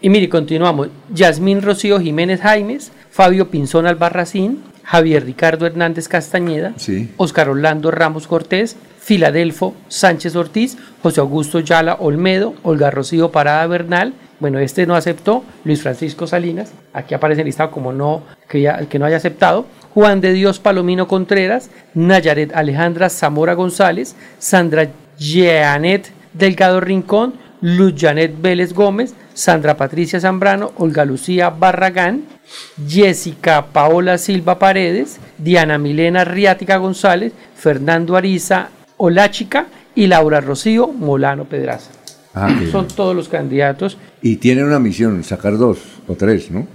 Y, 0.00 0.10
mire, 0.10 0.28
continuamos. 0.28 0.88
Yasmín 1.14 1.62
Rocío 1.62 2.00
Jiménez 2.00 2.40
Jaimes, 2.40 2.90
Fabio 3.10 3.50
Pinzón 3.50 3.86
Albarracín, 3.86 4.60
Javier 4.92 5.24
Ricardo 5.24 5.64
Hernández 5.64 6.06
Castañeda, 6.06 6.74
sí. 6.76 7.10
Oscar 7.16 7.48
Orlando 7.48 7.90
Ramos 7.90 8.26
Cortés, 8.26 8.76
Filadelfo 9.00 9.74
Sánchez 9.88 10.36
Ortiz, 10.36 10.76
José 11.02 11.20
Augusto 11.22 11.60
Yala 11.60 11.94
Olmedo, 11.94 12.52
Olga 12.62 12.90
Rocío 12.90 13.32
Parada 13.32 13.66
Bernal, 13.66 14.12
bueno, 14.38 14.58
este 14.58 14.86
no 14.86 14.94
aceptó, 14.94 15.44
Luis 15.64 15.80
Francisco 15.80 16.26
Salinas, 16.26 16.74
aquí 16.92 17.14
aparece 17.14 17.42
listado 17.42 17.70
como 17.70 17.94
no, 17.94 18.22
que, 18.50 18.70
que 18.90 18.98
no 18.98 19.06
haya 19.06 19.16
aceptado, 19.16 19.64
Juan 19.94 20.20
de 20.20 20.34
Dios 20.34 20.58
Palomino 20.58 21.08
Contreras, 21.08 21.70
Nayaret 21.94 22.54
Alejandra 22.54 23.08
Zamora 23.08 23.54
González, 23.54 24.14
Sandra 24.38 24.90
Jeanet 25.18 26.10
Delgado 26.34 26.80
Rincón, 26.80 27.32
Luz 27.62 27.94
Janet 27.96 28.34
Vélez 28.42 28.74
Gómez, 28.74 29.14
Sandra 29.34 29.76
Patricia 29.76 30.20
Zambrano, 30.20 30.72
Olga 30.76 31.04
Lucía 31.04 31.50
Barragán, 31.50 32.24
Jessica 32.86 33.66
Paola 33.72 34.18
Silva 34.18 34.58
Paredes, 34.58 35.18
Diana 35.38 35.78
Milena 35.78 36.24
Riática 36.24 36.76
González, 36.76 37.32
Fernando 37.56 38.16
Ariza 38.16 38.68
Oláchica 38.96 39.66
y 39.94 40.06
Laura 40.06 40.40
Rocío 40.40 40.88
Molano 40.88 41.44
Pedraza. 41.44 41.90
Ah, 42.34 42.48
Son 42.70 42.88
todos 42.88 43.14
los 43.14 43.28
candidatos. 43.28 43.98
Y 44.22 44.36
tienen 44.36 44.64
una 44.64 44.78
misión, 44.78 45.22
sacar 45.22 45.58
dos 45.58 45.78
o 46.08 46.14
tres, 46.14 46.50
¿no? 46.50 46.66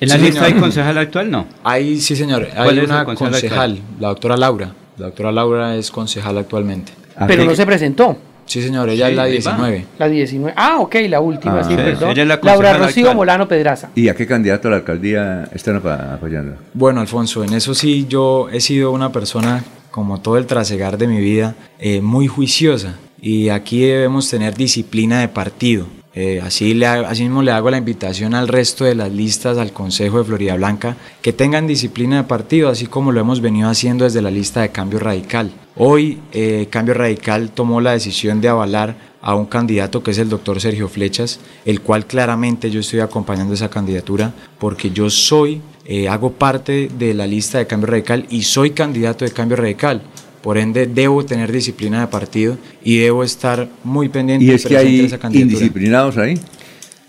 ¿En 0.00 0.08
la 0.08 0.16
lista 0.18 0.44
hay 0.44 0.54
concejal 0.54 0.98
actual? 0.98 1.30
No. 1.30 1.46
Hay, 1.64 2.00
sí, 2.00 2.16
señor. 2.16 2.48
Hay 2.54 2.78
una 2.78 3.04
concejal, 3.04 3.80
la 3.98 4.08
doctora 4.08 4.36
Laura. 4.36 4.74
La 4.98 5.06
doctora 5.06 5.32
Laura 5.32 5.76
es 5.76 5.90
concejal 5.90 6.36
actualmente. 6.38 6.92
Ah, 7.16 7.26
Pero 7.26 7.44
no 7.44 7.54
se 7.54 7.64
presentó. 7.64 8.16
Sí, 8.46 8.62
señor, 8.62 8.88
ella 8.88 9.10
es 9.10 9.16
la 9.16 9.24
19. 9.26 9.86
La 9.98 10.08
19. 10.08 10.54
Ah, 10.56 10.78
ok, 10.78 10.94
la 11.08 11.20
última, 11.20 11.62
sí, 11.64 11.74
perdón. 11.74 12.16
Laura 12.42 12.78
Rocío 12.78 13.12
Molano 13.14 13.46
Pedraza. 13.48 13.90
¿Y 13.94 14.08
a 14.08 14.14
qué 14.14 14.26
candidato 14.26 14.68
a 14.68 14.70
la 14.70 14.76
alcaldía 14.78 15.48
están 15.52 15.76
apoyando? 15.76 16.56
Bueno, 16.72 17.00
Alfonso, 17.00 17.44
en 17.44 17.52
eso 17.54 17.74
sí 17.74 18.06
yo 18.08 18.48
he 18.50 18.60
sido 18.60 18.92
una 18.92 19.10
persona, 19.10 19.64
como 19.90 20.20
todo 20.20 20.38
el 20.38 20.46
trasegar 20.46 20.96
de 20.96 21.08
mi 21.08 21.20
vida, 21.20 21.54
eh, 21.78 22.00
muy 22.00 22.28
juiciosa. 22.28 22.94
Y 23.20 23.48
aquí 23.48 23.80
debemos 23.80 24.30
tener 24.30 24.54
disciplina 24.54 25.20
de 25.20 25.28
partido. 25.28 25.86
Eh, 26.18 26.40
así, 26.42 26.72
le, 26.72 26.88
mismo 27.10 27.42
le 27.42 27.52
hago 27.52 27.70
la 27.70 27.76
invitación 27.76 28.34
al 28.34 28.48
resto 28.48 28.86
de 28.86 28.94
las 28.94 29.12
listas, 29.12 29.58
al 29.58 29.72
Consejo 29.72 30.16
de 30.16 30.24
Florida 30.24 30.56
Blanca, 30.56 30.96
que 31.20 31.34
tengan 31.34 31.66
disciplina 31.66 32.16
de 32.16 32.22
partido, 32.24 32.70
así 32.70 32.86
como 32.86 33.12
lo 33.12 33.20
hemos 33.20 33.42
venido 33.42 33.68
haciendo 33.68 34.04
desde 34.04 34.22
la 34.22 34.30
lista 34.30 34.62
de 34.62 34.70
Cambio 34.70 34.98
Radical. 34.98 35.52
Hoy 35.76 36.18
eh, 36.32 36.68
Cambio 36.70 36.94
Radical 36.94 37.50
tomó 37.50 37.82
la 37.82 37.92
decisión 37.92 38.40
de 38.40 38.48
avalar 38.48 38.96
a 39.20 39.34
un 39.34 39.44
candidato 39.44 40.02
que 40.02 40.12
es 40.12 40.18
el 40.18 40.30
doctor 40.30 40.58
Sergio 40.58 40.88
Flechas, 40.88 41.38
el 41.66 41.82
cual 41.82 42.06
claramente 42.06 42.70
yo 42.70 42.80
estoy 42.80 43.00
acompañando 43.00 43.52
esa 43.52 43.68
candidatura 43.68 44.32
porque 44.58 44.90
yo 44.90 45.10
soy, 45.10 45.60
eh, 45.84 46.08
hago 46.08 46.32
parte 46.32 46.88
de 46.98 47.12
la 47.12 47.26
lista 47.26 47.58
de 47.58 47.66
Cambio 47.66 47.88
Radical 47.88 48.24
y 48.30 48.44
soy 48.44 48.70
candidato 48.70 49.26
de 49.26 49.32
Cambio 49.32 49.58
Radical. 49.58 50.00
Por 50.46 50.58
ende, 50.58 50.86
debo 50.86 51.26
tener 51.26 51.50
disciplina 51.50 52.02
de 52.02 52.06
partido 52.06 52.56
y 52.84 52.98
debo 52.98 53.24
estar 53.24 53.68
muy 53.82 54.08
pendiente 54.08 54.44
¿Y 54.44 54.50
es 54.50 54.64
que 54.64 54.76
hay 54.76 55.00
esa 55.00 55.18
indisciplinados 55.32 56.18
ahí? 56.18 56.38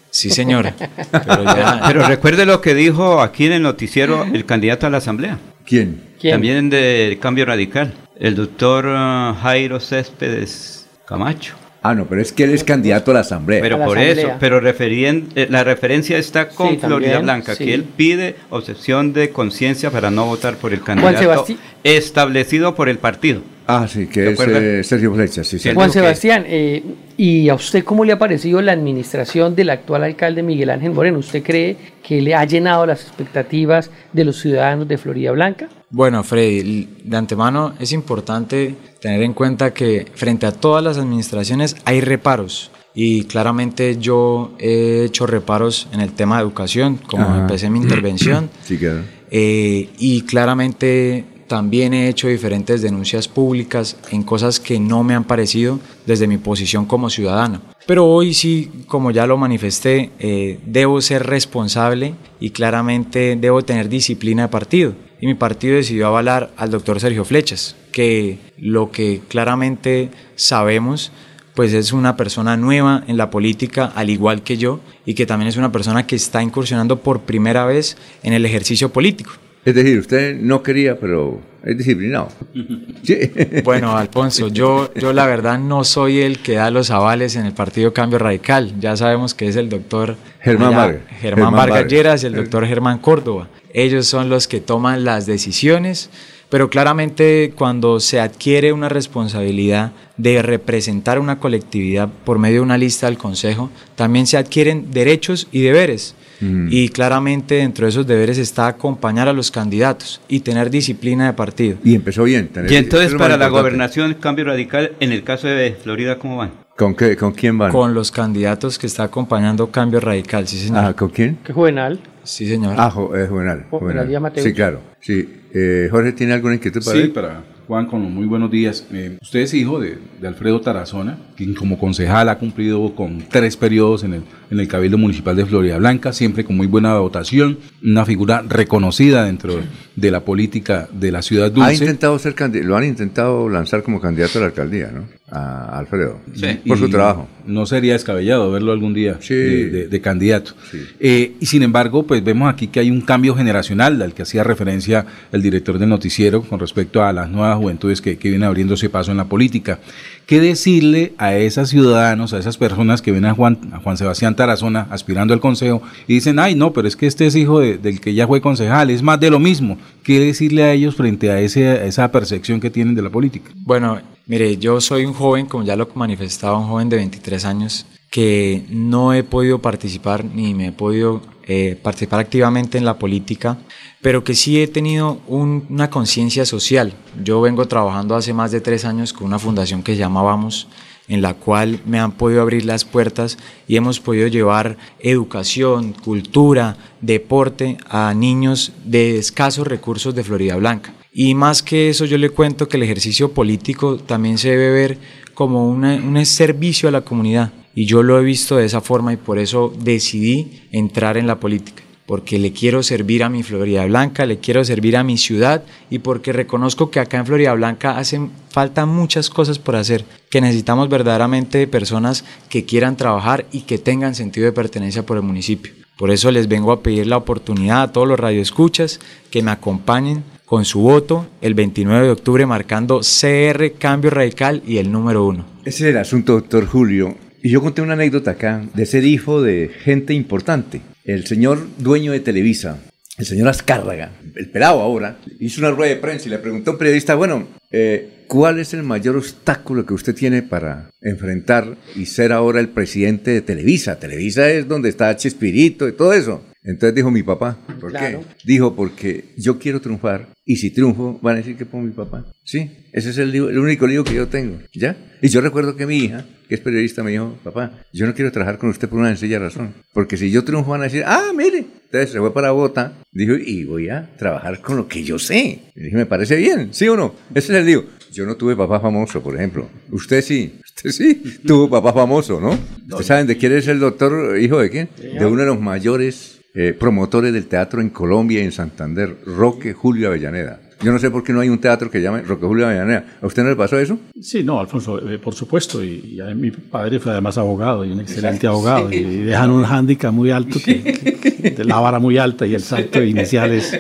Sí, 0.09 0.31
señora. 0.31 0.73
Pero, 1.85 2.07
recuerde 2.07 2.47
lo 2.47 2.61
que 2.61 2.73
dijo 2.73 3.22
aquí 3.22 3.45
en 3.45 3.51
el 3.51 3.61
noticiero 3.61 4.23
el 4.23 4.43
candidato 4.47 4.88
a 4.88 4.89
la 4.89 4.97
Asamblea. 4.97 5.38
¿Quién? 5.68 6.01
También 6.19 6.72
de 6.72 7.19
Cambio 7.22 7.45
Radical. 7.45 7.93
El 8.19 8.34
doctor 8.34 8.88
uh, 8.88 9.35
Jairo 9.39 9.80
Céspedes 9.80 10.88
Camacho. 11.05 11.53
Ah, 11.89 11.95
no, 11.95 12.05
pero 12.05 12.22
es 12.22 12.34
que 12.34 12.43
él 12.43 12.53
es 12.53 12.65
candidato 12.65 13.11
a 13.11 13.14
la 13.14 13.19
Asamblea. 13.22 13.61
Pero 13.61 13.81
por 13.84 13.97
eso, 13.97 14.34
pero 14.41 14.59
referien, 14.59 15.30
eh, 15.35 15.47
la 15.49 15.64
referencia 15.64 16.18
está 16.18 16.49
con 16.49 16.77
Florida 16.80 17.19
Blanca, 17.19 17.55
que 17.55 17.73
él 17.73 17.85
pide 17.85 18.35
obsesión 18.49 19.14
de 19.14 19.30
conciencia 19.30 19.89
para 19.89 20.11
no 20.11 20.26
votar 20.26 20.57
por 20.57 20.73
el 20.73 20.84
candidato 20.84 21.45
establecido 21.84 22.76
por 22.76 22.89
el 22.89 22.97
partido. 22.97 23.41
Ah, 23.69 23.85
sí, 23.85 24.07
que 24.07 24.31
es 24.31 24.39
eh, 24.39 24.81
Sergio 24.81 25.14
Flecha. 25.14 25.44
Sí, 25.44 25.60
sí. 25.60 25.73
Juan 25.73 25.91
Sebastián, 25.91 26.45
eh, 26.48 26.81
¿y 27.18 27.49
a 27.49 27.56
usted 27.56 27.84
cómo 27.84 28.06
le 28.06 28.14
ha 28.14 28.18
parecido 28.18 28.61
la 28.61 28.72
administración 28.72 29.56
del 29.56 29.69
actual 29.69 30.06
alcalde 30.06 30.41
Miguel 30.41 30.69
Ángel 30.69 30.91
Moreno? 30.91 31.19
¿Usted 31.19 31.44
cree 31.44 31.76
que 32.02 32.22
le 32.22 32.34
ha 32.34 32.45
llenado 32.45 32.85
las 32.85 33.02
expectativas 33.02 33.91
de 34.14 34.23
los 34.23 34.39
ciudadanos 34.39 34.88
de 34.88 34.98
Florida 34.98 35.31
Blanca? 35.31 35.68
Bueno, 35.89 36.23
Freddy, 36.23 36.88
de 37.03 37.18
antemano 37.18 37.73
es 37.77 37.91
importante 37.91 38.73
tener 39.02 39.22
en 39.22 39.34
cuenta 39.34 39.73
que 39.73 40.06
frente 40.15 40.45
a 40.45 40.53
todas 40.53 40.81
las 40.81 40.98
administraciones 40.98 41.76
hay 41.84 41.99
reparos. 41.99 42.72
Y 42.95 43.26
claramente 43.26 43.98
yo 43.99 44.56
he 44.60 45.03
hecho 45.06 45.27
reparos 45.27 45.89
en 45.91 45.99
el 45.99 46.14
tema 46.14 46.38
de 46.38 46.44
educación, 46.44 46.99
como 47.06 47.35
empecé 47.35 47.69
mi 47.69 47.80
intervención. 47.80 48.49
Sí, 48.64 48.77
claro. 48.77 49.02
Eh, 49.30 49.89
y 49.99 50.22
claramente 50.22 51.26
también 51.48 51.94
he 51.94 52.10
hecho 52.10 52.28
diferentes 52.28 52.82
denuncias 52.82 53.28
públicas 53.28 53.98
en 54.11 54.24
cosas 54.24 54.60
que 54.60 54.80
no 54.80 55.03
me 55.03 55.15
han 55.15 55.24
parecido 55.24 55.80
desde 56.06 56.28
mi 56.28 56.38
posición 56.38 56.86
como 56.86 57.10
ciudadano. 57.10 57.61
Pero 57.86 58.06
hoy 58.06 58.34
sí, 58.34 58.69
como 58.88 59.11
ya 59.11 59.26
lo 59.26 59.38
manifesté, 59.38 60.11
eh, 60.19 60.60
debo 60.65 61.02
ser 61.02 61.26
responsable 61.26 62.15
y 62.40 62.49
claramente 62.49 63.38
debo 63.40 63.64
tener 63.64 63.88
disciplina 63.88 64.44
de 64.44 64.49
partido. 64.49 64.94
Y 65.19 65.26
mi 65.26 65.34
partido 65.36 65.76
decidió 65.76 66.07
avalar 66.07 66.52
al 66.57 66.69
doctor 66.69 66.99
Sergio 66.99 67.26
Flechas, 67.26 67.76
que 67.91 68.38
lo 68.57 68.91
que 68.91 69.22
claramente 69.28 70.11
sabemos 70.36 71.11
pues 71.56 71.74
es 71.74 71.91
una 71.91 72.15
persona 72.15 72.56
nueva 72.56 73.03
en 73.07 73.18
la 73.18 73.32
política, 73.32 73.91
al 73.95 74.11
igual 74.11 74.44
que 74.44 74.57
yo, 74.57 74.80
y 75.07 75.15
que 75.15 75.26
también 75.26 75.49
es 75.49 75.57
una 75.57 75.72
persona 75.72 76.06
que 76.06 76.15
está 76.15 76.44
incursionando 76.44 76.99
por 77.02 77.22
primera 77.22 77.65
vez 77.65 77.98
en 78.22 78.34
el 78.34 78.45
ejercicio 78.45 78.94
político. 78.94 79.32
Es 79.68 79.76
decir, 79.76 79.99
usted 79.99 80.38
no 80.39 80.64
quería, 80.64 80.98
pero 80.98 81.41
es 81.61 81.77
disciplinado. 81.77 82.30
Bueno, 83.65 83.98
Alfonso, 83.98 84.48
yo, 84.48 84.94
yo 84.94 85.11
la 85.11 85.26
verdad 85.26 85.60
no 85.60 85.84
soy 85.84 86.22
el 86.22 86.39
que 86.39 86.53
da 86.53 86.72
los 86.72 86.89
avales 86.89 87.35
en 87.35 87.45
el 87.45 87.52
Partido 87.52 87.91
Cambio 87.91 88.18
Radical. 88.18 88.80
Ya 88.80 88.95
sabemos 88.95 89.34
que 89.34 89.49
es 89.49 89.57
el 89.57 89.68
doctor 89.68 90.15
Germán, 90.39 90.73
Vargas, 90.73 91.02
Germán, 91.19 91.53
Vargas 91.53 91.88
Lleras 91.88 92.23
y 92.23 92.27
el 92.27 92.35
doctor 92.35 92.65
Germán 92.65 92.99
Córdoba. 92.99 93.49
Ellos 93.73 94.07
son 94.07 94.30
los 94.30 94.48
que 94.48 94.61
toman 94.61 95.03
las 95.03 95.26
decisiones 95.26 96.10
pero 96.49 96.69
claramente 96.69 97.53
cuando 97.56 97.99
se 97.99 98.19
adquiere 98.19 98.72
una 98.74 98.90
responsabilidad 98.90 99.91
de 100.18 100.41
representar 100.41 101.19
una 101.19 101.40
colectividad 101.40 102.10
por 102.26 102.40
medio 102.40 102.57
de 102.57 102.61
una 102.61 102.78
lista 102.78 103.07
del 103.07 103.18
Consejo, 103.18 103.69
también 103.95 104.28
se 104.28 104.38
adquieren 104.38 104.91
derechos 104.91 105.48
y 105.52 105.61
deberes. 105.61 106.15
Mm. 106.40 106.68
Y 106.72 106.90
claramente 106.90 107.56
dentro 107.56 107.86
de 107.86 107.90
esos 107.90 108.06
deberes 108.06 108.38
está 108.38 108.68
acompañar 108.68 109.28
a 109.28 109.34
los 109.34 109.49
candidatos 109.52 110.22
y 110.28 110.41
tener 110.41 110.69
disciplina 110.69 111.26
de 111.26 111.34
partido. 111.34 111.78
Y 111.84 111.95
empezó 111.95 112.24
bien. 112.24 112.49
y 112.69 112.76
entonces 112.76 113.14
para 113.15 113.38
la 113.38 113.48
gobernación, 113.48 114.14
cambio 114.15 114.45
radical, 114.45 114.91
en 114.99 115.11
el 115.11 115.24
caso 115.24 115.48
de 115.48 115.76
Florida, 115.82 116.19
¿cómo 116.19 116.38
van? 116.38 116.52
¿Con, 116.78 116.94
qué, 116.94 117.15
¿Con 117.18 117.32
quién 117.32 117.57
van? 117.57 117.72
Con 117.72 117.95
los 117.95 118.11
candidatos 118.11 118.78
que 118.78 118.86
está 118.86 119.03
acompañando 119.03 119.72
Cambio 119.72 119.99
Radical, 119.99 120.48
sí 120.48 120.60
señor. 120.60 120.86
Ah, 120.86 120.94
¿con 120.94 121.10
quién? 121.10 121.40
¿Qué 121.44 121.52
Juvenal? 121.52 121.99
Sí 122.28 122.48
señor. 122.48 122.76
Ah, 122.78 122.88
es 122.88 123.30
Juvenal. 123.30 123.66
Juvenal. 123.70 124.32
Sí, 124.36 124.54
claro. 124.54 124.82
Sí. 124.99 125.28
Eh, 125.54 125.88
Jorge, 125.90 126.12
¿tiene 126.12 126.34
alguna 126.34 126.56
inquietud 126.56 126.84
para 126.84 127.02
Sí, 127.02 127.08
para 127.08 127.44
Juan, 127.68 127.86
con 127.86 128.02
los 128.02 128.10
muy 128.10 128.26
buenos 128.26 128.49
días. 128.49 128.86
Eh, 128.94 129.18
usted 129.22 129.41
es 129.41 129.54
hijo 129.54 129.80
de, 129.80 129.98
Alfredo 130.26 130.62
Tarazona, 130.62 131.18
quien 131.36 131.54
como 131.54 131.78
concejal 131.78 132.30
ha 132.30 132.38
cumplido 132.38 132.95
con 132.95 133.26
tres 133.30 133.58
periodos 133.58 134.06
en 134.06 134.14
el, 134.14 134.24
en 134.49 134.60
el 134.60 134.70
Cabildo 134.70 134.98
Municipal 134.98 135.36
de 135.36 135.45
Florida 135.45 135.78
Blanca, 135.78 136.14
siempre 136.14 136.45
con 136.45 136.56
muy 136.56 136.68
buena 136.68 136.98
votación, 136.98 137.60
una 137.84 138.06
figura 138.06 138.41
reconocida 138.48 139.26
dentro 139.26 139.60
de 139.98 140.12
la 140.12 140.22
política 140.22 140.88
de 140.94 141.12
la 141.12 141.22
ciudad 141.22 141.52
dulce. 141.52 141.70
Ha 141.70 141.74
intentado 141.74 142.18
ser 142.20 142.36
lo 142.64 142.78
han 142.78 142.86
intentado 142.86 143.49
lanzar 143.49 143.84
como 143.84 143.99
candidato 143.99 144.40
a 144.40 144.41
la 144.41 144.48
alcaldía, 144.48 144.90
¿no? 144.94 145.06
A 145.30 145.78
Alfredo, 145.78 146.22
sí. 146.36 146.60
por 146.66 146.78
su 146.78 146.90
trabajo. 146.90 147.28
No 147.45 147.66
sería 147.66 147.91
descabellado 147.91 148.49
verlo 148.49 148.72
algún 148.72 148.94
día 148.94 149.20
de, 149.28 149.99
candidato. 150.02 150.54
Eh, 151.02 151.34
y 151.41 151.45
sin 151.48 151.64
embargo, 151.64 152.04
pues 152.04 152.24
vemos 152.24 152.49
aquí 152.49 152.68
que 152.68 152.80
hay 152.80 152.90
un 152.90 153.02
cambio 153.02 153.36
generacional 153.36 154.02
al 154.02 154.14
que 154.14 154.22
hacía 154.22 154.45
referencia 154.45 155.06
el 155.34 155.41
director 155.41 155.80
del 155.80 155.90
noticiero 155.90 156.44
con 156.44 156.62
respecto 156.62 157.04
a 157.04 157.12
las 157.12 157.30
nuevas 157.30 157.58
juventudes 157.58 157.99
que, 157.99 158.18
que 158.18 158.30
vienen 158.30 158.48
abriéndose 158.48 158.90
paso 158.90 159.12
en 159.12 159.18
la 159.18 159.26
política. 159.26 159.80
¿Qué 160.28 160.40
decirle 160.40 161.12
a 161.18 161.36
esos 161.36 161.70
ciudadanos, 161.70 162.34
a 162.34 162.40
esas 162.40 162.58
personas 162.58 163.02
que 163.02 163.12
ven 163.12 163.26
a 163.26 163.34
Juan, 163.34 163.58
a 163.74 163.80
Juan 163.80 163.98
Sebastián 163.98 164.36
Tarazona 164.36 164.88
aspirando 164.91 165.34
al 165.34 165.41
consejo 165.41 165.82
y 166.08 166.14
dicen, 166.16 166.40
ay, 166.40 166.56
no, 166.56 166.72
pero 166.72 166.88
es 166.88 166.95
que 166.95 167.06
este 167.06 167.26
es 167.26 167.36
hijo 167.36 167.60
del 167.60 167.99
que 167.99 168.14
ya 168.14 168.28
fue 168.28 168.40
concejal, 168.40 168.90
es 168.90 169.04
más 169.04 169.20
de 169.20 169.30
lo 169.30 169.40
mismo? 169.40 169.78
¿Qué 170.04 170.22
decirle 170.22 170.64
a 170.64 170.72
ellos 170.72 170.95
frente 170.95 171.32
a, 171.32 171.41
ese, 171.41 171.86
esa 171.86 172.12
percepción 172.14 172.62
que 172.62 172.70
tienen 172.70 172.95
de 172.95 173.02
la 173.02 173.10
política? 173.10 173.52
Bueno, 173.56 173.99
mire, 174.28 174.58
yo 174.58 174.80
soy 174.80 175.06
un 175.06 175.14
joven, 175.14 175.48
como 175.48 175.64
ya 175.64 175.76
lo 175.76 175.90
manifestaba, 175.95 176.58
un 176.58 176.68
joven 176.68 176.90
de 176.90 176.98
23 176.98 177.45
años, 177.45 177.86
que 178.12 178.66
no 178.70 179.14
he 179.14 179.24
podido 179.24 179.60
participar 179.60 180.24
ni 180.24 180.54
me 180.54 180.68
he 180.68 180.72
podido 180.72 181.22
eh, 181.44 181.78
participar 181.82 182.20
activamente 182.20 182.78
en 182.78 182.86
la 182.86 182.99
política 182.99 183.58
pero 184.02 184.24
que 184.24 184.36
sí 184.36 184.62
he 184.62 184.68
tenido 184.68 185.20
una 185.28 185.90
conciencia 185.90 186.45
social. 186.45 186.94
Yo 187.24 187.41
vengo 187.41 187.68
trabajando 187.68 188.16
hace 188.16 188.34
más 188.34 188.52
de 188.52 188.62
tres 188.62 188.86
años 188.86 189.12
con 189.12 189.28
una 189.28 189.40
fundación 189.40 189.84
que 189.84 189.95
llamábamos 189.95 190.68
en 191.08 191.22
la 191.22 191.34
cual 191.34 191.82
me 191.86 191.99
han 191.99 192.12
podido 192.12 192.41
abrir 192.41 192.66
las 192.66 192.84
puertas 192.84 193.38
y 193.68 193.78
hemos 193.78 193.99
podido 193.99 194.28
llevar 194.28 194.78
educación, 194.99 195.94
cultura, 195.94 196.78
deporte 197.02 197.78
a 197.90 198.14
niños 198.14 198.74
de 198.84 199.18
escasos 199.18 199.68
recursos 199.68 200.14
de 200.14 200.24
Florida 200.24 200.58
Blanca. 200.58 200.94
Y 201.19 201.34
más 201.34 201.64
que 201.64 201.89
eso, 201.89 202.06
yo 202.06 202.19
le 202.19 202.30
cuento 202.30 202.69
que 202.69 202.77
el 202.77 202.84
ejercicio 202.84 203.31
político 203.31 203.98
también 203.98 204.38
se 204.38 204.49
debe 204.49 204.69
ver 204.69 204.98
como 205.34 205.68
un 205.68 206.23
servicio 206.27 206.88
a 206.88 206.91
la 206.91 207.02
comunidad. 207.02 207.52
Y 207.73 207.85
yo 207.88 208.03
lo 208.03 208.19
he 208.19 208.23
visto 208.23 208.57
de 208.57 208.65
esa 208.65 208.81
forma 208.81 209.14
y 209.14 209.18
por 209.18 209.39
eso 209.39 209.73
decidí 209.80 210.61
entrar 210.72 211.18
en 211.18 211.26
la 211.26 211.39
política 211.39 211.81
porque 212.06 212.39
le 212.39 212.53
quiero 212.53 212.84
servir 212.84 213.23
a 213.23 213.30
mi 213.30 213.44
Florida 213.44 213.85
Blanca, 213.85 214.26
le 214.26 214.38
quiero 214.38 214.64
servir 214.64 214.95
a 214.95 215.03
mi 215.03 215.18
ciudad 215.18 215.64
y 215.89 215.99
porque 215.99 216.31
reconozco 216.31 216.89
que 216.89 217.02
acá 217.02 217.18
en 217.18 217.26
Florida 217.26 217.53
Blanca 217.53 217.98
hacen 217.98 218.31
falta 218.49 218.85
muchas 218.85 219.30
cosas 219.30 219.60
por 219.60 219.76
hacer, 219.76 220.06
que 220.30 220.39
necesitamos 220.39 220.88
verdaderamente 220.88 221.68
personas 221.68 222.23
que 222.48 222.64
quieran 222.64 222.95
trabajar 222.95 223.45
y 223.52 223.61
que 223.61 223.77
tengan 223.77 224.15
sentido 224.15 224.45
de 224.45 224.53
pertenencia 224.53 225.06
por 225.06 225.18
el 225.18 225.23
municipio. 225.23 225.73
Por 225.98 226.11
eso 226.11 226.31
les 226.31 226.48
vengo 226.48 226.72
a 226.72 226.81
pedir 226.81 227.07
la 227.07 227.18
oportunidad 227.18 227.81
a 227.81 227.91
todos 227.91 228.07
los 228.07 228.19
radioescuchas 228.19 228.99
que 229.30 229.41
me 229.41 229.52
acompañen 229.52 230.23
con 230.48 230.64
su 230.64 230.80
voto 230.80 231.28
el 231.41 231.53
29 231.53 232.06
de 232.06 232.11
octubre 232.11 232.45
marcando 232.45 233.02
CR 233.02 233.74
Cambio 233.78 234.10
Radical 234.10 234.64
y 234.65 234.78
el 234.78 234.91
número 234.91 235.28
uno. 235.28 235.45
Ese 235.65 235.84
es 235.84 235.90
el 235.91 235.98
asunto, 235.98 236.34
doctor 236.34 236.65
Julio. 236.65 237.15
Y 237.44 237.49
yo 237.49 237.61
conté 237.61 237.82
una 237.82 237.94
anécdota 237.94 238.32
acá 238.32 238.64
de 238.74 238.86
ser 238.86 239.03
hijo 239.03 239.41
de 239.41 239.69
gente 239.84 240.14
importante 240.14 240.82
el 241.03 241.26
señor 241.26 241.68
dueño 241.78 242.14
de 242.14 242.22
Televisa, 242.22 242.80
el 243.18 243.26
señor 243.26 243.49
Azcárraga, 243.49 244.11
el 244.36 244.49
pelado 244.49 244.82
ahora, 244.82 245.18
hizo 245.40 245.61
una 245.61 245.72
rueda 245.72 245.94
de 245.94 246.02
prensa 246.02 246.28
y 246.28 246.32
le 246.32 246.38
preguntó 246.38 246.72
a 246.72 246.74
un 246.74 246.80
periodista, 246.80 247.15
bueno, 247.15 247.48
eh, 247.72 248.26
¿cuál 248.28 248.60
es 248.60 248.74
el 248.74 248.84
mayor 248.84 249.18
obstáculo 249.18 249.86
que 249.86 249.94
usted 249.94 250.15
tiene 250.15 250.44
para 250.44 250.90
enfrentar 251.02 251.76
y 251.95 252.06
ser 252.06 252.32
ahora 252.32 252.60
el 252.61 252.69
presidente 252.69 253.32
de 253.32 253.41
Televisa? 253.41 253.99
Televisa 253.99 254.49
es 254.49 254.68
donde 254.68 254.90
está 254.90 255.15
Chespirito 255.15 255.88
y 255.88 255.94
todo 255.94 256.14
eso. 256.14 256.44
Entonces 256.64 256.96
dijo 256.96 257.12
mi 257.12 257.24
papá, 257.24 257.58
¿por 257.80 257.94
qué? 257.94 258.20
Dijo, 258.44 258.76
porque 258.76 259.34
yo 259.38 259.58
quiero 259.58 259.80
triunfar 259.80 260.28
y 260.46 260.58
si 260.58 260.72
triunfo 260.72 261.20
van 261.22 261.36
a 261.36 261.38
decir 261.38 261.56
que 261.58 261.66
pongo 261.66 261.86
mi 261.86 261.92
papá. 261.92 262.26
Sí, 262.44 262.70
ese 262.92 263.10
es 263.10 263.18
el, 263.18 263.34
el 263.36 263.58
único 263.58 263.88
lío 263.88 264.04
que 264.04 264.14
yo 264.14 264.28
tengo, 264.28 264.60
¿ya? 264.74 264.98
Y 265.22 265.30
yo 265.30 265.42
recuerdo 265.42 265.76
que 265.76 265.86
mi 265.86 265.98
hija, 265.98 266.26
que 266.48 266.56
es 266.56 266.62
periodista, 266.62 267.04
me 267.04 267.12
dijo, 267.12 267.38
papá, 267.44 267.72
yo 267.94 268.06
no 268.06 268.14
quiero 268.14 268.32
trabajar 268.32 268.58
con 268.58 268.70
usted 268.70 268.88
por 268.88 269.00
una 269.00 269.10
sencilla 269.10 269.40
razón, 269.40 269.74
porque 269.94 270.18
si 270.18 270.32
yo 270.32 270.44
triunfo 270.44 270.72
van 270.72 270.82
a 270.82 270.86
decir, 270.86 271.04
ah, 271.06 271.32
mire, 271.36 271.66
entonces 271.86 272.12
se 272.12 272.20
fue 272.20 272.34
para 272.34 272.52
Bota, 272.52 272.94
dijo, 273.12 273.34
y 273.34 273.64
voy 273.64 273.90
a 273.90 274.10
trabajar 274.18 274.62
con 274.62 274.78
lo 274.78 274.88
que 274.88 275.04
yo 275.04 275.18
sé. 275.20 275.60
Y 275.76 275.84
dije, 275.84 275.96
me 275.96 276.06
parece 276.06 276.36
bien, 276.36 276.70
¿sí 276.74 276.88
o 276.88 276.96
no? 276.96 277.16
Ese 277.34 277.54
es 277.54 277.60
el 277.60 277.66
lío. 277.66 277.86
Yo 278.12 278.26
no 278.26 278.36
tuve 278.36 278.56
papá 278.56 278.80
famoso, 278.80 279.22
por 279.22 279.36
ejemplo. 279.36 279.70
Usted 279.92 280.22
sí, 280.22 280.60
usted 280.64 280.92
sí 280.92 281.40
tuvo 281.46 281.70
papá 281.70 281.94
famoso, 281.94 282.40
¿no? 282.40 282.58
¿Ustedes 282.88 283.06
saben 283.06 283.28
de 283.28 283.38
quién 283.38 283.52
es 283.52 283.68
el 283.68 283.80
doctor, 283.80 284.40
hijo 284.40 284.60
de 284.60 284.70
quién? 284.70 284.90
De 284.98 285.26
uno 285.26 285.42
de 285.42 285.48
los 285.48 285.60
mayores 285.60 286.36
eh, 286.60 286.74
promotores 286.74 287.32
del 287.34 287.46
teatro 287.46 287.82
en 287.82 287.92
Colombia 287.92 288.42
y 288.42 288.44
en 288.44 288.52
Santander, 288.52 289.18
Roque 289.28 289.74
Julio 289.74 290.08
Avellaneda. 290.08 290.60
Yo 290.82 290.92
no 290.92 290.98
sé 290.98 291.12
por 291.12 291.24
qué 291.24 291.32
no 291.32 291.40
hay 291.40 291.50
un 291.50 291.60
teatro 291.60 291.92
que 291.92 292.02
llame 292.02 292.24
Roque 292.24 292.48
Julio 292.48 292.66
Avellaneda. 292.66 293.18
¿A 293.22 293.28
usted 293.28 293.44
no 293.44 293.50
le 293.50 293.56
pasó 293.56 293.78
eso? 293.78 294.00
Sí, 294.20 294.44
no, 294.44 294.60
Alfonso, 294.60 295.08
eh, 295.08 295.20
por 295.20 295.36
supuesto. 295.36 295.84
Y, 295.84 296.20
mi 296.36 296.50
padre 296.50 297.00
fue 297.00 297.12
además 297.12 297.38
abogado 297.38 297.86
y 297.86 297.92
un 297.92 298.00
excelente 298.00 298.48
abogado. 298.48 298.92
Y, 298.92 299.04
dejan 299.04 299.52
un 299.52 299.66
hándicap 299.66 300.12
muy 300.12 300.32
alto, 300.32 300.58
que, 300.66 301.56
la 301.64 301.80
vara 301.80 302.00
muy 302.00 302.18
alta 302.18 302.48
y 302.48 302.56
el 302.56 302.62
salto 302.62 303.04
inicial 303.04 303.52
es, 303.52 303.80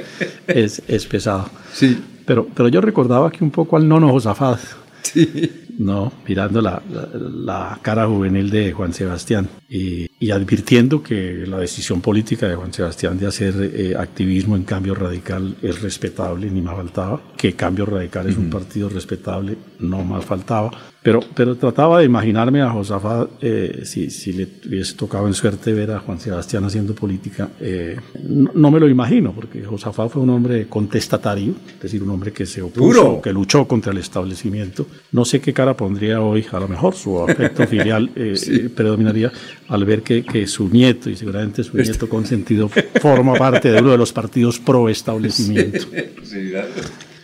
es, 0.87 1.05
pesado. 1.07 1.49
Sí. 1.73 1.97
Pero, 2.27 2.47
pero 2.53 2.69
yo 2.69 2.79
recordaba 2.79 3.31
que 3.31 3.43
un 3.43 3.49
poco 3.49 3.77
al 3.77 3.87
nono 3.87 4.11
Josafat. 4.11 4.59
Sí. 5.01 5.65
No, 5.77 6.11
mirando 6.27 6.59
la, 6.59 6.81
la, 6.89 7.79
cara 7.81 8.07
juvenil 8.07 8.49
de 8.49 8.71
Juan 8.71 8.93
Sebastián 8.93 9.47
y, 9.69 10.09
y, 10.19 10.31
advirtiendo 10.31 11.03
que 11.03 11.45
la 11.47 11.59
decisión 11.59 12.01
política 12.01 12.47
de 12.47 12.55
Juan 12.55 12.73
Sebastián 12.73 13.17
de 13.17 13.27
hacer 13.27 13.53
eh, 13.73 13.95
activismo 13.97 14.55
en 14.55 14.63
cambio 14.63 14.95
radical 14.95 15.55
es 15.61 15.81
respetable, 15.81 16.49
ni 16.49 16.61
más 16.61 16.75
faltaba, 16.75 17.21
que 17.35 17.53
cambio 17.53 17.85
radical 17.85 18.27
es 18.27 18.37
un 18.37 18.49
partido 18.49 18.89
respetable, 18.89 19.57
no 19.79 20.03
más 20.03 20.25
faltaba, 20.25 20.71
pero, 21.07 21.21
pero 21.33 21.55
trataba 21.55 21.99
de 21.99 22.05
imaginarme 22.05 22.61
a 22.61 22.69
Josafat, 22.69 23.29
eh, 23.41 23.83
si, 23.85 24.09
si, 24.09 24.33
le 24.33 24.45
hubiese 24.67 24.93
tocado 24.95 25.25
en 25.25 25.33
suerte 25.33 25.71
ver 25.71 25.91
a 25.91 25.99
Juan 25.99 26.19
Sebastián 26.19 26.65
haciendo 26.65 26.93
política, 26.93 27.49
eh, 27.61 27.97
no, 28.25 28.69
me 28.69 28.77
lo 28.77 28.89
imagino, 28.89 29.31
porque 29.31 29.63
Josafat 29.63 30.09
fue 30.11 30.21
un 30.21 30.31
hombre 30.31 30.67
contestatario, 30.67 31.53
es 31.75 31.81
decir, 31.81 32.03
un 32.03 32.09
hombre 32.09 32.33
que 32.33 32.45
se 32.45 32.61
opuso, 32.61 33.21
que 33.21 33.31
luchó 33.31 33.65
contra 33.65 33.93
el 33.93 33.99
establecimiento. 33.99 34.85
No 35.13 35.23
sé 35.23 35.39
qué 35.39 35.53
cara 35.53 35.77
pondría 35.77 36.19
hoy, 36.19 36.45
a 36.51 36.59
lo 36.59 36.67
mejor 36.67 36.93
su 36.93 37.17
afecto 37.21 37.65
filial 37.67 38.11
eh, 38.13 38.69
predominaría 38.75 39.31
al 39.69 39.85
ver 39.85 40.01
que, 40.07 40.23
que, 40.23 40.47
su 40.47 40.69
nieto, 40.69 41.09
y 41.09 41.17
seguramente 41.17 41.63
su 41.63 41.77
este 41.77 41.91
nieto 41.91 42.07
consentido, 42.07 42.69
forma 43.01 43.33
parte 43.33 43.69
de 43.69 43.81
uno 43.81 43.91
de 43.91 43.97
los 43.97 44.13
partidos 44.13 44.57
pro 44.57 44.87
establecimiento. 44.87 45.79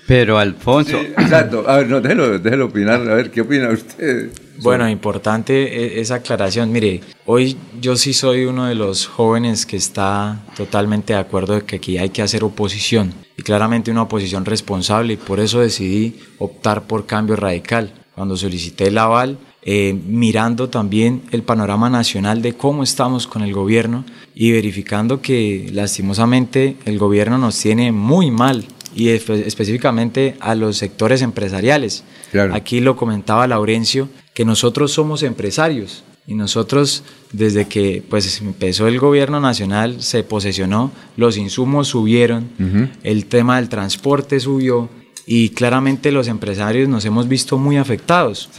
Pero 0.05 0.38
Alfonso. 0.38 0.99
exacto. 0.99 1.64
A 1.65 1.77
ver, 1.77 1.88
no, 1.88 2.01
déjelo, 2.01 2.38
déjelo 2.38 2.65
opinar. 2.65 2.99
A 3.10 3.15
ver, 3.15 3.31
¿qué 3.31 3.39
opina 3.39 3.69
usted? 3.69 4.31
Bueno, 4.57 4.89
importante 4.89 5.53
e- 5.53 6.01
esa 6.01 6.15
aclaración. 6.15 6.73
Mire, 6.73 6.99
hoy 7.26 7.55
yo 7.80 7.95
sí 7.95 8.11
soy 8.11 8.43
uno 8.43 8.65
de 8.65 8.76
los 8.76 9.07
jóvenes 9.07 9.65
que 9.65 9.77
está 9.77 10.43
totalmente 10.57 11.14
de 11.14 11.19
acuerdo 11.19 11.53
de 11.53 11.61
que 11.61 11.77
aquí 11.77 11.97
hay 11.97 12.10
que 12.10 12.22
hacer 12.22 12.43
oposición 12.43 13.14
y 13.38 13.43
claramente 13.43 13.91
una 13.91 14.01
oposición 14.01 14.43
responsable 14.43 15.14
y 15.14 15.18
por 15.18 15.39
eso 15.39 15.61
decidí 15.61 16.19
optar 16.38 16.84
por 16.84 17.05
cambio 17.05 17.38
radical. 17.38 17.93
Cuando 18.14 18.35
solicité 18.35 18.89
el 18.89 18.97
aval, 18.97 19.39
eh, 19.65 19.94
mirando 20.07 20.69
también 20.69 21.22
el 21.31 21.44
panorama 21.44 21.90
nacional 21.90 22.41
de 22.41 22.53
cómo 22.53 22.84
estamos 22.84 23.27
con 23.27 23.41
el 23.44 23.53
gobierno 23.53 24.03
y 24.35 24.52
verificando 24.52 25.22
que 25.22 25.69
lastimosamente 25.73 26.76
el 26.85 26.98
gobierno 26.99 27.38
nos 27.38 27.57
tiene 27.60 27.91
muy 27.91 28.30
mal 28.31 28.65
y 28.95 29.06
espe- 29.07 29.44
específicamente 29.45 30.35
a 30.40 30.53
los 30.56 30.77
sectores 30.77 31.22
empresariales. 31.22 32.03
Aquí 32.53 32.80
lo 32.81 32.95
comentaba 32.95 33.48
Laurencio, 33.48 34.10
que 34.34 34.44
nosotros 34.45 34.91
somos 34.91 35.23
empresarios 35.23 36.03
y 36.27 36.35
nosotros 36.35 37.03
desde 37.31 37.68
que 37.68 38.03
pues 38.10 38.41
empezó 38.41 38.88
el 38.88 38.99
gobierno 38.99 39.40
nacional 39.40 40.02
se 40.02 40.23
posesionó, 40.23 40.91
los 41.18 41.38
insumos 41.38 41.88
subieron, 41.90 42.49
el 43.03 43.26
tema 43.26 43.57
del 43.57 43.69
transporte 43.69 44.40
subió 44.40 44.90
y 45.26 45.49
claramente 45.49 46.11
los 46.11 46.27
empresarios 46.27 46.90
nos 46.90 47.06
hemos 47.06 47.27
visto 47.27 47.57
muy 47.57 47.77
afectados. 47.77 48.49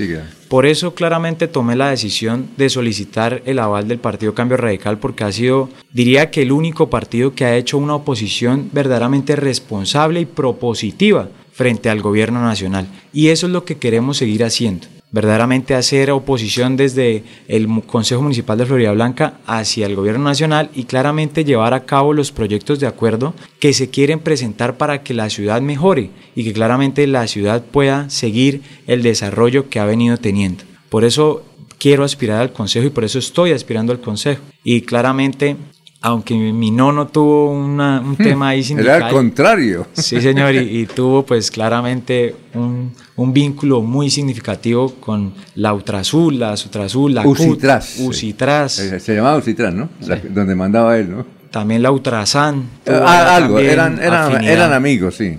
Por 0.49 0.67
eso 0.67 0.95
claramente 0.95 1.49
tomé 1.49 1.77
la 1.77 1.91
decisión 1.91 2.49
de 2.57 2.71
solicitar 2.71 3.43
el 3.45 3.59
aval 3.59 3.89
del 3.89 3.99
Partido 3.99 4.35
Cambio 4.35 4.57
Radical 4.57 4.99
porque 4.99 5.25
ha 5.25 5.33
sido, 5.33 5.69
diría 5.93 6.31
que 6.31 6.43
el 6.43 6.53
único 6.53 6.91
partido 6.91 7.35
que 7.35 7.45
ha 7.45 7.57
hecho 7.57 7.79
una 7.79 7.97
oposición 7.97 8.71
verdaderamente 8.73 9.37
responsable 9.37 10.21
y 10.21 10.27
propositiva 10.27 11.29
frente 11.53 11.91
al 11.91 12.03
gobierno 12.03 12.43
nacional. 12.43 12.87
Y 13.13 13.29
eso 13.29 13.47
es 13.47 13.53
lo 13.53 13.65
que 13.65 13.77
queremos 13.77 14.17
seguir 14.17 14.45
haciendo. 14.45 14.87
Verdaderamente 15.15 15.77
hacer 15.77 16.11
oposición 16.11 16.77
desde 16.77 17.23
el 17.47 17.69
Consejo 17.87 18.21
Municipal 18.23 18.59
de 18.59 18.67
Florida 18.67 18.91
Blanca 18.91 19.35
hacia 19.47 19.87
el 19.87 19.95
gobierno 19.95 20.25
nacional 20.25 20.71
y 20.75 20.85
claramente 20.85 21.45
llevar 21.45 21.73
a 21.73 21.85
cabo 21.85 22.13
los 22.13 22.33
proyectos 22.33 22.81
de 22.81 22.89
acuerdo 22.89 23.33
que 23.61 23.73
se 23.75 23.91
quieren 23.91 24.19
presentar 24.19 24.77
para 24.77 25.05
que 25.05 25.15
la 25.15 25.31
ciudad 25.31 25.63
mejore 25.63 26.11
y 26.35 26.43
que 26.43 26.53
claramente 26.53 27.07
la 27.07 27.29
ciudad 27.29 27.63
pueda 27.65 28.11
seguir 28.11 28.63
el 28.89 29.05
desarrollo 29.05 29.69
que 29.71 29.79
ha 29.79 29.85
venido 29.85 30.17
teniendo. 30.17 30.65
Por 30.89 31.05
eso 31.05 31.45
quiero 31.79 32.03
aspirar 32.03 32.41
al 32.41 32.53
consejo 32.53 32.85
y 32.87 32.91
por 32.91 33.05
eso 33.05 33.21
estoy 33.21 33.53
aspirando 33.53 33.93
al 33.93 34.01
consejo. 34.01 34.43
Y 34.65 34.81
claramente, 34.81 35.57
aunque 36.01 36.35
mi 36.35 36.73
nono 36.73 37.07
tuvo 37.07 37.53
una- 37.53 38.01
un 38.01 38.17
tema 38.17 38.49
ahí 38.49 38.65
sindical. 38.65 38.97
Era 38.97 39.07
al 39.07 39.13
contrario. 39.13 39.87
Sí, 39.93 40.21
señor, 40.21 40.57
y, 40.57 40.81
y 40.81 40.87
tuvo 40.93 41.25
pues 41.25 41.53
claramente 41.53 42.35
un, 42.55 42.93
un 43.17 43.33
vínculo 43.33 43.81
muy 43.83 44.11
significativo 44.11 44.95
con 45.01 45.33
la 45.55 45.73
Ultrasul, 45.73 46.39
la 46.39 46.57
Sutrasul, 46.57 47.15
la 47.15 47.23
CUT, 47.23 47.39
Ucitras. 47.39 47.85
sí. 47.87 48.07
Usitras. 48.07 48.79
Eh, 48.81 49.01
Se 49.01 49.15
llamaba 49.15 49.37
Ucitras, 49.39 49.73
¿no? 49.75 49.89
La- 50.07 50.17
donde 50.17 50.55
mandaba 50.55 50.99
él, 50.99 51.11
¿no? 51.11 51.27
También 51.51 51.83
la 51.83 51.93
Ultrasan. 51.93 52.65
Eh, 52.85 52.91
ah, 52.93 53.37
algo, 53.37 53.61
eran, 53.61 54.01
eran, 54.03 54.73
amigos, 54.73 55.15
sí. 55.17 55.39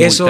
Eso- 0.00 0.26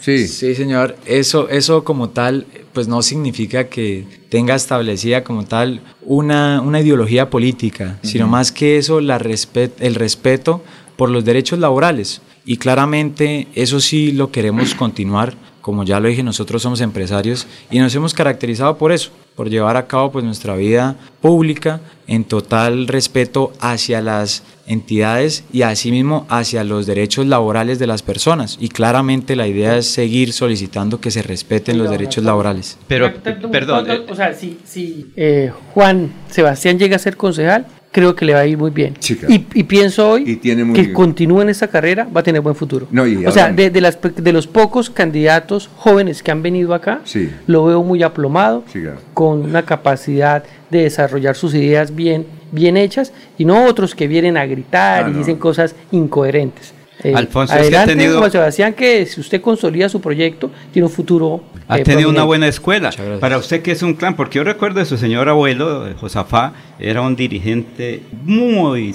Sí. 0.00 0.26
Sí, 0.26 0.54
señor. 0.56 0.96
Eso, 1.06 1.48
eso 1.48 1.84
como 1.84 2.08
tal, 2.08 2.46
pues 2.72 2.88
no 2.88 3.02
significa 3.02 3.68
que 3.68 4.04
tenga 4.30 4.56
establecida 4.56 5.22
como 5.22 5.44
tal 5.44 5.80
una, 6.02 6.60
una 6.60 6.80
ideología 6.80 7.30
política, 7.30 7.98
sino 8.02 8.26
más 8.26 8.50
que 8.50 8.78
eso, 8.78 9.00
la 9.00 9.18
respet- 9.20 9.74
el 9.78 9.94
respeto 9.94 10.64
por 10.96 11.08
los 11.10 11.24
derechos 11.24 11.60
laborales. 11.60 12.20
Y 12.44 12.56
claramente 12.56 13.46
eso 13.54 13.78
sí 13.80 14.10
lo 14.10 14.32
queremos 14.32 14.74
continuar. 14.74 15.34
Como 15.60 15.84
ya 15.84 16.00
lo 16.00 16.08
dije, 16.08 16.22
nosotros 16.22 16.62
somos 16.62 16.80
empresarios 16.80 17.46
y 17.70 17.78
nos 17.78 17.94
hemos 17.94 18.14
caracterizado 18.14 18.78
por 18.78 18.92
eso, 18.92 19.10
por 19.36 19.50
llevar 19.50 19.76
a 19.76 19.86
cabo 19.86 20.10
pues 20.10 20.24
nuestra 20.24 20.56
vida 20.56 20.96
pública 21.20 21.80
en 22.06 22.24
total 22.24 22.86
respeto 22.86 23.52
hacia 23.60 24.00
las 24.00 24.42
entidades 24.66 25.44
y 25.52 25.62
asimismo 25.62 26.26
hacia 26.28 26.64
los 26.64 26.86
derechos 26.86 27.26
laborales 27.26 27.78
de 27.78 27.86
las 27.86 28.02
personas. 28.02 28.56
Y 28.60 28.68
claramente 28.68 29.36
la 29.36 29.46
idea 29.46 29.76
es 29.76 29.86
seguir 29.86 30.32
solicitando 30.32 31.00
que 31.00 31.10
se 31.10 31.22
respeten 31.22 31.76
los 31.78 31.90
derechos 31.90 32.24
laborales. 32.24 32.78
Pero, 32.86 33.12
perdón. 33.50 33.86
O 34.08 34.14
sea, 34.14 34.32
si, 34.32 34.58
si 34.64 35.12
eh, 35.16 35.52
Juan 35.74 36.12
Sebastián 36.28 36.78
llega 36.78 36.96
a 36.96 37.00
ser 37.00 37.16
concejal, 37.16 37.66
creo 37.92 38.14
que 38.14 38.24
le 38.24 38.34
va 38.34 38.40
a 38.40 38.46
ir 38.46 38.56
muy 38.56 38.70
bien. 38.70 38.94
Y, 39.28 39.46
y 39.54 39.62
pienso 39.64 40.10
hoy 40.10 40.36
tiene 40.36 40.62
muy- 40.64 40.74
que 40.76 40.92
continúe 40.92 41.42
en 41.42 41.48
esta 41.48 41.66
carrera, 41.68 42.06
va 42.14 42.20
a 42.20 42.22
tener 42.22 42.40
buen 42.40 42.54
futuro. 42.54 42.86
No, 42.90 43.06
y 43.06 43.24
o 43.26 43.30
sea, 43.32 43.50
de, 43.50 43.70
de 43.70 43.80
las, 43.80 43.98
de 44.00 44.32
los 44.32 44.46
pocos 44.46 44.90
candidatos 44.90 45.68
jóvenes 45.76 46.22
que 46.22 46.30
han 46.30 46.42
venido 46.42 46.72
acá, 46.74 47.00
Sí. 47.04 47.30
lo 47.46 47.64
veo 47.64 47.82
muy 47.82 48.02
aplomado, 48.02 48.62
Sí, 48.72 48.80
claro. 48.80 48.98
con 49.12 49.42
una 49.42 49.64
capacidad 49.64 50.44
de 50.70 50.82
desarrollar 50.82 51.34
sus 51.34 51.52
ideas 51.54 51.94
bien, 51.94 52.26
bien 52.52 52.76
hechas, 52.76 53.12
y 53.38 53.44
no 53.44 53.64
otros 53.66 53.94
que 53.96 54.06
vienen 54.06 54.36
a 54.36 54.46
gritar 54.46 55.04
Ah, 55.04 55.08
y 55.08 55.12
no. 55.12 55.18
dicen 55.18 55.36
cosas 55.36 55.74
incoherentes. 55.90 56.74
Eh, 57.02 57.14
Alfonso, 57.14 57.54
es 57.54 57.68
que 57.68 57.76
ha 57.76 57.82
adelante, 57.82 57.94
tenido- 57.96 58.18
Juan 58.18 58.30
Sebastián, 58.30 58.74
que 58.74 59.06
si 59.06 59.20
usted 59.20 59.40
consolida 59.40 59.88
su 59.88 60.00
proyecto, 60.00 60.50
tiene 60.72 60.86
un 60.86 60.92
futuro. 60.92 61.42
Ha 61.68 61.78
eh, 61.78 61.82
tenido 61.82 62.10
una 62.10 62.24
buena 62.24 62.46
escuela. 62.48 62.90
Para 63.20 63.38
usted 63.38 63.62
que 63.62 63.72
es 63.72 63.82
un 63.82 63.94
clan, 63.94 64.16
porque 64.16 64.38
yo 64.38 64.44
recuerdo 64.44 64.80
de 64.80 64.86
su 64.86 64.96
señor 64.98 65.28
abuelo, 65.28 65.88
eh, 65.88 65.94
Josafá, 65.98 66.52
era 66.78 67.00
un 67.00 67.16
dirigente 67.16 68.02
muy 68.24 68.94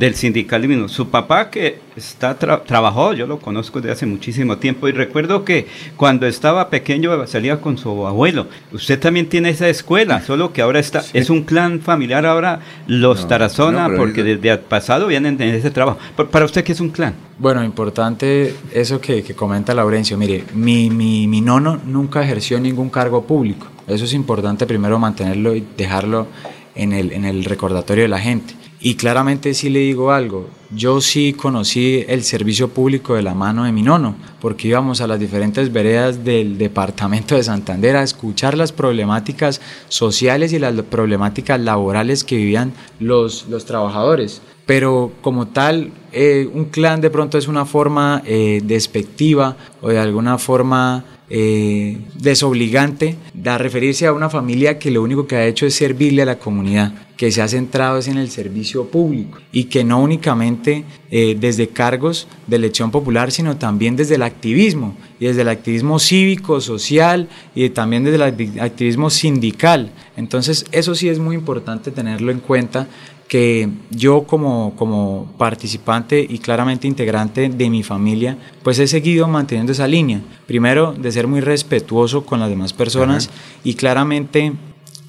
del 0.00 0.14
sindicalismo. 0.14 0.88
Su 0.88 1.10
papá 1.10 1.50
que 1.50 1.78
está 1.94 2.38
tra- 2.38 2.62
trabajó, 2.64 3.12
yo 3.12 3.26
lo 3.26 3.38
conozco 3.38 3.80
desde 3.82 3.92
hace 3.92 4.06
muchísimo 4.06 4.56
tiempo 4.56 4.88
y 4.88 4.92
recuerdo 4.92 5.44
que 5.44 5.66
cuando 5.94 6.26
estaba 6.26 6.70
pequeño 6.70 7.26
salía 7.26 7.60
con 7.60 7.76
su 7.76 8.06
abuelo. 8.06 8.46
Usted 8.72 8.98
también 8.98 9.28
tiene 9.28 9.50
esa 9.50 9.68
escuela, 9.68 10.22
solo 10.22 10.54
que 10.54 10.62
ahora 10.62 10.80
está 10.80 11.02
es 11.12 11.28
un 11.28 11.42
clan 11.42 11.80
familiar 11.80 12.24
ahora 12.24 12.60
los 12.86 13.20
No, 13.20 13.26
Tarazona, 13.26 13.88
no, 13.88 13.96
porque 13.98 14.22
desde 14.24 14.50
el 14.50 14.58
pasado 14.60 15.06
vienen 15.06 15.36
en 15.40 15.54
ese 15.54 15.70
trabajo. 15.70 15.98
Pa- 16.16 16.26
Para 16.28 16.46
usted 16.46 16.64
que 16.64 16.72
es 16.72 16.80
un 16.80 16.88
clan. 16.88 17.12
Bueno, 17.38 17.62
importante 17.62 18.54
eso 18.72 19.00
que, 19.02 19.22
que 19.22 19.34
comenta 19.34 19.74
Laurencio. 19.74 20.16
Mire, 20.16 20.44
mi, 20.54 20.88
mi, 20.88 21.26
mi 21.26 21.42
nono 21.42 21.78
nunca 21.84 22.22
ejerció 22.22 22.58
ningún 22.58 22.88
cargo 22.88 23.22
público. 23.24 23.66
Eso 23.86 24.06
es 24.06 24.14
importante 24.14 24.64
primero 24.66 24.98
mantenerlo 24.98 25.54
y 25.54 25.62
dejarlo 25.76 26.26
en 26.74 26.94
el, 26.94 27.12
en 27.12 27.26
el 27.26 27.44
recordatorio 27.44 28.04
de 28.04 28.08
la 28.08 28.18
gente. 28.18 28.54
Y 28.82 28.94
claramente 28.94 29.52
sí 29.52 29.68
le 29.68 29.80
digo 29.80 30.10
algo, 30.10 30.48
yo 30.70 31.02
sí 31.02 31.34
conocí 31.34 32.02
el 32.08 32.22
servicio 32.24 32.68
público 32.68 33.14
de 33.14 33.20
la 33.20 33.34
mano 33.34 33.64
de 33.64 33.72
mi 33.72 33.82
nono, 33.82 34.14
porque 34.40 34.68
íbamos 34.68 35.02
a 35.02 35.06
las 35.06 35.20
diferentes 35.20 35.70
veredas 35.70 36.24
del 36.24 36.56
departamento 36.56 37.34
de 37.34 37.44
Santander 37.44 37.96
a 37.96 38.02
escuchar 38.02 38.56
las 38.56 38.72
problemáticas 38.72 39.60
sociales 39.90 40.54
y 40.54 40.58
las 40.58 40.74
problemáticas 40.82 41.60
laborales 41.60 42.24
que 42.24 42.36
vivían 42.36 42.72
los, 43.00 43.46
los 43.50 43.66
trabajadores. 43.66 44.40
Pero 44.64 45.12
como 45.20 45.48
tal, 45.48 45.92
eh, 46.12 46.48
un 46.50 46.66
clan 46.66 47.02
de 47.02 47.10
pronto 47.10 47.36
es 47.36 47.48
una 47.48 47.66
forma 47.66 48.22
eh, 48.24 48.62
despectiva 48.64 49.56
o 49.82 49.88
de 49.88 49.98
alguna 49.98 50.38
forma 50.38 51.04
eh, 51.30 51.98
desobligante 52.14 53.16
de 53.32 53.58
referirse 53.58 54.06
a 54.06 54.12
una 54.12 54.28
familia 54.28 54.78
que 54.78 54.90
lo 54.90 55.02
único 55.02 55.26
que 55.26 55.36
ha 55.36 55.46
hecho 55.46 55.64
es 55.64 55.74
servirle 55.74 56.22
a 56.22 56.26
la 56.26 56.38
comunidad, 56.38 56.92
que 57.16 57.30
se 57.30 57.40
ha 57.40 57.48
centrado 57.48 57.98
es 57.98 58.08
en 58.08 58.18
el 58.18 58.30
servicio 58.30 58.86
público 58.86 59.38
y 59.52 59.64
que 59.64 59.84
no 59.84 60.02
únicamente 60.02 60.84
eh, 61.10 61.36
desde 61.38 61.68
cargos 61.68 62.26
de 62.46 62.56
elección 62.56 62.90
popular, 62.90 63.30
sino 63.30 63.56
también 63.56 63.94
desde 63.94 64.16
el 64.16 64.22
activismo 64.22 64.96
y 65.20 65.26
desde 65.26 65.42
el 65.42 65.48
activismo 65.48 65.98
cívico, 65.98 66.60
social 66.60 67.28
y 67.54 67.68
también 67.70 68.04
desde 68.04 68.16
el 68.16 68.22
acti- 68.22 68.60
activismo 68.60 69.08
sindical. 69.10 69.92
Entonces 70.16 70.66
eso 70.72 70.94
sí 70.94 71.08
es 71.08 71.18
muy 71.18 71.36
importante 71.36 71.90
tenerlo 71.90 72.32
en 72.32 72.40
cuenta 72.40 72.88
que 73.30 73.68
yo 73.90 74.24
como, 74.24 74.74
como 74.74 75.32
participante 75.38 76.26
y 76.28 76.40
claramente 76.40 76.88
integrante 76.88 77.48
de 77.48 77.70
mi 77.70 77.84
familia, 77.84 78.36
pues 78.64 78.80
he 78.80 78.88
seguido 78.88 79.28
manteniendo 79.28 79.70
esa 79.70 79.86
línea. 79.86 80.20
Primero, 80.48 80.92
de 80.94 81.12
ser 81.12 81.28
muy 81.28 81.40
respetuoso 81.40 82.26
con 82.26 82.40
las 82.40 82.48
demás 82.48 82.72
personas 82.72 83.30
y 83.62 83.74
claramente 83.74 84.54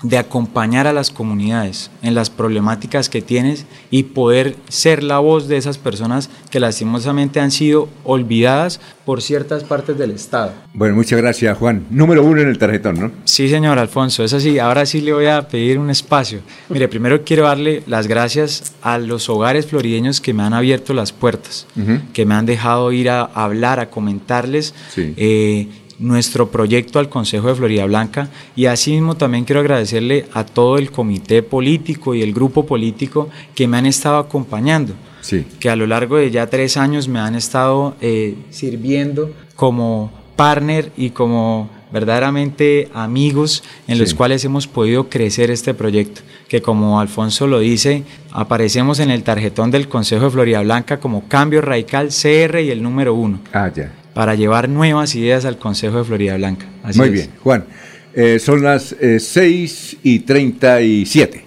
de 0.03 0.17
acompañar 0.17 0.87
a 0.87 0.93
las 0.93 1.11
comunidades 1.11 1.91
en 2.01 2.15
las 2.15 2.29
problemáticas 2.29 3.07
que 3.09 3.21
tienes 3.21 3.65
y 3.91 4.03
poder 4.03 4.55
ser 4.67 5.03
la 5.03 5.19
voz 5.19 5.47
de 5.47 5.57
esas 5.57 5.77
personas 5.77 6.29
que 6.49 6.59
lastimosamente 6.59 7.39
han 7.39 7.51
sido 7.51 7.87
olvidadas 8.03 8.79
por 9.05 9.21
ciertas 9.21 9.63
partes 9.63 9.97
del 9.97 10.11
Estado. 10.11 10.53
Bueno, 10.73 10.95
muchas 10.95 11.19
gracias, 11.21 11.57
Juan. 11.57 11.85
Número 11.89 12.23
uno 12.23 12.41
en 12.41 12.47
el 12.49 12.57
tarjetón, 12.57 12.99
¿no? 12.99 13.11
Sí, 13.25 13.49
señor 13.49 13.77
Alfonso, 13.79 14.23
eso 14.23 14.39
sí, 14.39 14.57
ahora 14.59 14.85
sí 14.85 15.01
le 15.01 15.13
voy 15.13 15.25
a 15.25 15.47
pedir 15.47 15.77
un 15.79 15.89
espacio. 15.89 16.39
Mire, 16.69 16.87
primero 16.87 17.23
quiero 17.23 17.43
darle 17.43 17.83
las 17.87 18.07
gracias 18.07 18.73
a 18.81 18.97
los 18.97 19.27
hogares 19.29 19.65
florideños 19.65 20.21
que 20.21 20.33
me 20.33 20.43
han 20.43 20.53
abierto 20.53 20.93
las 20.93 21.11
puertas, 21.11 21.67
Ujú. 21.75 21.99
que 22.13 22.25
me 22.25 22.35
han 22.35 22.45
dejado 22.45 22.91
ir 22.91 23.09
a 23.09 23.21
hablar, 23.23 23.79
a 23.79 23.89
comentarles 23.89 24.73
Sí. 24.93 25.13
eh, 25.17 25.67
nuestro 26.01 26.49
proyecto 26.49 26.99
al 26.99 27.07
Consejo 27.09 27.47
de 27.47 27.55
Florida 27.55 27.85
Blanca 27.85 28.29
y 28.55 28.65
asimismo 28.65 29.15
también 29.15 29.45
quiero 29.45 29.61
agradecerle 29.61 30.25
a 30.33 30.43
todo 30.43 30.77
el 30.77 30.91
comité 30.91 31.43
político 31.43 32.13
y 32.15 32.21
el 32.21 32.33
grupo 32.33 32.65
político 32.65 33.29
que 33.55 33.67
me 33.67 33.77
han 33.77 33.85
estado 33.85 34.17
acompañando 34.17 34.93
Sí. 35.21 35.45
que 35.59 35.69
a 35.69 35.75
lo 35.75 35.85
largo 35.85 36.17
de 36.17 36.31
ya 36.31 36.47
tres 36.47 36.75
años 36.77 37.07
me 37.07 37.19
han 37.19 37.35
estado 37.35 37.95
eh, 38.01 38.35
sirviendo 38.49 39.31
como 39.55 40.11
partner 40.35 40.91
y 40.97 41.11
como 41.11 41.69
verdaderamente 41.93 42.89
amigos 42.93 43.63
en 43.87 43.99
los 43.99 44.13
cuales 44.15 44.43
hemos 44.45 44.65
podido 44.65 45.09
crecer 45.09 45.51
este 45.51 45.73
proyecto, 45.73 46.21
que 46.47 46.61
como 46.61 46.99
Alfonso 46.99 47.45
lo 47.47 47.59
dice, 47.59 48.03
aparecemos 48.31 48.99
en 48.99 49.11
el 49.11 49.23
tarjetón 49.23 49.71
del 49.71 49.87
Consejo 49.87 50.25
de 50.25 50.31
Florida 50.31 50.61
Blanca 50.61 50.99
como 50.99 51.27
Cambio 51.27 51.61
Radical 51.61 52.07
CR 52.09 52.59
y 52.61 52.71
el 52.71 52.81
número 52.81 53.13
uno. 53.13 53.39
Ah, 53.53 53.69
ya. 53.75 53.91
Para 54.13 54.35
llevar 54.35 54.69
nuevas 54.69 55.15
ideas 55.15 55.45
al 55.45 55.57
Consejo 55.57 55.99
de 55.99 56.03
Florida 56.03 56.35
Blanca. 56.35 56.65
Así 56.83 56.99
Muy 56.99 57.09
bien, 57.09 57.31
Juan. 57.43 57.65
Eh, 58.13 58.39
son 58.39 58.61
las 58.61 58.91
eh, 58.93 59.19
6 59.19 59.97
y 60.03 60.19
37. 60.19 61.45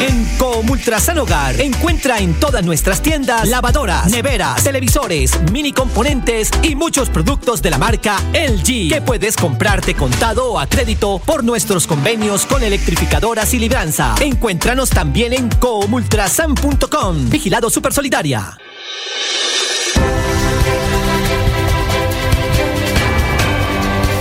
En 0.00 0.24
Comultrasan 0.38 1.18
Hogar 1.18 1.60
encuentra 1.60 2.18
en 2.18 2.34
todas 2.38 2.64
nuestras 2.64 3.02
tiendas 3.02 3.48
lavadoras, 3.48 4.10
neveras, 4.10 4.62
televisores, 4.62 5.32
mini 5.50 5.72
componentes 5.72 6.50
y 6.62 6.74
muchos 6.74 7.10
productos 7.10 7.62
de 7.62 7.70
la 7.70 7.78
marca 7.78 8.16
LG 8.32 8.90
que 8.90 9.02
puedes 9.04 9.36
comprarte 9.36 9.94
contado 9.94 10.52
o 10.52 10.58
a 10.58 10.66
crédito 10.66 11.20
por 11.24 11.42
nuestros 11.42 11.86
convenios 11.86 12.46
con 12.46 12.62
electrificadoras 12.62 13.52
y 13.54 13.58
libranza. 13.58 14.14
Encuéntranos 14.20 14.90
también 14.90 15.32
en 15.32 15.48
comultrasan.com. 15.48 17.28
Vigilado 17.28 17.70
Super 17.70 17.92
Solidaria. 17.92 18.56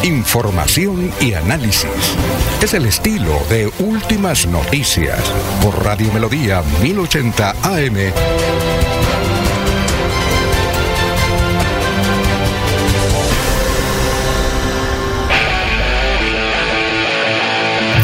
Información 0.07 1.11
y 1.19 1.33
análisis. 1.33 2.15
Es 2.63 2.73
el 2.73 2.85
estilo 2.85 3.41
de 3.49 3.69
Últimas 3.79 4.47
Noticias 4.47 5.19
por 5.61 5.83
Radio 5.83 6.09
Melodía 6.13 6.63
1080 6.81 7.49
AM. 7.61 8.13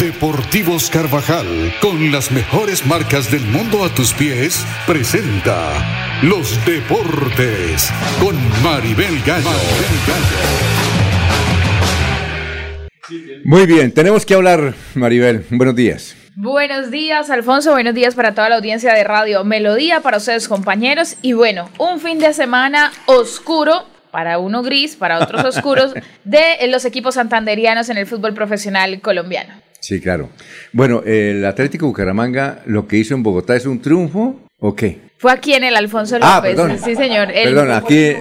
Deportivos 0.02 0.90
Carvajal, 0.90 1.74
con 1.82 2.12
las 2.12 2.32
mejores 2.32 2.86
marcas 2.86 3.32
del 3.32 3.46
mundo 3.46 3.86
a 3.86 3.90
tus 3.90 4.12
pies, 4.12 4.66
presenta 4.86 6.20
Los 6.22 6.66
Deportes 6.66 7.90
con 8.20 8.36
Maribel 8.62 9.22
Gallo. 9.26 10.83
Muy 13.44 13.66
bien, 13.66 13.92
tenemos 13.92 14.26
que 14.26 14.34
hablar, 14.34 14.74
Maribel. 14.96 15.46
Buenos 15.50 15.76
días. 15.76 16.16
Buenos 16.36 16.90
días, 16.90 17.30
Alfonso. 17.30 17.72
Buenos 17.72 17.94
días 17.94 18.16
para 18.16 18.34
toda 18.34 18.50
la 18.50 18.56
audiencia 18.56 18.94
de 18.94 19.04
Radio 19.04 19.44
Melodía, 19.44 20.00
para 20.02 20.18
ustedes, 20.18 20.48
compañeros. 20.48 21.18
Y 21.22 21.34
bueno, 21.34 21.70
un 21.78 22.00
fin 22.00 22.18
de 22.20 22.34
semana 22.34 22.92
oscuro, 23.06 23.86
para 24.12 24.40
uno 24.40 24.64
gris, 24.64 24.96
para 24.96 25.20
otros 25.20 25.44
oscuros, 25.58 25.94
de 26.24 26.68
los 26.70 26.86
equipos 26.86 27.16
santanderianos 27.16 27.90
en 27.90 27.98
el 27.98 28.08
fútbol 28.08 28.34
profesional 28.34 29.00
colombiano. 29.02 29.54
Sí, 29.80 30.00
claro. 30.00 30.30
Bueno, 30.72 31.04
el 31.06 31.46
Atlético 31.46 31.86
Bucaramanga 31.88 32.62
lo 32.66 32.88
que 32.88 32.98
hizo 32.98 33.14
en 33.14 33.22
Bogotá 33.22 33.56
es 33.56 33.66
un 33.66 33.82
triunfo, 33.82 34.40
¿o 34.60 34.76
qué? 34.76 35.00
Fue 35.18 35.32
aquí 35.32 35.54
en 35.54 35.64
el 35.66 35.76
Alfonso 35.76 36.16
López. 36.16 36.30
Ah, 36.32 36.42
perdón. 36.42 36.78
Sí, 36.84 36.96
señor. 36.96 37.30
El- 37.32 37.54
Perdón, 37.54 37.72
aquí. 37.72 38.14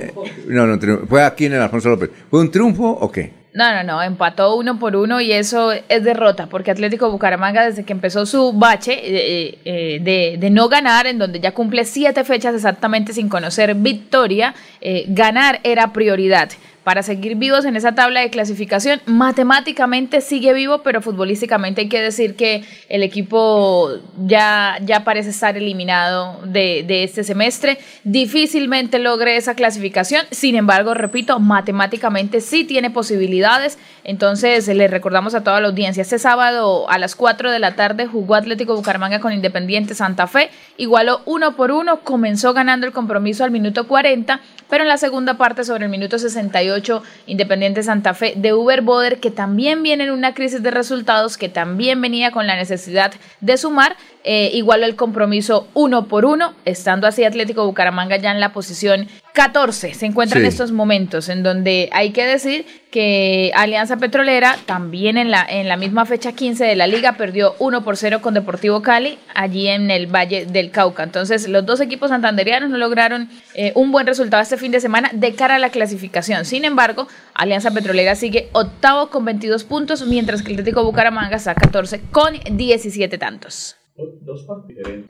No, 0.49 0.67
no, 0.67 1.07
fue 1.09 1.23
aquí 1.23 1.47
en 1.47 1.55
el 1.55 1.63
Alfonso 1.63 1.89
López. 1.89 2.11
¿Fue 2.31 2.41
un 2.41 2.51
triunfo 2.51 2.85
o 2.91 3.11
qué? 3.11 3.42
No, 3.55 3.75
no, 3.75 3.83
no, 3.83 4.03
empató 4.03 4.57
uno 4.57 4.79
por 4.79 4.97
uno 4.97 5.21
y 5.21 5.31
eso 5.31 5.73
es 5.73 6.03
derrota, 6.03 6.47
porque 6.47 6.71
Atlético 6.71 7.11
Bucaramanga 7.11 7.67
desde 7.67 7.85
que 7.85 7.93
empezó 7.93 8.25
su 8.25 8.55
bache 8.55 8.95
eh, 8.95 9.59
eh, 9.67 9.99
de, 10.01 10.37
de 10.39 10.51
no 10.51 10.71
ganar, 10.71 11.07
en 11.07 11.19
donde 11.19 11.39
ya 11.39 11.53
cumple 11.53 11.85
siete 11.85 12.25
fechas 12.25 12.55
exactamente 12.55 13.13
sin 13.13 13.29
conocer 13.29 13.75
victoria, 13.75 14.55
eh, 14.81 15.05
ganar 15.09 15.61
era 15.65 15.93
prioridad. 15.93 16.49
Para 16.85 17.05
seguir 17.05 17.37
vivos 17.37 17.65
en 17.65 17.77
esa 17.77 17.95
tabla 17.95 18.21
de 18.21 18.31
clasificación, 18.31 19.01
matemáticamente 19.07 20.21
sigue 20.21 20.53
vivo, 20.53 20.83
pero 20.83 21.01
futbolísticamente 21.01 21.83
hay 21.83 21.89
que 21.89 22.01
decir 22.01 22.35
que 22.35 22.65
el 22.89 23.05
equipo 23.05 23.89
ya, 24.27 24.79
ya 24.83 25.05
parece 25.05 25.31
estar 25.31 25.57
eliminado 25.57 26.41
de, 26.45 26.85
de 26.85 27.05
este 27.05 27.23
semestre. 27.23 27.79
Difícilmente 28.03 28.99
logre 28.99 29.37
esa 29.37 29.55
clasificación, 29.55 30.27
sin 30.33 30.57
embargo, 30.57 30.93
repito, 30.95 31.39
matemáticamente 31.39 32.41
sí 32.41 32.65
tiene 32.65 32.91
posibilidades. 32.91 33.79
Entonces, 34.03 34.67
le 34.67 34.89
recordamos 34.89 35.37
a 35.37 35.45
toda 35.45 35.61
la 35.61 35.69
audiencia, 35.69 36.03
este 36.03 36.19
sábado 36.19 36.91
a 36.91 36.99
las 36.99 37.15
4 37.15 37.53
de 37.53 37.61
la 37.61 37.77
tarde 37.77 38.07
jugó 38.07 38.35
Atlético 38.35 38.75
Bucaramanga 38.75 39.21
con 39.21 39.33
Independiente 39.33 39.95
Santa 39.95 40.27
Fe, 40.27 40.51
igualó 40.79 41.21
uno 41.27 41.55
por 41.55 41.71
uno, 41.71 42.01
comenzó 42.01 42.53
ganando 42.53 42.87
el 42.87 42.93
compromiso 42.93 43.45
al 43.45 43.53
minuto 43.53 43.87
40, 43.87 44.41
pero 44.73 44.85
en 44.85 44.89
la 44.89 44.97
segunda 44.97 45.37
parte, 45.37 45.65
sobre 45.65 45.85
el 45.85 45.91
minuto 45.91 46.19
68, 46.19 47.03
Independiente 47.27 47.83
Santa 47.83 48.15
Fe 48.15 48.33
de 48.37 48.55
Uber 48.55 48.81
Boder, 48.81 49.21
que 49.21 49.31
también 49.31 49.83
viene 49.83 50.05
en 50.05 50.11
una 50.11 50.33
crisis 50.33 50.63
de 50.63 50.71
resultados, 50.71 51.37
que 51.37 51.51
también 51.51 52.01
venía 52.01 52.31
con 52.31 52.47
la 52.47 52.57
necesidad 52.57 53.13
de 53.43 53.59
sumar, 53.59 53.99
eh, 54.25 54.51
igualó 54.53 54.87
el 54.87 54.97
compromiso 54.97 55.69
uno 55.75 56.07
por 56.07 56.25
uno, 56.25 56.55
estando 56.65 57.07
así 57.07 57.25
Atlético 57.25 57.65
Bucaramanga 57.65 58.17
ya 58.17 58.31
en 58.31 58.41
la 58.41 58.53
posición 58.53 59.09
14. 59.33 59.95
Se 59.95 60.07
encuentra 60.07 60.39
en 60.39 60.47
estos 60.47 60.73
momentos 60.73 61.29
en 61.29 61.43
donde 61.43 61.89
hay 61.93 62.11
que 62.11 62.25
decir 62.25 62.67
que 62.91 63.51
Alianza 63.55 63.97
Petrolera 63.97 64.59
también 64.67 65.17
en 65.17 65.31
la, 65.31 65.45
en 65.49 65.67
la 65.67 65.77
misma 65.77 66.05
fecha 66.05 66.33
15 66.33 66.65
de 66.65 66.77
la 66.77 66.87
liga 66.87 67.15
perdió 67.15 67.55
1 67.59 67.83
por 67.83 67.97
0 67.97 68.21
con 68.21 68.35
Deportivo 68.35 68.83
Cali 68.83 69.19
allí 69.35 69.69
en 69.69 69.91
el 69.91 70.07
Valle 70.07 70.45
del 70.45 70.71
Cauca. 70.71 71.03
Entonces 71.03 71.49
los 71.49 71.65
dos 71.65 71.81
equipos 71.81 72.11
santanderianos 72.11 72.69
no 72.69 72.77
lograron 72.77 73.31
eh, 73.55 73.73
un 73.75 73.91
buen 73.91 74.07
resultado 74.07 74.43
este 74.43 74.59
fin 74.59 74.71
de 74.71 74.81
semana 74.81 75.11
de 75.13 75.35
cara 75.35 75.57
a 75.57 75.59
la 75.59 75.71
clasificación. 75.71 76.45
Sin 76.45 76.65
embargo, 76.65 77.09
Alianza 77.35 77.71
Petrolera 77.71 78.15
sigue 78.15 78.51
octavo 78.53 79.09
con 79.09 79.25
22 79.25 79.65
puntos, 79.65 80.07
mientras 80.07 80.43
que 80.43 80.53
el 80.53 80.61
Atlético 80.61 80.85
Bucaramanga 80.85 81.37
está 81.37 81.55
14 81.55 82.03
con 82.13 82.35
17 82.51 83.17
tantos. 83.17 83.82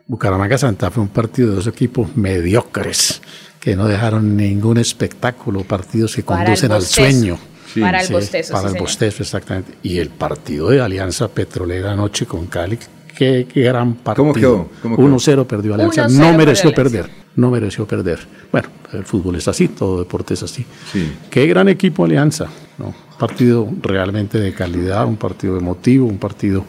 Bucaramanga 0.07 0.59
Santa 0.59 0.91
Fe, 0.91 1.01
un 1.01 1.09
partido 1.09 1.51
de 1.51 1.57
dos 1.57 1.67
equipos 1.67 2.17
mediocres 2.17 3.23
que 3.61 3.77
no 3.77 3.87
dejaron 3.87 4.37
ningún 4.37 4.79
espectáculo, 4.79 5.63
partidos 5.63 6.17
que 6.17 6.23
Para 6.23 6.45
conducen 6.45 6.73
al 6.73 6.83
sueño. 6.83 7.39
Para 7.81 8.03
el 8.03 8.13
bostezo, 8.13 8.53
Para 8.53 8.63
sí, 8.63 8.67
el 8.67 8.73
señor. 8.73 8.83
bostezo, 8.83 9.23
exactamente. 9.23 9.75
Y 9.83 9.99
el 9.99 10.11
partido 10.11 10.71
de 10.71 10.81
Alianza 10.81 11.29
Petrolera 11.29 11.93
anoche 11.93 12.27
con 12.27 12.47
Cali, 12.47 12.79
qué, 13.17 13.47
qué 13.51 13.63
gran 13.63 13.95
partido. 13.95 14.25
¿Cómo 14.25 14.35
quedó? 14.35 14.69
¿Cómo 14.83 14.97
quedó? 14.97 15.07
1-0 15.07 15.47
perdió 15.47 15.75
Alianza. 15.75 16.09
1-0 16.09 16.11
No 16.11 16.37
mereció 16.37 16.75
perder. 16.75 17.11
No 17.37 17.51
mereció 17.51 17.87
perder. 17.87 18.19
Bueno, 18.51 18.69
el 18.93 19.05
fútbol 19.05 19.37
es 19.37 19.49
así, 19.49 19.69
todo 19.69 20.01
deporte 20.01 20.35
es 20.35 20.43
así. 20.43 20.67
Sí. 20.93 21.13
Qué 21.31 21.47
gran 21.47 21.69
equipo 21.69 22.05
Alianza. 22.05 22.49
¿no? 22.79 22.87
Un 22.87 23.19
partido 23.19 23.69
realmente 23.81 24.39
de 24.39 24.53
calidad, 24.53 25.07
un 25.07 25.17
partido 25.17 25.57
emotivo, 25.57 26.07
un 26.07 26.19
partido 26.19 26.65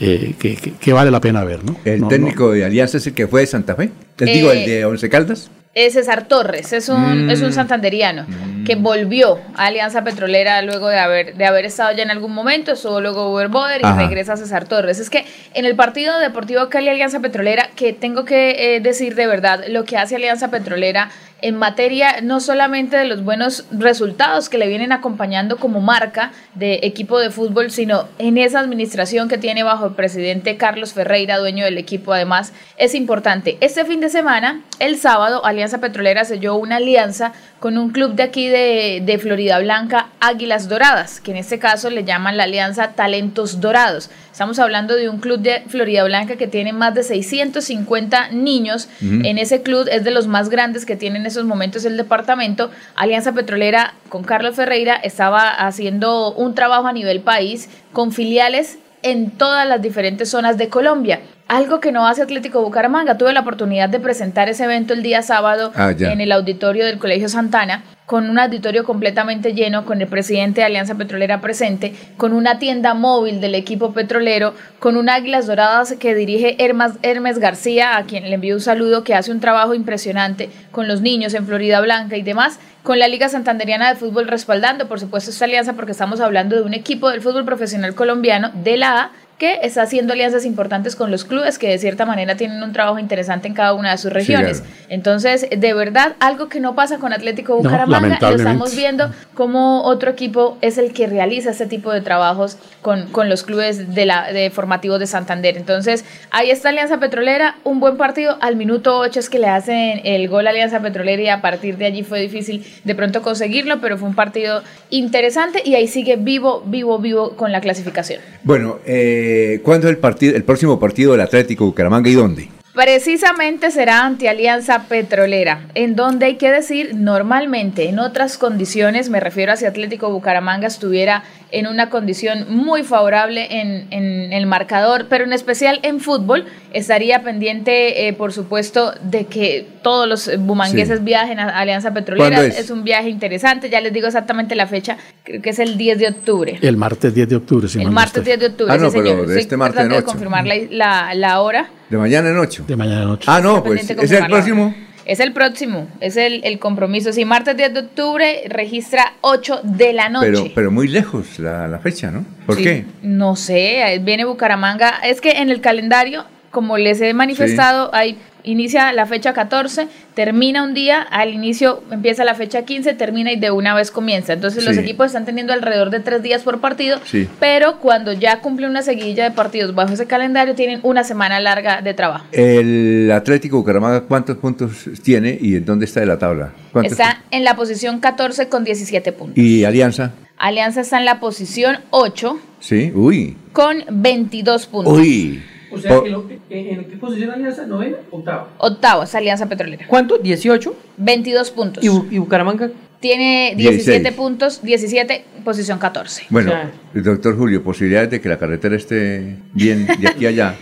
eh, 0.00 0.34
que, 0.38 0.56
que- 0.56 0.72
que 0.72 0.92
vale 0.92 1.10
la 1.10 1.20
pena 1.20 1.44
ver. 1.44 1.64
¿no? 1.64 1.76
El 1.84 2.00
No, 2.02 2.08
técnico 2.08 2.50
de 2.52 2.64
Alianza 2.64 2.96
es 2.98 3.06
el 3.06 3.14
que 3.14 3.26
fue 3.28 3.42
de 3.42 3.46
Santa 3.46 3.74
Fe. 3.76 3.90
Les 4.18 4.32
digo, 4.32 4.50
el 4.52 4.58
Eh, 4.58 4.68
de 4.68 4.84
Once 4.84 5.08
Caldas. 5.08 5.50
Es 5.74 5.94
César 5.94 6.28
Torres, 6.28 6.72
es 6.72 6.88
un, 6.88 7.26
Mm. 7.26 7.30
es 7.30 7.42
un 7.42 7.52
santanderiano 7.52 8.26
que 8.64 8.76
volvió 8.76 9.40
a 9.56 9.66
Alianza 9.66 10.04
Petrolera 10.04 10.62
luego 10.62 10.86
de 10.88 11.00
haber, 11.00 11.34
de 11.34 11.44
haber 11.46 11.64
estado 11.64 11.90
ya 11.96 12.04
en 12.04 12.12
algún 12.12 12.32
momento, 12.32 12.70
estuvo 12.70 13.00
luego 13.00 13.32
Uber 13.34 13.48
Boder 13.48 13.80
y 13.80 13.84
Ajá. 13.84 14.00
regresa 14.06 14.36
César 14.36 14.68
Torres. 14.68 15.00
Es 15.00 15.10
que 15.10 15.24
en 15.52 15.64
el 15.64 15.74
partido 15.74 16.16
Deportivo 16.20 16.68
Cali 16.68 16.88
Alianza 16.90 17.18
Petrolera, 17.18 17.70
que 17.74 17.92
tengo 17.92 18.24
que 18.24 18.76
eh, 18.76 18.80
decir 18.80 19.16
de 19.16 19.26
verdad, 19.26 19.64
lo 19.68 19.84
que 19.84 19.96
hace 19.96 20.14
Alianza 20.14 20.48
Petrolera 20.48 21.10
en 21.40 21.56
materia 21.56 22.20
no 22.22 22.40
solamente 22.40 22.96
de 22.96 23.04
los 23.04 23.22
buenos 23.22 23.66
resultados 23.70 24.48
que 24.48 24.58
le 24.58 24.68
vienen 24.68 24.92
acompañando 24.92 25.56
como 25.56 25.80
marca 25.80 26.32
de 26.54 26.80
equipo 26.82 27.18
de 27.18 27.30
fútbol, 27.30 27.70
sino 27.70 28.08
en 28.18 28.38
esa 28.38 28.60
administración 28.60 29.28
que 29.28 29.38
tiene 29.38 29.62
bajo 29.62 29.86
el 29.86 29.94
presidente 29.94 30.56
Carlos 30.56 30.94
Ferreira, 30.94 31.38
dueño 31.38 31.64
del 31.64 31.78
equipo, 31.78 32.12
además, 32.12 32.52
es 32.76 32.94
importante. 32.94 33.58
Este 33.60 33.84
fin 33.84 34.00
de 34.00 34.08
semana, 34.08 34.62
el 34.78 34.96
sábado, 34.96 35.44
Alianza 35.44 35.78
Petrolera 35.78 36.24
selló 36.24 36.56
una 36.56 36.76
alianza 36.76 37.32
con 37.64 37.78
un 37.78 37.92
club 37.92 38.12
de 38.12 38.22
aquí 38.22 38.46
de, 38.46 39.00
de 39.02 39.18
Florida 39.18 39.58
Blanca, 39.58 40.08
Águilas 40.20 40.68
Doradas, 40.68 41.18
que 41.18 41.30
en 41.30 41.38
este 41.38 41.58
caso 41.58 41.88
le 41.88 42.04
llaman 42.04 42.36
la 42.36 42.44
alianza 42.44 42.88
Talentos 42.88 43.58
Dorados. 43.58 44.10
Estamos 44.30 44.58
hablando 44.58 44.94
de 44.96 45.08
un 45.08 45.16
club 45.16 45.38
de 45.38 45.62
Florida 45.68 46.04
Blanca 46.04 46.36
que 46.36 46.46
tiene 46.46 46.74
más 46.74 46.94
de 46.94 47.02
650 47.02 48.32
niños. 48.32 48.90
En 49.00 49.38
ese 49.38 49.62
club 49.62 49.88
es 49.90 50.04
de 50.04 50.10
los 50.10 50.26
más 50.26 50.50
grandes 50.50 50.84
que 50.84 50.94
tiene 50.94 51.18
en 51.18 51.24
esos 51.24 51.46
momentos 51.46 51.86
el 51.86 51.96
departamento. 51.96 52.70
Alianza 52.96 53.32
Petrolera 53.32 53.94
con 54.10 54.24
Carlos 54.24 54.56
Ferreira 54.56 54.96
estaba 54.96 55.48
haciendo 55.48 56.34
un 56.34 56.54
trabajo 56.54 56.86
a 56.86 56.92
nivel 56.92 57.20
país 57.20 57.70
con 57.94 58.12
filiales 58.12 58.76
en 59.00 59.30
todas 59.30 59.66
las 59.66 59.80
diferentes 59.80 60.28
zonas 60.28 60.58
de 60.58 60.68
Colombia. 60.68 61.20
Algo 61.46 61.78
que 61.80 61.92
no 61.92 62.06
hace 62.06 62.22
Atlético 62.22 62.62
Bucaramanga. 62.62 63.18
Tuve 63.18 63.34
la 63.34 63.40
oportunidad 63.40 63.90
de 63.90 64.00
presentar 64.00 64.48
ese 64.48 64.64
evento 64.64 64.94
el 64.94 65.02
día 65.02 65.20
sábado 65.20 65.72
Ah, 65.74 65.90
en 65.90 66.22
el 66.22 66.32
auditorio 66.32 66.86
del 66.86 66.98
Colegio 66.98 67.28
Santana, 67.28 67.84
con 68.06 68.30
un 68.30 68.38
auditorio 68.38 68.84
completamente 68.84 69.52
lleno, 69.52 69.84
con 69.84 70.00
el 70.00 70.08
presidente 70.08 70.62
de 70.62 70.66
Alianza 70.66 70.94
Petrolera 70.94 71.42
presente, 71.42 71.94
con 72.16 72.32
una 72.32 72.58
tienda 72.58 72.94
móvil 72.94 73.42
del 73.42 73.54
equipo 73.54 73.92
petrolero, 73.92 74.54
con 74.78 74.96
un 74.96 75.10
Águilas 75.10 75.46
Doradas 75.46 75.94
que 75.98 76.14
dirige 76.14 76.56
Hermes 76.58 77.38
García, 77.38 77.98
a 77.98 78.04
quien 78.04 78.24
le 78.24 78.34
envío 78.34 78.54
un 78.54 78.62
saludo, 78.62 79.04
que 79.04 79.14
hace 79.14 79.30
un 79.30 79.40
trabajo 79.40 79.74
impresionante 79.74 80.48
con 80.70 80.88
los 80.88 81.02
niños 81.02 81.34
en 81.34 81.46
Florida 81.46 81.82
Blanca 81.82 82.16
y 82.16 82.22
demás, 82.22 82.58
con 82.82 82.98
la 82.98 83.08
Liga 83.08 83.28
Santanderiana 83.28 83.90
de 83.90 83.96
Fútbol 83.96 84.28
respaldando, 84.28 84.88
por 84.88 84.98
supuesto, 84.98 85.30
esta 85.30 85.44
alianza, 85.44 85.74
porque 85.74 85.92
estamos 85.92 86.20
hablando 86.20 86.56
de 86.56 86.62
un 86.62 86.74
equipo 86.74 87.10
del 87.10 87.20
fútbol 87.20 87.44
profesional 87.44 87.94
colombiano 87.94 88.50
de 88.54 88.78
la 88.78 89.00
A 89.00 89.10
que 89.38 89.60
está 89.62 89.82
haciendo 89.82 90.12
alianzas 90.12 90.44
importantes 90.44 90.96
con 90.96 91.10
los 91.10 91.24
clubes 91.24 91.58
que 91.58 91.68
de 91.68 91.78
cierta 91.78 92.06
manera 92.06 92.36
tienen 92.36 92.62
un 92.62 92.72
trabajo 92.72 92.98
interesante 92.98 93.48
en 93.48 93.54
cada 93.54 93.74
una 93.74 93.90
de 93.90 93.98
sus 93.98 94.12
regiones. 94.12 94.60
claro. 94.60 94.74
Entonces, 94.88 95.46
de 95.50 95.74
verdad, 95.74 96.14
algo 96.20 96.48
que 96.48 96.60
no 96.60 96.74
pasa 96.74 96.98
con 96.98 97.12
Atlético 97.12 97.52
No, 97.54 97.58
Bucaramanga, 97.58 98.00
lo 98.00 98.02
lamentablemente. 98.08 98.50
estamos 98.50 98.76
viendo 98.76 99.10
como 99.34 99.82
otro 99.82 100.10
equipo 100.10 100.56
es 100.60 100.78
el 100.78 100.92
que 100.92 101.06
realiza 101.06 101.50
este 101.50 101.66
tipo 101.66 101.92
de 101.92 102.00
trabajos 102.00 102.58
con, 102.82 103.08
con 103.08 103.28
los 103.28 103.42
clubes 103.42 103.94
de 103.94 104.06
la 104.06 104.32
de 104.32 104.50
formativos 104.50 105.00
de 105.00 105.06
Santander. 105.06 105.56
Entonces, 105.56 106.04
ahí 106.30 106.50
está 106.50 106.68
Alianza 106.68 106.98
Petrolera, 106.98 107.56
un 107.64 107.80
buen 107.80 107.96
partido. 107.96 108.38
Al 108.40 108.56
minuto 108.56 108.98
8 108.98 109.18
es 109.20 109.28
que 109.30 109.38
le 109.38 109.48
hacen 109.48 110.00
el 110.04 110.28
gol 110.28 110.46
a 110.46 110.50
Alianza 110.50 110.80
Petrolera 110.80 111.22
y 111.22 111.28
a 111.28 111.40
partir 111.40 111.76
de 111.76 111.86
allí 111.86 112.02
fue 112.02 112.20
difícil 112.20 112.64
de 112.84 112.94
pronto 112.94 113.22
conseguirlo, 113.22 113.80
pero 113.80 113.98
fue 113.98 114.08
un 114.08 114.14
partido 114.14 114.62
interesante 114.90 115.62
y 115.64 115.74
ahí 115.74 115.88
sigue 115.88 116.16
vivo, 116.16 116.62
vivo, 116.66 116.98
vivo 116.98 117.36
con 117.36 117.50
la 117.52 117.60
clasificación. 117.60 118.20
Bueno, 118.42 118.78
eh, 118.86 119.23
¿cuándo 119.62 119.86
es 119.88 119.92
el, 119.94 119.98
partido, 119.98 120.36
el 120.36 120.44
próximo 120.44 120.78
partido 120.78 121.12
del 121.12 121.20
Atlético 121.20 121.66
Bucaramanga 121.66 122.10
y 122.10 122.14
dónde? 122.14 122.48
Precisamente 122.74 123.70
será 123.70 124.04
ante 124.04 124.28
Alianza 124.28 124.88
Petrolera, 124.88 125.60
en 125.76 125.94
donde 125.94 126.26
hay 126.26 126.34
que 126.38 126.50
decir, 126.50 126.90
normalmente 126.96 127.88
en 127.88 128.00
otras 128.00 128.36
condiciones, 128.36 129.10
me 129.10 129.20
refiero 129.20 129.52
a 129.52 129.56
si 129.56 129.64
Atlético 129.64 130.10
Bucaramanga 130.10 130.66
estuviera 130.66 131.22
en 131.52 131.68
una 131.68 131.88
condición 131.88 132.46
muy 132.48 132.82
favorable 132.82 133.60
en, 133.60 133.86
en 133.92 134.32
el 134.32 134.46
marcador, 134.46 135.06
pero 135.08 135.22
en 135.22 135.32
especial 135.32 135.78
en 135.84 136.00
fútbol, 136.00 136.46
estaría 136.72 137.22
pendiente, 137.22 138.08
eh, 138.08 138.12
por 138.12 138.32
supuesto, 138.32 138.92
de 139.04 139.26
que 139.26 139.64
todos 139.82 140.08
los 140.08 140.28
bumangueses 140.40 140.98
Sí. 140.98 141.04
viajen 141.04 141.38
a 141.38 141.56
Alianza 141.56 141.94
Petrolera. 141.94 142.28
¿Cuándo 142.28 142.42
es? 142.42 142.58
Es? 142.58 142.70
un 142.70 142.82
viaje 142.82 143.08
interesante, 143.08 143.70
ya 143.70 143.80
les 143.80 143.92
digo 143.92 144.08
exactamente 144.08 144.56
la 144.56 144.66
fecha, 144.66 144.96
creo 145.22 145.40
que 145.40 145.50
es 145.50 145.60
el 145.60 145.78
10 145.78 145.98
de 146.00 146.08
octubre. 146.08 146.58
El 146.60 146.76
martes 146.76 147.14
10 147.14 147.28
de 147.28 147.36
octubre, 147.36 147.68
si 147.68 147.80
El 147.80 147.92
martes 147.92 148.16
estoy. 148.16 148.24
10 148.36 148.40
de 148.40 148.46
octubre, 148.46 148.72
Ah, 148.74 148.78
no, 148.78 148.90
sí, 148.90 148.96
pero 148.98 149.10
señor. 149.10 149.26
de 149.28 149.40
este 149.40 149.56
martes 149.56 149.88
de 149.88 149.96
ocho. 149.96 150.06
confirmar 150.06 150.44
la, 150.44 150.56
la, 150.70 151.14
la 151.14 151.40
hora. 151.40 151.68
De 151.90 151.96
mañana 151.96 152.30
en 152.30 152.38
8. 152.38 152.64
De 152.66 152.76
mañana 152.76 153.02
en 153.02 153.08
8. 153.10 153.30
Ah, 153.30 153.40
no, 153.40 153.62
pues 153.62 153.88
es 153.90 154.10
el 154.10 154.26
próximo. 154.26 154.74
Es 155.06 155.20
el 155.20 155.32
próximo, 155.34 155.86
es 156.00 156.16
el, 156.16 156.40
el 156.44 156.58
compromiso. 156.58 157.12
Si 157.12 157.26
martes 157.26 157.54
10 157.58 157.74
de 157.74 157.80
octubre 157.80 158.42
registra 158.48 159.12
8 159.20 159.60
de 159.62 159.92
la 159.92 160.08
noche. 160.08 160.30
Pero, 160.30 160.44
pero 160.54 160.70
muy 160.70 160.88
lejos 160.88 161.38
la, 161.38 161.68
la 161.68 161.78
fecha, 161.78 162.10
¿no? 162.10 162.24
¿Por 162.46 162.56
Sí, 162.56 162.62
qué? 162.64 162.84
No 163.02 163.36
sé, 163.36 164.00
viene 164.02 164.24
Bucaramanga. 164.24 165.00
Es 165.04 165.20
que 165.20 165.32
en 165.32 165.50
el 165.50 165.60
calendario, 165.60 166.24
como 166.54 166.78
les 166.78 167.00
he 167.02 167.12
manifestado, 167.12 167.90
hay 167.92 168.16
inicia 168.46 168.92
la 168.92 169.06
fecha 169.06 169.32
14, 169.32 169.88
termina 170.14 170.62
un 170.62 170.74
día, 170.74 171.00
al 171.00 171.32
inicio 171.32 171.82
empieza 171.90 172.24
la 172.24 172.34
fecha 172.34 172.62
15, 172.66 172.92
termina 172.92 173.32
y 173.32 173.36
de 173.40 173.50
una 173.50 173.74
vez 173.74 173.90
comienza. 173.90 174.34
Entonces 174.34 174.64
los 174.66 174.74
Sí. 174.74 174.82
equipos 174.82 175.06
están 175.06 175.24
teniendo 175.24 175.54
alrededor 175.54 175.88
de 175.90 176.00
tres 176.00 176.22
días 176.22 176.42
por 176.42 176.60
partido, 176.60 177.00
Sí. 177.06 177.26
pero 177.40 177.78
cuando 177.80 178.12
ya 178.12 178.40
cumple 178.40 178.66
una 178.66 178.82
seguidilla 178.82 179.24
de 179.24 179.30
partidos 179.30 179.74
bajo 179.74 179.94
ese 179.94 180.06
calendario, 180.06 180.54
tienen 180.54 180.80
una 180.82 181.04
semana 181.04 181.40
larga 181.40 181.80
de 181.80 181.94
trabajo. 181.94 182.26
El 182.32 183.10
Atlético 183.12 183.56
Bucaramanga, 183.56 184.02
¿cuántos 184.02 184.36
puntos 184.36 184.90
tiene 185.02 185.36
y 185.40 185.56
en 185.56 185.64
dónde 185.64 185.86
está 185.86 186.00
de 186.00 186.06
la 186.06 186.18
tabla? 186.18 186.52
¿Cuántos 186.72 186.92
Está 186.92 187.22
en 187.30 187.44
la 187.44 187.56
posición 187.56 187.98
14 187.98 188.48
con 188.50 188.62
17 188.64 189.10
puntos. 189.12 189.42
¿Y 189.42 189.64
Alianza? 189.64 190.12
Alianza 190.36 190.82
está 190.82 190.98
en 190.98 191.06
la 191.06 191.18
posición 191.18 191.78
8 191.90 192.38
Sí, 192.60 192.92
uy. 192.94 193.36
con 193.54 193.84
22 193.90 194.66
puntos. 194.66 194.98
Uy. 194.98 195.42
O 195.74 195.78
sea, 195.78 195.90
Por- 195.90 196.04
que 196.04 196.10
lo- 196.10 196.28
¿en 196.50 196.84
qué 196.84 196.96
posición 196.96 197.30
Alianza? 197.30 197.66
¿Novena? 197.66 197.96
Octava. 198.10 198.48
Octavo 198.58 199.02
es 199.02 199.14
Alianza 199.14 199.48
Petrolera. 199.48 199.86
¿Cuánto? 199.88 200.20
¿18? 200.22 200.72
22 200.96 201.50
puntos. 201.50 201.84
¿Y, 201.84 201.88
Bu- 201.88 202.06
y 202.10 202.18
Bucaramanga? 202.18 202.70
Tiene 203.00 203.52
17 203.56 203.98
16. 203.98 204.14
puntos, 204.16 204.62
17, 204.62 205.24
posición 205.44 205.78
14. 205.78 206.24
Bueno, 206.30 206.50
O 206.50 206.54
sea- 206.54 206.70
el 206.94 207.02
doctor 207.02 207.36
Julio, 207.36 207.62
posibilidades 207.62 208.10
de 208.10 208.20
que 208.20 208.28
la 208.28 208.38
carretera 208.38 208.76
esté 208.76 209.36
bien 209.52 209.86
de 209.86 210.08
aquí 210.08 210.24
a 210.26 210.28
allá. 210.30 210.54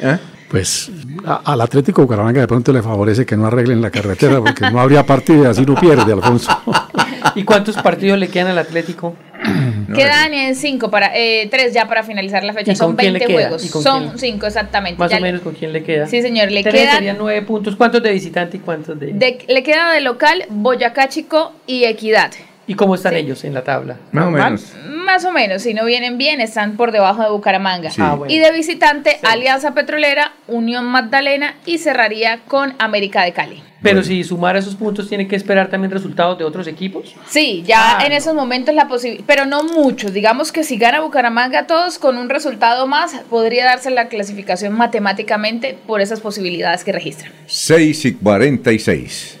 ¿Eh? 0.00 0.16
Pues 0.48 0.90
a- 1.26 1.40
al 1.52 1.60
Atlético 1.60 2.02
Bucaramanga 2.02 2.40
de 2.40 2.46
pronto 2.48 2.72
le 2.72 2.82
favorece 2.82 3.26
que 3.26 3.36
no 3.36 3.46
arreglen 3.46 3.80
la 3.80 3.90
carretera 3.90 4.38
porque 4.40 4.70
no 4.70 4.80
habría 4.80 5.04
partido 5.04 5.44
y 5.44 5.46
así 5.46 5.64
no 5.66 5.74
pierde, 5.74 6.12
Alfonso. 6.12 6.50
¿Y 7.34 7.42
cuántos 7.44 7.76
partidos 7.76 8.18
le 8.18 8.28
quedan 8.28 8.48
al 8.48 8.58
Atlético? 8.58 9.16
Quedan 9.94 10.32
en 10.32 10.54
5 10.54 10.90
para, 10.90 11.14
eh, 11.16 11.48
3 11.50 11.72
ya 11.74 11.86
para 11.86 12.02
finalizar 12.02 12.42
la 12.44 12.52
fecha. 12.54 12.72
¿Y 12.72 12.76
Son 12.76 12.88
con 12.88 12.96
quién 12.96 13.12
le 13.12 13.18
20 13.18 13.34
queda? 13.34 13.42
juegos. 13.48 13.64
¿Y 13.64 13.68
con 13.68 13.82
Son 13.82 14.02
quién? 14.08 14.18
5 14.18 14.46
exactamente. 14.46 14.98
Más 14.98 15.10
Ya 15.10 15.18
o 15.18 15.20
menos 15.20 15.40
con 15.42 15.52
quién 15.54 15.72
le 15.72 15.82
queda. 15.82 16.06
Sí, 16.06 16.22
señor, 16.22 16.50
le 16.50 16.62
Tres 16.62 16.74
quedan- 16.74 16.94
serían 16.96 17.16
nueve 17.18 17.42
puntos. 17.42 17.76
¿Cuántos 17.76 18.02
de 18.02 18.12
visitante 18.12 18.56
y 18.56 18.60
cuántos 18.60 18.98
de...? 18.98 19.12
de- 19.12 19.44
le 19.46 19.62
queda 19.62 19.92
de 19.92 20.00
local 20.00 20.44
Boyacá 20.48 21.08
Chico 21.08 21.52
y 21.66 21.84
Equidad. 21.84 22.30
¿Y 22.66 22.74
cómo 22.74 22.94
están 22.94 23.14
ellos 23.14 23.44
en 23.44 23.54
la 23.54 23.62
tabla? 23.62 23.96
Más 24.12 24.26
o 24.26 24.30
menos. 24.30 24.72
Más 24.86 25.24
o 25.24 25.32
menos, 25.32 25.62
si 25.62 25.74
no 25.74 25.84
vienen 25.84 26.16
bien, 26.16 26.40
están 26.40 26.76
por 26.76 26.90
debajo 26.90 27.22
de 27.22 27.30
Bucaramanga. 27.30 27.90
Sí. 27.90 28.00
Ah, 28.02 28.14
bueno. 28.14 28.32
Y 28.32 28.38
de 28.38 28.50
visitante, 28.52 29.18
Alianza 29.22 29.74
Petrolera, 29.74 30.32
Unión 30.48 30.86
Magdalena 30.86 31.56
y 31.66 31.78
cerraría 31.78 32.40
con 32.46 32.74
América 32.78 33.22
de 33.22 33.32
Cali. 33.32 33.62
Pero 33.84 34.02
si 34.02 34.24
sumar 34.24 34.56
esos 34.56 34.76
puntos, 34.76 35.10
tiene 35.10 35.28
que 35.28 35.36
esperar 35.36 35.68
también 35.68 35.90
resultados 35.90 36.38
de 36.38 36.44
otros 36.44 36.66
equipos. 36.66 37.14
Sí, 37.28 37.62
ya 37.66 37.98
en 38.02 38.12
esos 38.12 38.34
momentos 38.34 38.74
la 38.74 38.88
posibilidad, 38.88 39.24
pero 39.26 39.44
no 39.44 39.62
muchos. 39.62 40.14
Digamos 40.14 40.52
que 40.52 40.64
si 40.64 40.78
gana 40.78 41.00
Bucaramanga 41.00 41.66
todos 41.66 41.98
con 41.98 42.16
un 42.16 42.30
resultado 42.30 42.86
más, 42.86 43.14
podría 43.28 43.66
darse 43.66 43.90
la 43.90 44.08
clasificación 44.08 44.72
matemáticamente 44.72 45.76
por 45.86 46.00
esas 46.00 46.20
posibilidades 46.20 46.82
que 46.82 46.92
registran. 46.92 47.30
6 47.46 48.04
y 48.06 48.14
46. 48.14 49.40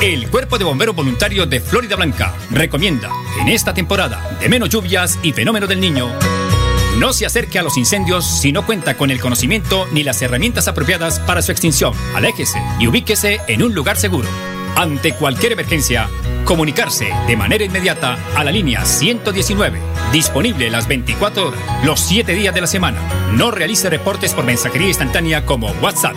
El 0.00 0.30
Cuerpo 0.30 0.56
de 0.56 0.64
Bomberos 0.64 0.96
Voluntarios 0.96 1.48
de 1.50 1.60
Florida 1.60 1.94
Blanca 1.94 2.34
recomienda 2.50 3.10
en 3.38 3.48
esta 3.48 3.74
temporada 3.74 4.38
de 4.40 4.48
menos 4.48 4.70
lluvias 4.70 5.18
y 5.22 5.32
fenómeno 5.32 5.66
del 5.66 5.78
niño, 5.78 6.08
no 6.98 7.12
se 7.12 7.26
acerque 7.26 7.58
a 7.58 7.62
los 7.62 7.76
incendios 7.76 8.26
si 8.26 8.50
no 8.50 8.64
cuenta 8.64 8.96
con 8.96 9.10
el 9.10 9.20
conocimiento 9.20 9.86
ni 9.92 10.02
las 10.02 10.22
herramientas 10.22 10.68
apropiadas 10.68 11.20
para 11.20 11.42
su 11.42 11.52
extinción. 11.52 11.92
Aléjese 12.14 12.62
y 12.78 12.86
ubíquese 12.86 13.40
en 13.46 13.62
un 13.62 13.74
lugar 13.74 13.96
seguro. 13.96 14.28
Ante 14.74 15.14
cualquier 15.14 15.52
emergencia, 15.52 16.08
comunicarse 16.44 17.10
de 17.26 17.36
manera 17.36 17.64
inmediata 17.64 18.18
a 18.34 18.42
la 18.42 18.52
línea 18.52 18.84
119, 18.84 19.80
disponible 20.12 20.70
las 20.70 20.88
24 20.88 21.48
horas, 21.48 21.60
los 21.84 22.00
7 22.00 22.34
días 22.34 22.54
de 22.54 22.60
la 22.62 22.66
semana. 22.66 23.00
No 23.32 23.50
realice 23.50 23.90
reportes 23.90 24.32
por 24.32 24.44
mensajería 24.44 24.88
instantánea 24.88 25.44
como 25.44 25.70
WhatsApp. 25.82 26.16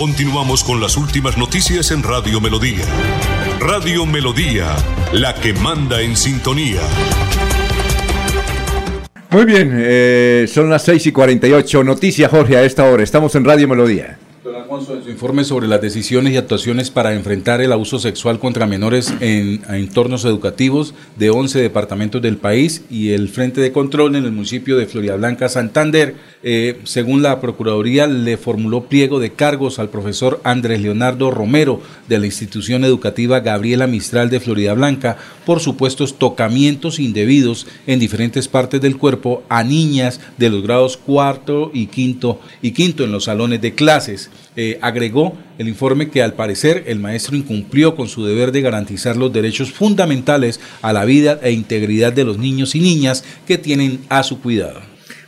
Continuamos 0.00 0.64
con 0.64 0.80
las 0.80 0.96
últimas 0.96 1.36
noticias 1.36 1.90
en 1.90 2.02
Radio 2.02 2.40
Melodía. 2.40 2.86
Radio 3.60 4.06
Melodía, 4.06 4.74
la 5.12 5.34
que 5.34 5.52
manda 5.52 6.00
en 6.00 6.16
sintonía. 6.16 6.80
Muy 9.28 9.44
bien, 9.44 9.70
eh, 9.74 10.48
son 10.50 10.70
las 10.70 10.84
6 10.84 11.08
y 11.08 11.12
48. 11.12 11.84
Noticias, 11.84 12.30
Jorge, 12.30 12.56
a 12.56 12.62
esta 12.62 12.84
hora. 12.84 13.02
Estamos 13.02 13.34
en 13.34 13.44
Radio 13.44 13.68
Melodía. 13.68 14.16
Don 14.42 14.54
Alfonso, 14.54 14.96
en 14.96 15.04
su 15.04 15.10
informe 15.10 15.44
sobre 15.44 15.68
las 15.68 15.82
decisiones 15.82 16.32
y 16.32 16.38
actuaciones 16.38 16.88
para 16.88 17.12
enfrentar 17.12 17.60
el 17.60 17.72
abuso 17.72 17.98
sexual 17.98 18.38
contra 18.38 18.66
menores 18.66 19.12
en 19.20 19.60
entornos 19.68 20.24
educativos 20.24 20.94
de 21.18 21.28
11 21.28 21.60
departamentos 21.60 22.22
del 22.22 22.38
país 22.38 22.82
y 22.88 23.10
el 23.10 23.28
Frente 23.28 23.60
de 23.60 23.70
Control 23.70 24.16
en 24.16 24.24
el 24.24 24.32
municipio 24.32 24.78
de 24.78 24.86
Florida 24.86 25.16
Blanca, 25.16 25.50
Santander, 25.50 26.14
eh, 26.42 26.80
según 26.84 27.20
la 27.20 27.38
Procuraduría, 27.38 28.06
le 28.06 28.38
formuló 28.38 28.84
pliego 28.84 29.20
de 29.20 29.32
cargos 29.32 29.78
al 29.78 29.90
profesor 29.90 30.40
Andrés 30.42 30.80
Leonardo 30.80 31.30
Romero 31.30 31.82
de 32.08 32.18
la 32.18 32.24
institución 32.24 32.82
educativa 32.86 33.40
Gabriela 33.40 33.86
Mistral 33.86 34.30
de 34.30 34.40
Florida 34.40 34.72
Blanca 34.72 35.18
por 35.44 35.60
supuestos 35.60 36.18
tocamientos 36.18 36.98
indebidos 36.98 37.66
en 37.86 37.98
diferentes 37.98 38.48
partes 38.48 38.80
del 38.80 38.96
cuerpo 38.96 39.42
a 39.50 39.64
niñas 39.64 40.18
de 40.38 40.48
los 40.48 40.62
grados 40.62 40.96
cuarto 40.96 41.70
y 41.74 41.88
quinto 41.88 42.40
y 42.62 42.70
quinto 42.70 43.04
en 43.04 43.12
los 43.12 43.24
salones 43.24 43.60
de 43.60 43.74
clases. 43.74 44.29
Eh, 44.56 44.78
agregó 44.82 45.34
el 45.58 45.68
informe 45.68 46.10
que 46.10 46.22
al 46.22 46.34
parecer 46.34 46.84
el 46.88 46.98
maestro 46.98 47.36
incumplió 47.36 47.94
con 47.94 48.08
su 48.08 48.24
deber 48.24 48.50
de 48.52 48.60
garantizar 48.62 49.16
los 49.16 49.32
derechos 49.32 49.70
fundamentales 49.72 50.58
a 50.82 50.92
la 50.92 51.04
vida 51.04 51.38
e 51.42 51.52
integridad 51.52 52.12
de 52.12 52.24
los 52.24 52.36
niños 52.38 52.74
y 52.74 52.80
niñas 52.80 53.24
que 53.46 53.58
tienen 53.58 54.00
a 54.08 54.22
su 54.22 54.40
cuidado. 54.40 54.80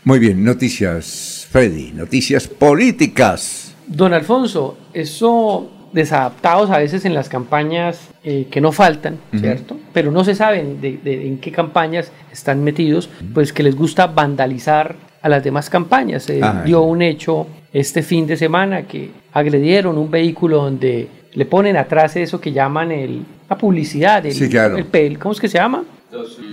Muy 0.05 0.19
bien, 0.19 0.43
noticias, 0.43 1.47
Freddy, 1.51 1.93
noticias 1.93 2.49
políticas. 2.49 3.75
Don 3.87 4.13
Alfonso, 4.13 4.77
eso 4.93 5.71
desadaptados 5.93 6.71
a 6.71 6.79
veces 6.79 7.05
en 7.05 7.15
las 7.15 7.29
campañas 7.29 8.09
eh, 8.25 8.47
que 8.51 8.61
no 8.61 8.73
faltan. 8.73 9.19
¿cierto? 9.39 9.79
Pero 9.93 10.11
no 10.11 10.25
se 10.25 10.35
saben 10.35 10.81
de, 10.81 10.99
de- 11.03 11.27
en 11.29 11.39
qué 11.39 11.53
campañas 11.53 12.11
están 12.33 12.65
metidos, 12.65 13.09
pues 13.35 13.53
que 13.53 13.63
les 13.63 13.77
gusta 13.77 14.07
vandalizar 14.07 14.97
a 15.21 15.29
las 15.29 15.45
demás 15.45 15.69
campañas. 15.71 16.25
Se 16.25 16.43
Ajá. 16.43 16.63
dio 16.65 16.83
un 16.83 17.03
hecho 17.03 17.47
este 17.73 18.03
fin 18.03 18.27
de 18.27 18.37
semana 18.37 18.83
que 18.83 19.11
agredieron 19.33 19.97
un 19.99 20.11
vehículo 20.11 20.59
donde 20.63 21.09
le 21.35 21.47
ponen 21.47 21.77
atrás 21.77 22.17
eso 22.17 22.41
que 22.41 22.53
llaman 22.53 22.93
el, 22.93 23.23
la 23.49 23.57
publicidad, 23.57 24.25
el, 24.27 24.33
Sí, 24.33 24.49
claro. 24.49 24.77
el 24.77 24.91
pel- 24.91 25.19
¿cómo 25.19 25.33
es 25.33 25.41
que 25.41 25.49
se 25.49 25.59
llama? 25.59 25.83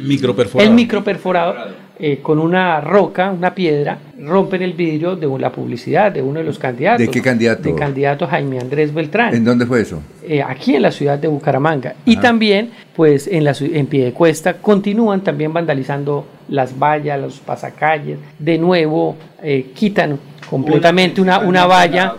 Microperforado. 0.03 0.69
El 0.69 0.73
microperforado 0.75 1.55
eh, 2.01 2.19
con 2.21 2.39
una 2.39 2.79
roca, 2.79 3.29
una 3.29 3.53
piedra, 3.53 3.97
rompen 4.21 4.61
el 4.61 4.71
vidrio 4.71 5.17
de 5.17 5.27
la 5.37 5.51
publicidad 5.51 6.13
de 6.13 6.21
uno 6.21 6.39
de 6.39 6.45
los 6.45 6.57
candidatos. 6.57 6.99
¿De 7.05 7.11
qué 7.11 7.21
candidato? 7.21 7.63
De 7.63 7.75
candidato 7.75 8.25
Jaime 8.25 8.57
Andrés 8.59 8.93
Beltrán. 8.93 9.35
¿En 9.35 9.43
dónde 9.43 9.65
fue 9.65 9.81
eso? 9.81 10.01
eh, 10.25 10.41
aquí 10.41 10.75
en 10.75 10.83
la 10.83 10.91
ciudad 10.91 11.19
de 11.19 11.27
Bucaramanga. 11.27 11.95
Y 12.05 12.15
también, 12.17 12.69
pues 12.95 13.27
en, 13.27 13.43
la, 13.43 13.53
en 13.59 13.87
Piedecuesta, 13.87 14.53
continúan 14.53 15.21
también 15.25 15.51
vandalizando 15.51 16.25
las 16.47 16.77
vallas, 16.79 17.19
los 17.19 17.39
pasacalles. 17.39 18.17
De 18.37 18.57
nuevo, 18.57 19.17
eh, 19.43 19.71
quitan 19.75 20.17
completamente 20.49 21.21
una, 21.21 21.39
una 21.39 21.65
valla. 21.65 22.15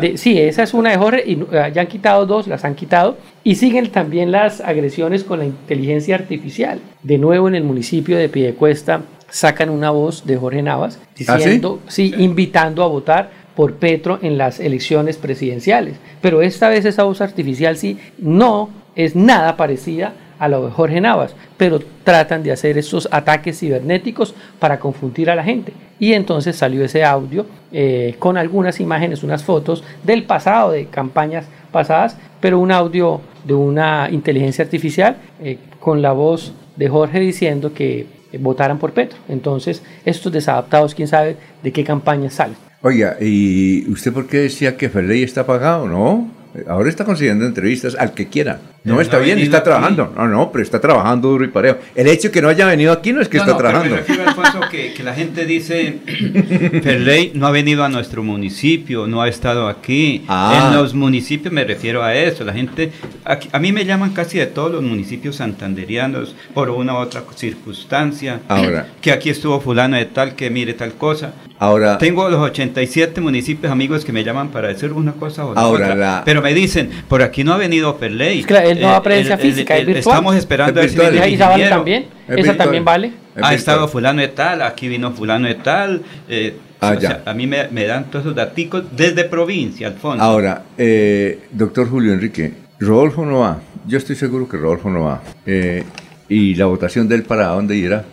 De- 0.00 0.16
sí, 0.16 0.38
esa 0.38 0.62
es 0.62 0.74
una 0.74 0.90
de 0.90 0.96
Jorge, 0.96 1.22
y 1.26 1.38
ya 1.52 1.80
han 1.80 1.86
quitado 1.86 2.26
dos, 2.26 2.46
las 2.46 2.64
han 2.64 2.74
quitado. 2.74 3.16
Y 3.44 3.56
siguen 3.56 3.90
también 3.90 4.32
las 4.32 4.60
agresiones 4.60 5.24
con 5.24 5.38
la 5.40 5.46
inteligencia 5.46 6.14
artificial. 6.14 6.80
De 7.02 7.18
nuevo, 7.18 7.48
en 7.48 7.54
el 7.54 7.64
municipio 7.64 8.16
de 8.16 8.28
Piedecuesta, 8.28 9.02
sacan 9.30 9.70
una 9.70 9.90
voz 9.90 10.24
de 10.26 10.36
Jorge 10.36 10.62
Navas 10.62 10.98
¿Ah, 11.02 11.08
sí? 11.14 11.24
diciendo, 11.34 11.80
sí, 11.86 12.14
invitando 12.16 12.82
a 12.82 12.86
votar 12.86 13.30
por 13.54 13.74
Petro 13.74 14.18
en 14.22 14.38
las 14.38 14.60
elecciones 14.60 15.16
presidenciales. 15.16 15.96
Pero 16.20 16.42
esta 16.42 16.68
vez 16.68 16.84
esa 16.84 17.02
voz 17.02 17.20
artificial 17.20 17.76
sí 17.76 17.98
no 18.18 18.70
es 18.94 19.14
nada 19.16 19.56
parecida 19.56 20.12
a 20.38 20.48
lo 20.48 20.66
de 20.66 20.72
Jorge 20.72 21.00
Navas, 21.00 21.34
pero 21.56 21.80
tratan 22.04 22.42
de 22.42 22.52
hacer 22.52 22.78
estos 22.78 23.08
ataques 23.10 23.58
cibernéticos 23.58 24.34
para 24.58 24.78
confundir 24.78 25.30
a 25.30 25.34
la 25.34 25.44
gente. 25.44 25.72
Y 25.98 26.12
entonces 26.12 26.56
salió 26.56 26.84
ese 26.84 27.04
audio 27.04 27.46
eh, 27.72 28.14
con 28.18 28.36
algunas 28.36 28.80
imágenes, 28.80 29.22
unas 29.22 29.42
fotos 29.42 29.82
del 30.04 30.24
pasado, 30.24 30.72
de 30.72 30.86
campañas 30.86 31.46
pasadas, 31.72 32.16
pero 32.40 32.58
un 32.58 32.70
audio 32.70 33.20
de 33.44 33.54
una 33.54 34.08
inteligencia 34.10 34.64
artificial 34.64 35.16
eh, 35.42 35.58
con 35.80 36.02
la 36.02 36.12
voz 36.12 36.52
de 36.76 36.88
Jorge 36.88 37.18
diciendo 37.18 37.74
que 37.74 38.06
eh, 38.32 38.38
votaran 38.38 38.78
por 38.78 38.92
Petro. 38.92 39.18
Entonces, 39.28 39.82
estos 40.04 40.32
desadaptados, 40.32 40.94
quién 40.94 41.08
sabe 41.08 41.36
de 41.62 41.72
qué 41.72 41.82
campaña 41.84 42.30
salen. 42.30 42.56
Oiga, 42.80 43.16
¿y 43.20 43.90
usted 43.90 44.12
por 44.12 44.28
qué 44.28 44.38
decía 44.38 44.76
que 44.76 44.88
Ferley 44.88 45.24
está 45.24 45.44
pagado? 45.44 45.88
No, 45.88 46.30
ahora 46.68 46.88
está 46.88 47.04
consiguiendo 47.04 47.44
entrevistas 47.44 47.96
al 47.96 48.12
que 48.12 48.28
quiera. 48.28 48.60
No, 48.88 49.00
está 49.00 49.16
no 49.18 49.22
ha 49.22 49.26
bien, 49.26 49.38
está 49.38 49.58
aquí. 49.58 49.64
trabajando. 49.64 50.12
No, 50.16 50.26
no, 50.28 50.50
pero 50.52 50.62
está 50.64 50.80
trabajando 50.80 51.28
duro 51.28 51.44
y 51.44 51.48
parejo. 51.48 51.78
El 51.94 52.06
hecho 52.08 52.28
de 52.28 52.32
que 52.32 52.42
no 52.42 52.48
haya 52.48 52.66
venido 52.66 52.92
aquí 52.92 53.12
no 53.12 53.20
es 53.20 53.28
que 53.28 53.38
No, 53.38 53.44
está 53.44 53.52
no, 53.52 53.58
pero 53.58 53.68
trabajando. 53.70 53.94
Me 53.96 54.00
refiero, 54.02 54.28
Alfonso, 54.28 54.60
que, 54.70 54.92
que 54.94 55.02
la 55.02 55.14
gente 55.14 55.44
dice, 55.46 55.98
Ferley 56.82 57.32
no 57.34 57.46
ha 57.46 57.50
venido 57.50 57.84
a 57.84 57.88
nuestro 57.88 58.22
municipio, 58.22 59.06
no 59.06 59.22
ha 59.22 59.28
estado 59.28 59.68
aquí. 59.68 60.24
Ah. 60.28 60.68
En 60.70 60.76
los 60.76 60.94
municipios 60.94 61.52
me 61.52 61.64
refiero 61.64 62.02
a 62.02 62.14
eso. 62.14 62.44
La 62.44 62.52
gente, 62.52 62.90
aquí- 63.24 63.48
a 63.52 63.58
mí 63.58 63.72
me 63.72 63.84
llaman 63.84 64.10
casi 64.12 64.38
de 64.38 64.46
todos 64.46 64.70
los 64.72 64.82
municipios 64.82 65.36
santanderianos 65.36 66.34
por 66.54 66.70
una 66.70 66.94
u 66.94 66.96
otra 66.98 67.22
circunstancia. 67.34 68.40
Ahora. 68.48 68.86
Que 69.00 69.12
aquí 69.12 69.30
estuvo 69.30 69.60
fulano 69.60 69.96
de 69.96 70.06
tal, 70.06 70.34
que 70.34 70.50
mire 70.50 70.74
tal 70.74 70.92
cosa. 70.94 71.32
Ahora, 71.60 71.98
Tengo 71.98 72.28
los 72.28 72.40
87 72.40 73.20
municipios 73.20 73.70
amigos 73.72 74.04
que 74.04 74.12
me 74.12 74.22
llaman 74.24 74.48
para 74.48 74.68
decir 74.68 74.92
una 74.92 75.12
cosa 75.12 75.44
o 75.46 75.54
la 75.54 75.60
Ahora, 75.60 75.84
otra. 75.86 75.94
la- 75.96 76.22
Pero 76.24 76.42
me 76.42 76.52
dicen, 76.52 76.90
por 77.08 77.22
aquí 77.22 77.42
no 77.44 77.52
ha 77.52 77.56
venido 77.56 77.94
Ferley. 77.94 78.42
Claro, 78.44 78.68
él 78.68 78.77
no 78.77 78.77
va 78.86 78.96
a 78.96 79.02
presencia 79.02 79.34
el- 79.34 79.40
el- 79.40 79.46
física, 79.52 79.74
es 79.74 79.80
el- 79.80 79.86
virtual. 79.86 80.14
Estamos 80.14 80.36
esperando 80.36 80.80
a 80.80 80.84
Es 80.84 80.86
ver 80.86 80.90
si 80.90 80.94
virtual. 80.96 81.12
viene 81.12 81.28
¿Y 81.30 81.34
esa 81.34 81.48
vale 81.48 81.68
también? 81.68 82.02
Es 82.02 82.08
¿Esa 82.28 82.34
virtual. 82.36 82.56
también 82.58 82.84
vale? 82.84 83.06
Es 83.36 83.42
Ha 83.44 83.54
estado 83.54 83.88
fulano 83.88 84.20
de 84.20 84.28
tal, 84.28 84.62
aquí 84.62 84.88
vino 84.88 85.12
fulano 85.12 85.46
de 85.48 85.54
tal. 85.56 86.02
eh, 86.28 86.54
Ah, 86.80 86.90
o 86.96 87.00
ya. 87.00 87.08
sea, 87.08 87.22
a 87.26 87.34
mí 87.34 87.46
me, 87.48 87.68
me 87.68 87.86
dan 87.86 88.04
todos 88.10 88.24
esos 88.24 88.36
daticos 88.36 88.84
desde 88.96 89.24
provincia, 89.24 89.88
Alfonso. 89.88 90.22
ahora, 90.22 90.62
eh, 90.78 91.40
doctor 91.50 91.88
Julio 91.90 92.12
Enrique, 92.12 92.52
Rodolfo 92.78 93.26
no 93.26 93.40
va. 93.40 93.58
Yo 93.86 93.98
estoy 93.98 94.14
seguro 94.14 94.48
que 94.48 94.56
Rodolfo 94.56 94.88
no 94.90 95.02
va. 95.04 95.22
Eh, 95.46 95.82
¿Y 96.28 96.54
la 96.54 96.66
votación 96.66 97.08
de 97.08 97.16
él 97.16 97.22
para 97.24 97.46
dónde 97.48 97.74
irá? 97.74 98.04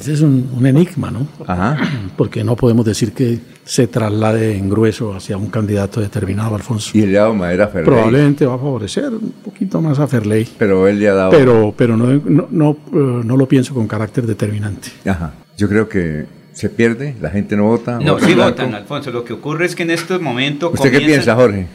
Ese 0.00 0.14
es 0.14 0.20
un, 0.20 0.50
un 0.56 0.66
enigma, 0.66 1.10
¿no? 1.10 1.26
Ajá. 1.46 1.78
Porque 2.16 2.44
no 2.44 2.56
podemos 2.56 2.84
decir 2.84 3.12
que 3.12 3.38
se 3.64 3.86
traslade 3.86 4.56
en 4.56 4.68
grueso 4.68 5.14
hacia 5.14 5.36
un 5.36 5.48
candidato 5.48 6.00
determinado, 6.00 6.54
Alfonso. 6.56 6.90
Y 6.94 7.06
le 7.06 7.18
ha 7.18 7.22
dado 7.22 7.34
madera 7.34 7.64
a 7.64 7.68
Ferley. 7.68 7.84
Probablemente 7.84 8.44
va 8.44 8.54
a 8.54 8.58
favorecer 8.58 9.08
un 9.10 9.32
poquito 9.44 9.80
más 9.80 9.98
a 9.98 10.06
Ferley. 10.06 10.48
Pero 10.58 10.88
él 10.88 10.98
le 10.98 11.08
ha 11.08 11.14
dado. 11.14 11.30
Pero, 11.30 11.72
pero 11.76 11.96
no, 11.96 12.06
no, 12.06 12.48
no, 12.50 12.70
eh, 12.70 13.22
no 13.24 13.36
lo 13.36 13.46
pienso 13.46 13.72
con 13.72 13.86
carácter 13.86 14.26
determinante. 14.26 14.88
Ajá. 15.06 15.34
Yo 15.56 15.68
creo 15.68 15.88
que 15.88 16.26
se 16.52 16.68
pierde, 16.68 17.14
la 17.20 17.30
gente 17.30 17.56
no 17.56 17.64
vota. 17.64 17.98
No, 17.98 18.14
vota 18.14 18.26
sí 18.26 18.34
blanco. 18.34 18.50
votan, 18.50 18.74
Alfonso. 18.74 19.10
Lo 19.10 19.24
que 19.24 19.32
ocurre 19.32 19.66
es 19.66 19.74
que 19.74 19.84
en 19.84 19.90
este 19.90 20.18
momento. 20.18 20.70
¿Usted 20.70 20.90
qué 20.90 21.00
piensa, 21.00 21.34
Jorge? 21.34 21.66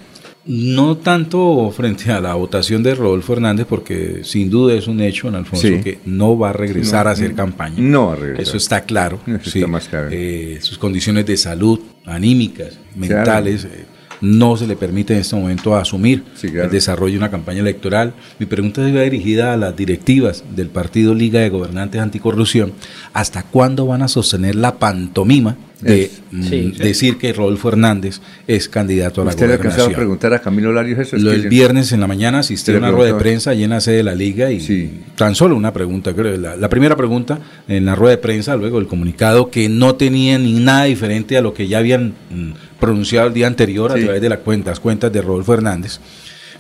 No 0.48 0.96
tanto 0.98 1.70
frente 1.76 2.12
a 2.12 2.22
la 2.22 2.34
votación 2.36 2.82
de 2.82 2.96
Rodolfo 2.96 3.34
Hernández, 3.34 3.66
porque 3.70 4.22
sin 4.24 4.50
duda 4.50 4.74
es 4.76 4.88
un 4.88 5.02
hecho, 5.02 5.28
en 5.28 5.36
Alfonso, 5.36 5.68
Sí. 5.68 5.82
que 5.84 6.00
no 6.06 6.38
va 6.38 6.52
a 6.52 6.54
regresar 6.54 7.04
No, 7.06 7.10
a 7.10 7.14
hacer 7.14 7.34
campaña. 7.36 7.76
no 7.80 8.08
va 8.08 8.14
a 8.14 8.16
regresar. 8.16 8.42
Eso 8.44 8.58
está 8.58 8.82
claro. 8.82 9.20
Eso 9.28 9.50
sí. 9.50 9.60
está 9.60 9.68
más 9.70 9.88
claro. 9.90 10.08
Eh, 10.12 10.60
sus 10.62 10.78
condiciones 10.78 11.26
de 11.26 11.36
salud, 11.38 11.80
anímicas, 12.06 12.80
mentales, 12.96 13.66
eh, 13.66 13.86
no 14.22 14.58
se 14.58 14.66
le 14.66 14.76
permite 14.76 15.14
en 15.14 15.20
este 15.20 15.36
momento 15.36 15.76
asumir 15.76 16.24
el 16.42 16.70
desarrollo 16.72 17.12
de 17.14 17.18
una 17.20 17.30
campaña 17.30 17.60
electoral. 17.60 18.14
Mi 18.40 18.46
pregunta 18.48 18.82
va 18.82 19.02
dirigida 19.02 19.54
a 19.54 19.58
las 19.58 19.76
directivas 19.76 20.44
del 20.56 20.70
Partido 20.70 21.14
Liga 21.14 21.40
de 21.42 21.50
Gobernantes 21.50 22.02
Anticorrupción. 22.02 22.72
¿Hasta 23.14 23.44
cuándo 23.44 23.86
van 23.86 24.02
a 24.02 24.08
sostener 24.08 24.56
la 24.56 24.80
pantomima 24.80 25.56
de 25.82 26.06
Es- 26.06 26.22
mm, 26.32 26.44
Sí. 26.44 26.74
decir 26.80 27.18
que 27.18 27.32
Rodolfo 27.34 27.70
Hernández 27.70 28.20
es 28.48 28.68
candidato 28.68 29.22
a 29.22 29.26
la 29.26 29.30
¿Usted 29.32 29.46
le 29.48 29.54
alcanzaba 29.54 29.84
a 29.84 29.86
gobernación? 29.86 29.96
preguntar 30.00 30.34
a 30.34 30.42
Camilo 30.42 30.74
Larios 30.74 31.00
eso? 31.00 31.16
Es 31.18 31.22
Lo 31.22 31.34
yo- 31.36 31.50
viernes 31.50 31.92
en 31.92 32.00
la 32.00 32.08
mañana 32.08 32.40
asistí 32.40 32.72
a 32.72 32.74
le 32.74 32.80
una 32.80 32.92
rueda 32.92 33.14
de 33.14 33.20
prensa 33.20 33.52
allí 33.52 33.64
en 33.64 33.70
la 33.70 33.80
sede 33.82 33.98
de 33.98 34.04
la 34.04 34.16
liga 34.16 34.52
y 34.52 35.02
tan 35.16 35.36
solo 35.36 35.56
una 35.56 35.72
pregunta, 35.74 36.14
creo. 36.14 36.36
La, 36.38 36.56
la 36.56 36.70
primera 36.70 36.96
pregunta 36.96 37.40
en 37.68 37.86
la 37.86 37.94
rueda 37.96 38.16
de 38.16 38.22
prensa, 38.22 38.56
luego 38.56 38.80
el 38.80 38.88
comunicado 38.88 39.52
que 39.52 39.70
no 39.70 39.96
tenía 39.96 40.40
ni 40.40 40.54
nada 40.54 40.86
diferente 40.86 41.38
a 41.38 41.42
lo 41.42 41.54
que 41.54 41.68
ya 41.68 41.78
habían 41.78 42.14
mm, 42.32 42.52
pronunciado 42.80 43.28
el 43.28 43.34
día 43.34 43.48
anterior 43.48 43.92
a 43.92 43.96
través 43.96 44.22
de 44.22 44.30
las 44.30 44.40
cuentas, 44.40 44.80
cuentas 44.80 45.12
de 45.14 45.22
Rodolfo 45.22 45.54
Hernández. 45.54 46.00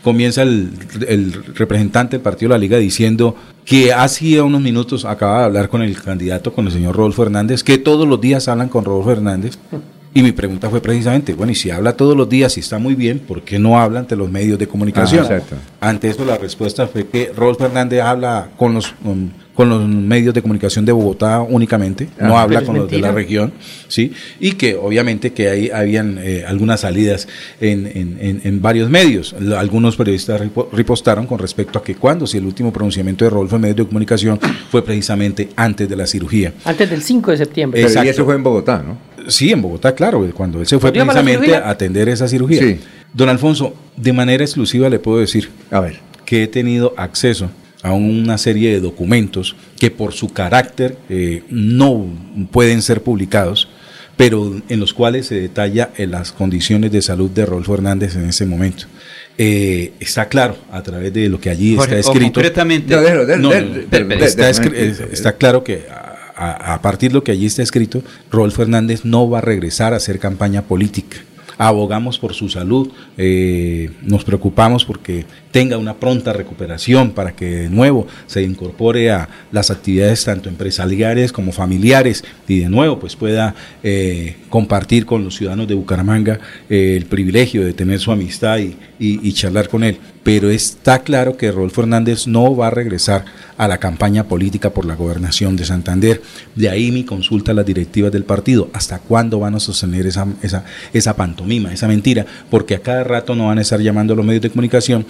Comienza 0.07 0.41
el, 0.41 0.71
el 1.05 1.33
representante 1.53 2.15
del 2.15 2.21
partido 2.21 2.47
de 2.47 2.55
la 2.55 2.59
liga 2.59 2.77
diciendo 2.77 3.35
que 3.65 3.91
hace 3.91 4.41
unos 4.41 4.61
minutos 4.61 5.03
acaba 5.03 5.39
de 5.39 5.43
hablar 5.47 5.67
con 5.67 5.81
el 5.81 6.01
candidato, 6.01 6.53
con 6.53 6.65
el 6.65 6.71
señor 6.71 6.95
Rodolfo 6.95 7.23
Hernández, 7.23 7.61
que 7.61 7.77
todos 7.77 8.07
los 8.07 8.21
días 8.21 8.47
hablan 8.47 8.69
con 8.69 8.85
Rodolfo 8.85 9.11
Hernández. 9.11 9.59
Y 10.13 10.23
mi 10.23 10.31
pregunta 10.31 10.69
fue 10.69 10.79
precisamente, 10.79 11.33
bueno, 11.33 11.51
y 11.51 11.55
si 11.55 11.71
habla 11.71 11.91
todos 11.91 12.15
los 12.15 12.29
días 12.29 12.55
y 12.55 12.61
está 12.61 12.79
muy 12.79 12.95
bien, 12.95 13.19
¿por 13.19 13.41
qué 13.41 13.59
no 13.59 13.77
habla 13.81 13.99
ante 13.99 14.15
los 14.15 14.31
medios 14.31 14.57
de 14.57 14.65
comunicación? 14.65 15.27
Ah. 15.29 15.41
Ante 15.81 16.07
eso 16.07 16.23
la 16.23 16.37
respuesta 16.37 16.87
fue 16.87 17.05
que 17.05 17.33
Rodolfo 17.35 17.65
Hernández 17.65 18.01
habla 18.01 18.51
con 18.55 18.75
los, 18.75 18.93
con, 19.03 19.33
con 19.57 19.67
los 19.69 19.85
medios 19.89 20.33
de 20.35 20.41
comunicación 20.43 20.85
de 20.85 20.91
Bogotá 20.91 21.41
únicamente, 21.41 22.07
no 22.21 22.37
Ah, 22.37 22.43
habla 22.43 22.61
con 22.61 22.77
los 22.77 22.89
de 22.91 22.99
la 22.99 23.11
región, 23.11 23.51
¿sí? 23.87 24.13
Y 24.39 24.51
que 24.51 24.75
obviamente 24.75 25.33
que 25.33 25.49
ahí 25.49 25.69
habían 25.71 26.19
eh, 26.21 26.43
algunas 26.47 26.81
salidas 26.81 27.27
en, 27.59 27.87
en- 27.87 28.17
en- 28.21 28.41
en 28.43 28.61
varios 28.61 28.87
medios. 28.89 29.35
Algunos 29.57 29.95
periodistas 29.97 30.39
ripo- 30.41 30.69
ripostaron 30.71 31.25
con 31.25 31.39
respecto 31.39 31.79
a 31.79 31.83
que 31.83 31.95
cuando, 31.95 32.27
si 32.27 32.37
el 32.37 32.45
último 32.45 32.71
pronunciamiento 32.71 33.25
de 33.25 33.31
Rodolfo 33.31 33.55
en 33.55 33.63
medios 33.63 33.77
de 33.77 33.85
comunicación 33.87 34.39
fue 34.69 34.85
precisamente 34.85 35.49
antes 35.55 35.89
de 35.89 35.95
la 35.95 36.05
cirugía. 36.05 36.53
Antes 36.63 36.87
del 36.89 37.01
5 37.01 37.31
de 37.31 37.37
septiembre. 37.37 37.83
Pero 37.83 38.03
y 38.05 38.07
eso 38.09 38.25
fue 38.25 38.35
en 38.35 38.43
Bogotá, 38.43 38.83
¿no? 38.85 38.97
Sí, 39.27 39.51
en 39.51 39.61
Bogotá, 39.61 39.95
claro, 39.95 40.23
cuando 40.35 40.59
él 40.61 40.67
se 40.67 40.77
fue 40.77 40.91
¿Cuándo 40.91 40.97
iba 40.99 41.05
para 41.07 41.19
la 41.19 41.23
precisamente 41.25 41.55
a 41.67 41.69
atender 41.71 42.09
esa 42.09 42.27
cirugía. 42.27 42.61
Sí. 42.61 42.79
Don 43.11 43.27
Alfonso, 43.27 43.73
de 43.95 44.13
manera 44.13 44.43
exclusiva 44.43 44.87
le 44.87 44.99
puedo 44.99 45.17
decir 45.17 45.49
a 45.71 45.79
ver. 45.79 45.99
que 46.25 46.43
he 46.43 46.47
tenido 46.47 46.93
acceso 46.95 47.49
a 47.83 47.93
una 47.93 48.37
serie 48.37 48.71
de 48.71 48.79
documentos 48.79 49.55
que 49.79 49.91
por 49.91 50.13
su 50.13 50.29
carácter 50.33 50.97
eh, 51.09 51.43
no 51.49 52.05
pueden 52.51 52.81
ser 52.81 53.03
publicados, 53.03 53.67
pero 54.15 54.59
en 54.67 54.79
los 54.79 54.93
cuales 54.93 55.27
se 55.27 55.39
detalla 55.39 55.91
eh, 55.95 56.07
las 56.07 56.31
condiciones 56.31 56.91
de 56.91 57.01
salud 57.01 57.29
de 57.29 57.45
Rodolfo 57.45 57.75
Hernández 57.75 58.15
en 58.15 58.27
ese 58.27 58.45
momento. 58.45 58.85
Eh, 59.37 59.93
está 59.99 60.27
claro 60.27 60.57
a 60.71 60.81
través 60.81 61.13
de 61.13 61.29
lo 61.29 61.39
que 61.39 61.51
allí 61.51 61.75
Jorge, 61.75 61.99
está 61.99 62.11
escrito. 62.11 62.33
concretamente- 62.33 62.95
está, 65.11 65.33
claro 65.33 65.63
que 65.63 65.85
a, 66.35 66.79
partir 66.81 67.11
de 67.11 67.15
lo 67.15 67.23
que 67.23 67.31
allí 67.31 67.45
está 67.45 67.61
escrito, 67.61 68.01
Rodolfo 68.31 68.63
Hernández 68.63 69.05
no 69.05 69.29
va 69.29 69.37
a 69.37 69.41
regresar 69.41 69.93
a 69.93 69.97
hacer 69.97 70.17
campaña 70.19 70.63
política. 70.63 71.17
Abogamos 71.59 72.19
por 72.19 72.33
su 72.33 72.49
salud, 72.49 72.89
eh, 73.17 73.91
nos 74.03 74.23
preocupamos 74.23 74.85
porque 74.85 75.25
tenga 75.57 75.79
una 75.79 75.95
pronta 75.95 76.33
recuperación 76.33 77.13
para 77.13 77.31
que 77.35 77.45
de 77.45 77.69
nuevo 77.71 78.05
se 78.27 78.43
incorpore 78.43 79.09
a 79.09 79.27
las 79.51 79.71
actividades 79.71 80.23
tanto 80.23 80.49
empresariales 80.49 81.31
como 81.31 81.51
familiares 81.51 82.23
y 82.47 82.59
de 82.59 82.69
nuevo 82.69 82.99
pues 82.99 83.15
pueda 83.15 83.55
eh, 83.81 84.35
compartir 84.49 85.07
con 85.07 85.23
los 85.23 85.35
ciudadanos 85.35 85.67
de 85.67 85.73
Bucaramanga 85.73 86.39
eh, 86.69 86.93
el 86.95 87.07
privilegio 87.07 87.65
de 87.65 87.73
tener 87.73 87.99
su 87.99 88.11
amistad 88.11 88.59
y, 88.59 88.75
y- 88.99 89.33
charlar 89.33 89.67
con 89.67 89.83
él. 89.83 89.97
Pero 90.23 90.49
está 90.49 91.03
claro 91.03 91.37
que 91.37 91.51
Rodolfo 91.51 91.81
Hernández 91.83 92.27
no 92.27 92.53
va 92.53 92.67
a 92.67 92.69
regresar 92.71 93.23
a 93.57 93.65
la 93.67 93.77
campaña 93.77 94.25
política 94.25 94.71
por 94.71 94.85
la 94.85 94.95
gobernación 94.95 95.55
de 95.55 95.63
Santander. 95.63 96.21
De 96.53 96.69
ahí 96.69 96.91
mi 96.91 97.05
consulta 97.05 97.53
a 97.53 97.55
las 97.55 97.65
directivas 97.65 98.11
del 98.11 98.25
partido. 98.25 98.69
¿Hasta 98.73 98.99
cuándo 98.99 99.39
van 99.39 99.55
a 99.55 99.59
sostener 99.61 100.05
esa, 100.05 100.27
esa, 100.41 100.65
esa 100.91 101.15
pantomima, 101.15 101.71
esa 101.73 101.87
mentira? 101.87 102.25
Porque 102.49 102.75
a 102.75 102.79
cada 102.79 103.05
rato 103.05 103.35
no 103.35 103.47
van 103.47 103.59
a 103.59 103.61
estar 103.61 103.79
llamando 103.79 104.13
a 104.13 104.17
los 104.17 104.25
medios 104.25 104.41
de 104.41 104.49
comunicación 104.49 105.05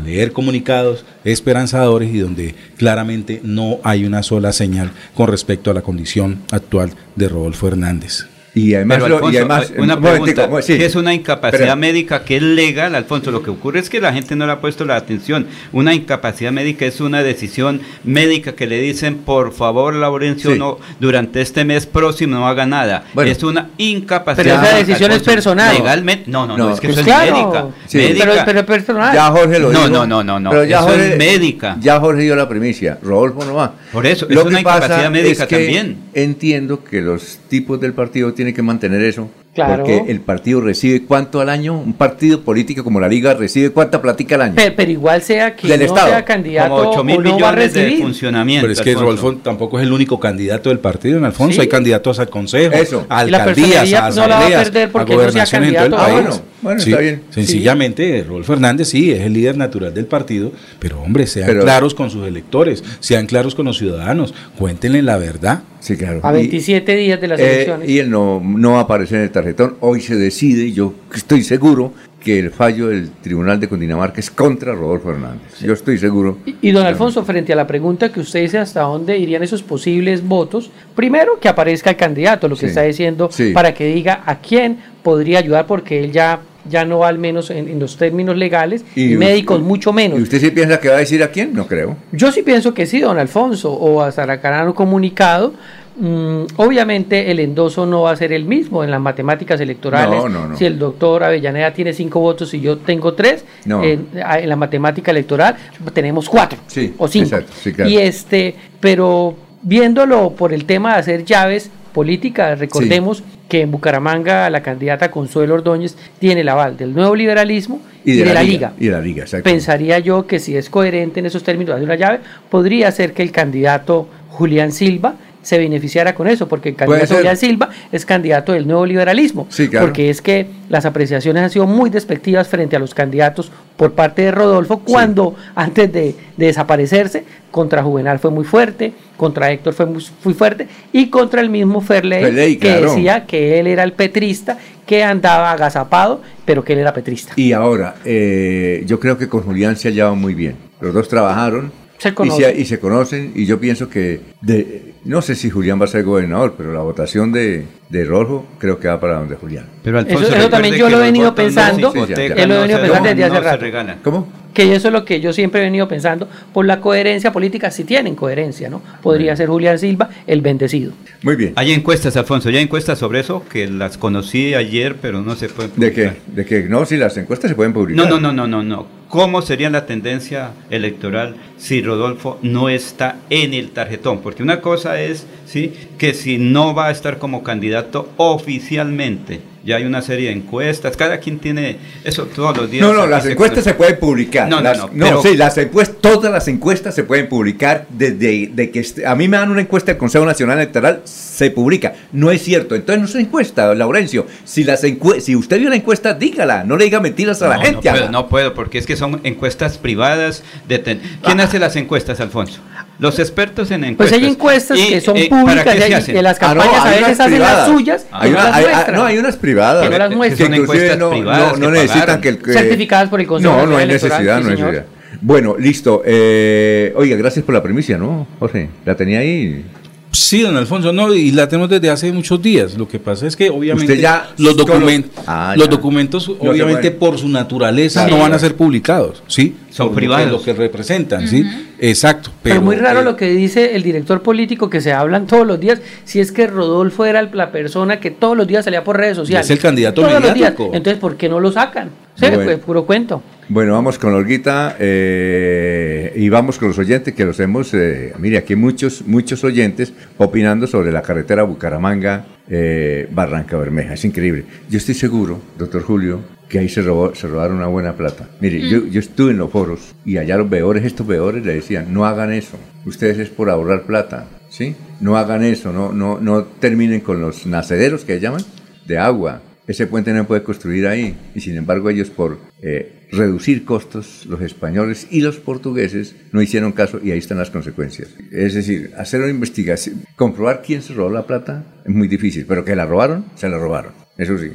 leer 0.00 0.32
comunicados 0.32 1.04
esperanzadores 1.24 2.14
y 2.14 2.18
donde 2.18 2.54
claramente 2.76 3.40
no 3.42 3.78
hay 3.82 4.04
una 4.04 4.22
sola 4.22 4.52
señal 4.52 4.92
con 5.14 5.28
respecto 5.28 5.70
a 5.70 5.74
la 5.74 5.82
condición 5.82 6.42
actual 6.50 6.92
de 7.14 7.28
Rodolfo 7.28 7.68
Hernández. 7.68 8.26
Y 8.58 8.74
además, 8.74 8.96
Pero, 8.96 9.08
lo- 9.10 9.14
Alfonso, 9.16 9.34
y 9.34 9.36
además 9.36 9.72
una 9.76 10.00
pregunta, 10.00 10.48
sí. 10.62 10.78
¿qué 10.78 10.86
es 10.86 10.94
una 10.94 11.12
incapacidad 11.12 11.76
médica 11.76 12.24
que 12.24 12.36
es 12.38 12.42
legal, 12.42 12.94
Alfonso? 12.94 13.30
Lo 13.30 13.42
que 13.42 13.50
ocurre 13.50 13.80
es 13.80 13.90
que 13.90 14.00
la 14.00 14.14
gente 14.14 14.34
no 14.34 14.46
le 14.46 14.52
ha 14.52 14.60
puesto 14.62 14.86
la 14.86 14.96
atención. 14.96 15.46
Una 15.72 15.92
incapacidad 15.92 16.52
médica 16.52 16.86
es 16.86 17.02
una 17.02 17.22
decisión 17.22 17.82
médica 18.02 18.52
que 18.54 18.66
le 18.66 18.80
dicen, 18.80 19.16
por 19.18 19.52
favor, 19.52 19.94
Laurencio, 19.94 20.52
Sí. 20.54 20.58
no, 20.58 20.78
durante 21.00 21.42
este 21.42 21.66
mes 21.66 21.84
próximo 21.84 22.36
no 22.36 22.48
haga 22.48 22.64
nada. 22.64 23.04
Bueno. 23.12 23.30
es 23.30 23.42
una 23.42 23.68
incapacidad 23.76 24.44
Pero 24.58 24.66
esa 24.68 24.76
decisión 24.78 25.12
es 25.12 25.22
personal. 25.22 25.76
Legalmente, 25.76 26.30
no, 26.30 26.46
no, 26.46 26.56
no, 26.56 26.68
No, 26.68 26.74
es 26.74 26.80
que 26.80 26.86
pues 26.88 26.96
eso 27.00 27.04
claro. 27.04 27.24
es 27.26 27.32
médica. 27.32 27.66
Sí. 27.86 27.98
médica. 27.98 28.24
Pero, 28.24 28.42
pero 28.46 28.60
es 28.60 28.64
personal. 28.66 29.14
Ya 29.14 29.26
Jorge 29.32 29.58
lo 29.58 29.70
No, 29.70 29.78
dijo. 29.80 29.90
no, 29.90 30.06
no, 30.06 30.24
no, 30.24 30.40
no. 30.40 30.48
Pero 30.50 30.64
ya 30.64 30.78
Eso 30.78 30.88
Jorge, 30.88 31.12
es 31.12 31.18
médica. 31.18 31.76
Ya 31.78 32.00
Jorge 32.00 32.22
dio 32.22 32.34
la 32.34 32.48
primicia. 32.48 32.98
Rodolfo 33.02 33.44
no 33.44 33.54
va. 33.56 33.74
Por 33.92 34.06
eso, 34.06 34.24
Lo 34.30 34.36
es 34.40 34.42
que 34.44 34.48
una 34.48 34.62
pasa 34.62 34.78
incapacidad 34.86 35.10
médica 35.10 35.42
es 35.42 35.48
que 35.50 35.56
también. 35.56 35.96
Entiendo 36.14 36.82
que 36.82 37.02
los 37.02 37.38
tipos 37.50 37.78
del 37.78 37.92
partido 37.92 38.32
tienen 38.32 38.45
que 38.54 38.62
mantener 38.62 39.02
eso. 39.02 39.28
Claro. 39.54 39.84
Porque 39.84 40.10
el 40.12 40.20
partido 40.20 40.60
recibe 40.60 41.04
cuánto 41.06 41.40
al 41.40 41.48
año. 41.48 41.78
Un 41.78 41.94
partido 41.94 42.42
político 42.42 42.84
como 42.84 43.00
la 43.00 43.08
Liga 43.08 43.32
recibe 43.32 43.70
cuánta 43.70 44.02
platica 44.02 44.34
al 44.34 44.42
año. 44.42 44.52
Pero, 44.56 44.74
pero 44.76 44.90
igual 44.90 45.22
sea 45.22 45.56
que 45.56 45.66
Del 45.66 45.80
no 45.80 45.86
Estado. 45.86 46.08
sea 46.08 46.24
candidato 46.26 46.74
Como 46.76 46.90
8 46.90 47.04
mil 47.04 47.16
o 47.16 47.22
no 47.22 47.38
va 47.38 47.48
a 47.48 47.52
millones 47.52 47.72
de 47.72 47.96
funcionamiento. 47.96 48.62
Pero 48.64 48.72
es 48.74 48.80
que. 48.82 48.94
Rodolfo 48.94 49.36
tampoco 49.36 49.78
es 49.80 49.86
el 49.86 49.92
único 49.94 50.20
candidato 50.20 50.68
del 50.68 50.78
partido, 50.78 51.16
en 51.16 51.24
Alfonso. 51.24 51.54
Sí. 51.54 51.60
Hay 51.62 51.68
candidatos 51.68 52.18
al 52.18 52.28
consejo, 52.28 52.74
Eso. 52.74 53.06
a 53.08 53.20
alcaldías, 53.20 53.56
personería 53.56 54.06
a 54.06 54.10
no 54.10 54.16
la 54.16 54.26
va 54.26 54.34
a 54.34 54.36
asambleas, 54.38 54.64
perder 54.64 54.90
porque 54.92 55.12
a 55.14 55.16
no 55.16 55.22
sea 55.30 55.42
en 55.42 55.48
todo 55.48 55.56
el 55.56 55.74
candidato. 55.74 55.96
Ah, 55.96 56.04
país. 56.04 56.12
bueno, 56.26 56.42
bueno, 56.60 56.80
Sí, 56.80 56.90
está 56.90 57.00
bien. 57.02 57.22
Sencillamente, 57.30 58.24
Rodolfo 58.28 58.52
Hernández 58.52 58.88
sí 58.88 59.10
es 59.12 59.20
el 59.22 59.32
líder 59.32 59.56
natural 59.56 59.94
del 59.94 60.04
partido, 60.06 60.52
pero 60.78 61.00
hombre, 61.00 61.26
sean 61.26 61.46
Pero- 61.46 61.62
claros 61.62 61.94
con 61.94 62.10
sus 62.10 62.26
electores, 62.28 62.84
sean 63.00 63.24
claros 63.26 63.54
con 63.54 63.64
los 63.66 63.78
ciudadanos, 63.78 64.34
cuéntenle 64.58 65.00
la 65.02 65.16
verdad. 65.16 65.62
Sí, 65.86 65.96
claro. 65.96 66.18
A 66.24 66.32
Y- 66.32 66.48
27 66.48 66.96
días 66.96 67.20
de 67.20 67.28
las 67.28 67.38
Eh, 67.38 67.54
elecciones. 67.54 67.88
y 67.88 68.00
él 68.00 68.10
no, 68.10 68.42
no 68.44 68.72
va 68.72 68.78
a 68.78 68.82
aparecer 68.82 69.18
en 69.18 69.22
el 69.24 69.30
tarjetón. 69.30 69.76
Hoy 69.78 70.00
se 70.00 70.16
decide, 70.16 70.64
y 70.64 70.72
yo 70.72 70.94
estoy 71.14 71.44
seguro 71.44 71.92
que 72.18 72.40
el 72.40 72.50
fallo 72.50 72.88
del 72.88 73.08
Tribunal 73.22 73.60
de 73.60 73.68
Cundinamarca 73.68 74.18
es 74.18 74.32
contra 74.32 74.74
Rodolfo 74.74 75.12
Hernández. 75.12 75.60
Yo 75.60 75.72
estoy 75.74 75.96
seguro. 75.98 76.38
Y, 76.44 76.56
y 76.60 76.72
don 76.72 76.84
Alfonso, 76.84 77.24
frente 77.24 77.52
a 77.52 77.56
la 77.56 77.68
pregunta 77.68 78.10
que 78.10 78.18
usted 78.18 78.40
dice 78.42 78.58
hasta 78.58 78.80
dónde 78.80 79.16
irían 79.16 79.44
esos 79.44 79.62
posibles 79.62 80.26
votos, 80.26 80.72
primero 80.96 81.38
que 81.38 81.48
aparezca 81.48 81.90
el 81.90 81.96
candidato, 81.96 82.48
lo 82.48 82.56
que 82.56 82.62
Sí, 82.62 82.66
está 82.66 82.82
diciendo, 82.82 83.28
sí. 83.30 83.52
para 83.52 83.72
que 83.72 83.86
diga 83.94 84.24
a 84.26 84.40
quién 84.40 84.78
podría 85.04 85.38
ayudar, 85.38 85.68
porque 85.68 86.00
él 86.02 86.10
ya, 86.10 86.40
ya 86.68 86.84
no 86.84 86.98
va 87.00 87.08
al 87.08 87.18
menos 87.18 87.50
en, 87.50 87.68
en 87.68 87.78
los 87.78 87.96
términos 87.96 88.36
legales 88.36 88.84
y, 88.94 89.12
Y 89.12 89.16
médicos 89.16 89.58
usted- 89.58 89.68
mucho 89.68 89.92
menos. 89.92 90.18
¿Y 90.18 90.22
usted 90.22 90.40
sí 90.40 90.50
piensa 90.50 90.80
que 90.80 90.88
va 90.88 90.96
a 90.96 90.98
decir 90.98 91.22
a 91.22 91.28
quién? 91.28 91.52
No 91.54 91.66
creo. 91.66 91.96
Yo 92.12 92.32
sí 92.32 92.42
pienso 92.42 92.74
que 92.74 92.86
sí, 92.86 93.00
don 93.00 93.18
Alfonso, 93.18 93.72
o 93.72 94.02
a 94.02 94.12
Saracarano 94.12 94.74
comunicado. 94.74 95.54
Mm, 95.98 96.44
obviamente 96.56 97.30
el 97.30 97.40
endoso 97.40 97.86
no 97.86 98.02
va 98.02 98.10
a 98.10 98.16
ser 98.16 98.30
el 98.34 98.44
mismo 98.44 98.84
en 98.84 98.90
las 98.90 99.00
matemáticas 99.00 99.58
electorales. 99.60 100.18
No, 100.22 100.28
no, 100.28 100.48
no. 100.48 100.56
Si 100.56 100.66
el 100.66 100.78
doctor 100.78 101.24
Avellaneda 101.24 101.72
tiene 101.72 101.94
cinco 101.94 102.20
votos 102.20 102.52
y 102.52 102.60
yo 102.60 102.76
tengo 102.76 103.14
tres, 103.14 103.46
No. 103.64 103.82
en, 103.82 104.08
en 104.14 104.48
la 104.48 104.56
matemática 104.56 105.10
electoral 105.10 105.56
tenemos 105.94 106.28
cuatro 106.28 106.58
Sí, 106.66 106.92
o 106.98 107.08
cinco. 107.08 107.24
exacto, 107.28 107.52
sí, 107.62 107.72
claro. 107.72 107.90
Y 107.90 107.96
este, 107.96 108.54
pero 108.78 109.36
viéndolo 109.62 110.32
por 110.32 110.52
el 110.52 110.66
tema 110.66 110.92
de 110.94 111.00
hacer 111.00 111.24
llaves 111.24 111.70
políticas, 111.96 112.58
recordemos 112.58 113.22
que 113.48 113.62
en 113.62 113.70
Bucaramanga 113.70 114.50
la 114.50 114.62
candidata 114.62 115.10
Consuelo 115.10 115.54
Ordóñez 115.54 115.96
tiene 116.18 116.42
el 116.42 116.48
aval 116.50 116.76
del 116.76 116.92
nuevo 116.92 117.16
liberalismo 117.16 117.80
y 118.04 118.16
de, 118.18 118.34
la, 118.34 118.42
Liga. 118.42 118.74
Y 118.78 118.84
de 118.84 118.92
la 118.92 119.00
Liga, 119.00 119.22
exacto. 119.22 119.48
Pensaría 119.48 119.98
yo 119.98 120.26
que 120.26 120.38
si 120.38 120.58
es 120.58 120.68
coherente 120.68 121.20
en 121.20 121.26
esos 121.26 121.42
términos 121.42 121.78
de 121.78 121.86
una 121.86 121.94
llave, 121.94 122.20
podría 122.50 122.92
ser 122.92 123.14
que 123.14 123.22
el 123.22 123.32
candidato 123.32 124.10
Julián 124.28 124.72
Silva 124.72 125.14
se 125.46 125.58
beneficiara 125.58 126.12
con 126.12 126.26
eso, 126.26 126.48
porque 126.48 126.70
el 126.70 126.74
candidato 126.74 127.36
Silva 127.36 127.70
es 127.92 128.04
candidato 128.04 128.52
del 128.52 128.66
nuevo 128.66 128.84
liberalismo, 128.84 129.46
Sí, 129.48 129.68
claro. 129.68 129.86
porque 129.86 130.10
es 130.10 130.20
que 130.20 130.46
las 130.68 130.84
apreciaciones 130.86 131.40
han 131.44 131.50
sido 131.50 131.66
muy 131.68 131.88
despectivas 131.88 132.48
frente 132.48 132.74
a 132.74 132.80
los 132.80 132.94
candidatos 132.94 133.52
por 133.76 133.92
parte 133.92 134.22
de 134.22 134.32
Rodolfo, 134.32 134.80
cuando 134.80 135.36
antes 135.54 135.92
de, 135.92 136.16
de 136.36 136.46
desaparecerse, 136.46 137.22
contra 137.52 137.84
Juvenal 137.84 138.18
fue 138.18 138.32
muy 138.32 138.44
fuerte, 138.44 138.92
contra 139.16 139.52
Héctor 139.52 139.72
fue 139.74 139.86
muy, 139.86 140.04
muy 140.24 140.34
fuerte, 140.34 140.66
y 140.92 141.10
contra 141.10 141.40
el 141.42 141.48
mismo 141.48 141.80
Ferley, 141.80 142.24
Ferley, 142.24 142.56
que 142.56 142.66
claro. 142.66 142.92
decía 142.94 143.24
que 143.24 143.60
él 143.60 143.68
era 143.68 143.84
el 143.84 143.92
petrista, 143.92 144.58
que 144.84 145.04
andaba 145.04 145.52
agazapado, 145.52 146.22
pero 146.44 146.64
que 146.64 146.72
él 146.72 146.80
era 146.80 146.92
petrista. 146.92 147.34
Y 147.36 147.52
ahora, 147.52 147.94
eh, 148.04 148.82
yo 148.84 148.98
creo 148.98 149.16
que 149.16 149.28
con 149.28 149.42
Julián 149.42 149.76
se 149.76 149.86
ha 149.86 149.90
llevado 149.92 150.16
muy 150.16 150.34
bien. 150.34 150.56
Los 150.80 150.92
dos 150.92 151.08
trabajaron 151.08 151.70
Se 151.98 152.08
y, 152.08 152.12
conocen. 152.12 152.54
se, 152.54 152.60
y 152.60 152.64
se 152.64 152.78
conocen. 152.80 153.32
Y 153.36 153.46
yo 153.46 153.58
pienso 153.60 153.88
que, 153.88 154.20
de, 154.42 154.95
no 155.06 155.22
sé 155.22 155.34
si 155.34 155.48
Julián 155.50 155.80
va 155.80 155.84
a 155.84 155.88
ser 155.88 156.04
gobernador, 156.04 156.54
pero 156.56 156.72
la 156.72 156.80
votación 156.80 157.32
de, 157.32 157.64
de 157.88 158.04
Rojo 158.04 158.46
creo 158.58 158.78
que 158.78 158.88
va 158.88 159.00
para 159.00 159.18
donde 159.18 159.36
Julián. 159.36 159.66
Pero 159.82 160.00
Eso- 160.00 160.34
eso 160.34 160.50
también 160.50 160.74
yo 160.74 160.90
lo 160.90 160.98
he 160.98 161.04
venido 161.04 161.34
pensando, 161.34 161.92
yo 161.94 162.06
lo 162.06 162.14
he 162.14 162.28
venido 162.58 162.80
pensando 162.80 163.08
desde 163.08 163.24
hace 163.24 163.40
rato. 163.40 163.66
¿Cómo? 164.02 164.28
Que 164.52 164.74
eso 164.74 164.88
es 164.88 164.92
lo 164.94 165.04
que 165.04 165.20
yo 165.20 165.34
siempre 165.34 165.60
he 165.60 165.64
venido 165.64 165.86
pensando, 165.86 166.26
por 166.54 166.64
la 166.64 166.80
coherencia 166.80 167.30
política, 167.30 167.70
si 167.70 167.84
tienen 167.84 168.14
coherencia, 168.14 168.70
¿no? 168.70 168.80
Podría 169.02 169.36
ser 169.36 169.48
Julián 169.48 169.78
Silva 169.78 170.08
el 170.26 170.40
bendecido. 170.40 170.92
Muy 171.22 171.36
bien. 171.36 171.52
Hay 171.56 171.72
encuestas, 171.72 172.16
Alfonso, 172.16 172.48
ya 172.48 172.56
hay 172.58 172.64
encuestas 172.64 172.98
sobre 172.98 173.20
eso 173.20 173.44
que 173.50 173.68
las 173.68 173.98
conocí 173.98 174.54
ayer, 174.54 174.96
pero 174.96 175.20
no 175.20 175.34
se 175.36 175.50
pueden 175.50 175.72
¿De 175.76 175.90
publicar. 175.90 176.14
qué? 176.14 176.32
¿De 176.32 176.44
qué? 176.46 176.68
No, 176.70 176.86
si 176.86 176.96
las 176.96 177.14
encuestas 177.18 177.50
se 177.50 177.54
pueden 177.54 177.74
publicar. 177.74 178.08
No, 178.08 178.18
no, 178.18 178.18
no, 178.18 178.32
no, 178.32 178.46
no, 178.46 178.62
no. 178.62 178.86
¿Cómo 179.10 179.40
sería 179.42 179.68
la 179.70 179.84
tendencia 179.86 180.50
electoral 180.70 181.36
si 181.58 181.80
Rodolfo 181.82 182.38
no 182.42 182.68
está 182.70 183.16
en 183.30 183.52
el 183.54 183.70
tarjetón? 183.70 184.20
Porque 184.20 184.42
una 184.42 184.60
cosa 184.62 184.95
es, 185.00 185.26
sí, 185.46 185.72
que 185.98 186.14
si 186.14 186.38
no 186.38 186.74
va 186.74 186.86
a 186.88 186.90
estar 186.90 187.18
como 187.18 187.42
candidato 187.42 188.08
oficialmente, 188.16 189.40
ya 189.64 189.76
hay 189.76 189.84
una 189.84 190.00
serie 190.00 190.28
de 190.28 190.32
encuestas, 190.36 190.96
cada 190.96 191.18
quien 191.18 191.40
tiene 191.40 191.78
eso 192.04 192.26
todos 192.26 192.56
los 192.56 192.70
días. 192.70 192.86
No, 192.86 192.92
no, 192.94 193.04
las 193.08 193.24
se 193.24 193.32
encuestas 193.32 193.64
se 193.64 193.74
pueden 193.74 193.98
publicar. 193.98 194.48
No, 194.48 194.58
no, 194.58 194.62
Las- 194.62 194.78
no, 194.78 195.04
pero- 195.06 195.22
sí, 195.22 195.36
las 195.36 195.58
encuestas, 195.58 195.96
todas 196.00 196.32
las 196.32 196.46
encuestas 196.46 196.94
se 196.94 197.02
pueden 197.02 197.28
publicar 197.28 197.84
desde 197.90 198.46
de 198.46 198.70
que 198.70 198.78
est- 198.78 199.04
a 199.04 199.16
mí 199.16 199.26
me 199.26 199.36
dan 199.36 199.50
una 199.50 199.60
encuesta 199.60 199.90
del 199.90 199.98
Consejo 199.98 200.24
Nacional 200.24 200.58
Electoral, 200.58 201.02
se 201.04 201.50
publica. 201.50 201.94
No 202.12 202.30
es 202.30 202.42
cierto. 202.42 202.76
Entonces 202.76 203.00
no 203.00 203.06
es 203.08 203.14
una 203.14 203.24
encuesta, 203.24 203.74
Laurencio. 203.74 204.26
Si 204.44 204.62
las 204.62 204.82
si 205.20 205.34
usted 205.34 205.58
vio 205.58 205.66
una 205.66 205.76
encuesta, 205.76 206.14
dígala, 206.14 206.62
no 206.62 206.76
le 206.76 206.84
diga 206.84 207.00
mentiras 207.00 207.42
a 207.42 207.48
la 207.48 207.56
No, 207.56 207.62
gente. 207.62 207.88
No 207.90 207.92
puedo, 207.96 208.10
no 208.12 208.28
puedo, 208.28 208.54
porque 208.54 208.78
es 208.78 208.86
que 208.86 208.96
son 208.96 209.20
encuestas 209.24 209.78
privadas. 209.78 210.44
De 210.68 210.78
ten- 210.78 211.00
¿Quién 211.24 211.40
hace 211.40 211.58
las 211.58 211.74
encuestas, 211.74 212.20
Alfonso? 212.20 212.60
Los 212.98 213.18
expertos 213.18 213.70
en 213.70 213.80
Pues 213.80 213.90
encuestas. 214.12 214.18
hay 214.18 214.26
encuestas 214.26 214.78
¿Y, 214.78 214.88
que 214.88 215.00
son 215.02 215.16
eh, 215.18 215.26
¿para 215.28 215.42
públicas 215.42 215.64
qué 215.64 215.70
y 215.70 215.78
se 215.80 215.84
hay- 215.86 215.92
hacen? 215.92 216.14
que 216.14 216.22
las 216.22 216.38
Ah, 216.42 216.54
no, 216.54 216.60
campañas 216.62 216.84
a 216.86 216.90
veces 216.90 217.20
hacen 217.20 217.38
las 217.40 217.66
suyas, 217.66 218.06
Hay 218.10 218.30
una- 218.30 218.44
las 218.44 218.54
hay- 218.54 218.64
ah, 218.72 218.86
no, 218.92 219.04
hay 219.04 219.18
unas 219.18 219.36
privadas. 219.36 219.82
Que 219.84 219.90
no 219.90 219.98
las 219.98 220.08
que 220.08 220.16
muestran. 220.16 220.54
Inclusive 220.54 220.62
encuestas 220.86 220.98
no, 220.98 221.10
privadas 221.10 221.58
no, 221.58 221.66
no 221.66 221.72
que 221.74 221.80
necesitan 221.82 222.20
que 222.22 222.28
el... 222.30 222.38
que- 222.38 222.52
Certificadas 222.54 223.08
por 223.10 223.20
el 223.20 223.26
Consejo 223.26 223.54
No, 223.54 223.66
no 223.66 223.76
hay 223.76 223.84
Electoral, 223.84 224.10
necesidad, 224.24 224.38
sí, 224.38 224.44
no 224.44 224.50
hay 224.50 224.56
necesidad. 224.56 224.86
Bueno, 225.20 225.56
listo. 225.58 226.02
Eh, 226.06 226.92
oiga, 226.96 227.16
gracias 227.16 227.44
por 227.44 227.54
la 227.54 227.62
primicia, 227.62 227.98
¿no, 227.98 228.26
Jorge? 228.38 228.68
La 228.84 228.94
tenía 228.96 229.18
ahí. 229.20 229.64
Sí, 230.12 230.40
don 230.40 230.56
Alfonso, 230.56 230.92
no, 230.94 231.12
y 231.14 231.30
la 231.32 231.46
tenemos 231.46 231.68
desde 231.68 231.90
hace 231.90 232.10
muchos 232.10 232.40
días. 232.40 232.74
Lo 232.78 232.88
que 232.88 232.98
pasa 232.98 233.26
es 233.26 233.36
que 233.36 233.50
obviamente 233.50 233.92
Usted 233.92 234.02
ya 234.02 234.30
los, 234.38 234.54
cono- 234.54 234.66
documentos, 234.74 235.24
Ah, 235.26 235.52
los 235.56 235.66
ya. 235.66 235.70
documentos 235.70 236.28
obviamente 236.28 236.90
por 236.90 237.18
su 237.18 237.28
naturaleza 237.28 238.00
Claro. 238.06 238.16
no 238.16 238.22
van 238.22 238.32
a 238.32 238.38
ser 238.38 238.54
publicados, 238.56 239.22
¿sí? 239.26 239.54
Son 239.76 239.88
Por 239.88 239.92
lo 239.92 239.94
que- 239.94 240.06
privados. 240.06 240.32
Lo 240.32 240.42
que, 240.42 240.54
representan, 240.54 241.28
¿sí? 241.28 241.44
Exacto. 241.78 242.30
Pero, 242.42 242.62
muy 242.62 242.76
raro 242.76 243.00
eh, 243.00 243.04
lo 243.04 243.14
que 243.14 243.28
dice 243.28 243.76
el 243.76 243.82
director 243.82 244.22
político 244.22 244.70
que 244.70 244.80
se 244.80 244.90
hablan 244.90 245.26
todos 245.26 245.46
los 245.46 245.60
días, 245.60 245.82
si 246.04 246.18
es 246.18 246.32
que 246.32 246.46
Rodolfo 246.46 247.04
era 247.04 247.20
la 247.22 247.52
persona 247.52 248.00
que 248.00 248.10
todos 248.10 248.34
los 248.38 248.46
días 248.46 248.64
salía 248.64 248.82
por 248.82 248.96
redes 248.96 249.18
sociales. 249.18 249.44
Es 249.44 249.50
el 249.50 249.58
candidato 249.58 250.00
todos 250.00 250.22
los 250.22 250.32
días. 250.32 250.54
Entonces, 250.58 250.96
¿por 250.96 251.18
qué 251.18 251.28
no 251.28 251.40
lo 251.40 251.52
sacan? 251.52 251.90
Sí, 252.14 252.22
Bueno. 252.24 252.44
pues 252.44 252.58
puro 252.60 252.86
cuento. 252.86 253.22
Bueno, 253.50 253.74
vamos 253.74 253.98
con 253.98 254.14
Olguita 254.14 254.76
eh, 254.80 256.12
y 256.16 256.28
vamos 256.30 256.58
con 256.58 256.68
los 256.68 256.78
oyentes 256.78 257.12
que 257.14 257.24
los 257.26 257.38
hemos, 257.40 257.74
eh, 257.74 258.14
mire, 258.18 258.38
aquí 258.38 258.56
muchos, 258.56 259.02
muchos 259.06 259.44
oyentes 259.44 259.92
opinando 260.16 260.66
sobre 260.66 260.90
la 260.90 261.02
carretera 261.02 261.42
Bucaramanga 261.42 262.24
eh, 262.48 263.08
Barranca 263.12 263.56
Bermeja. 263.58 263.94
Es 263.94 264.04
increíble. 264.04 264.44
Yo 264.70 264.78
estoy 264.78 264.94
seguro, 264.94 265.40
doctor 265.58 265.82
Julio, 265.82 266.20
que 266.48 266.58
ahí 266.58 266.68
se, 266.68 266.82
robó, 266.82 267.14
se 267.14 267.26
robaron 267.26 267.56
una 267.56 267.66
buena 267.66 267.96
plata. 267.96 268.28
Mire, 268.40 268.58
Mm. 268.58 268.68
yo, 268.68 268.86
yo 268.86 269.00
estuve 269.00 269.32
en 269.32 269.38
los 269.38 269.50
foros 269.50 269.94
y 270.04 270.16
allá 270.18 270.36
los 270.36 270.48
veedores, 270.48 270.84
estos 270.84 271.06
veedores 271.06 271.44
le 271.44 271.54
decían, 271.54 271.92
no 271.92 272.06
hagan 272.06 272.32
eso, 272.32 272.56
ustedes 272.84 273.18
es 273.18 273.28
por 273.30 273.50
ahorrar 273.50 273.82
plata, 273.84 274.28
¿sí? 274.48 274.76
No 275.00 275.16
hagan 275.16 275.42
eso, 275.44 275.72
no, 275.72 275.92
no, 275.92 276.20
no 276.20 276.44
terminen 276.44 277.00
con 277.00 277.20
los 277.20 277.46
nacederos 277.46 278.04
que 278.04 278.20
llaman 278.20 278.42
de 278.86 278.98
agua. 278.98 279.42
Ese 279.66 279.88
puente 279.88 280.12
no 280.12 280.20
se 280.20 280.24
puede 280.28 280.44
construir 280.44 280.86
ahí. 280.86 281.16
Y 281.34 281.40
sin 281.40 281.56
embargo 281.56 281.90
ellos 281.90 282.08
por 282.08 282.38
eh, 282.62 283.08
reducir 283.10 283.64
costos, 283.64 284.24
los 284.26 284.40
españoles 284.40 285.08
y 285.10 285.22
los 285.22 285.38
portugueses 285.38 286.14
no 286.30 286.40
hicieron 286.40 286.70
caso 286.70 287.00
y 287.02 287.10
ahí 287.10 287.18
están 287.18 287.38
las 287.38 287.50
consecuencias. 287.50 288.10
Es 288.30 288.54
decir, 288.54 288.92
hacer 288.96 289.20
una 289.22 289.30
investigación, 289.30 290.04
comprobar 290.14 290.62
quién 290.64 290.82
se 290.82 290.94
robó 290.94 291.10
la 291.10 291.26
plata 291.26 291.64
es 291.84 291.92
muy 291.92 292.06
difícil, 292.06 292.44
pero 292.46 292.64
que 292.64 292.76
la 292.76 292.86
robaron, 292.86 293.24
se 293.34 293.48
la 293.48 293.58
robaron. 293.58 293.92
Eso 294.16 294.38
sí. 294.38 294.52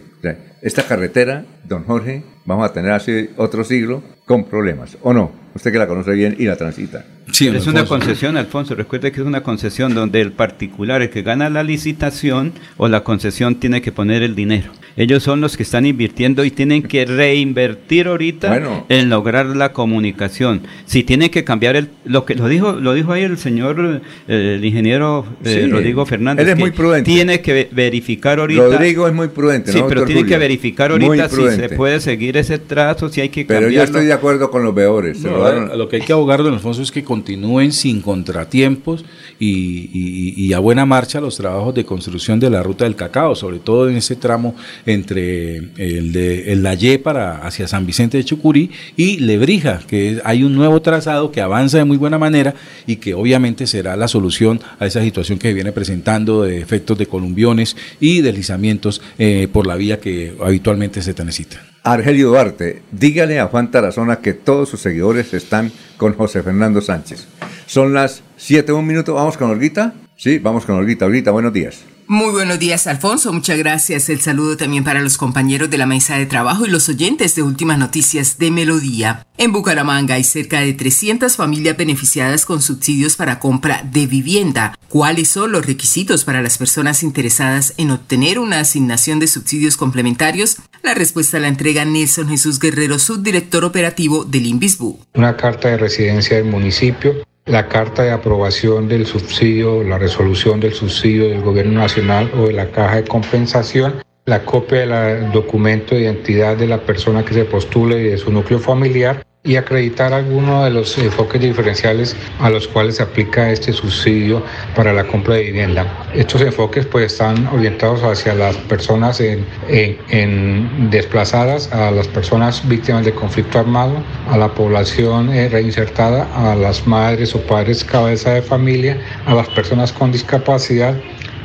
Esta 0.61 0.83
carretera, 0.83 1.45
don 1.67 1.83
Jorge, 1.83 2.23
vamos 2.45 2.69
a 2.69 2.73
tener 2.73 2.91
hace 2.91 3.31
otro 3.37 3.63
siglo 3.63 4.03
con 4.25 4.45
problemas. 4.45 4.97
¿O 5.01 5.13
no? 5.13 5.31
Usted 5.53 5.71
que 5.71 5.77
la 5.79 5.87
conoce 5.87 6.11
bien 6.11 6.35
y 6.39 6.45
la 6.45 6.55
transita. 6.55 7.03
es 7.27 7.67
una 7.67 7.83
concesión, 7.85 8.37
Alfonso. 8.37 8.73
Recuerde 8.75 9.11
que 9.11 9.19
es 9.19 9.27
una 9.27 9.43
concesión 9.43 9.93
donde 9.93 10.21
el 10.21 10.31
particular, 10.31 11.01
el 11.01 11.09
que 11.09 11.23
gana 11.23 11.49
la 11.49 11.63
licitación 11.63 12.53
o 12.77 12.87
la 12.87 13.03
concesión, 13.03 13.55
tiene 13.55 13.81
que 13.81 13.91
poner 13.91 14.23
el 14.23 14.33
dinero. 14.35 14.71
Ellos 14.97 15.23
son 15.23 15.39
los 15.41 15.55
que 15.57 15.63
están 15.63 15.85
invirtiendo 15.85 16.43
y 16.45 16.51
tienen 16.51 16.83
que 16.83 17.05
reinvertir 17.05 18.07
ahorita 18.07 18.49
Bueno. 18.49 18.85
en 18.89 19.09
lograr 19.09 19.45
la 19.45 19.71
comunicación. 19.73 20.61
Si 20.85 21.03
tienen 21.03 21.29
que 21.29 21.43
cambiar 21.43 21.75
el, 21.77 21.89
lo 22.05 22.25
que 22.25 22.35
lo 22.35 22.47
dijo, 22.47 22.73
lo 22.73 22.93
dijo 22.93 23.11
ahí 23.13 23.23
el 23.23 23.37
señor, 23.37 24.01
eh, 24.27 24.55
el 24.57 24.65
ingeniero 24.65 25.25
eh, 25.43 25.61
Sí, 25.65 25.71
Rodrigo 25.71 26.05
Fernández. 26.05 26.43
él 26.45 26.49
es 26.49 26.55
que 26.55 26.61
muy 26.61 26.71
prudente. 26.71 27.09
Tiene 27.11 27.41
que 27.41 27.53
ve- 27.53 27.69
verificar 27.71 28.39
ahorita. 28.39 28.61
Rodrigo 28.63 29.07
es 29.07 29.13
muy 29.13 29.27
prudente, 29.29 29.71
Sí, 29.71 29.79
¿no, 29.79 29.87
pero 29.87 30.01
tiene 30.13 30.27
que 30.29 30.37
verificar 30.37 30.91
ahorita 30.91 31.29
si 31.29 31.35
se 31.55 31.69
puede 31.69 31.99
seguir 31.99 32.37
ese 32.37 32.59
trazo, 32.59 33.09
si 33.09 33.21
hay 33.21 33.29
que 33.29 33.45
Pero 33.45 33.61
cambiarlo. 33.61 33.77
yo 33.77 33.83
estoy 33.83 34.05
de 34.07 34.13
acuerdo 34.13 34.49
con 34.51 34.63
los 34.63 34.73
veedores. 34.75 35.19
No, 35.21 35.75
lo 35.75 35.87
que 35.89 35.97
hay 35.97 36.01
que 36.01 36.13
abogar, 36.13 36.43
don 36.43 36.53
Alfonso, 36.53 36.81
es 36.81 36.91
que 36.91 37.03
continúen 37.03 37.71
sin 37.71 38.01
contratiempos 38.01 39.05
y, 39.39 39.89
y- 39.93 40.33
y 40.45 40.53
a 40.53 40.59
buena 40.59 40.85
marcha 40.85 41.19
los 41.21 41.37
trabajos 41.37 41.73
de 41.73 41.85
construcción 41.85 42.39
de 42.39 42.49
la 42.49 42.61
ruta 42.63 42.83
del 42.85 42.95
cacao, 42.95 43.35
sobre 43.35 43.59
todo 43.59 43.89
en 43.89 43.95
ese 43.97 44.15
tramo 44.15 44.55
entre 44.85 45.57
el 45.77 46.11
de 46.11 46.51
el 46.51 46.63
La 46.63 46.73
Ye 46.75 46.99
para 46.99 47.37
hacia 47.45 47.67
San 47.67 47.85
Vicente 47.85 48.17
de 48.17 48.23
Chucurí 48.25 48.69
y 48.97 49.17
Lebrija, 49.19 49.79
que 49.87 50.11
es- 50.13 50.21
hay 50.25 50.43
un 50.43 50.53
nuevo 50.53 50.81
trazado 50.81 51.31
que 51.31 51.41
avanza 51.41 51.77
de 51.77 51.85
muy 51.85 51.97
buena 51.97 52.17
manera 52.17 52.53
y 52.85 52.97
que 52.97 53.13
obviamente 53.13 53.67
será 53.67 53.95
la 53.95 54.07
solución 54.07 54.59
a 54.79 54.85
esa 54.85 55.01
situación 55.01 55.39
que 55.39 55.53
viene 55.53 55.71
presentando 55.71 56.43
de 56.43 56.59
efectos 56.59 56.97
de 56.97 57.05
columbiones 57.05 57.75
y 57.99 58.21
deslizamientos 58.21 59.01
eh, 59.17 59.47
por 59.51 59.65
la 59.67 59.75
vía 59.75 59.99
que 60.01 60.35
habitualmente 60.41 61.01
se 61.01 61.13
necesita. 61.23 61.61
Argelio 61.83 62.27
Duarte, 62.29 62.81
dígale 62.91 63.39
a 63.39 63.47
Juan 63.47 63.71
Tarazona 63.71 64.17
que 64.17 64.33
todos 64.33 64.69
sus 64.69 64.81
seguidores 64.81 65.33
están 65.33 65.71
con 65.97 66.13
José 66.13 66.43
Fernando 66.43 66.81
Sánchez. 66.81 67.27
Son 67.65 67.93
las 67.93 68.23
7, 68.37 68.73
un 68.73 68.85
minuto. 68.85 69.13
¿Vamos 69.13 69.37
con 69.37 69.49
Olguita? 69.49 69.93
Sí, 70.17 70.39
vamos 70.39 70.65
con 70.65 70.75
Olguita. 70.75 71.05
Olguita, 71.05 71.31
buenos 71.31 71.53
días. 71.53 71.85
Muy 72.11 72.33
buenos 72.33 72.59
días, 72.59 72.87
Alfonso. 72.87 73.31
Muchas 73.31 73.57
gracias. 73.57 74.09
El 74.09 74.19
saludo 74.19 74.57
también 74.57 74.83
para 74.83 74.99
los 74.99 75.15
compañeros 75.15 75.69
de 75.69 75.77
la 75.77 75.85
mesa 75.85 76.17
de 76.17 76.25
trabajo 76.25 76.65
y 76.65 76.69
los 76.69 76.89
oyentes 76.89 77.35
de 77.35 77.41
Últimas 77.41 77.79
Noticias 77.79 78.37
de 78.37 78.51
Melodía. 78.51 79.25
En 79.37 79.53
Bucaramanga 79.53 80.15
hay 80.15 80.25
cerca 80.25 80.59
de 80.59 80.73
300 80.73 81.37
familias 81.37 81.77
beneficiadas 81.77 82.45
con 82.45 82.61
subsidios 82.61 83.15
para 83.15 83.39
compra 83.39 83.83
de 83.89 84.07
vivienda. 84.07 84.77
¿Cuáles 84.89 85.29
son 85.29 85.53
los 85.53 85.65
requisitos 85.65 86.25
para 86.25 86.41
las 86.41 86.57
personas 86.57 87.01
interesadas 87.01 87.75
en 87.77 87.91
obtener 87.91 88.39
una 88.39 88.59
asignación 88.59 89.19
de 89.19 89.27
subsidios 89.27 89.77
complementarios? 89.77 90.57
La 90.83 90.93
respuesta 90.93 91.39
la 91.39 91.47
entrega 91.47 91.85
Nelson 91.85 92.27
Jesús 92.27 92.59
Guerrero, 92.59 92.99
subdirector 92.99 93.63
operativo 93.63 94.25
del 94.25 94.47
INVISBU. 94.47 94.99
una 95.13 95.37
carta 95.37 95.69
de 95.69 95.77
residencia 95.77 96.35
del 96.35 96.47
municipio, 96.47 97.23
la 97.45 97.67
carta 97.67 98.03
de 98.03 98.11
aprobación 98.11 98.87
del 98.87 99.05
subsidio, 99.05 99.83
la 99.83 99.97
resolución 99.97 100.59
del 100.59 100.73
subsidio 100.73 101.29
del 101.29 101.41
gobierno 101.41 101.79
nacional 101.79 102.31
o 102.37 102.47
de 102.47 102.53
la 102.53 102.71
caja 102.71 102.97
de 102.97 103.03
compensación, 103.03 104.03
la 104.25 104.45
copia 104.45 104.81
del 104.81 105.31
documento 105.31 105.95
de 105.95 106.01
identidad 106.01 106.55
de 106.55 106.67
la 106.67 106.79
persona 106.79 107.25
que 107.25 107.33
se 107.33 107.45
postule 107.45 107.99
y 107.99 108.09
de 108.09 108.17
su 108.17 108.31
núcleo 108.31 108.59
familiar 108.59 109.25
y 109.43 109.55
acreditar 109.55 110.13
algunos 110.13 110.65
de 110.65 110.69
los 110.69 110.95
enfoques 110.99 111.41
diferenciales 111.41 112.15
a 112.39 112.51
los 112.51 112.67
cuales 112.67 112.97
se 112.97 113.03
aplica 113.03 113.51
este 113.51 113.73
subsidio 113.73 114.43
para 114.75 114.93
la 114.93 115.03
compra 115.03 115.33
de 115.33 115.45
vivienda. 115.45 115.87
Estos 116.13 116.41
enfoques 116.41 116.85
pues 116.85 117.11
están 117.11 117.47
orientados 117.47 118.03
hacia 118.03 118.35
las 118.35 118.55
personas 118.55 119.19
en, 119.19 120.89
desplazadas, 120.91 121.73
a 121.73 121.89
las 121.89 122.07
personas 122.07 122.67
víctimas 122.69 123.03
de 123.03 123.13
conflicto 123.13 123.57
armado, 123.57 124.03
a 124.29 124.37
la 124.37 124.53
población 124.53 125.33
eh, 125.33 125.49
reinsertada, 125.49 126.27
a 126.35 126.55
las 126.55 126.85
madres 126.85 127.33
o 127.33 127.41
padres 127.41 127.83
cabeza 127.83 128.35
de 128.35 128.43
familia, 128.43 129.01
a 129.25 129.33
las 129.33 129.49
personas 129.49 129.91
con 129.91 130.11
discapacidad, 130.11 130.93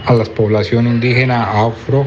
a 0.04 0.12
la 0.12 0.24
población 0.24 0.86
indígena 0.86 1.64
afro 1.64 2.06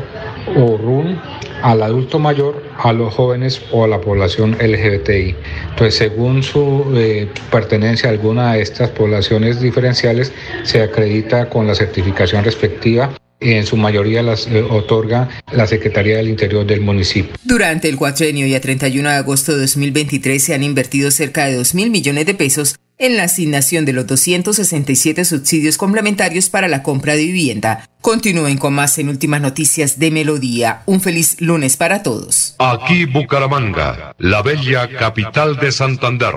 o 0.56 0.78
RUN, 0.78 1.20
al 1.62 1.84
adulto 1.84 2.20
mayor, 2.20 2.64
a 2.78 2.94
los 2.94 3.14
jóvenes 3.14 3.62
o 3.72 3.84
a 3.84 3.88
la 3.88 4.02
población 4.02 4.58
LGBTI. 4.60 5.36
Entonces, 5.70 5.96
según 5.96 6.44
su 6.44 6.86
eh, 6.96 7.28
pertenencia 7.52 8.10
a 8.10 8.12
alguna 8.12 8.54
de 8.54 8.62
estas 8.62 8.90
poblaciones 8.90 9.62
diferenciales, 9.62 10.32
se 10.64 10.82
acredita 10.82 11.50
con 11.50 11.68
la 11.68 11.76
certificación 11.76 12.44
respectiva 12.44 13.12
en 13.40 13.66
su 13.66 13.78
mayoría 13.78 14.22
las 14.22 14.48
eh, 14.48 14.62
otorga 14.62 15.30
la 15.52 15.66
Secretaría 15.66 16.18
del 16.18 16.30
Interior 16.30 16.66
del 16.66 16.82
municipio. 16.82 17.32
Durante 17.44 17.88
el 17.88 17.96
cuatrenio 17.96 18.46
y 18.46 18.56
a 18.56 18.62
31 18.62 19.10
de 19.10 19.16
agosto 19.16 19.54
de 19.54 19.62
2023 19.62 20.44
se 20.44 20.54
han 20.54 20.64
invertido 20.64 21.10
cerca 21.12 21.46
de 21.46 21.56
2 21.56 21.76
mil 21.76 21.90
millones 21.90 22.26
de 22.26 22.34
pesos 22.34 22.76
en 23.00 23.18
la 23.18 23.24
asignación 23.24 23.86
de 23.86 23.94
los 23.94 24.06
267 24.06 25.26
subsidios 25.26 25.78
complementarios 25.78 26.50
para 26.50 26.68
la 26.68 26.84
compra 26.84 27.16
de 27.16 27.24
vivienda. 27.24 27.90
Continúen 28.02 28.58
con 28.58 28.74
más 28.74 28.98
en 29.00 29.10
Últimas 29.10 29.42
Noticias 29.42 29.98
de 29.98 30.12
Melodía. 30.12 30.84
Un 30.86 31.02
feliz 31.02 31.40
lunes 31.40 31.78
para 31.78 32.04
todos. 32.04 32.56
Aquí 32.60 33.06
Bucaramanga, 33.06 34.14
la 34.20 34.42
bella 34.42 34.90
capital 34.90 35.56
de 35.58 35.72
Santander. 35.72 36.36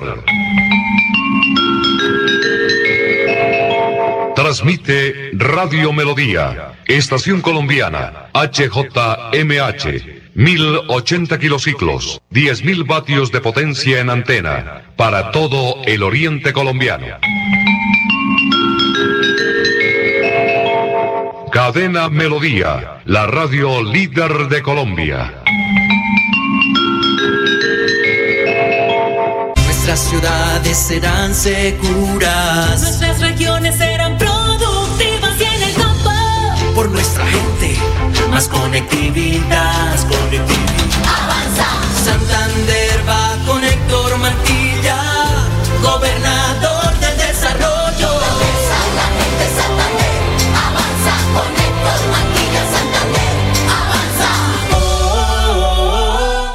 Transmite 4.36 5.30
Radio 5.34 5.92
Melodía, 5.92 6.74
Estación 6.86 7.42
Colombiana, 7.42 8.30
HJMH. 8.32 10.21
1080 10.34 11.38
kilociclos, 11.38 12.22
10.000 12.30 12.86
vatios 12.86 13.30
de 13.32 13.40
potencia 13.40 14.00
en 14.00 14.08
antena, 14.08 14.82
para 14.96 15.30
todo 15.30 15.76
el 15.84 16.02
oriente 16.02 16.52
colombiano. 16.52 17.06
Cadena 21.50 22.08
Melodía, 22.08 23.02
la 23.04 23.26
radio 23.26 23.82
líder 23.82 24.48
de 24.48 24.62
Colombia. 24.62 25.42
Nuestras 29.66 30.00
ciudades 30.00 30.78
serán 30.78 31.34
seguras. 31.34 32.80
Nuestras 32.80 33.20
regiones 33.20 33.76
serán 33.76 34.16
productivas 34.16 35.40
y 35.40 35.44
en 35.44 35.62
el 35.62 35.74
campo. 35.74 36.10
Por 36.74 36.90
nuestra 36.90 37.26
gente 37.26 37.76
más 38.32 38.48
conectividad. 38.48 39.90
Más 39.90 40.04
conectividad. 40.04 41.02
Avanza. 41.06 41.66
Santander 42.04 42.81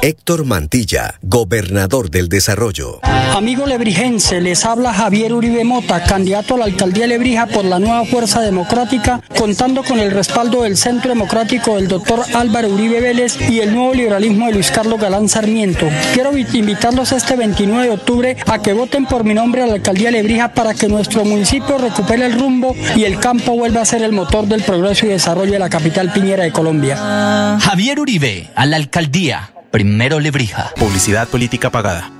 Héctor 0.08 0.46
Mantilla, 0.46 1.16
gobernador 1.20 2.10
del 2.10 2.30
desarrollo. 2.30 3.00
Amigo 3.02 3.66
lebrigense, 3.66 4.40
les 4.40 4.64
habla 4.64 4.94
Javier 4.94 5.34
Uribe 5.34 5.64
Mota, 5.64 6.02
candidato 6.02 6.54
a 6.54 6.58
la 6.60 6.64
alcaldía 6.64 7.02
de 7.02 7.08
Lebrija 7.08 7.46
por 7.46 7.66
la 7.66 7.78
nueva 7.78 8.06
Fuerza 8.06 8.40
Democrática, 8.40 9.20
contando 9.36 9.82
con 9.84 10.00
el 10.00 10.10
respaldo 10.10 10.62
del 10.62 10.78
Centro 10.78 11.10
Democrático 11.10 11.76
del 11.76 11.88
doctor 11.88 12.22
Álvaro 12.34 12.70
Uribe 12.70 13.02
Vélez 13.02 13.38
y 13.50 13.60
el 13.60 13.74
nuevo 13.74 13.92
liberalismo 13.92 14.46
de 14.46 14.52
Luis 14.52 14.70
Carlos 14.70 14.98
Galán 14.98 15.28
Sarmiento. 15.28 15.86
Quiero 16.14 16.34
invitarlos 16.38 17.12
este 17.12 17.36
29 17.36 17.88
de 17.88 17.90
octubre 17.90 18.36
a 18.46 18.62
que 18.62 18.72
voten 18.72 19.04
por 19.04 19.24
mi 19.24 19.34
nombre 19.34 19.62
a 19.62 19.66
la 19.66 19.74
alcaldía 19.74 20.08
de 20.08 20.22
Lebrija 20.22 20.54
para 20.54 20.72
que 20.72 20.88
nuestro 20.88 21.26
municipio 21.26 21.76
recupere 21.76 22.24
el 22.24 22.40
rumbo 22.40 22.74
y 22.96 23.04
el 23.04 23.20
campo 23.20 23.52
vuelva 23.52 23.82
a 23.82 23.84
ser 23.84 24.02
el 24.02 24.12
motor 24.12 24.46
del 24.46 24.62
progreso 24.62 25.04
y 25.04 25.10
desarrollo 25.10 25.52
de 25.52 25.58
la 25.58 25.68
capital 25.68 26.10
piñera 26.14 26.44
de 26.44 26.50
Colombia. 26.50 27.58
Javier 27.60 28.00
Uribe, 28.00 28.48
a 28.54 28.64
la 28.64 28.76
alcaldía. 28.76 29.50
Primero 29.70 30.18
Lebrija. 30.18 30.72
Publicidad 30.76 31.28
política 31.28 31.70
pagada. 31.70 32.10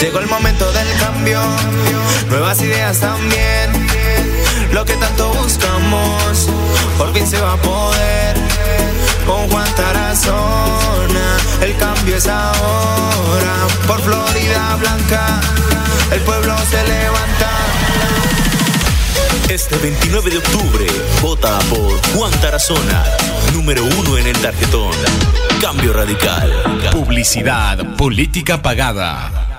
Llegó 0.00 0.20
el 0.20 0.26
momento 0.26 0.70
del 0.72 0.86
cambio, 0.98 1.40
nuevas 2.28 2.60
ideas 2.62 3.00
también. 3.00 3.70
Lo 4.72 4.84
que 4.84 4.94
tanto 4.94 5.32
buscamos, 5.34 6.48
por 6.98 7.12
fin 7.12 7.26
se 7.26 7.40
va 7.40 7.54
a 7.54 7.56
poder. 7.56 8.36
Con 9.26 9.48
Juan 9.48 9.74
Tarazona, 9.74 11.36
el 11.62 11.76
cambio 11.76 12.16
es 12.16 12.26
ahora. 12.26 13.66
Por 13.86 14.00
Florida 14.02 14.76
Blanca, 14.76 15.40
el 16.12 16.20
pueblo 16.20 16.56
se 16.70 16.82
levanta. 16.86 17.71
Este 19.52 19.76
29 19.76 20.30
de 20.30 20.38
octubre, 20.38 20.86
vota 21.20 21.58
por 21.68 22.00
Juan 22.14 22.32
Tarazona, 22.40 23.04
número 23.52 23.84
uno 23.84 24.16
en 24.16 24.28
el 24.28 24.38
tarjetón. 24.38 24.92
Cambio 25.60 25.92
radical. 25.92 26.50
Publicidad 26.90 27.94
política 27.96 28.62
pagada. 28.62 29.58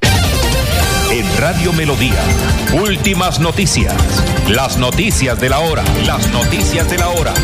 En 1.11 1.38
Radio 1.38 1.74
Melodía, 1.74 2.24
últimas 2.74 3.40
noticias. 3.40 3.94
Las 4.49 4.78
noticias 4.78 5.40
de 5.40 5.49
la 5.49 5.60
hora. 5.60 5.84
Las 6.07 6.28
noticias 6.30 6.90
de 6.90 6.98
la 6.98 7.10
hora. 7.10 7.36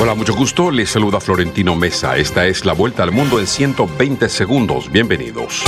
Hola, 0.00 0.14
mucho 0.14 0.34
gusto. 0.34 0.70
Les 0.70 0.90
saluda 0.90 1.20
Florentino 1.20 1.76
Mesa. 1.76 2.16
Esta 2.16 2.46
es 2.46 2.64
la 2.64 2.72
vuelta 2.72 3.02
al 3.02 3.12
mundo 3.12 3.38
en 3.38 3.46
120 3.46 4.28
segundos. 4.28 4.90
Bienvenidos. 4.90 5.62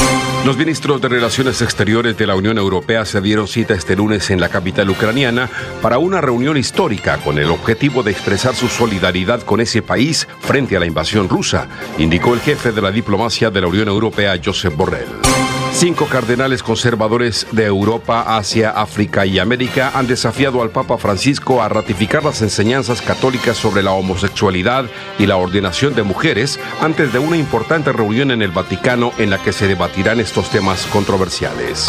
Los 0.45 0.57
ministros 0.57 1.01
de 1.01 1.09
Relaciones 1.09 1.63
Exteriores 1.63 2.17
de 2.17 2.27
la 2.27 2.35
Unión 2.35 2.59
Europea 2.59 3.05
se 3.05 3.21
dieron 3.21 3.47
cita 3.47 3.75
este 3.75 3.97
lunes 3.97 4.31
en 4.31 4.41
la 4.41 4.49
capital 4.49 4.91
ucraniana 4.91 5.51
para 5.83 5.99
una 5.99 6.21
reunión 6.21 6.57
histórica 6.57 7.19
con 7.19 7.39
el 7.39 7.51
objetivo 7.51 8.03
de 8.03 8.11
expresar 8.11 8.55
su 8.55 8.69
solidaridad 8.69 9.43
con 9.43 9.61
ese 9.61 9.83
país 9.83 10.27
frente 10.41 10.77
a 10.77 10.81
la 10.81 10.87
invasión 10.87 11.29
rusa, 11.29 11.69
indicó 11.99 12.35
el 12.35 12.41
jefe 12.41 12.73
de 12.73 12.83
la 12.83 12.91
diplomacia 12.91 13.51
de 13.51 13.61
la 13.61 13.67
Unión 13.69 13.89
Europea, 13.89 14.41
Josep 14.43 14.75
Borrell. 14.75 15.34
Cinco 15.77 16.07
cardenales 16.07 16.63
conservadores 16.63 17.49
de 17.51 17.67
Europa, 17.67 18.37
Asia, 18.37 18.71
África 18.71 19.27
y 19.27 19.41
América 19.41 19.91
han 19.93 20.07
desafiado 20.07 20.63
al 20.63 20.71
Papa 20.71 20.99
Francisco 20.99 21.61
a 21.61 21.69
ratificar 21.69 22.23
las 22.23 22.43
enseñanzas 22.43 23.03
católicas 23.03 23.57
sobre 23.57 23.83
la 23.83 23.91
homosexualidad 23.91 24.85
y 25.19 25.27
la 25.27 25.37
ordenación 25.37 25.97
de 25.97 26.05
mujeres 26.05 26.61
antes 26.81 27.13
de 27.13 27.19
una 27.19 27.37
importante 27.37 27.93
reunión 27.93 28.31
en 28.31 28.41
el 28.41 28.53
Vaticano 28.53 29.13
en 29.19 29.31
la 29.31 29.43
que 29.43 29.53
se 29.53 29.67
debatirán 29.67 30.21
estos 30.21 30.49
temas 30.49 30.87
controversiales. 30.87 31.89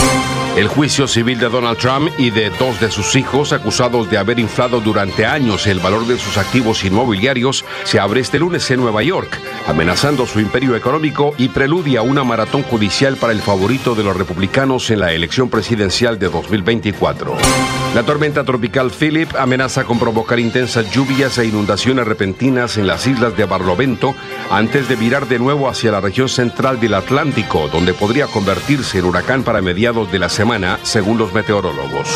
El 0.58 0.68
juicio 0.68 1.08
civil 1.08 1.38
de 1.38 1.50
Donald 1.50 1.78
Trump 1.78 2.10
y 2.18 2.32
de 2.32 2.50
dos 2.50 2.80
de 2.80 2.90
sus 2.90 3.16
hijos 3.16 3.54
acusados 3.54 4.10
de 4.10 4.18
haber 4.18 4.40
inflado 4.40 4.82
durante 4.82 5.28
años 5.28 5.68
el 5.68 5.80
valor 5.80 6.08
de 6.08 6.18
sus 6.18 6.38
activos 6.38 6.84
inmobiliarios 6.84 7.64
se 7.84 8.00
abre 8.00 8.22
este 8.22 8.40
lunes 8.40 8.70
en 8.72 8.80
Nueva 8.80 9.04
York, 9.04 9.40
amenazando 9.68 10.26
su 10.26 10.40
imperio 10.40 10.76
económico 10.76 11.36
y 11.38 11.50
preludia 11.50 12.02
una 12.02 12.24
maratón 12.24 12.64
judicial 12.64 13.16
para 13.18 13.34
el 13.34 13.42
favorito 13.42 13.75
de 13.76 14.04
los 14.04 14.16
republicanos 14.16 14.90
en 14.90 15.02
la 15.02 15.12
elección 15.12 15.50
presidencial 15.50 16.18
de 16.18 16.30
2024. 16.30 17.85
La 17.96 18.04
tormenta 18.04 18.44
tropical 18.44 18.92
Philip 18.92 19.34
amenaza 19.38 19.86
con 19.86 19.98
provocar 19.98 20.38
intensas 20.38 20.92
lluvias 20.92 21.38
e 21.38 21.46
inundaciones 21.46 22.06
repentinas 22.06 22.76
en 22.76 22.88
las 22.88 23.08
islas 23.08 23.38
de 23.38 23.46
Barlovento 23.46 24.14
antes 24.52 24.90
de 24.90 24.98
virar 24.98 25.30
de 25.30 25.40
nuevo 25.40 25.70
hacia 25.70 25.94
la 25.94 26.02
región 26.02 26.28
central 26.28 26.82
del 26.82 26.96
Atlántico, 26.96 27.70
donde 27.70 27.94
podría 27.94 28.28
convertirse 28.28 29.00
en 29.00 29.06
huracán 29.06 29.44
para 29.44 29.62
mediados 29.62 30.12
de 30.12 30.20
la 30.20 30.28
semana, 30.28 30.78
según 30.84 31.18
los 31.18 31.34
meteorólogos. 31.34 32.10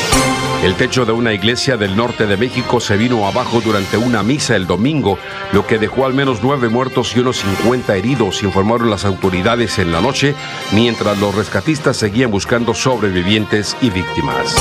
El 0.66 0.76
techo 0.76 1.06
de 1.06 1.14
una 1.14 1.32
iglesia 1.32 1.78
del 1.78 1.96
norte 1.96 2.28
de 2.28 2.36
México 2.36 2.82
se 2.82 2.98
vino 2.98 3.26
abajo 3.26 3.62
durante 3.62 3.96
una 3.96 4.22
misa 4.22 4.58
el 4.58 4.68
domingo, 4.68 5.18
lo 5.54 5.66
que 5.66 5.80
dejó 5.80 6.06
al 6.06 6.14
menos 6.14 6.40
nueve 6.44 6.68
muertos 6.68 7.16
y 7.16 7.22
unos 7.22 7.38
50 7.38 7.96
heridos, 7.96 8.44
informaron 8.44 8.90
las 8.90 9.06
autoridades 9.06 9.80
en 9.80 9.94
la 9.94 10.02
noche, 10.02 10.36
mientras 10.74 11.18
los 11.20 11.34
rescatistas 11.34 11.96
seguían 11.96 12.32
buscando 12.32 12.74
sobrevivientes 12.74 13.78
y 13.80 13.92
víctimas. 13.92 14.58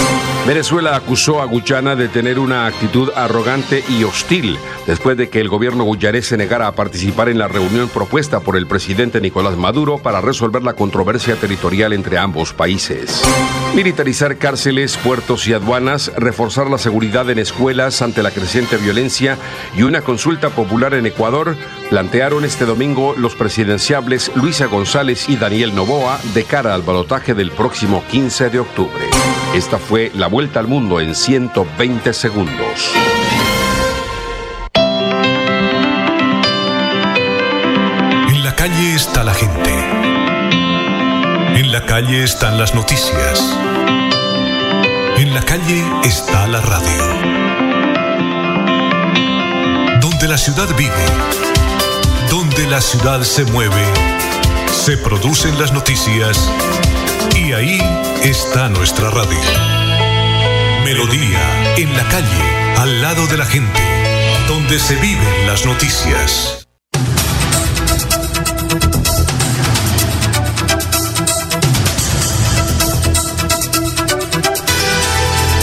Venezuela 0.48 0.96
acusó 0.96 1.42
a 1.42 1.44
Guyana 1.44 1.94
de 1.94 2.08
tener 2.08 2.38
una 2.38 2.64
actitud 2.64 3.10
arrogante 3.14 3.84
y 3.86 4.04
hostil 4.04 4.58
después 4.86 5.14
de 5.18 5.28
que 5.28 5.42
el 5.42 5.50
gobierno 5.50 5.84
guyarés 5.84 6.28
se 6.28 6.38
negara 6.38 6.66
a 6.66 6.72
participar 6.72 7.28
en 7.28 7.36
la 7.36 7.48
reunión 7.48 7.90
propuesta 7.90 8.40
por 8.40 8.56
el 8.56 8.66
presidente 8.66 9.20
Nicolás 9.20 9.58
Maduro 9.58 9.98
para 9.98 10.22
resolver 10.22 10.62
la 10.62 10.72
controversia 10.72 11.36
territorial 11.36 11.92
entre 11.92 12.16
ambos 12.16 12.54
países. 12.54 13.22
Militarizar 13.74 14.38
cárceles, 14.38 14.96
puertos 14.96 15.46
y 15.48 15.52
aduanas 15.52 16.10
reforzar 16.16 16.70
la 16.70 16.78
seguridad 16.78 17.28
en 17.28 17.40
escuelas 17.40 18.00
ante 18.00 18.22
la 18.22 18.30
creciente 18.30 18.78
violencia 18.78 19.36
y 19.76 19.82
una 19.82 20.00
consulta 20.00 20.48
popular 20.48 20.94
en 20.94 21.04
Ecuador, 21.04 21.56
plantearon 21.90 22.46
este 22.46 22.64
domingo 22.64 23.14
los 23.18 23.34
presidenciables 23.34 24.32
Luisa 24.34 24.64
González 24.64 25.28
y 25.28 25.36
Daniel 25.36 25.74
Novoa 25.74 26.18
de 26.32 26.44
cara 26.44 26.72
al 26.72 26.80
balotaje 26.80 27.34
del 27.34 27.50
próximo 27.50 28.02
15 28.10 28.48
de 28.48 28.60
octubre. 28.60 29.04
Esta 29.54 29.78
fue 29.78 30.12
la 30.14 30.26
vuelta 30.26 30.60
al 30.60 30.68
mundo 30.68 31.00
en 31.00 31.14
120 31.14 32.12
segundos. 32.12 32.92
En 38.28 38.44
la 38.44 38.54
calle 38.54 38.94
está 38.94 39.24
la 39.24 39.34
gente. 39.34 39.70
En 41.56 41.72
la 41.72 41.84
calle 41.86 42.22
están 42.24 42.58
las 42.58 42.74
noticias. 42.74 43.58
En 45.16 45.34
la 45.34 45.42
calle 45.42 45.82
está 46.04 46.46
la 46.46 46.60
radio. 46.60 47.04
Donde 50.00 50.28
la 50.28 50.38
ciudad 50.38 50.68
vive, 50.76 50.92
donde 52.30 52.66
la 52.68 52.80
ciudad 52.80 53.22
se 53.22 53.44
mueve, 53.44 53.84
se 54.70 54.98
producen 54.98 55.58
las 55.58 55.72
noticias 55.72 56.48
y 57.48 57.52
ahí 57.52 57.78
está 58.24 58.68
nuestra 58.68 59.10
radio. 59.10 59.38
Melodía, 60.84 61.76
en 61.78 61.96
la 61.96 62.06
calle, 62.08 62.76
al 62.76 63.00
lado 63.00 63.26
de 63.26 63.38
la 63.38 63.46
gente, 63.46 63.80
donde 64.46 64.78
se 64.78 64.94
viven 64.96 65.46
las 65.46 65.64
noticias. 65.64 66.68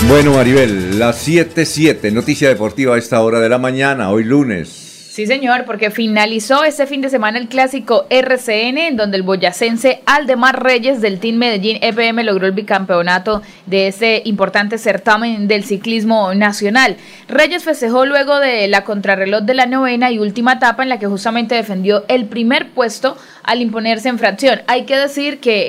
Bueno, 0.07 0.33
Maribel, 0.33 0.97
las 0.97 1.27
7.7, 1.27 2.11
noticia 2.11 2.49
deportiva 2.49 2.95
a 2.95 2.97
esta 2.97 3.21
hora 3.21 3.39
de 3.39 3.49
la 3.49 3.59
mañana, 3.59 4.09
hoy 4.09 4.23
lunes. 4.23 4.84
Sí, 5.15 5.25
señor, 5.27 5.63
porque 5.63 5.91
finalizó 5.91 6.65
este 6.65 6.87
fin 6.87 6.99
de 6.99 7.09
semana 7.09 7.39
el 7.39 7.47
clásico 7.47 8.05
RCN, 8.09 8.77
en 8.77 8.97
donde 8.97 9.15
el 9.15 9.23
boyacense 9.23 10.01
Aldemar 10.05 10.61
Reyes 10.61 10.99
del 10.99 11.21
Team 11.21 11.37
Medellín 11.37 11.77
EPM 11.79 12.21
logró 12.25 12.47
el 12.47 12.51
bicampeonato 12.51 13.41
de 13.65 13.87
este 13.87 14.23
importante 14.25 14.77
certamen 14.77 15.47
del 15.47 15.63
ciclismo 15.63 16.33
nacional. 16.33 16.97
Reyes 17.29 17.63
festejó 17.63 18.05
luego 18.05 18.41
de 18.41 18.67
la 18.67 18.83
contrarreloj 18.83 19.43
de 19.43 19.53
la 19.53 19.67
novena 19.67 20.11
y 20.11 20.19
última 20.19 20.51
etapa 20.51 20.83
en 20.83 20.89
la 20.89 20.99
que 20.99 21.07
justamente 21.07 21.55
defendió 21.55 22.03
el 22.09 22.25
primer 22.25 22.71
puesto 22.71 23.15
al 23.45 23.61
imponerse 23.61 24.09
en 24.09 24.17
fracción. 24.19 24.61
Hay 24.67 24.83
que 24.85 24.97
decir 24.97 25.39
que 25.39 25.65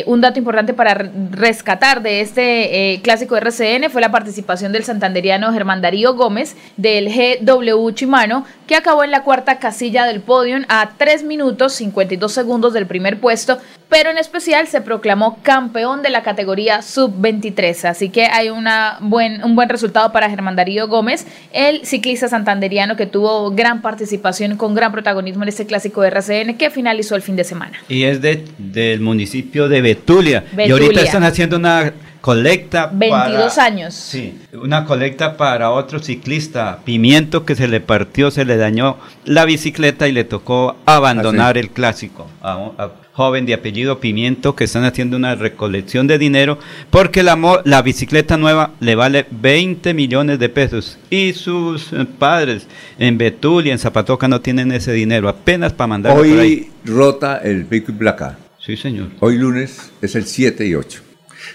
eh, 0.00 0.04
un 0.06 0.20
dato 0.20 0.38
importante 0.38 0.74
para 0.74 0.94
re- 0.94 1.10
rescatar 1.30 2.02
de 2.02 2.20
este 2.20 2.94
eh, 2.94 3.00
clásico 3.02 3.36
RCN 3.36 3.90
fue 3.90 4.00
la 4.00 4.10
participación 4.10 4.72
del 4.72 4.84
santanderiano 4.84 5.52
Germán 5.52 5.80
Darío 5.80 6.14
Gómez 6.14 6.56
del 6.76 7.08
GW 7.08 7.90
Chimano, 7.92 8.44
que 8.66 8.74
acabó 8.76 9.04
en 9.04 9.10
la 9.10 9.22
cuarta 9.22 9.58
casilla 9.58 10.06
del 10.06 10.20
podio 10.20 10.56
a 10.68 10.90
3 10.96 11.22
minutos 11.24 11.74
52 11.74 12.32
segundos 12.32 12.72
del 12.72 12.86
primer 12.86 13.20
puesto, 13.20 13.58
pero 13.88 14.10
en 14.10 14.18
especial 14.18 14.66
se 14.66 14.80
proclamó 14.80 15.38
campeón 15.42 16.02
de 16.02 16.10
la 16.10 16.22
categoría 16.22 16.82
sub-23. 16.82 17.84
Así 17.88 18.08
que 18.08 18.24
hay 18.26 18.48
una 18.50 18.96
buen, 19.00 19.44
un 19.44 19.54
buen 19.54 19.68
resultado 19.68 20.10
para 20.10 20.28
Germán 20.30 20.56
Darío 20.56 20.88
Gómez, 20.88 21.26
el 21.52 21.84
ciclista 21.86 22.28
santanderiano 22.28 22.96
que 22.96 23.06
tuvo 23.06 23.50
gran 23.52 23.82
participación 23.82 24.56
con 24.56 24.74
gran 24.74 24.90
protagonismo 24.90 25.42
en 25.44 25.50
este 25.50 25.66
clásico 25.66 26.02
RCN 26.02 26.56
que 26.56 26.70
finalizó 26.70 27.03
el 27.12 27.22
fin 27.22 27.36
de 27.36 27.44
semana. 27.44 27.78
Y 27.88 28.04
es 28.04 28.20
de, 28.20 28.44
del 28.58 29.00
municipio 29.00 29.68
de 29.68 29.80
Betulia. 29.82 30.44
Y 30.56 30.70
ahorita 30.70 31.02
están 31.02 31.24
haciendo 31.24 31.56
una 31.56 31.92
colecta 32.20 32.90
22 32.90 33.54
para, 33.54 33.66
años. 33.66 33.94
Sí, 33.94 34.38
una 34.54 34.86
colecta 34.86 35.36
para 35.36 35.70
otro 35.70 35.98
ciclista, 35.98 36.78
Pimiento, 36.84 37.44
que 37.44 37.54
se 37.54 37.68
le 37.68 37.80
partió, 37.80 38.30
se 38.30 38.46
le 38.46 38.56
dañó 38.56 38.96
la 39.24 39.44
bicicleta 39.44 40.08
y 40.08 40.12
le 40.12 40.24
tocó 40.24 40.76
abandonar 40.86 41.58
el 41.58 41.68
clásico. 41.68 42.30
A 42.40 42.88
joven 43.14 43.46
de 43.46 43.54
apellido 43.54 44.00
Pimiento 44.00 44.56
que 44.56 44.64
están 44.64 44.84
haciendo 44.84 45.16
una 45.16 45.36
recolección 45.36 46.08
de 46.08 46.18
dinero 46.18 46.58
porque 46.90 47.22
la, 47.22 47.82
bicicleta 47.82 48.36
nueva 48.36 48.72
le 48.80 48.96
vale 48.96 49.26
20 49.30 49.94
millones 49.94 50.40
de 50.40 50.48
pesos 50.48 50.98
y 51.10 51.32
sus 51.32 51.90
padres 52.18 52.66
en 52.98 53.16
Betulia, 53.16 53.72
en 53.72 53.78
Zapatoca 53.78 54.26
no 54.26 54.40
tienen 54.40 54.72
ese 54.72 54.92
dinero, 54.92 55.28
apenas 55.28 55.72
para 55.72 55.86
mandar 55.86 56.16
por 56.16 56.24
ahí. 56.24 56.32
Hoy 56.34 56.70
rota 56.84 57.38
el 57.38 57.64
pico 57.66 57.92
y 57.92 57.94
placa. 57.94 58.36
Sí, 58.58 58.76
señor. 58.76 59.10
Hoy 59.20 59.38
lunes 59.38 59.92
es 60.02 60.16
el 60.16 60.26
7 60.26 60.66
y 60.66 60.74
8. 60.74 61.00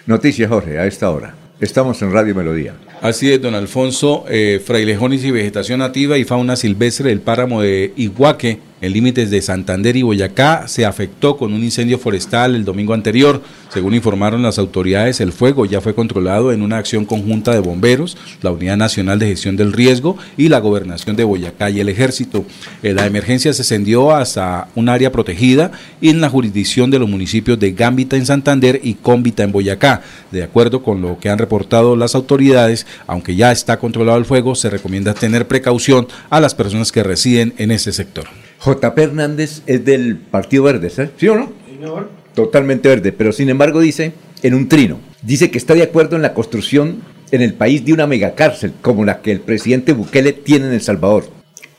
Noticias, 0.06 0.50
Jorge, 0.50 0.80
a 0.80 0.86
esta 0.86 1.10
hora. 1.10 1.36
Estamos 1.60 2.02
en 2.02 2.14
Radio 2.14 2.34
Melodía. 2.36 2.76
Así 3.02 3.32
es, 3.32 3.42
don 3.42 3.54
Alfonso, 3.54 4.24
eh, 4.30 4.62
frailejones 4.64 5.26
y 5.26 5.32
vegetación 5.32 5.80
nativa 5.80 6.18
y 6.18 6.24
fauna 6.24 6.56
silvestre 6.56 7.10
del 7.10 7.20
páramo 7.20 7.62
de 7.62 7.94
Iguaque, 7.98 8.60
en 8.82 8.94
límites 8.94 9.30
de 9.30 9.42
Santander 9.42 9.96
y 9.96 10.04
Boyacá, 10.04 10.68
se 10.68 10.86
afectó 10.86 11.38
con 11.38 11.54
un 11.54 11.64
incendio 11.64 12.00
forestal 12.00 12.56
el 12.56 12.66
domingo 12.66 12.94
anterior. 12.94 13.42
Según 13.70 13.94
informaron 13.94 14.42
las 14.42 14.58
autoridades, 14.58 15.20
el 15.22 15.32
fuego 15.32 15.66
ya 15.66 15.82
fue 15.82 15.94
controlado 15.94 16.52
en 16.52 16.62
una 16.62 16.78
acción 16.78 17.06
conjunta 17.06 17.52
de 17.52 17.60
bomberos, 17.60 18.18
la 18.42 18.52
Unidad 18.52 18.78
Nacional 18.78 19.20
de 19.20 19.28
Gestión 19.28 19.58
del 19.58 19.74
Riesgo 19.74 20.18
y 20.38 20.50
la 20.50 20.60
Gobernación 20.60 21.16
de 21.16 21.24
Boyacá 21.24 21.70
y 21.70 21.80
el 21.80 21.90
Ejército. 21.90 22.46
Eh, 22.82 22.94
la 22.94 23.06
emergencia 23.06 23.54
se 23.54 23.62
extendió 23.62 24.16
hasta 24.16 24.70
un 24.76 24.90
área 24.90 25.12
protegida 25.12 25.72
en 26.02 26.22
la 26.22 26.30
jurisdicción 26.30 26.90
de 26.90 27.00
los 27.00 27.10
municipios 27.10 27.60
de 27.60 27.74
Gambita 27.74 28.16
en 28.16 28.26
Santander 28.26 28.80
y 28.84 28.96
Cómbita 28.96 29.44
en 29.44 29.52
Boyacá. 29.52 30.02
De 30.32 30.44
acuerdo 30.44 30.82
con 30.82 31.02
lo 31.02 31.20
que 31.20 31.30
han 31.30 31.38
reportado 31.38 31.96
las 31.96 32.16
autoridades, 32.16 32.88
aunque 33.08 33.36
ya 33.36 33.52
está 33.52 33.78
controlado 33.78 34.18
el 34.18 34.26
fuego, 34.26 34.56
se 34.56 34.70
recomienda 34.70 35.14
tener 35.14 35.48
precaución 35.48 36.08
a 36.30 36.40
las 36.40 36.56
personas 36.56 36.92
que 36.92 37.04
residen 37.04 37.54
en 37.58 37.72
ese 37.72 37.92
sector. 37.92 38.26
JP 38.64 38.98
Hernández 38.98 39.62
es 39.66 39.86
del 39.86 40.18
Partido 40.18 40.64
Verde, 40.64 40.90
¿sí 40.90 41.04
¿Sí 41.18 41.28
o 41.28 41.36
no? 41.36 41.52
Señor. 41.66 42.10
Totalmente 42.34 42.88
verde, 42.90 43.12
pero 43.12 43.32
sin 43.32 43.50
embargo 43.50 43.80
dice, 43.80 44.14
en 44.44 44.54
un 44.54 44.68
trino, 44.68 45.00
dice 45.22 45.50
que 45.50 45.58
está 45.58 45.74
de 45.74 45.84
acuerdo 45.84 46.16
en 46.16 46.22
la 46.22 46.34
construcción 46.34 47.02
en 47.32 47.42
el 47.42 47.54
país 47.54 47.86
de 47.86 47.94
una 47.94 48.08
megacárcel 48.08 48.74
como 48.82 49.06
la 49.06 49.22
que 49.22 49.32
el 49.32 49.40
presidente 49.40 49.94
Bukele 49.94 50.34
tiene 50.34 50.68
en 50.68 50.74
El 50.74 50.82
Salvador. 50.82 51.26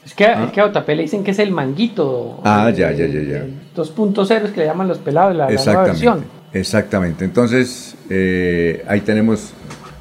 Es 0.04 0.14
que, 0.14 0.24
es 0.24 0.50
que 0.52 0.60
a 0.60 0.66
Otapé 0.66 0.96
le 0.96 1.02
dicen 1.02 1.22
que 1.22 1.32
es 1.32 1.38
el 1.38 1.50
manguito. 1.50 2.40
Ah, 2.44 2.70
ya, 2.70 2.90
ya, 2.92 3.06
ya, 3.06 3.20
ya. 3.20 3.44
2.0 3.76 4.44
es 4.44 4.50
que 4.50 4.60
le 4.60 4.66
llaman 4.66 4.88
los 4.88 4.98
pelados, 4.98 5.36
la, 5.36 5.44
la 5.44 5.46
nueva 5.46 5.52
Exactamente. 5.60 5.90
versión. 5.90 6.24
Exactamente. 6.52 7.24
Entonces, 7.24 7.94
eh, 8.08 8.84
ahí 8.88 9.00
tenemos 9.02 9.52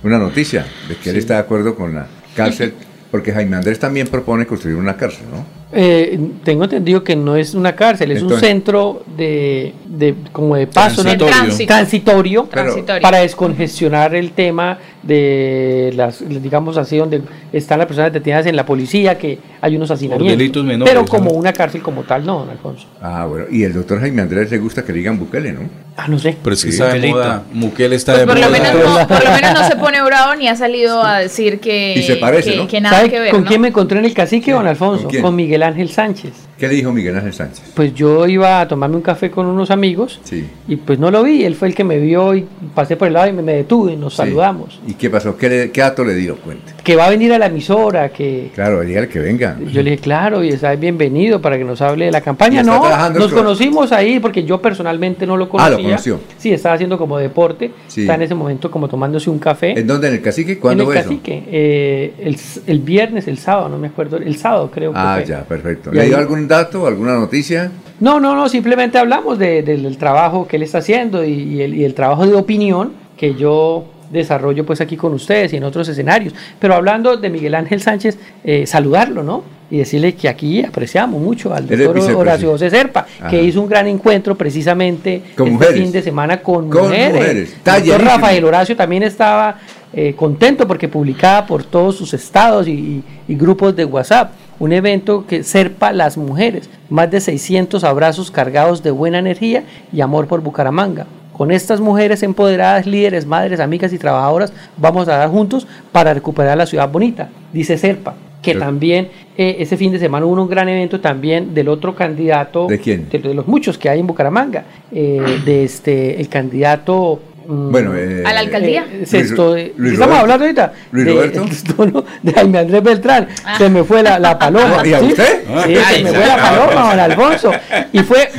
una 0.04 0.18
noticia 0.18 0.66
de 0.88 0.96
que 0.96 1.10
él 1.10 1.18
está 1.18 1.36
de 1.36 1.40
acuerdo 1.42 1.76
con 1.76 1.94
la 1.94 2.08
cárcel, 2.36 2.74
porque 3.12 3.34
Jaime 3.34 3.58
Andrés 3.58 3.80
también 3.80 4.08
propone 4.08 4.46
construir 4.46 4.78
una 4.78 4.96
cárcel, 4.96 5.26
¿no? 5.32 5.59
Eh, 5.72 6.20
tengo 6.44 6.64
entendido 6.64 7.04
que 7.04 7.16
no 7.16 7.36
es 7.36 7.54
una 7.54 7.76
cárcel, 7.76 8.12
es 8.12 8.24
un 8.24 8.40
centro 8.40 9.04
de, 9.16 9.74
de 9.86 10.16
como 10.32 10.56
de 10.56 10.66
paso, 10.66 11.04
¿no? 11.04 11.10
Transitorio. 11.16 11.36
Tránsito. 11.36 11.68
transitorio, 11.68 12.44
Transitorio. 12.50 13.02
para 13.04 13.20
descongestionar 13.20 14.16
el 14.16 14.32
tema 14.32 14.80
de 15.04 15.94
las, 15.96 16.28
digamos 16.28 16.76
así, 16.78 16.98
donde 16.98 17.22
están 17.54 17.78
las 17.78 17.88
personas 17.88 18.12
detenidas 18.12 18.48
en 18.48 18.56
la 18.56 18.66
policía, 18.66 19.18
que 19.18 19.38
hay 19.62 19.76
unos 19.76 19.92
hacinamientos. 19.92 20.38
delitos 20.38 20.66
menores, 20.66 20.92
pero 20.92 21.06
como 21.06 21.30
¿no? 21.32 21.36
una 21.38 21.54
cárcel 21.54 21.82
como 21.84 22.02
tal, 22.04 22.26
no, 22.26 22.40
don 22.40 22.50
Alfonso. 22.50 22.88
Ah, 23.02 23.26
bueno. 23.28 23.46
Y 23.52 23.64
el 23.64 23.74
doctor 23.74 24.00
Jaime 24.00 24.24
Andrés 24.24 24.50
le 24.50 24.58
gusta 24.58 24.84
que 24.84 24.92
le 24.92 24.98
digan 25.00 25.20
Bukele, 25.20 25.52
¿no? 25.54 25.62
Ah, 25.98 26.08
no 26.08 26.18
sé. 26.18 26.36
Pero 26.42 26.54
es 26.54 26.64
que 26.66 26.72
Sí. 26.72 26.82
está 26.82 26.94
de 26.94 27.08
moda, 27.10 27.44
Mukele 27.54 27.96
está 27.96 28.14
Pues 28.14 28.22
de 28.22 28.28
por 28.28 28.40
lo, 28.40 28.48
moda. 28.50 28.60
menos 28.60 28.74
no, 29.02 29.08
por 29.08 29.24
lo 29.24 29.32
menos 29.32 29.54
no 29.54 29.68
se 29.68 29.76
pone 29.76 30.02
bravo 30.02 30.36
ni 30.36 30.48
ha 30.48 30.56
salido 30.56 31.04
a 31.04 31.20
decir 31.20 31.60
que, 31.60 31.94
Y 31.98 32.04
se 32.04 32.16
parece, 32.16 32.52
que, 32.52 32.58
¿no? 32.58 32.68
que 32.68 32.82
nada 32.82 32.96
¿Sabe 32.98 33.10
que 33.10 33.20
ver. 33.20 33.32
con 33.32 33.42
¿no? 33.42 33.48
quién 33.48 33.62
me 33.62 33.68
encontré 33.70 34.00
en 34.00 34.06
el 34.06 34.14
cacique, 34.14 34.52
don 34.52 34.66
Alfonso? 34.66 35.08
Con 35.22 35.36
Miguel 35.36 35.59
Ángel 35.64 35.88
Sánchez. 35.90 36.49
¿Qué 36.60 36.68
le 36.68 36.76
dijo 36.76 36.92
Miguel 36.92 37.16
Ángel 37.16 37.32
Sánchez? 37.34 37.72
Pues 37.74 37.94
yo 37.96 38.28
iba 38.28 38.60
a 38.60 38.68
tomarme 38.68 38.98
un 38.98 39.02
café 39.02 39.32
con 39.32 39.46
unos 39.46 39.72
amigos 39.72 40.20
Sí. 40.24 40.46
y 40.68 40.76
pues 40.76 41.00
no 41.00 41.10
lo 41.10 41.24
vi. 41.24 41.46
Él 41.46 41.56
fue 41.56 41.70
el 41.70 41.76
que 41.76 41.86
me 41.86 41.98
vio 42.00 42.36
y 42.36 42.46
pasé 42.76 42.98
por 42.98 43.08
el 43.08 43.14
lado 43.14 43.30
y 43.30 43.34
me, 43.34 43.42
detuve, 43.54 43.96
nos 43.96 44.14
Sí. 44.14 44.18
saludamos. 44.18 44.82
¿Y 44.86 44.96
qué 44.96 45.10
pasó? 45.10 45.38
¿Qué, 45.38 45.48
le- 45.50 45.72
qué 45.72 45.80
dato 45.82 46.04
le 46.04 46.14
dio? 46.16 46.36
Cuente. 46.38 46.74
Que 46.84 46.96
va 46.98 47.06
a 47.06 47.10
venir 47.10 47.32
a 47.32 47.40
la 47.40 47.46
emisora, 47.46 48.10
que 48.10 48.52
Claro, 48.54 48.82
dígale 48.82 49.08
que 49.08 49.20
venga. 49.20 49.58
yo 49.72 49.82
le 49.82 49.92
dije, 49.92 50.04
claro, 50.04 50.44
y 50.44 50.50
está 50.50 50.76
bienvenido 50.76 51.42
para 51.42 51.58
que 51.58 51.64
nos 51.64 51.82
hable 51.82 52.06
de 52.06 52.12
la 52.12 52.20
campaña. 52.22 52.62
¿Y 52.62 52.66
No, 52.66 52.82
nos 53.14 53.28
con- 53.28 53.38
conocimos 53.40 53.92
ahí 53.94 54.20
porque 54.20 54.44
yo 54.44 54.62
personalmente 54.62 55.26
no 55.26 55.38
lo 55.38 55.46
Ah, 55.46 55.50
conocía. 55.50 55.78
lo 55.78 55.84
conoció. 55.84 56.20
Sí, 56.38 56.52
estaba 56.52 56.76
haciendo 56.76 56.98
como 56.98 57.18
deporte. 57.18 57.72
Sí. 57.88 58.02
Está 58.02 58.16
en 58.16 58.24
ese 58.24 58.36
momento 58.36 58.70
como 58.70 58.90
tomándose 58.90 59.30
un 59.30 59.40
café. 59.40 59.80
¿En 59.80 59.88
dónde? 59.88 60.10
¿En 60.10 60.16
el 60.16 60.22
cacique? 60.22 60.54
En 60.54 60.60
¿Cuándo 60.60 60.84
el 60.84 60.88
fue 60.88 61.00
eso? 61.00 61.10
cacique, 61.10 61.44
eh, 61.50 62.14
el, 62.20 62.38
el 62.68 62.80
viernes, 62.80 63.28
el 63.30 63.38
sábado, 63.38 63.70
no 63.70 63.78
me 63.78 63.88
acuerdo, 63.88 64.18
el 64.18 64.36
sábado 64.36 64.70
creo 64.74 64.92
que 64.92 65.00
Ah, 65.00 65.16
fue. 65.20 65.26
ya, 65.26 65.44
perfecto. 65.44 65.92
Y 65.94 65.96
¿Le 65.96 66.06
dio 66.08 66.18
algún 66.18 66.49
dato, 66.50 66.86
alguna 66.86 67.14
noticia? 67.16 67.72
No, 68.02 68.20
no, 68.20 68.36
no, 68.36 68.50
simplemente 68.50 68.98
hablamos 68.98 69.40
de- 69.40 69.64
del, 69.64 69.84
del 69.84 69.98
trabajo 69.98 70.46
que 70.48 70.58
él 70.58 70.64
está 70.64 70.80
haciendo 70.80 71.24
y, 71.24 71.32
y 71.32 71.62
el, 71.62 71.74
y 71.76 71.86
el 71.86 71.94
trabajo 71.94 72.28
de 72.28 72.36
opinión 72.36 72.92
que 73.16 73.36
yo 73.36 73.86
desarrollo 74.12 74.66
pues 74.66 74.82
aquí 74.82 74.98
con 74.98 75.14
ustedes 75.14 75.54
y 75.54 75.58
en 75.58 75.64
otros 75.64 75.88
escenarios. 75.88 76.34
Pero 76.60 76.74
hablando 76.74 77.16
de 77.16 77.30
Miguel 77.30 77.54
Ángel 77.56 77.82
Sánchez, 77.82 78.18
eh, 78.44 78.66
saludarlo, 78.66 79.24
¿no? 79.24 79.44
Y 79.72 79.78
decirle 79.78 80.16
que 80.16 80.28
aquí 80.28 80.64
apreciamos 80.66 81.22
mucho 81.22 81.54
al 81.54 81.68
doctor. 81.68 82.16
Horacio 82.16 82.50
José 82.50 82.72
Serpa, 82.72 83.06
Ajá. 83.20 83.30
que 83.30 83.44
hizo 83.44 83.62
un 83.62 83.70
gran 83.70 83.86
encuentro 83.88 84.34
precisamente 84.36 85.22
Con 85.38 85.50
este 85.50 85.74
fin 85.74 85.92
de 85.92 86.02
semana 86.02 86.42
con, 86.42 86.70
Con 86.72 86.84
mujeres. 86.86 87.14
mujeres. 87.14 87.56
El 87.66 87.86
doctor. 87.86 88.04
Rafael 88.04 88.44
Horacio 88.46 88.76
también 88.76 89.04
estaba 89.04 89.60
eh, 89.94 90.16
contento 90.16 90.66
porque 90.68 90.88
publicaba 90.88 91.46
por 91.46 91.64
todos 91.64 91.96
sus 91.96 92.12
estados 92.16 92.68
y, 92.68 93.04
y 93.28 93.36
grupos 93.36 93.76
de 93.76 93.86
WhatsApp 93.86 94.32
un 94.60 94.74
evento 94.74 95.26
que 95.26 95.44
serpa 95.44 95.92
las 95.92 96.18
mujeres, 96.18 96.70
más 96.90 97.10
de 97.10 97.22
600 97.22 97.84
abrazos 97.84 98.30
cargados 98.30 98.84
de 98.84 98.92
buena 98.92 99.20
energía 99.20 99.64
y 99.92 100.02
amor 100.02 100.28
por 100.28 100.42
Bucaramanga. 100.42 101.08
Con 101.34 101.52
estas 101.52 101.80
mujeres 101.80 102.22
empoderadas, 102.22 102.86
líderes, 102.86 103.26
madres, 103.26 103.62
amigas 103.62 103.94
y 103.94 103.98
trabajadoras, 103.98 104.52
vamos 104.76 105.08
a 105.08 105.16
dar 105.16 105.30
juntos 105.30 105.66
para 105.92 106.14
recuperar 106.14 106.58
la 106.58 106.66
ciudad 106.66 106.90
bonita, 106.92 107.30
dice 107.54 107.78
Serpa. 107.78 108.16
Que 108.42 108.56
también 108.56 109.10
eh, 109.38 109.58
ese 109.60 109.76
fin 109.76 109.92
de 109.92 110.00
semana 110.00 110.26
hubo 110.26 110.42
un 110.42 110.50
gran 110.50 110.70
evento 110.70 111.02
también 111.02 111.54
del 111.54 111.68
otro 111.68 111.94
candidato. 111.94 112.68
¿De 112.68 112.80
quién? 112.80 113.10
De, 113.10 113.34
los 113.34 113.46
muchos 113.48 113.78
que 113.78 113.90
hay 113.90 114.00
en 114.00 114.08
Bucaramanga. 114.08 114.64
eh, 114.94 115.42
de 115.44 115.66
este, 115.66 116.20
el 116.22 116.30
candidato. 116.30 117.20
Mm, 117.50 117.72
Bueno, 117.72 117.92
eh, 117.96 118.24
¿A 118.26 118.34
la 118.34 118.40
alcaldía? 118.42 118.86
eh, 118.92 119.06
sexto, 119.06 119.54
de- 119.54 119.74
Luis 119.78 119.94
estamos 119.94 120.20
Roberto. 120.20 120.22
hablando 120.34 120.46
ahorita 120.46 120.74
Luis 120.92 121.06
de, 121.06 121.12
Roberto. 121.14 121.46
no, 121.78 121.86
no, 121.86 122.06
de 122.22 122.34
Jaime 122.34 122.60
Andrés 122.60 122.84
Beltrán. 122.84 123.28
Se 123.58 123.70
me 123.70 123.84
fue 123.84 124.04
la, 124.04 124.20
la 124.20 124.38
paloma. 124.38 124.82
¿Y 124.86 124.94
a 124.94 125.00
¿sí? 125.00 125.06
usted? 125.06 125.42
Sí, 125.66 125.76
se 125.96 126.04
me 126.04 126.12
fue 126.14 126.26
la 126.28 126.38
paloma, 126.38 126.90
don 126.92 127.00
Alfonso. 127.00 127.52
Y 127.92 128.00
fue, 128.00 128.30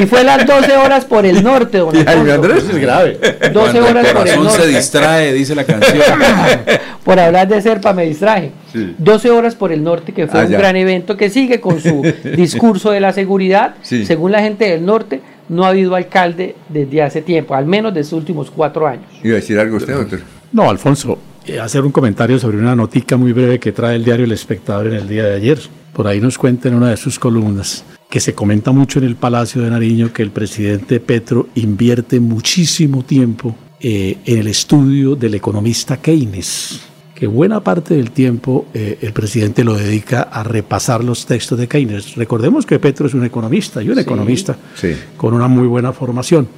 y 0.00 0.06
fue 0.06 0.22
las 0.24 0.46
12 0.46 0.76
horas 0.76 1.04
por 1.04 1.26
el 1.26 1.42
norte, 1.42 1.78
don 1.78 1.94
Y 1.96 2.04
Jaime 2.04 2.32
Alfonso. 2.32 2.34
Andrés 2.54 2.64
es 2.70 2.78
grave. 2.78 3.18
12 3.20 3.52
Cuando 3.52 3.80
horas 3.86 4.06
el 4.06 4.12
por 4.14 4.28
el 4.28 4.34
corazón 4.34 4.50
se 4.52 4.58
norte. 4.58 4.66
distrae, 4.76 5.32
dice 5.32 5.54
la 5.54 5.64
canción. 5.64 6.02
por 7.04 7.18
hablar 7.18 7.48
de 7.48 7.60
Serpa 7.62 7.92
me 7.92 8.04
distraje. 8.04 8.50
12 8.98 9.30
horas 9.30 9.54
por 9.56 9.72
el 9.72 9.82
norte, 9.82 10.12
que 10.12 10.26
fue 10.28 10.40
Ah, 10.40 10.44
un 10.44 10.50
ya. 10.50 10.58
gran 10.58 10.76
evento 10.76 11.16
que 11.16 11.28
sigue 11.30 11.60
con 11.60 11.80
su 11.80 12.02
discurso 12.36 12.90
de 12.92 13.00
la 13.00 13.12
seguridad. 13.12 13.74
Sí. 13.82 14.06
Según 14.06 14.30
la 14.32 14.40
gente 14.42 14.66
del 14.68 14.86
norte, 14.86 15.20
no 15.50 15.64
ha 15.64 15.70
habido 15.70 15.96
alcalde 15.96 16.54
desde 16.68 17.02
hace 17.02 17.22
tiempo, 17.22 17.54
al 17.54 17.66
menos 17.66 17.92
de 17.92 18.04
sus 18.04 18.14
últimos 18.14 18.50
cuatro 18.50 18.86
años. 18.86 19.06
¿Iba 19.22 19.34
a 19.34 19.40
decir 19.40 19.58
algo 19.58 19.76
usted, 19.76 19.94
doctor? 19.94 20.20
No, 20.52 20.70
Alfonso, 20.70 21.18
eh, 21.44 21.58
hacer 21.58 21.84
un 21.84 21.90
comentario 21.90 22.38
sobre 22.38 22.56
una 22.56 22.76
notica 22.76 23.16
muy 23.16 23.32
breve 23.32 23.58
que 23.58 23.72
trae 23.72 23.96
el 23.96 24.04
diario 24.04 24.24
El 24.24 24.32
Espectador 24.32 24.86
en 24.86 24.94
el 24.94 25.08
día 25.08 25.24
de 25.24 25.34
ayer. 25.34 25.58
Por 25.92 26.06
ahí 26.06 26.20
nos 26.20 26.38
cuenta 26.38 26.68
en 26.68 26.76
una 26.76 26.90
de 26.90 26.96
sus 26.96 27.18
columnas 27.18 27.84
que 28.08 28.20
se 28.20 28.32
comenta 28.32 28.70
mucho 28.70 29.00
en 29.00 29.06
el 29.06 29.16
Palacio 29.16 29.62
de 29.62 29.70
Nariño 29.70 30.12
que 30.12 30.22
el 30.22 30.30
presidente 30.30 31.00
Petro 31.00 31.48
invierte 31.56 32.20
muchísimo 32.20 33.04
tiempo 33.04 33.54
eh, 33.80 34.18
en 34.26 34.38
el 34.38 34.46
estudio 34.46 35.16
del 35.16 35.34
economista 35.34 35.96
Keynes, 35.96 36.80
que 37.20 37.26
buena 37.26 37.60
parte 37.62 37.94
del 37.94 38.12
tiempo 38.12 38.64
eh, 38.72 38.96
el 39.02 39.12
presidente 39.12 39.62
lo 39.62 39.74
dedica 39.76 40.22
a 40.22 40.42
repasar 40.42 41.04
los 41.04 41.26
textos 41.26 41.58
de 41.58 41.68
Keynes. 41.68 42.14
Recordemos 42.16 42.64
que 42.64 42.78
Petro 42.78 43.06
es 43.08 43.12
un 43.12 43.26
economista 43.26 43.82
y 43.82 43.90
un 43.90 43.98
economista 43.98 44.56
Sí. 44.74 44.94
con 45.18 45.34
una 45.34 45.46
muy 45.46 45.66
buena 45.66 45.92
formación. 45.92 46.48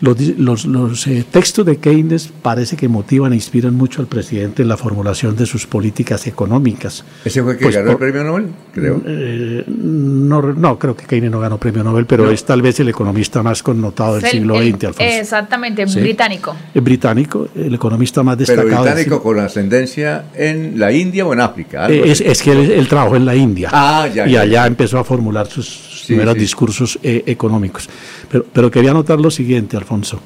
Los, 0.00 0.16
di- 0.16 0.34
los- 0.38 0.64
los, 0.64 1.06
eh, 1.08 1.24
textos 1.28 1.66
de 1.66 1.78
Keynes 1.78 2.30
parece 2.42 2.76
que 2.76 2.86
motivan 2.88 3.32
e 3.32 3.36
inspiran 3.36 3.74
mucho 3.74 4.00
al 4.00 4.06
presidente 4.06 4.62
en 4.62 4.68
la 4.68 4.76
formulación 4.76 5.34
de 5.36 5.44
sus 5.44 5.66
políticas 5.66 6.26
económicas. 6.28 7.04
¿Ese 7.24 7.42
fue 7.42 7.52
el 7.52 7.58
que 7.58 7.64
Pues 7.64 7.74
ganó 7.74 7.90
el 7.92 7.96
premio 7.98 8.22
Nobel? 8.22 8.46
Creo. 8.72 9.02
Eh, 9.04 9.64
no, 9.66 10.40
no, 10.40 10.78
creo 10.78 10.94
que 10.96 11.04
Keynes 11.04 11.32
no 11.32 11.40
ganó 11.40 11.58
premio 11.58 11.82
Nobel, 11.82 12.06
pero 12.06 12.26
No. 12.26 12.30
es 12.30 12.44
tal 12.44 12.62
vez 12.62 12.78
el 12.78 12.88
economista 12.88 13.42
más 13.42 13.62
connotado 13.62 14.14
del 14.16 14.24
El- 14.26 14.30
siglo 14.30 14.60
el- 14.60 14.72
XX, 14.72 14.84
Alfonso. 14.86 15.12
Exactamente, 15.20 15.88
Sí. 15.88 16.00
británico. 16.00 16.54
Es 16.72 16.82
británico, 16.84 17.48
el 17.56 17.74
economista 17.74 18.22
más 18.22 18.36
Pero 18.36 18.46
destacado. 18.62 18.84
del 18.84 18.94
británico 18.94 19.22
con 19.22 19.40
ascendencia 19.40 20.26
en 20.34 20.78
la 20.78 20.92
India 20.92 21.26
o 21.26 21.32
en 21.32 21.40
África. 21.40 21.88
Eh, 21.90 22.02
es, 22.06 22.20
es 22.20 22.40
que 22.42 22.52
él, 22.52 22.70
él 22.70 22.86
trabajó 22.86 23.16
en 23.16 23.24
la 23.26 23.34
India 23.34 23.68
Ah, 23.72 24.06
ya, 24.14 24.28
y 24.28 24.32
ya, 24.32 24.40
allá 24.42 24.52
ya. 24.52 24.66
empezó 24.66 24.98
a 24.98 25.04
formular 25.04 25.48
sus 25.48 25.87
Sí, 26.08 26.16
discursos 26.38 26.98
eh, 27.02 27.22
económicos. 27.26 27.86
Pero, 28.30 28.46
pero 28.50 28.70
quería 28.70 28.92
anotar 28.92 29.20
lo 29.20 29.30
siguiente, 29.30 29.76
Alfonso. 29.76 30.18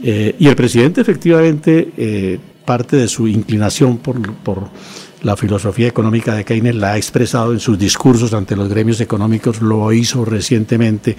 Eh, 0.00 0.36
y 0.38 0.46
el 0.46 0.54
presidente 0.54 1.00
efectivamente, 1.00 1.90
eh, 1.96 2.38
parte 2.64 2.96
de 2.96 3.08
su 3.08 3.26
inclinación 3.26 3.98
por, 3.98 4.20
por 4.32 4.68
la 5.22 5.36
filosofía 5.36 5.88
económica 5.88 6.36
de 6.36 6.44
Keynes 6.44 6.76
la 6.76 6.92
ha 6.92 6.96
expresado 6.96 7.52
en 7.52 7.58
sus 7.58 7.76
discursos 7.76 8.32
ante 8.32 8.54
los 8.54 8.68
gremios 8.68 9.00
económicos, 9.00 9.60
lo 9.60 9.92
hizo 9.92 10.24
recientemente 10.24 11.16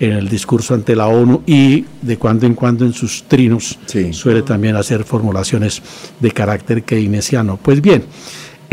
en 0.00 0.12
el 0.12 0.28
discurso 0.28 0.74
ante 0.74 0.96
la 0.96 1.06
ONU 1.06 1.44
y 1.46 1.84
de 2.00 2.16
cuando 2.16 2.46
en 2.46 2.54
cuando 2.54 2.84
en 2.84 2.92
sus 2.92 3.22
trinos 3.28 3.78
suele 4.10 4.42
también 4.42 4.74
hacer 4.74 5.04
formulaciones 5.04 5.80
de 6.18 6.32
carácter 6.32 6.82
keynesiano. 6.82 7.58
Pues 7.62 7.80
bien, 7.80 8.02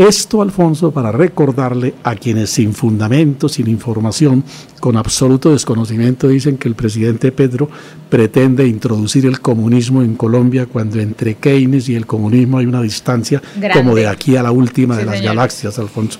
esto, 0.00 0.40
Alfonso, 0.40 0.92
para 0.92 1.12
recordarle 1.12 1.94
a 2.04 2.14
quienes 2.14 2.48
sin 2.48 2.72
fundamento, 2.72 3.50
sin 3.50 3.68
información, 3.68 4.42
con 4.80 4.96
absoluto 4.96 5.52
desconocimiento, 5.52 6.28
dicen 6.28 6.56
que 6.56 6.68
el 6.68 6.74
presidente 6.74 7.32
Pedro 7.32 7.68
pretende 8.08 8.66
introducir 8.66 9.26
el 9.26 9.40
comunismo 9.40 10.02
en 10.02 10.14
Colombia 10.16 10.64
cuando 10.64 10.98
entre 11.00 11.34
Keynes 11.34 11.88
y 11.90 11.96
el 11.96 12.06
comunismo 12.06 12.56
hay 12.58 12.66
una 12.66 12.80
distancia 12.80 13.42
Grande. 13.56 13.78
como 13.78 13.94
de 13.94 14.08
aquí 14.08 14.36
a 14.36 14.42
la 14.42 14.52
última 14.52 14.96
de 14.96 15.04
las 15.04 15.16
señor. 15.16 15.34
galaxias, 15.36 15.78
Alfonso. 15.78 16.18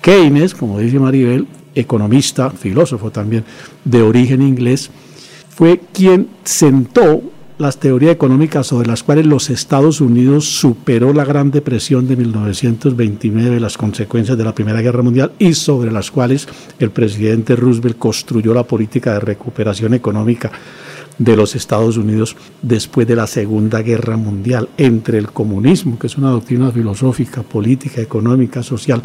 Keynes, 0.00 0.54
como 0.54 0.80
dice 0.80 0.98
Maribel, 0.98 1.46
economista, 1.74 2.50
filósofo 2.50 3.12
también, 3.12 3.44
de 3.84 4.02
origen 4.02 4.42
inglés, 4.42 4.90
fue 5.48 5.80
quien 5.92 6.30
sentó 6.42 7.22
las 7.56 7.78
teorías 7.78 8.12
económicas 8.12 8.66
sobre 8.66 8.88
las 8.88 9.02
cuales 9.04 9.26
los 9.26 9.48
Estados 9.48 10.00
Unidos 10.00 10.44
superó 10.44 11.12
la 11.12 11.24
Gran 11.24 11.52
Depresión 11.52 12.08
de 12.08 12.16
1929, 12.16 13.60
las 13.60 13.78
consecuencias 13.78 14.36
de 14.36 14.44
la 14.44 14.54
Primera 14.54 14.80
Guerra 14.80 15.02
Mundial, 15.02 15.32
y 15.38 15.54
sobre 15.54 15.92
las 15.92 16.10
cuales 16.10 16.48
el 16.80 16.90
presidente 16.90 17.54
Roosevelt 17.54 17.98
construyó 17.98 18.54
la 18.54 18.64
política 18.64 19.14
de 19.14 19.20
recuperación 19.20 19.94
económica 19.94 20.50
de 21.16 21.36
los 21.36 21.54
Estados 21.54 21.96
Unidos 21.96 22.36
después 22.60 23.06
de 23.06 23.14
la 23.14 23.28
Segunda 23.28 23.82
Guerra 23.82 24.16
Mundial, 24.16 24.68
entre 24.76 25.18
el 25.18 25.30
comunismo, 25.30 25.96
que 25.96 26.08
es 26.08 26.18
una 26.18 26.30
doctrina 26.30 26.72
filosófica, 26.72 27.44
política, 27.44 28.00
económica, 28.00 28.64
social, 28.64 29.00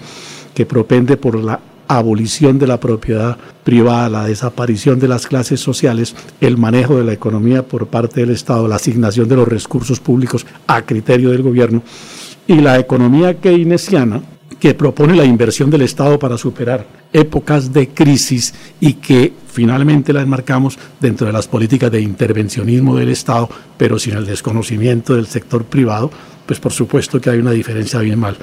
que 0.55 0.65
propende 0.65 1.17
por 1.17 1.35
la 1.35 1.59
abolición 1.89 2.59
de 2.59 2.67
la 2.67 2.79
propiedad 2.79 3.37
privada, 3.63 4.09
la 4.09 4.25
desaparición 4.25 4.99
de 4.99 5.07
las 5.07 5.27
clases 5.27 5.59
sociales, 5.59 6.15
el 6.39 6.55
manejo 6.55 6.95
de 6.95 7.03
la 7.03 7.13
economía 7.13 7.63
por 7.63 7.87
parte 7.87 8.21
del 8.21 8.29
Estado, 8.29 8.67
la 8.67 8.75
asignación 8.75 9.27
de 9.27 9.35
los 9.35 9.47
recursos 9.47 9.99
públicos 9.99 10.45
a 10.67 10.83
criterio 10.83 11.31
del 11.31 11.41
gobierno, 11.41 11.81
y 12.47 12.61
la 12.61 12.79
economía 12.79 13.39
keynesiana, 13.39 14.21
que 14.59 14.73
propone 14.73 15.15
la 15.15 15.23
inversión 15.23 15.69
del 15.69 15.83
Estado 15.83 16.19
para 16.19 16.37
superar 16.37 16.85
épocas 17.13 17.71
de 17.71 17.87
crisis 17.89 18.53
y 18.79 18.93
que 18.93 19.33
finalmente 19.47 20.13
la 20.13 20.21
enmarcamos 20.21 20.77
dentro 20.99 21.27
de 21.27 21.33
las 21.33 21.47
políticas 21.47 21.91
de 21.91 22.01
intervencionismo 22.01 22.95
del 22.97 23.09
Estado, 23.09 23.49
pero 23.77 23.97
sin 23.97 24.15
el 24.15 24.25
desconocimiento 24.25 25.15
del 25.15 25.27
sector 25.27 25.63
privado, 25.63 26.11
pues 26.45 26.59
por 26.59 26.73
supuesto 26.73 27.21
que 27.21 27.29
hay 27.29 27.39
una 27.39 27.51
diferencia 27.51 27.99
bien 28.01 28.19
mal. 28.19 28.37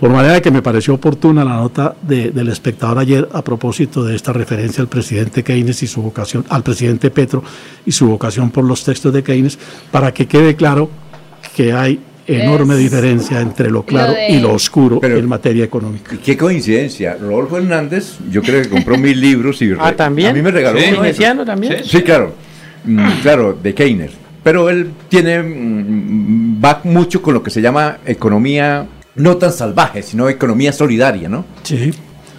Por 0.00 0.08
manera 0.10 0.40
que 0.40 0.50
me 0.50 0.62
pareció 0.62 0.94
oportuna 0.94 1.44
la 1.44 1.56
nota 1.56 1.94
de- 2.00 2.30
del 2.30 2.48
espectador 2.48 2.98
ayer 2.98 3.28
a 3.34 3.42
propósito 3.44 4.02
de 4.02 4.16
esta 4.16 4.32
referencia 4.32 4.80
al 4.80 4.88
presidente 4.88 5.42
Keynes 5.44 5.82
y 5.82 5.86
su 5.86 6.00
vocación, 6.00 6.42
al 6.48 6.62
presidente 6.62 7.10
Petro 7.10 7.44
y 7.84 7.92
su 7.92 8.06
vocación 8.06 8.50
por 8.50 8.64
los 8.64 8.82
textos 8.82 9.12
de 9.12 9.22
Keynes, 9.22 9.58
para 9.90 10.12
que 10.14 10.24
quede 10.26 10.56
claro 10.56 10.88
que 11.54 11.74
hay 11.74 12.00
enorme 12.26 12.74
Es- 12.74 12.80
diferencia 12.80 13.42
entre 13.42 13.70
lo 13.70 13.82
claro 13.82 14.14
de- 14.14 14.30
y 14.30 14.40
lo 14.40 14.52
oscuro 14.54 15.00
en 15.04 15.28
materia 15.28 15.64
económica. 15.66 16.16
Qué 16.24 16.34
coincidencia. 16.34 17.18
Rodolfo 17.20 17.58
Hernández, 17.58 18.14
yo 18.30 18.40
creo 18.40 18.62
que 18.62 18.70
compró 18.70 18.96
mil 18.96 19.20
libros 19.20 19.60
y 19.60 19.70
Ah, 19.78 19.92
¿también? 19.94 20.30
a 20.30 20.32
mí 20.32 20.40
me 20.40 20.50
regaló 20.50 20.78
Sí. 20.78 20.84
uno 20.92 21.02
de 21.02 21.10
esos. 21.10 21.18
¿Keynesiano 21.18 21.44
también? 21.44 21.76
Sí, 21.84 22.00
claro. 22.02 22.32
Mm, 22.84 23.06
claro, 23.20 23.58
de 23.62 23.74
Keynes. 23.74 24.12
Pero 24.42 24.70
él 24.70 24.92
tiene 25.10 25.42
mm, 25.42 26.64
va 26.64 26.80
mucho 26.84 27.20
con 27.20 27.34
lo 27.34 27.42
que 27.42 27.50
se 27.50 27.60
llama 27.60 27.98
economía 28.06 28.86
no 29.20 29.36
tan 29.36 29.52
salvaje, 29.52 30.02
sino 30.02 30.28
economía 30.28 30.72
solidaria, 30.72 31.28
¿no? 31.28 31.44
Sí. 31.62 31.92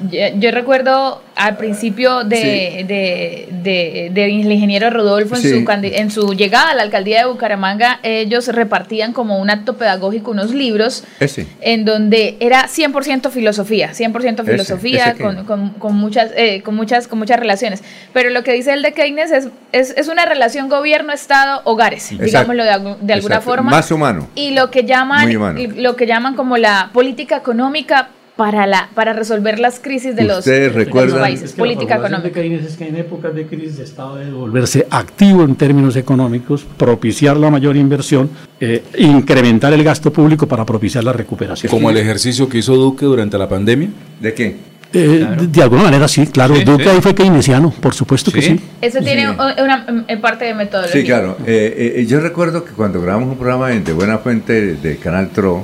Yo, 0.09 0.19
yo 0.39 0.51
recuerdo 0.51 1.21
al 1.35 1.57
principio 1.57 2.23
de, 2.23 2.85
de, 2.87 3.47
de- 3.63 4.09
del 4.13 4.31
ingeniero 4.31 4.89
Rodolfo 4.89 5.35
en, 5.35 5.41
Sí. 5.41 5.49
su, 5.49 5.71
en 5.71 6.11
su 6.11 6.33
llegada 6.33 6.71
a 6.71 6.75
la 6.75 6.83
alcaldía 6.83 7.19
de 7.19 7.25
Bucaramanga, 7.31 7.99
ellos 8.03 8.47
repartían 8.47 9.13
como 9.13 9.39
un 9.39 9.49
acto 9.49 9.75
pedagógico 9.77 10.31
unos 10.31 10.53
libros 10.53 11.03
Ese. 11.19 11.47
en 11.61 11.85
donde 11.85 12.37
era 12.39 12.67
100% 12.67 13.29
filosofía, 13.31 13.91
100% 13.93 14.41
Ese, 14.43 14.51
filosofía 14.51 15.05
ese 15.11 15.21
con, 15.23 15.45
con- 15.45 15.69
con 15.71 15.95
muchas, 15.95 16.31
eh, 16.35 16.61
con, 16.61 16.75
muchas, 16.75 17.07
con 17.07 17.19
muchas 17.19 17.39
relaciones. 17.39 17.83
Pero 18.13 18.29
lo 18.29 18.43
que 18.43 18.53
dice 18.53 18.73
el 18.73 18.81
de 18.81 18.93
Keynes 18.93 19.31
es, 19.31 19.47
es, 19.71 19.91
es 19.97 20.07
una 20.07 20.25
relación 20.25 20.69
gobierno-estado-hogares, 20.69 22.09
digámoslo 22.19 22.63
de, 22.63 22.71
algu- 22.71 22.97
de 22.99 23.13
alguna 23.13 23.35
Exacto. 23.35 23.41
forma. 23.51 23.71
Más 23.71 23.91
humano. 23.91 24.27
Y 24.35 24.51
lo 24.51 24.71
que 24.71 24.83
llaman, 24.85 25.23
Muy 25.25 25.35
humano. 25.35 25.59
y 25.59 25.67
lo 25.67 25.95
que 25.95 26.05
llaman 26.07 26.35
como 26.35 26.57
la 26.57 26.89
política 26.93 27.37
económica 27.37 28.09
para 28.35 28.65
la 28.65 28.89
para 28.95 29.13
resolver 29.13 29.59
las 29.59 29.79
crisis 29.79 30.15
de 30.15 30.23
los, 30.23 30.39
Ustedes 30.39 30.73
de 30.73 30.77
los 30.79 30.87
recuerdan- 30.87 31.19
países, 31.19 31.49
Es 31.49 31.51
que 31.53 31.57
la 31.61 31.63
política 31.63 31.95
económica. 31.95 32.21
de 32.23 32.31
Keynes 32.31 32.65
es 32.65 32.77
que 32.77 32.87
en 32.87 32.95
épocas 32.95 33.35
de 33.35 33.45
crisis 33.45 33.77
el 33.77 33.83
Estado 33.85 34.15
debe 34.15 34.31
volverse 34.31 34.87
activo 34.89 35.43
en 35.43 35.55
términos 35.55 35.95
económicos, 35.95 36.65
propiciar 36.77 37.37
la 37.37 37.49
mayor 37.51 37.75
inversión, 37.75 38.29
eh, 38.59 38.83
incrementar 38.97 39.73
el 39.73 39.83
gasto 39.83 40.11
público 40.11 40.47
para 40.47 40.65
propiciar 40.65 41.03
la 41.03 41.13
recuperación. 41.13 41.69
Como 41.69 41.89
el 41.89 41.97
ejercicio 41.97 42.47
que 42.49 42.59
hizo 42.59 42.75
Duque 42.75 43.05
durante 43.05 43.37
la 43.37 43.47
pandemia. 43.49 43.89
¿De 44.19 44.33
qué? 44.33 44.71
Eh, 44.93 45.25
de, 45.39 45.47
de 45.47 45.61
alguna 45.63 45.83
manera 45.83 46.07
sí, 46.07 46.27
claro. 46.27 46.53
Sí, 46.55 46.63
Duque 46.65 46.83
sí. 46.83 46.89
ahí 46.89 46.99
fue 47.01 47.15
keynesiano, 47.15 47.71
por 47.79 47.93
supuesto 47.93 48.29
que 48.31 48.41
sí. 48.41 48.59
Eso 48.81 48.99
tiene 48.99 49.29
una, 49.29 49.85
mm, 49.87 50.19
parte 50.21 50.45
de 50.45 50.53
metodología. 50.53 50.99
Sí, 51.01 51.05
claro. 51.05 51.37
Eh, 51.45 51.93
eh, 51.97 52.05
yo 52.05 52.19
recuerdo 52.19 52.65
que 52.65 52.71
cuando 52.71 53.01
grabamos 53.01 53.29
un 53.29 53.37
programa 53.37 53.71
en 53.71 53.83
de 53.85 53.93
Buena 53.93 54.17
Fuente 54.17 54.73
de 54.75 54.97
Canal 54.97 55.29
TRO, 55.29 55.63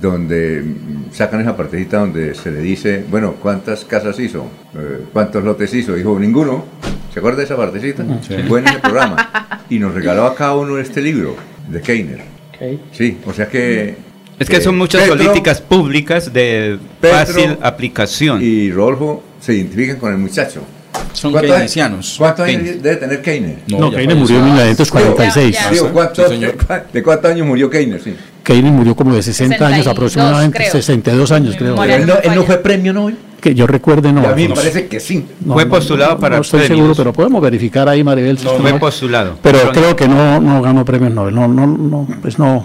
donde 0.00 0.62
sacan 1.12 1.40
esa 1.40 1.56
partecita 1.56 1.98
donde 1.98 2.34
se 2.34 2.50
le 2.50 2.60
dice, 2.60 3.04
bueno, 3.10 3.34
¿cuántas 3.40 3.84
casas 3.84 4.18
hizo? 4.18 4.46
Eh, 4.76 5.04
¿Cuántos 5.12 5.44
lotes 5.44 5.72
hizo? 5.74 5.94
Dijo, 5.94 6.18
ninguno. 6.18 6.64
¿Se 7.12 7.20
acuerda 7.20 7.38
de 7.38 7.44
esa 7.44 7.56
partecita? 7.56 8.04
Sí. 8.26 8.34
Fue 8.48 8.60
en 8.60 8.68
ese 8.68 8.78
programa. 8.80 9.60
Y 9.70 9.78
nos 9.78 9.94
regaló 9.94 10.26
a 10.26 10.34
cada 10.34 10.56
uno 10.56 10.78
este 10.78 11.00
libro 11.00 11.36
de 11.68 11.80
Keiner. 11.80 12.22
Sí, 12.92 13.18
o 13.26 13.32
sea 13.32 13.46
que... 13.48 13.96
Es 14.38 14.48
que 14.48 14.56
eh, 14.56 14.60
son 14.60 14.76
muchas 14.76 15.02
Petro- 15.02 15.16
políticas 15.16 15.60
públicas 15.60 16.32
de 16.32 16.78
Petro 17.00 17.18
fácil 17.18 17.58
aplicación. 17.62 18.40
Y 18.42 18.72
Rodolfo 18.72 19.22
se 19.40 19.54
identifican 19.54 19.96
con 19.96 20.10
el 20.12 20.18
muchacho. 20.18 20.60
Son 21.12 21.30
¿Cuántos 21.30 21.52
keynesianos. 21.52 22.16
¿Cuántos 22.18 22.48
años 22.48 22.82
debe 22.82 22.96
tener 22.96 23.22
Keiner? 23.22 23.58
No, 23.68 23.78
No, 23.78 23.90
Keynes 23.92 24.16
murió 24.16 24.36
en 24.38 24.42
falleció. 24.42 24.74
1946. 24.74 25.54
Ya, 25.54 25.62
ya. 25.62 25.70
Digo, 25.70 25.92
¿cuántos- 25.92 26.28
Sí, 26.28 26.34
señor. 26.34 26.56
¿De 26.92 27.02
cuántos 27.04 27.30
años 27.30 27.46
murió 27.46 27.70
Keiner? 27.70 28.00
Sí. 28.02 28.16
Keynes 28.44 28.72
murió 28.72 28.94
como 28.94 29.14
de 29.14 29.22
60 29.22 29.54
años 29.56 29.78
62, 29.84 29.86
aproximadamente, 29.96 30.58
creo. 30.58 30.70
62 30.72 31.32
años 31.32 31.56
creo. 31.58 31.74
Pero 31.74 31.94
él 31.94 32.06
no, 32.06 32.14
él 32.22 32.34
no 32.36 32.42
fue 32.44 32.58
premio 32.58 32.92
Nobel. 32.92 33.16
Que 33.40 33.54
yo 33.54 33.66
recuerde 33.66 34.12
no. 34.12 34.22
Y 34.22 34.26
a 34.26 34.34
mí 34.34 34.48
me 34.48 34.54
parece 34.54 34.86
que 34.86 35.00
sí. 35.00 35.24
No, 35.44 35.54
Fue 35.54 35.66
postulado 35.66 36.12
no, 36.14 36.20
para 36.20 36.36
No 36.36 36.42
estoy 36.42 36.60
premios. 36.60 36.78
seguro, 36.78 36.94
pero 36.96 37.12
podemos 37.12 37.42
verificar 37.42 37.88
ahí, 37.88 38.02
Maribel. 38.04 38.38
si 38.38 38.44
No, 38.44 38.52
fue 38.54 38.72
no- 38.72 38.78
postulado. 38.78 39.38
Pero 39.42 39.58
creo 39.72 39.96
que 39.96 40.06
no, 40.08 40.40
no 40.40 40.62
ganó 40.62 40.84
premios 40.84 41.12
Nobel. 41.12 41.34
No, 41.34 41.48
no, 41.48 41.66
no, 41.66 42.06
pues 42.22 42.38
no 42.38 42.64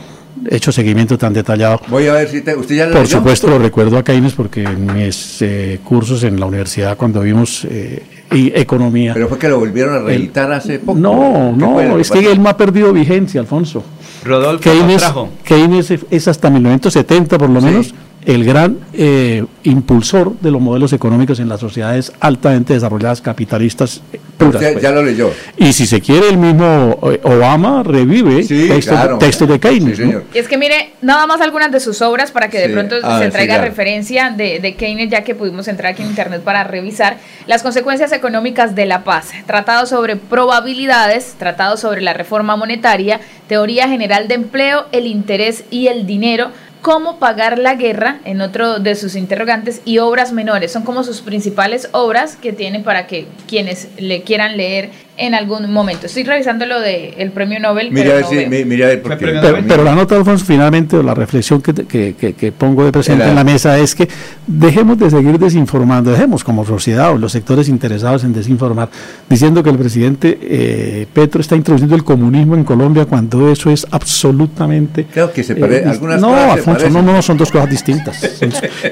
he 0.49 0.56
hecho 0.56 0.72
seguimiento 0.72 1.18
tan 1.18 1.34
detallado. 1.34 1.81
Voy 1.89 2.07
a 2.07 2.14
ver 2.14 2.30
si 2.30 2.41
te, 2.41 2.56
usted 2.56 2.76
ya 2.76 2.85
lo 2.85 2.93
Por 2.93 3.01
leyó? 3.01 3.18
supuesto 3.18 3.47
lo 3.49 3.60
recuerdo 3.60 3.97
a 3.97 4.03
Keynes 4.03 4.34
porque 4.34 4.64
en 4.64 4.93
mis 4.93 5.41
eh, 5.41 5.80
cursos 5.84 6.23
en 6.23 6.39
la 6.39 6.45
universidad 6.45 6.95
cuando 6.95 7.19
vimos 7.22 7.65
eh, 7.69 8.03
y 8.34 8.47
economía. 8.57 9.14
Pero 9.14 9.27
fue 9.27 9.38
que 9.38 9.49
lo 9.49 9.60
volvieron 9.60 9.95
a 9.95 9.99
reeditar 9.99 10.49
hace 10.53 10.80
poco. 10.80 10.97
No, 10.97 11.11
¿Qué 11.57 11.65
fue 11.65 11.84
lo 11.88 11.89
no, 11.95 11.99
es 11.99 12.10
que 12.11 12.31
él 12.31 12.41
no 12.41 12.47
ha 12.49 12.56
perdido 12.56 12.93
vigencia, 12.93 13.41
Alfonso. 13.41 13.84
Rodolfo 14.23 14.69
trajo. 14.97 15.29
Keynes 15.43 15.93
es 16.09 16.27
hasta 16.27 16.49
1970 16.49 17.37
por 17.37 17.49
lo 17.49 17.61
menos 17.61 17.93
el 18.25 18.43
gran 18.43 18.79
eh, 18.93 19.45
impulsor 19.63 20.33
de 20.39 20.51
los 20.51 20.61
modelos 20.61 20.91
económicos 20.93 21.39
en 21.39 21.47
las 21.49 21.59
sociedades 21.59 22.11
altamente 22.19 22.73
desarrolladas 22.73 23.21
capitalistas 23.21 24.01
eh, 24.11 24.19
puras. 24.37 24.55
Usted 24.55 24.73
pues. 24.73 24.83
ya 24.83 24.91
lo 24.91 25.01
leyó. 25.03 25.31
Y 25.57 25.71
si 25.73 25.85
se 25.87 26.01
quiere, 26.01 26.29
el 26.29 26.37
mismo 26.37 26.97
eh, 27.11 27.19
Obama 27.23 27.81
revive 27.83 28.43
Sí, 28.43 28.67
textos, 28.67 28.95
claro. 28.95 29.17
textos 29.17 29.47
de 29.47 29.59
Keynes. 29.59 29.97
Sí, 29.97 30.03
¿no? 30.03 30.07
señor. 30.09 30.23
Y 30.33 30.37
es 30.37 30.47
que 30.47 30.57
mire, 30.57 30.91
nada 31.01 31.25
más 31.27 31.39
algunas 31.41 31.71
de 31.71 31.79
sus 31.79 32.01
obras 32.01 32.31
para 32.31 32.49
que 32.49 32.59
de 32.59 32.67
Sí. 32.67 32.73
pronto 32.73 32.95
A 33.01 33.17
se 33.17 33.23
ver, 33.25 33.31
traiga 33.31 33.53
sí, 33.55 33.57
claro. 33.59 33.69
referencia 33.69 34.29
de, 34.31 34.59
de 34.59 34.75
Keynes, 34.75 35.09
ya 35.09 35.23
que 35.23 35.33
pudimos 35.35 35.67
entrar 35.67 35.93
aquí 35.93 36.01
en 36.03 36.09
internet 36.09 36.41
para 36.43 36.63
revisar 36.65 37.17
las 37.47 37.63
consecuencias 37.63 38.11
económicas 38.11 38.75
de 38.75 38.85
la 38.85 39.03
paz. 39.03 39.29
Tratado 39.47 39.85
sobre 39.85 40.17
probabilidades, 40.17 41.35
tratado 41.39 41.77
sobre 41.77 42.01
la 42.01 42.13
reforma 42.13 42.55
monetaria, 42.55 43.19
teoría 43.47 43.87
general 43.87 44.27
de 44.27 44.35
empleo, 44.35 44.85
el 44.91 45.07
interés 45.07 45.63
y 45.71 45.87
el 45.87 46.05
dinero. 46.05 46.49
Cómo 46.81 47.19
pagar 47.19 47.60
la 47.60 47.76
guerra, 47.76 48.19
en 48.23 48.39
otro 48.39 48.80
de 48.80 48.95
sus 48.95 49.15
interrogantes, 49.15 49.81
y 49.84 49.97
obras 49.97 50.31
menores. 50.31 50.72
Son 50.72 50.84
como 50.84 51.03
sus 51.03 51.22
principales 51.22 51.89
obras 51.91 52.38
que 52.38 52.53
tiene 52.53 52.80
para 52.80 53.06
que 53.06 53.27
quienes 53.47 53.89
le 53.97 54.23
quieran 54.23 54.56
leer 54.56 54.89
en 55.19 55.35
algún 55.35 55.71
momento. 55.71 56.05
Estoy 56.07 56.23
revisando 56.23 56.65
lo 56.65 56.79
del 56.79 57.31
premio 57.31 57.59
Nobel. 57.59 57.91
Mira 57.91 58.13
pero 58.15 58.27
no 58.43 58.49
mi- 58.49 58.65
mira 58.65 58.87
porque 59.03 59.25
Pero, 59.27 59.57
pero 59.67 59.83
la 59.83 59.93
nota, 59.93 60.15
Alfonso, 60.15 60.45
finalmente, 60.45 60.95
o 60.95 61.03
la 61.03 61.13
reflexión 61.13 61.61
que, 61.61 61.73
que- 61.73 62.15
que- 62.15 62.33
que 62.33 62.51
pongo 62.51 62.85
de 62.85 62.91
presente 62.91 63.23
Era- 63.23 63.29
en 63.31 63.35
la 63.35 63.43
mesa 63.43 63.77
es 63.77 63.93
que 63.95 64.07
dejemos 64.47 64.97
de 64.97 65.09
seguir 65.09 65.37
desinformando, 65.37 66.11
dejemos 66.11 66.43
como 66.43 66.65
sociedad 66.65 67.11
o 67.11 67.17
los 67.17 67.31
sectores 67.33 67.67
interesados 67.69 68.23
en 68.23 68.33
desinformar, 68.33 68.89
diciendo 69.29 69.61
que 69.61 69.69
el 69.69 69.77
presidente 69.77 70.37
eh, 70.41 71.05
Petro 71.13 71.41
está 71.41 71.55
introduciendo 71.55 71.95
el 71.95 72.03
comunismo 72.03 72.55
en 72.55 72.63
Colombia 72.63 73.05
cuando 73.05 73.51
eso 73.51 73.69
es 73.69 73.85
absolutamente... 73.91 75.05
Creo 75.11 75.31
que 75.33 75.43
se 75.43 75.55
pare- 75.55 75.83
dis- 75.83 75.89
algunas 75.89 76.21
no, 76.21 76.33
Alfonso, 76.33 76.65
parecen. 76.71 76.93
no, 76.93 77.01
no, 77.01 77.13
no, 77.13 77.21
son 77.21 77.37
dos 77.37 77.51
cosas 77.51 77.69
distintas. 77.69 78.19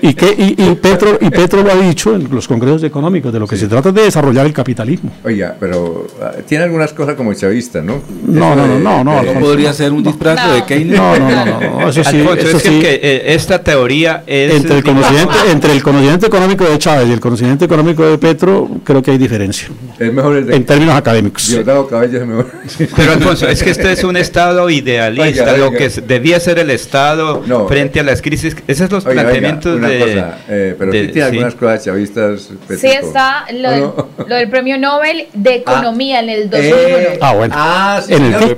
Y, 0.02 0.14
que, 0.14 0.28
y, 0.38 0.56
y 0.62 0.76
Petro, 0.76 1.18
y 1.22 1.30
Petro 1.30 1.64
lo 1.64 1.72
ha 1.72 1.76
dicho 1.76 2.16
en 2.16 2.28
los 2.34 2.48
congresos 2.48 2.84
económicos, 2.84 3.32
de 3.32 3.40
lo 3.40 3.48
que 3.48 3.56
se 3.56 3.68
trata 3.68 3.90
es 3.90 3.96
de 3.96 4.02
desarrollar 4.04 4.46
el 4.46 4.54
capitalismo. 4.54 5.12
Oiga, 5.24 5.56
pero 5.60 6.08
tiene 6.48 6.64
algunas 6.64 6.94
cosas 6.94 7.16
como 7.16 7.34
chavista, 7.34 7.82
¿no? 7.82 8.02
No, 8.26 8.56
no, 8.56 8.68
no, 8.68 9.04
no, 9.04 9.24
no, 9.24 9.40
podría 9.40 9.74
ser 9.74 9.92
un 9.92 10.04
disfraz 10.04 10.54
de 10.54 10.64
Keynes. 10.66 10.98
No, 10.98 11.18
no, 11.18 11.30
no, 11.30 11.46
no, 11.46 11.80
no, 11.80 11.90
eso 11.90 12.04
sí, 12.04 12.18
Alfonso, 12.18 12.48
eso 12.48 12.58
es 12.58 12.64
que, 12.64 12.70
sí. 12.70 12.80
que, 12.80 12.94
eh, 12.96 13.34
esta 13.34 13.62
teoría 13.64 14.24
es... 14.26 14.54
entre 14.54 14.78
el, 14.78 14.84
conocimiento, 14.84 15.34
entre 15.52 15.72
el 15.72 15.84
conocimiento 15.84 16.26
económico 16.28 16.64
de 16.66 16.78
Chávez 16.78 17.10
y 17.10 17.14
el 17.14 17.20
conocimiento 17.20 17.66
económico 17.66 18.06
de 18.06 18.18
Petro, 18.18 18.70
creo 18.84 19.02
que 19.02 19.12
hay 19.12 19.18
diferencia. 19.18 19.68
Es 20.00 20.14
mejor 20.14 20.38
el 20.38 20.46
de 20.46 20.56
En 20.56 20.66
términos 20.66 20.96
académicos. 20.96 21.48
Diosdado 21.50 21.88
Cabello 21.88 22.20
es 22.22 22.28
mejor. 22.28 22.52
Pero 22.96 23.12
Alfonso, 23.14 23.48
es 23.50 23.64
que 23.64 23.72
este 23.72 23.92
es 23.92 24.04
un 24.04 24.16
Estado 24.16 24.70
idealista, 24.70 25.24
Oiga, 25.44 25.58
lo 25.58 25.68
oiga. 25.70 25.78
que 25.80 25.90
debía 26.02 26.40
ser 26.40 26.60
el 26.60 26.70
Estado 26.70 27.44
frente 27.68 28.00
a 28.00 28.04
las 28.04 28.22
crisis. 28.22 28.56
Esos 28.68 28.90
son 28.90 28.96
los 28.98 29.06
Oiga, 29.08 29.22
oiga, 29.22 29.32
planteamientos 29.32 29.76
una 29.78 29.88
de... 29.90 30.00
cosa, 30.00 30.38
eh, 30.50 30.76
pero 30.78 30.92
de- 30.92 31.06
sí 31.08 31.12
tiene 31.14 31.30
sí. 31.30 31.36
algunas 31.36 31.56
cosas 31.56 31.84
chavistas. 31.86 32.42
Sí 32.42 32.58
Petrico. 32.68 33.08
está 33.08 33.46
lo, 33.54 33.72
del, 33.72 33.84
¿O 33.84 34.10
lo 34.28 34.36
del 34.36 34.50
premio 34.50 34.78
Nobel 34.78 35.28
de 35.34 35.56
Economía 35.56 36.20
en 36.20 36.30
el 36.30 36.50
2001. 36.50 36.78
Eh, 36.80 37.20
Ah, 37.22 37.34
bueno. 37.34 37.56
Ah, 37.58 38.02
sí, 38.06 38.14
¿En 38.14 38.24
el 38.26 38.36
qué? 38.38 38.58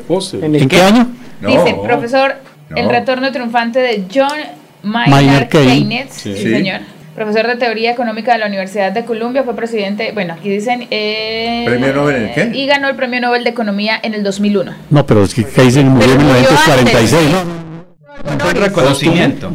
¿En, 0.59 0.67
qué 0.69 0.81
año? 0.81 1.07
Dice, 1.41 1.75
profesor, 1.83 2.35
el 2.75 2.85
No. 2.85 2.91
retorno 2.91 3.31
triunfante 3.31 3.79
de 3.79 4.03
John 4.13 4.27
Maynard 4.83 5.47
Keynes. 5.47 6.07
Sí. 6.11 6.33
Sí, 6.35 6.43
Sí. 6.43 6.49
señor. 6.51 6.81
Profesor 7.19 7.47
de 7.47 7.57
Teoría 7.57 7.91
Económica 7.91 8.31
de 8.31 8.37
la 8.37 8.47
Universidad 8.47 8.93
de 8.93 9.03
Columbia, 9.03 9.43
fue 9.43 9.53
presidente, 9.53 10.11
bueno, 10.13 10.35
aquí 10.35 10.47
dicen... 10.47 10.87
eh, 10.89 11.63
¿Premio 11.65 11.91
Nobel 11.93 12.15
en 12.15 12.33
qué? 12.33 12.57
Y 12.57 12.65
ganó 12.65 12.87
el 12.87 12.95
Premio 12.95 13.19
Nobel 13.19 13.43
de 13.43 13.49
Economía 13.49 13.99
en 14.01 14.13
el 14.13 14.23
2001. 14.23 14.73
No, 14.89 15.05
pero 15.05 15.25
es 15.25 15.33
que 15.33 15.43
Keynes 15.43 15.83
murió 15.83 16.13
en 16.13 16.17
Pero 16.17 16.29
murió 16.29 16.49
1946. 16.49 17.33
antes. 17.35 17.43
¿no? 17.43 18.45
Un 18.47 18.55
reconocimiento. 18.55 19.51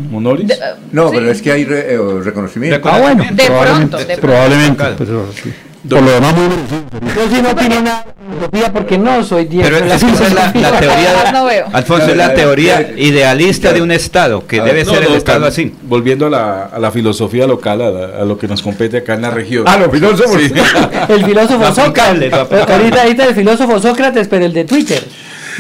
No, 0.93 1.11
pero 1.11 1.31
es 1.31 1.41
que 1.41 1.53
hay 1.53 1.65
re- 1.65 1.95
eh, 1.95 1.99
reconocimiento. 2.23 2.87
Ah, 2.87 2.99
bueno, 3.01 3.25
De 3.33 3.45
probablemente. 3.47 3.89
pronto, 3.97 4.09
de 4.09 4.17
probablemente 4.19 4.85
pero 4.99 5.33
sí. 5.33 5.55
Por 5.89 6.03
lo 6.03 6.11
demás, 6.13 6.35
muy 6.35 6.49
merecido. 6.49 6.83
Yo 7.15 7.37
sí 7.37 7.43
no 7.43 7.51
opino 7.51 7.81
nada 7.83 8.07
de 8.07 8.35
filosofía 8.35 8.73
porque 8.73 8.97
no 8.99 9.23
soy 9.23 9.45
diestro 9.45 9.77
Pero 9.79 9.93
es 9.95 10.03
que 10.03 10.11
esa 10.13 10.27
es 10.27 10.33
la, 10.33 10.45
la 10.47 10.53
filosofía. 10.53 10.81
teoría, 10.81 11.33
no 11.33 11.45
veo. 11.45 11.67
Alfonso, 11.73 12.07
es 12.11 12.17
la 12.17 12.35
teoría 12.35 12.93
idealista 12.97 13.73
de 13.73 13.83
un 13.83 13.91
Estado, 13.91 14.47
que 14.47 14.61
debe 14.63 14.85
no, 14.85 14.93
ser 14.95 15.03
el 15.05 15.13
Estado 15.15 15.45
así. 15.47 15.75
Volviendo 15.83 16.27
a 16.27 16.31
la, 16.31 16.63
a 16.65 16.79
la 16.79 16.91
filosofía 16.91 17.47
local, 17.47 17.83
a, 17.83 17.91
la- 17.91 18.23
a 18.23 18.25
lo 18.25 18.39
que 18.39 18.49
nos 18.49 18.63
compete 18.63 18.97
acá 18.99 19.15
en 19.15 19.23
la 19.23 19.31
región. 19.31 19.65
Ah, 19.67 19.77
los 19.77 19.91
filósofos. 19.91 20.41
Sí. 20.41 20.53
El 21.13 21.25
filósofo 21.25 21.75
Sócrates. 21.75 22.33
Ahorita, 22.33 23.03
ahorita 23.03 23.27
el 23.27 23.35
filósofo 23.35 23.79
Sócrates, 23.81 24.27
pero 24.29 24.47
el 24.47 24.53
de 24.55 24.65
Twitter. 24.65 25.05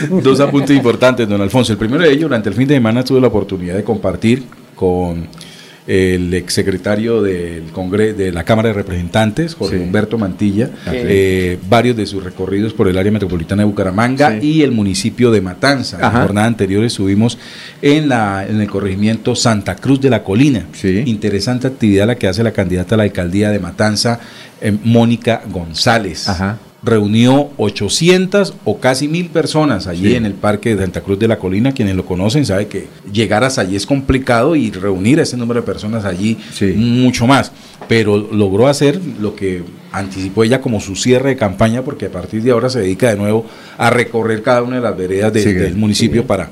Dos 0.08 0.40
apuntes 0.40 0.74
importantes, 0.74 1.28
don 1.28 1.40
Alfonso. 1.42 1.72
El 1.72 1.78
primero 1.78 2.02
de 2.02 2.08
ellos, 2.10 2.22
durante 2.22 2.48
el 2.48 2.54
fin 2.54 2.66
de 2.66 2.74
semana 2.74 3.04
tuve 3.04 3.20
la 3.20 3.26
oportunidad 3.28 3.74
de 3.74 3.84
compartir 3.84 4.42
con 4.74 5.28
el 5.86 6.32
exsecretario 6.32 7.20
del 7.20 7.64
Congreso 7.72 8.16
de 8.16 8.32
la 8.32 8.44
Cámara 8.44 8.68
de 8.70 8.74
Representantes, 8.74 9.54
Jorge 9.54 9.76
Sí. 9.76 9.82
Humberto 9.82 10.16
Mantilla, 10.16 10.70
Ah, 10.86 10.92
eh, 10.94 11.58
varios 11.68 11.94
de 11.96 12.06
sus 12.06 12.24
recorridos 12.24 12.72
por 12.72 12.88
el 12.88 12.96
área 12.96 13.12
metropolitana 13.12 13.62
de 13.62 13.66
Bucaramanga 13.66 14.40
Sí. 14.40 14.46
y 14.46 14.62
el 14.62 14.70
municipio 14.72 15.30
de 15.30 15.42
Matanza. 15.42 15.96
En 15.96 16.02
la 16.02 16.08
Ajá. 16.08 16.22
jornada 16.22 16.46
anterior 16.46 16.82
estuvimos 16.84 17.36
en, 17.82 18.08
la, 18.08 18.46
en 18.48 18.60
el 18.62 18.68
corregimiento 18.68 19.34
Santa 19.36 19.76
Cruz 19.76 20.00
de 20.00 20.08
la 20.10 20.22
Colina. 20.22 20.64
Sí. 20.72 21.02
Interesante 21.04 21.66
actividad 21.66 22.06
la 22.06 22.14
que 22.16 22.28
hace 22.28 22.42
la 22.42 22.52
candidata 22.52 22.94
a 22.94 22.98
la 22.98 23.04
alcaldía 23.04 23.50
de 23.50 23.58
Matanza, 23.58 24.20
eh, 24.62 24.72
Mónica 24.84 25.42
González 25.50 26.28
Ajá. 26.28 26.58
Reunió 26.84 27.50
800 27.56 28.54
o 28.64 28.78
casi 28.78 29.08
mil 29.08 29.26
personas 29.28 29.86
allí 29.86 30.08
Sí. 30.10 30.14
en 30.16 30.26
el 30.26 30.34
Parque 30.34 30.74
de 30.76 30.82
Santa 30.82 31.00
Cruz 31.00 31.18
de 31.18 31.28
la 31.28 31.38
Colina. 31.38 31.72
Quienes 31.72 31.96
lo 31.96 32.04
conocen 32.04 32.44
saben 32.44 32.68
que 32.68 32.86
llegar 33.12 33.42
hasta 33.44 33.62
allí 33.62 33.76
es 33.76 33.86
complicado 33.86 34.54
y 34.56 34.70
reunir 34.70 35.18
a 35.20 35.22
ese 35.22 35.36
número 35.36 35.60
de 35.60 35.66
personas 35.66 36.04
allí 36.04 36.36
Sí. 36.52 36.66
mucho 36.76 37.26
más. 37.26 37.52
Pero 37.88 38.16
logró 38.16 38.66
hacer 38.68 39.00
lo 39.20 39.34
que 39.34 39.62
anticipó 39.92 40.44
ella 40.44 40.60
como 40.60 40.80
su 40.80 40.96
cierre 40.96 41.30
de 41.30 41.36
campaña, 41.36 41.82
porque 41.82 42.06
a 42.06 42.10
partir 42.10 42.42
de 42.42 42.50
ahora 42.50 42.68
se 42.68 42.80
dedica 42.80 43.08
de 43.10 43.16
nuevo 43.16 43.46
a 43.78 43.90
recorrer 43.90 44.42
cada 44.42 44.62
una 44.62 44.76
de 44.76 44.82
las 44.82 44.96
veredas 44.96 45.32
de- 45.32 45.42
Sí, 45.42 45.52
del 45.52 45.76
municipio 45.76 46.26
para... 46.26 46.50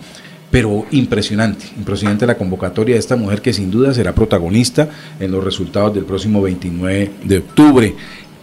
Pero 0.50 0.84
impresionante, 0.90 1.64
impresionante 1.78 2.26
la 2.26 2.36
convocatoria 2.36 2.94
de 2.94 2.98
esta 2.98 3.16
mujer 3.16 3.40
que 3.40 3.54
sin 3.54 3.70
duda 3.70 3.94
será 3.94 4.14
protagonista 4.14 4.86
en 5.18 5.30
los 5.30 5.42
resultados 5.42 5.94
del 5.94 6.04
próximo 6.04 6.42
29 6.42 7.10
de 7.24 7.38
octubre. 7.38 7.94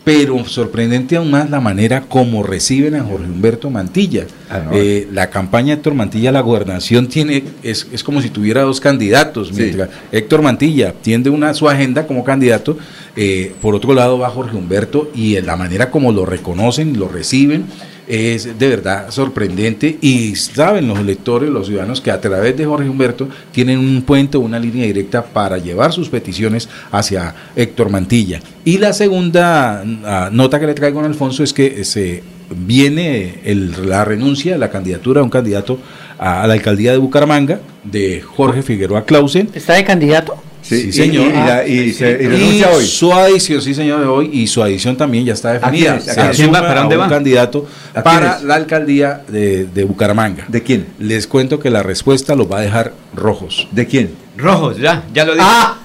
Pero 0.09 0.43
sorprendente 0.45 1.17
aún 1.17 1.29
más 1.29 1.51
la 1.51 1.59
manera 1.59 2.01
como 2.01 2.41
reciben 2.41 2.95
a 2.95 3.03
Jorge 3.03 3.27
Humberto 3.27 3.69
Mantilla. 3.69 4.25
Ah. 4.49 4.63
Eh, 4.73 5.07
la 5.13 5.29
campaña 5.29 5.67
de 5.67 5.73
Héctor 5.73 5.93
Mantilla 5.93 6.31
la 6.31 6.41
gobernación 6.41 7.07
tiene, 7.07 7.43
es, 7.61 7.85
es 7.91 8.03
como 8.03 8.19
si 8.19 8.31
tuviera 8.31 8.63
dos 8.63 8.79
candidatos. 8.79 9.49
Sí. 9.49 9.53
Mientras 9.57 9.89
Héctor 10.11 10.41
Mantilla 10.41 10.93
tiende 10.93 11.29
una, 11.29 11.53
su 11.53 11.69
agenda 11.69 12.07
como 12.07 12.23
candidato, 12.23 12.75
eh, 13.15 13.53
por 13.61 13.75
otro 13.75 13.93
lado 13.93 14.17
va 14.17 14.31
Jorge 14.31 14.57
Humberto 14.57 15.11
y 15.13 15.35
en 15.35 15.45
la 15.45 15.55
manera 15.55 15.91
como 15.91 16.11
lo 16.11 16.25
reconocen, 16.25 16.97
lo 16.97 17.07
reciben, 17.07 17.65
es 18.09 18.57
de 18.59 18.67
verdad 18.67 19.11
sorprendente 19.11 19.97
y 20.01 20.35
saben 20.35 20.87
los 20.87 21.01
lectores, 21.05 21.49
los 21.49 21.67
ciudadanos, 21.67 22.01
que 22.01 22.09
a 22.11 22.19
través 22.19 22.57
de 22.57 22.65
Jorge 22.65 22.89
Humberto 22.89 23.29
tienen 23.51 23.77
un 23.79 24.01
puente, 24.01 24.37
una 24.37 24.59
línea 24.59 24.85
directa 24.85 25.23
para 25.23 25.57
llevar 25.59 25.93
sus 25.93 26.09
peticiones 26.09 26.67
hacia 26.91 27.35
Héctor 27.55 27.89
Mantilla. 27.91 28.41
Y 28.65 28.79
la 28.79 28.93
segunda 28.93 29.83
ah, 30.05 30.29
nota 30.31 30.59
que 30.59 30.65
le 30.67 30.73
traigo 30.73 30.99
a 30.99 31.05
Alfonso 31.05 31.43
es 31.43 31.53
que 31.53 31.83
se 31.85 32.23
viene 32.55 33.35
el- 33.45 33.87
la 33.89 34.03
renuncia, 34.03 34.57
la 34.57 34.69
candidatura 34.71 35.19
de 35.21 35.25
un 35.25 35.29
candidato 35.29 35.79
a, 36.17 36.41
a 36.43 36.47
la 36.47 36.53
alcaldía 36.55 36.91
de 36.91 36.97
Bucaramanga, 36.97 37.59
de 37.83 38.21
Jorge 38.21 38.63
Figueroa 38.63 39.05
Clausen. 39.05 39.49
¿Está 39.53 39.73
de 39.75 39.83
candidato? 39.83 40.35
Sí, 40.69 40.89
y- 40.89 40.91
señor. 40.93 41.25
y- 41.25 41.29
y 41.29 41.33
la- 41.33 41.67
y 41.67 41.93
se- 41.93 42.11
y 42.11 42.27
renuncia 42.27 42.69
hoy. 42.69 42.85
Su 42.85 43.11
adición, 43.11 43.61
sí, 43.61 43.73
señor, 43.73 43.99
de 44.01 44.05
hoy, 44.07 44.29
y 44.31 44.45
su 44.47 44.61
adición 44.61 44.95
también 44.95 45.25
ya 45.25 45.33
está 45.33 45.53
definida. 45.53 45.97
quién? 45.97 46.09
¿A 46.11 46.13
quién? 46.13 46.27
asume 46.27 46.59
¿Para 46.59 46.71
a 46.71 46.79
dónde 46.81 46.95
un 46.97 47.01
va? 47.03 47.09
candidato 47.09 47.67
¿A 47.89 47.93
quién 47.93 48.03
para 48.03 48.35
es? 48.37 48.43
la 48.43 48.55
alcaldía 48.55 49.21
de, 49.27 49.65
de 49.65 49.83
Bucaramanga. 49.83 50.45
¿De 50.47 50.61
quién? 50.63 50.87
Les 50.99 51.25
cuento 51.27 51.59
que 51.59 51.69
la 51.69 51.81
respuesta 51.83 52.35
los 52.35 52.49
va 52.51 52.59
a 52.59 52.61
dejar 52.61 52.93
rojos. 53.15 53.67
¿De 53.71 53.87
quién? 53.87 54.15
Rojos, 54.37 54.77
ya, 54.77 55.03
ya 55.13 55.25
lo 55.25 55.33
dije. 55.33 55.45
Ah. 55.49 55.75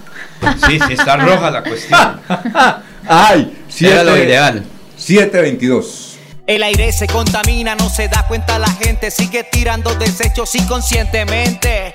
Sí, 0.68 0.78
sí, 0.86 0.92
está 0.92 1.16
roja 1.16 1.50
la 1.50 1.62
cuestión. 1.62 2.20
¡Ay! 3.08 3.52
Era 3.80 4.04
lo 4.04 4.16
ideal. 4.16 4.62
722. 4.98 6.18
El 6.46 6.62
aire 6.62 6.92
se 6.92 7.06
contamina, 7.06 7.74
no 7.74 7.88
se 7.88 8.08
da 8.08 8.26
cuenta 8.28 8.58
la 8.58 8.68
gente, 8.70 9.10
sigue 9.10 9.44
tirando 9.50 9.94
desechos 9.94 10.54
inconscientemente. 10.54 11.94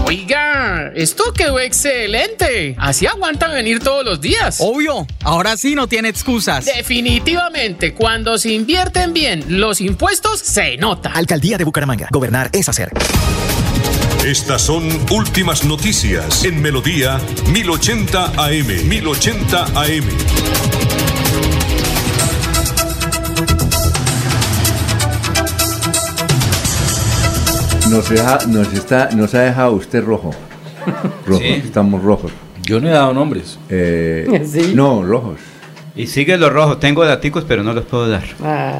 Oiga, 0.11 0.91
esto 0.93 1.31
quedó 1.31 1.57
excelente. 1.57 2.75
Así 2.77 3.07
aguantan 3.07 3.53
venir 3.53 3.79
todos 3.79 4.03
los 4.03 4.19
días. 4.19 4.57
Obvio, 4.59 5.07
ahora 5.23 5.55
sí 5.55 5.73
no 5.73 5.87
tiene 5.87 6.09
excusas. 6.09 6.65
Definitivamente, 6.65 7.93
cuando 7.93 8.37
se 8.37 8.49
invierten 8.51 9.13
bien 9.13 9.45
los 9.61 9.79
impuestos, 9.79 10.41
se 10.41 10.75
nota. 10.75 11.13
Alcaldía 11.13 11.57
de 11.57 11.63
Bucaramanga. 11.63 12.09
Gobernar 12.11 12.49
es 12.51 12.67
hacer. 12.67 12.91
Estas 14.25 14.63
son 14.63 14.83
últimas 15.11 15.63
noticias 15.63 16.43
en 16.43 16.61
Melodía 16.61 17.17
1080 17.47 18.33
AM. 18.35 18.89
1080 18.89 19.63
AM. 19.63 21.10
Nos, 27.91 28.09
deja- 28.09 28.39
nos, 28.47 28.73
está, 28.73 29.09
nos 29.11 29.33
ha 29.35 29.41
dejado 29.41 29.73
usted 29.73 30.03
rojo. 30.03 30.31
Rojos, 31.27 31.43
Sí. 31.43 31.61
estamos 31.63 32.01
rojos. 32.01 32.31
Yo 32.63 32.79
no 32.79 32.87
he 32.87 32.91
dado 32.91 33.13
nombres. 33.13 33.59
Eh, 33.69 34.43
Sí. 34.51 34.71
No, 34.73 35.03
rojos. 35.03 35.39
Y 35.95 36.07
sigue 36.07 36.37
los 36.37 36.51
rojos. 36.53 36.79
Tengo 36.79 37.03
daticos, 37.03 37.43
pero 37.45 37.63
no 37.63 37.73
los 37.73 37.85
puedo 37.85 38.07
dar. 38.09 38.23
Ah, 38.41 38.79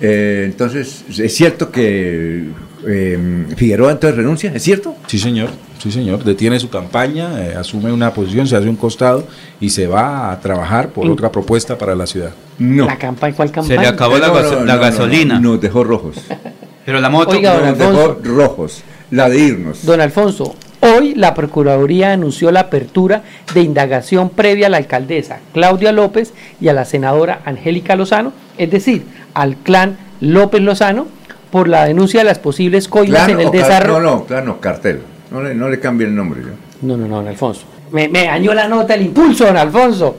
Eh, 0.00 0.42
entonces, 0.46 1.04
¿es 1.16 1.34
cierto 1.34 1.70
que 1.70 2.48
eh, 2.86 3.46
Figueroa 3.56 3.92
entonces 3.92 4.16
renuncia? 4.16 4.52
¿Es 4.54 4.62
cierto? 4.62 4.96
Sí, 5.06 5.18
señor. 5.18 5.50
Sí, 5.78 5.90
señor. 5.92 6.24
Detiene 6.24 6.58
su 6.58 6.68
campaña, 6.68 7.46
eh, 7.46 7.54
asume 7.56 7.92
una 7.92 8.12
posición, 8.12 8.46
se 8.48 8.56
hace 8.56 8.68
un 8.68 8.76
costado 8.76 9.26
y 9.60 9.70
se 9.70 9.86
va 9.86 10.32
a 10.32 10.40
trabajar 10.40 10.88
por 10.90 11.06
Mm. 11.06 11.12
otra 11.12 11.30
propuesta 11.32 11.78
para 11.78 11.94
la 11.94 12.06
ciudad. 12.06 12.32
No. 12.58 12.86
¿La 12.86 12.98
campaña? 12.98 13.34
¿Cuál 13.36 13.48
Se 13.48 13.54
campaña? 13.54 13.80
le 13.82 13.86
acabó 13.88 14.18
la, 14.18 14.26
No, 14.28 14.34
gaso- 14.34 14.50
no, 14.60 14.64
la 14.64 14.74
no, 14.74 14.74
no, 14.74 14.80
gasolina. 14.80 15.34
no, 15.40 15.52
nos 15.52 15.60
dejó 15.60 15.84
rojos. 15.84 16.16
Pero 16.84 17.00
la 17.00 17.08
moto. 17.10 17.30
Oiga, 17.30 17.54
don 17.54 17.78
dejó 17.78 17.90
Alfonso. 17.90 18.20
rojos. 18.24 18.82
La 19.10 19.28
de 19.28 19.40
irnos. 19.40 19.84
Don 19.84 20.00
Alfonso, 20.00 20.54
hoy 20.80 21.14
la 21.16 21.34
Procuraduría 21.34 22.12
anunció 22.12 22.52
la 22.52 22.60
apertura 22.60 23.22
de 23.54 23.62
indagación 23.62 24.30
previa 24.30 24.68
a 24.68 24.70
la 24.70 24.76
alcaldesa 24.76 25.40
Claudia 25.52 25.90
López 25.90 26.32
y 26.60 26.68
a 26.68 26.72
la 26.72 26.84
senadora 26.84 27.40
Angélica 27.44 27.96
Lozano, 27.96 28.32
es 28.56 28.70
decir, 28.70 29.04
al 29.34 29.56
clan 29.56 29.98
López 30.20 30.60
Lozano, 30.62 31.08
por 31.50 31.66
la 31.68 31.86
denuncia 31.86 32.20
de 32.20 32.24
las 32.24 32.38
posibles 32.38 32.86
coimas 32.86 33.28
en 33.28 33.40
el 33.40 33.50
desarrollo. 33.50 34.00
No, 34.00 34.16
no, 34.18 34.24
claro, 34.26 34.46
no, 34.46 34.60
cartel. 34.60 35.00
No 35.32 35.42
le, 35.42 35.54
no 35.54 35.68
le 35.68 35.80
cambie 35.80 36.06
el 36.06 36.14
nombre. 36.14 36.42
¿yo? 36.42 36.50
No, 36.82 36.96
no, 36.96 37.08
no, 37.08 37.16
don 37.16 37.26
Alfonso. 37.26 37.64
Me, 37.92 38.08
me 38.08 38.26
dañó 38.26 38.54
la 38.54 38.68
nota, 38.68 38.94
el 38.94 39.02
impulso, 39.02 39.46
don 39.46 39.56
Alfonso. 39.56 40.16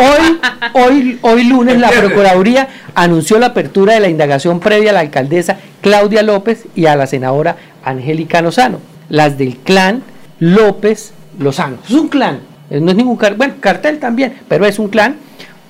Hoy, 0.00 0.40
hoy, 0.74 1.18
hoy 1.22 1.44
lunes, 1.44 1.78
la 1.78 1.90
Procuraduría 1.90 2.68
anunció 2.94 3.38
la 3.38 3.46
apertura 3.46 3.94
de 3.94 4.00
la 4.00 4.08
indagación 4.08 4.58
previa 4.58 4.90
a 4.90 4.94
la 4.94 5.00
alcaldesa 5.00 5.58
Claudia 5.80 6.22
López 6.22 6.66
y 6.74 6.86
a 6.86 6.96
la 6.96 7.06
senadora 7.06 7.56
Angélica 7.84 8.42
Lozano, 8.42 8.80
las 9.08 9.38
del 9.38 9.56
clan 9.58 10.02
López 10.40 11.12
Lozano. 11.38 11.76
Es 11.84 11.94
un 11.94 12.08
clan, 12.08 12.40
eh, 12.70 12.80
no 12.80 12.90
es 12.90 12.96
ningún 12.96 13.16
cartel, 13.16 13.38
bueno, 13.38 13.54
cartel 13.60 13.98
también, 13.98 14.34
pero 14.48 14.66
es 14.66 14.78
un 14.78 14.88
clan 14.88 15.16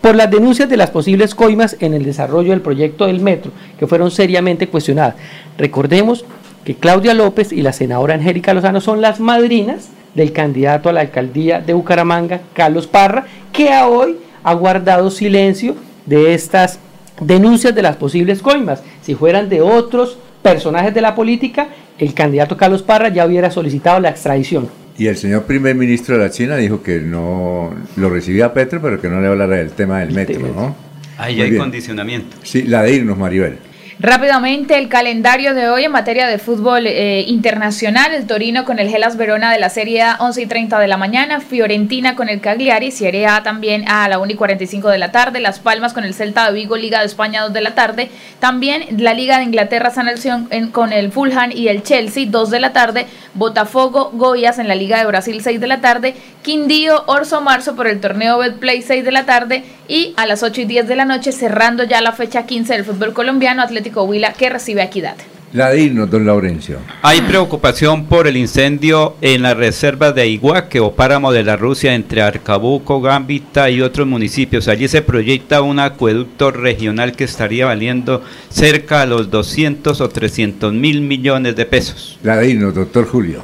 por 0.01 0.15
las 0.17 0.31
denuncias 0.31 0.69
de 0.69 0.77
las 0.77 0.91
posibles 0.91 1.35
coimas 1.35 1.77
en 1.81 1.93
el 1.95 2.05
desarrollo 2.05 2.51
del 2.51 2.63
proyecto 2.63 3.07
del 3.07 3.21
metro, 3.21 3.53
que 3.79 3.87
fueron 3.87 4.11
seriamente 4.11 4.69
cuestionadas. 4.69 5.17
Recordemos 5.59 6.25
que 6.65 6.77
Claudia 6.77 7.13
López 7.13 7.53
y 7.53 7.63
la 7.63 7.73
senadora 7.73 8.15
Angélica 8.15 8.55
Lozano 8.55 8.81
son 8.81 9.01
las 9.01 9.21
madrinas 9.21 9.91
del 10.15 10.33
candidato 10.33 10.89
a 10.89 10.93
la 10.93 11.01
alcaldía 11.01 11.61
de 11.61 11.73
Bucaramanga, 11.73 12.41
Carlos 12.55 12.87
Parra, 12.87 13.27
que 13.53 13.73
a 13.73 13.87
hoy 13.87 14.17
ha 14.43 14.55
guardado 14.55 15.11
silencio 15.11 15.77
de 16.07 16.35
estas 16.35 16.79
denuncias 17.21 17.75
de 17.75 17.83
las 17.83 17.97
posibles 17.97 18.43
coimas. 18.43 18.83
Si 19.03 19.15
fueran 19.15 19.49
de 19.49 19.61
otros 19.61 20.19
personajes 20.43 20.93
de 20.95 21.01
la 21.01 21.15
política, 21.15 21.69
el 21.99 22.15
candidato 22.15 22.57
Carlos 22.57 22.83
Parra 22.83 23.09
ya 23.09 23.27
hubiera 23.27 23.51
solicitado 23.51 24.01
la 24.01 24.11
extradición. 24.11 24.69
Y 24.99 25.07
el 25.07 25.17
señor 25.17 25.45
primer 25.45 25.75
ministro 25.75 26.19
de 26.19 26.25
la 26.25 26.31
China 26.31 26.57
dijo 26.57 26.83
que 26.83 27.01
no 27.01 27.71
lo 27.97 28.11
recibía 28.11 28.47
a 28.47 28.53
Petro, 28.53 28.81
pero 28.83 29.01
que 29.01 29.09
no 29.09 29.21
le 29.21 29.29
hablara 29.29 29.57
del 29.57 29.71
tema 29.71 30.01
del 30.01 30.13
metro, 30.13 30.41
¿no? 30.55 30.75
Ahí 31.17 31.35
Muy 31.35 31.43
hay 31.43 31.51
bien. 31.51 31.63
condicionamiento. 31.63 32.37
Sí, 32.43 32.63
la 32.63 32.83
de 32.83 32.95
irnos, 32.95 33.17
Maribel. 33.17 33.59
Rápidamente, 33.99 34.79
el 34.79 34.89
calendario 34.89 35.55
de 35.55 35.69
hoy 35.69 35.85
en 35.85 35.93
materia 35.93 36.27
de 36.27 36.39
fútbol 36.39 36.87
eh, 36.87 37.25
internacional, 37.29 38.15
el 38.15 38.27
Torino 38.27 38.65
con 38.65 38.79
el 38.79 38.89
Gelas 38.89 39.17
Verona 39.17 39.53
de 39.53 39.61
la 39.61 39.69
Serie 39.69 40.03
A 40.03 40.17
11 40.19 40.43
y 40.43 40.47
30 40.47 40.79
de 40.79 40.89
la 40.89 40.97
mañana, 40.97 41.41
Fiorentina 41.41 42.17
con 42.17 42.31
el 42.31 42.41
Cagliari, 42.41 42.91
Serie 42.91 43.27
A 43.27 43.43
también 43.43 43.87
a 43.87 44.09
la 44.09 44.19
1 44.19 44.33
y 44.33 44.35
45 44.35 44.89
de 44.89 44.99
la 44.99 45.13
tarde, 45.13 45.41
Las 45.41 45.61
Palmas 45.61 45.93
con 45.93 46.05
el 46.05 46.15
Celta 46.15 46.47
de 46.47 46.55
Vigo, 46.55 46.77
Liga 46.77 47.01
de 47.01 47.07
España 47.07 47.43
2 47.43 47.53
de 47.53 47.61
la 47.61 47.75
tarde, 47.75 48.11
también 48.41 48.87
la 48.99 49.13
Liga 49.13 49.39
de 49.39 49.45
Inglaterra 49.45 49.91
San 49.91 50.09
Alción 50.09 50.49
con 50.73 50.93
el 50.93 51.13
Fulham 51.13 51.51
y 51.53 51.69
el 51.69 51.83
Chelsea 51.83 52.27
2 52.29 52.51
de 52.51 52.61
la 52.61 52.73
tarde, 52.73 53.07
Botafogo, 53.35 54.11
Goiás 54.15 54.59
en 54.59 54.69
la 54.69 54.75
Liga 54.75 54.99
de 54.99 55.07
Brasil 55.07 55.41
6 55.43 55.61
de 55.61 55.67
la 55.67 55.81
tarde, 55.81 56.15
Quindío, 56.43 57.05
Orso 57.07 57.41
Marzo 57.43 57.77
por 57.77 57.87
el 57.87 58.01
torneo 58.01 58.39
Betplay 58.39 58.81
6 58.81 59.05
de 59.05 59.13
la 59.13 59.27
tarde 59.27 59.65
y 59.87 60.15
a 60.17 60.27
las 60.27 60.43
8 60.43 60.63
y 60.63 60.65
10 60.65 60.89
de 60.89 60.97
la 60.97 61.05
noche 61.05 61.33
cerrando 61.33 61.85
ya 61.85 62.01
la 62.01 62.13
fecha 62.13 62.47
15 62.47 62.73
del 62.73 62.85
fútbol 62.85 63.13
colombiano, 63.13 63.63
Atlético 63.63 63.82
Huila 63.91 64.33
que 64.33 64.51
recibe 64.51 64.83
a 64.83 64.85
Equidad. 64.85 65.17
La 65.53 65.69
de 65.69 65.83
irnos, 65.83 66.09
don 66.09 66.25
Laurencio. 66.25 66.79
Hay 67.03 67.21
preocupación 67.21 68.07
por 68.07 68.27
el 68.27 68.39
incendio 68.39 69.17
en 69.21 69.43
la 69.43 69.53
reserva 69.53 70.11
de 70.11 70.27
Iguaque 70.27 70.81
o 70.81 70.93
páramo 70.93 71.31
de 71.31 71.43
la 71.43 71.57
Rusia 71.57 71.95
entre 71.95 72.23
Arcabuco, 72.23 73.03
Gambita 73.03 73.69
y 73.69 73.83
otros 73.83 74.07
municipios. 74.07 74.67
Allí 74.69 74.89
se 74.89 75.03
proyecta 75.03 75.61
un 75.61 75.79
acueducto 75.79 76.53
regional 76.53 77.15
que 77.15 77.25
estaría 77.25 77.67
valiendo 77.67 78.23
cerca 78.49 79.03
a 79.03 79.07
los 79.07 79.31
200 79.31 80.01
o 80.01 80.09
300 80.09 80.73
mil 80.73 81.03
millones 81.03 81.55
de 81.55 81.67
pesos. 81.67 82.19
La 82.23 82.39
de 82.39 82.49
irnos, 82.49 82.75
doctor 82.75 83.07
Julio. 83.07 83.43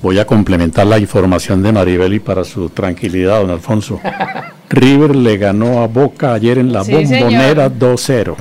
Voy 0.00 0.18
a 0.18 0.26
complementar 0.26 0.86
la 0.86 0.98
información 0.98 1.62
de 1.62 1.72
Maribel 1.72 2.14
y 2.14 2.20
para 2.20 2.44
su 2.44 2.70
tranquilidad, 2.70 3.40
don 3.40 3.50
Alfonso. 3.50 4.00
River 4.74 5.16
le 5.16 5.36
ganó 5.36 5.82
a 5.82 5.86
Boca 5.86 6.34
ayer 6.34 6.58
en 6.58 6.72
la 6.72 6.84
Sí, 6.84 6.92
bombonera 6.92 7.70
2-0. 7.70 8.36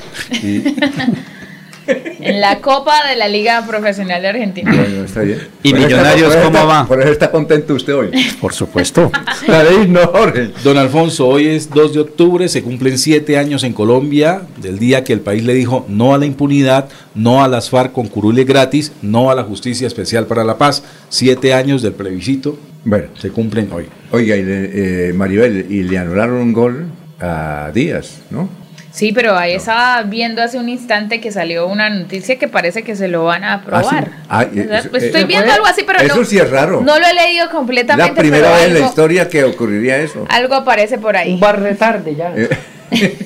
En 1.88 2.40
la 2.42 2.60
Copa 2.62 3.08
de 3.10 3.16
la 3.16 3.28
Liga 3.28 3.66
Profesional 3.68 4.22
de 4.22 4.28
Argentina. 4.30 4.72
Bueno, 4.74 5.04
está 5.04 5.22
bien. 5.22 5.40
¿Y 5.64 5.72
Por 5.72 5.80
Millonarios 5.80 6.30
está- 6.30 6.44
cómo 6.44 6.58
está- 6.58 6.66
va? 6.68 6.88
Por 6.88 7.02
eso 7.02 7.12
está 7.12 7.32
contento 7.32 7.74
usted 7.74 7.94
hoy. 7.96 8.12
Por 8.40 8.54
supuesto. 8.54 9.12
La 9.48 9.64
ley 9.64 9.88
no, 9.88 10.02
Jorge. 10.08 10.52
Don 10.64 10.78
Alfonso, 10.78 11.28
hoy 11.28 11.48
es 11.48 11.70
2 11.70 11.94
de 11.94 12.00
octubre, 12.00 12.48
se 12.48 12.64
cumplen 12.64 12.98
siete 12.98 13.38
años 13.38 13.64
en 13.64 13.74
Colombia 13.74 14.42
del 14.62 14.80
día 14.80 15.04
que 15.04 15.14
el 15.14 15.20
país 15.20 15.44
le 15.44 15.54
dijo 15.54 15.86
no 15.90 16.14
a 16.14 16.18
la 16.18 16.26
impunidad, 16.26 16.88
no 17.16 17.44
a 17.44 17.48
las 17.48 17.70
FARC 17.70 17.92
con 17.92 18.08
curules 18.08 18.46
gratis, 18.46 18.92
no 19.02 19.30
a 19.30 19.36
la 19.36 19.44
justicia 19.44 19.88
especial 19.88 20.26
para 20.26 20.44
la 20.44 20.58
paz. 20.58 20.84
Siete 21.10 21.54
años 21.54 21.82
del 21.82 21.94
plebiscito 21.94 22.58
Bueno, 22.86 23.08
se 23.20 23.30
cumplen 23.30 23.70
hoy. 23.74 23.86
oiga, 24.12 24.36
y 24.38 24.44
le- 24.44 25.10
eh, 25.10 25.14
Maribel, 25.14 25.66
y 25.70 25.84
le 25.84 25.98
anularon 25.98 26.38
un 26.38 26.54
gol 26.54 26.86
a 27.20 27.72
Díaz, 27.74 28.22
¿no? 28.32 28.50
Sí, 28.94 29.12
pero 29.12 29.36
ahí 29.36 29.54
estaba 29.54 30.04
viendo 30.04 30.44
hace 30.44 30.60
un 30.60 30.70
instante 30.70 31.20
que 31.20 31.32
salió 31.32 31.68
una 31.68 31.90
noticia 31.90 32.38
que 32.38 32.48
parece 32.48 32.84
que 32.84 32.96
se 32.96 33.08
lo 33.08 33.26
van 33.26 33.44
a 33.44 33.56
aprobar. 33.56 34.12
Ah, 34.30 34.46
sí. 34.54 34.62
Ah, 34.62 34.82
pues 34.92 35.04
eh, 35.04 35.08
estoy 35.08 35.22
eh, 35.24 35.26
viendo 35.26 35.52
algo 35.52 35.66
así, 35.66 35.82
pero 35.86 36.00
eso 36.00 36.18
no, 36.18 36.26
sí 36.26 36.38
es 36.38 36.48
raro. 36.48 36.82
no 36.82 37.00
lo 37.00 37.08
he 37.08 37.14
leído 37.16 37.50
completamente. 37.50 38.12
la 38.12 38.16
primera 38.16 38.50
pero 38.50 38.56
vez 38.56 38.68
en 38.68 38.74
la 38.76 38.88
historia 38.88 39.28
que 39.28 39.44
ocurriría 39.46 39.98
eso. 39.98 40.28
Algo 40.30 40.54
aparece 40.54 41.00
por 41.00 41.18
ahí. 41.18 41.34
Un 41.34 41.40
bar 41.40 41.60
retarde 41.60 42.16
ya. 42.16 42.34
Eh, 42.36 42.50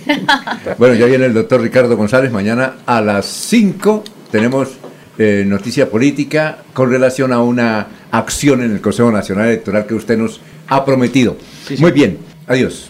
bueno, 0.77 0.95
ya 0.95 1.05
viene 1.05 1.25
el 1.25 1.33
doctor 1.33 1.61
Ricardo 1.61 1.97
González. 1.97 2.31
Mañana 2.31 2.75
a 2.85 3.01
las 3.01 3.25
5 3.25 4.05
tenemos 4.31 4.69
eh, 5.17 5.43
noticia 5.45 5.89
política 5.89 6.59
con 6.71 6.89
relación 6.89 7.33
a 7.33 7.41
una 7.41 7.87
acción 8.11 8.63
en 8.63 8.71
el 8.71 8.79
Consejo 8.79 9.11
Nacional 9.11 9.47
Electoral 9.47 9.85
que 9.85 9.95
usted 9.95 10.17
nos 10.17 10.39
ha 10.69 10.85
prometido. 10.85 11.35
Muy 11.79 11.91
bien, 11.91 12.19
adiós. 12.47 12.89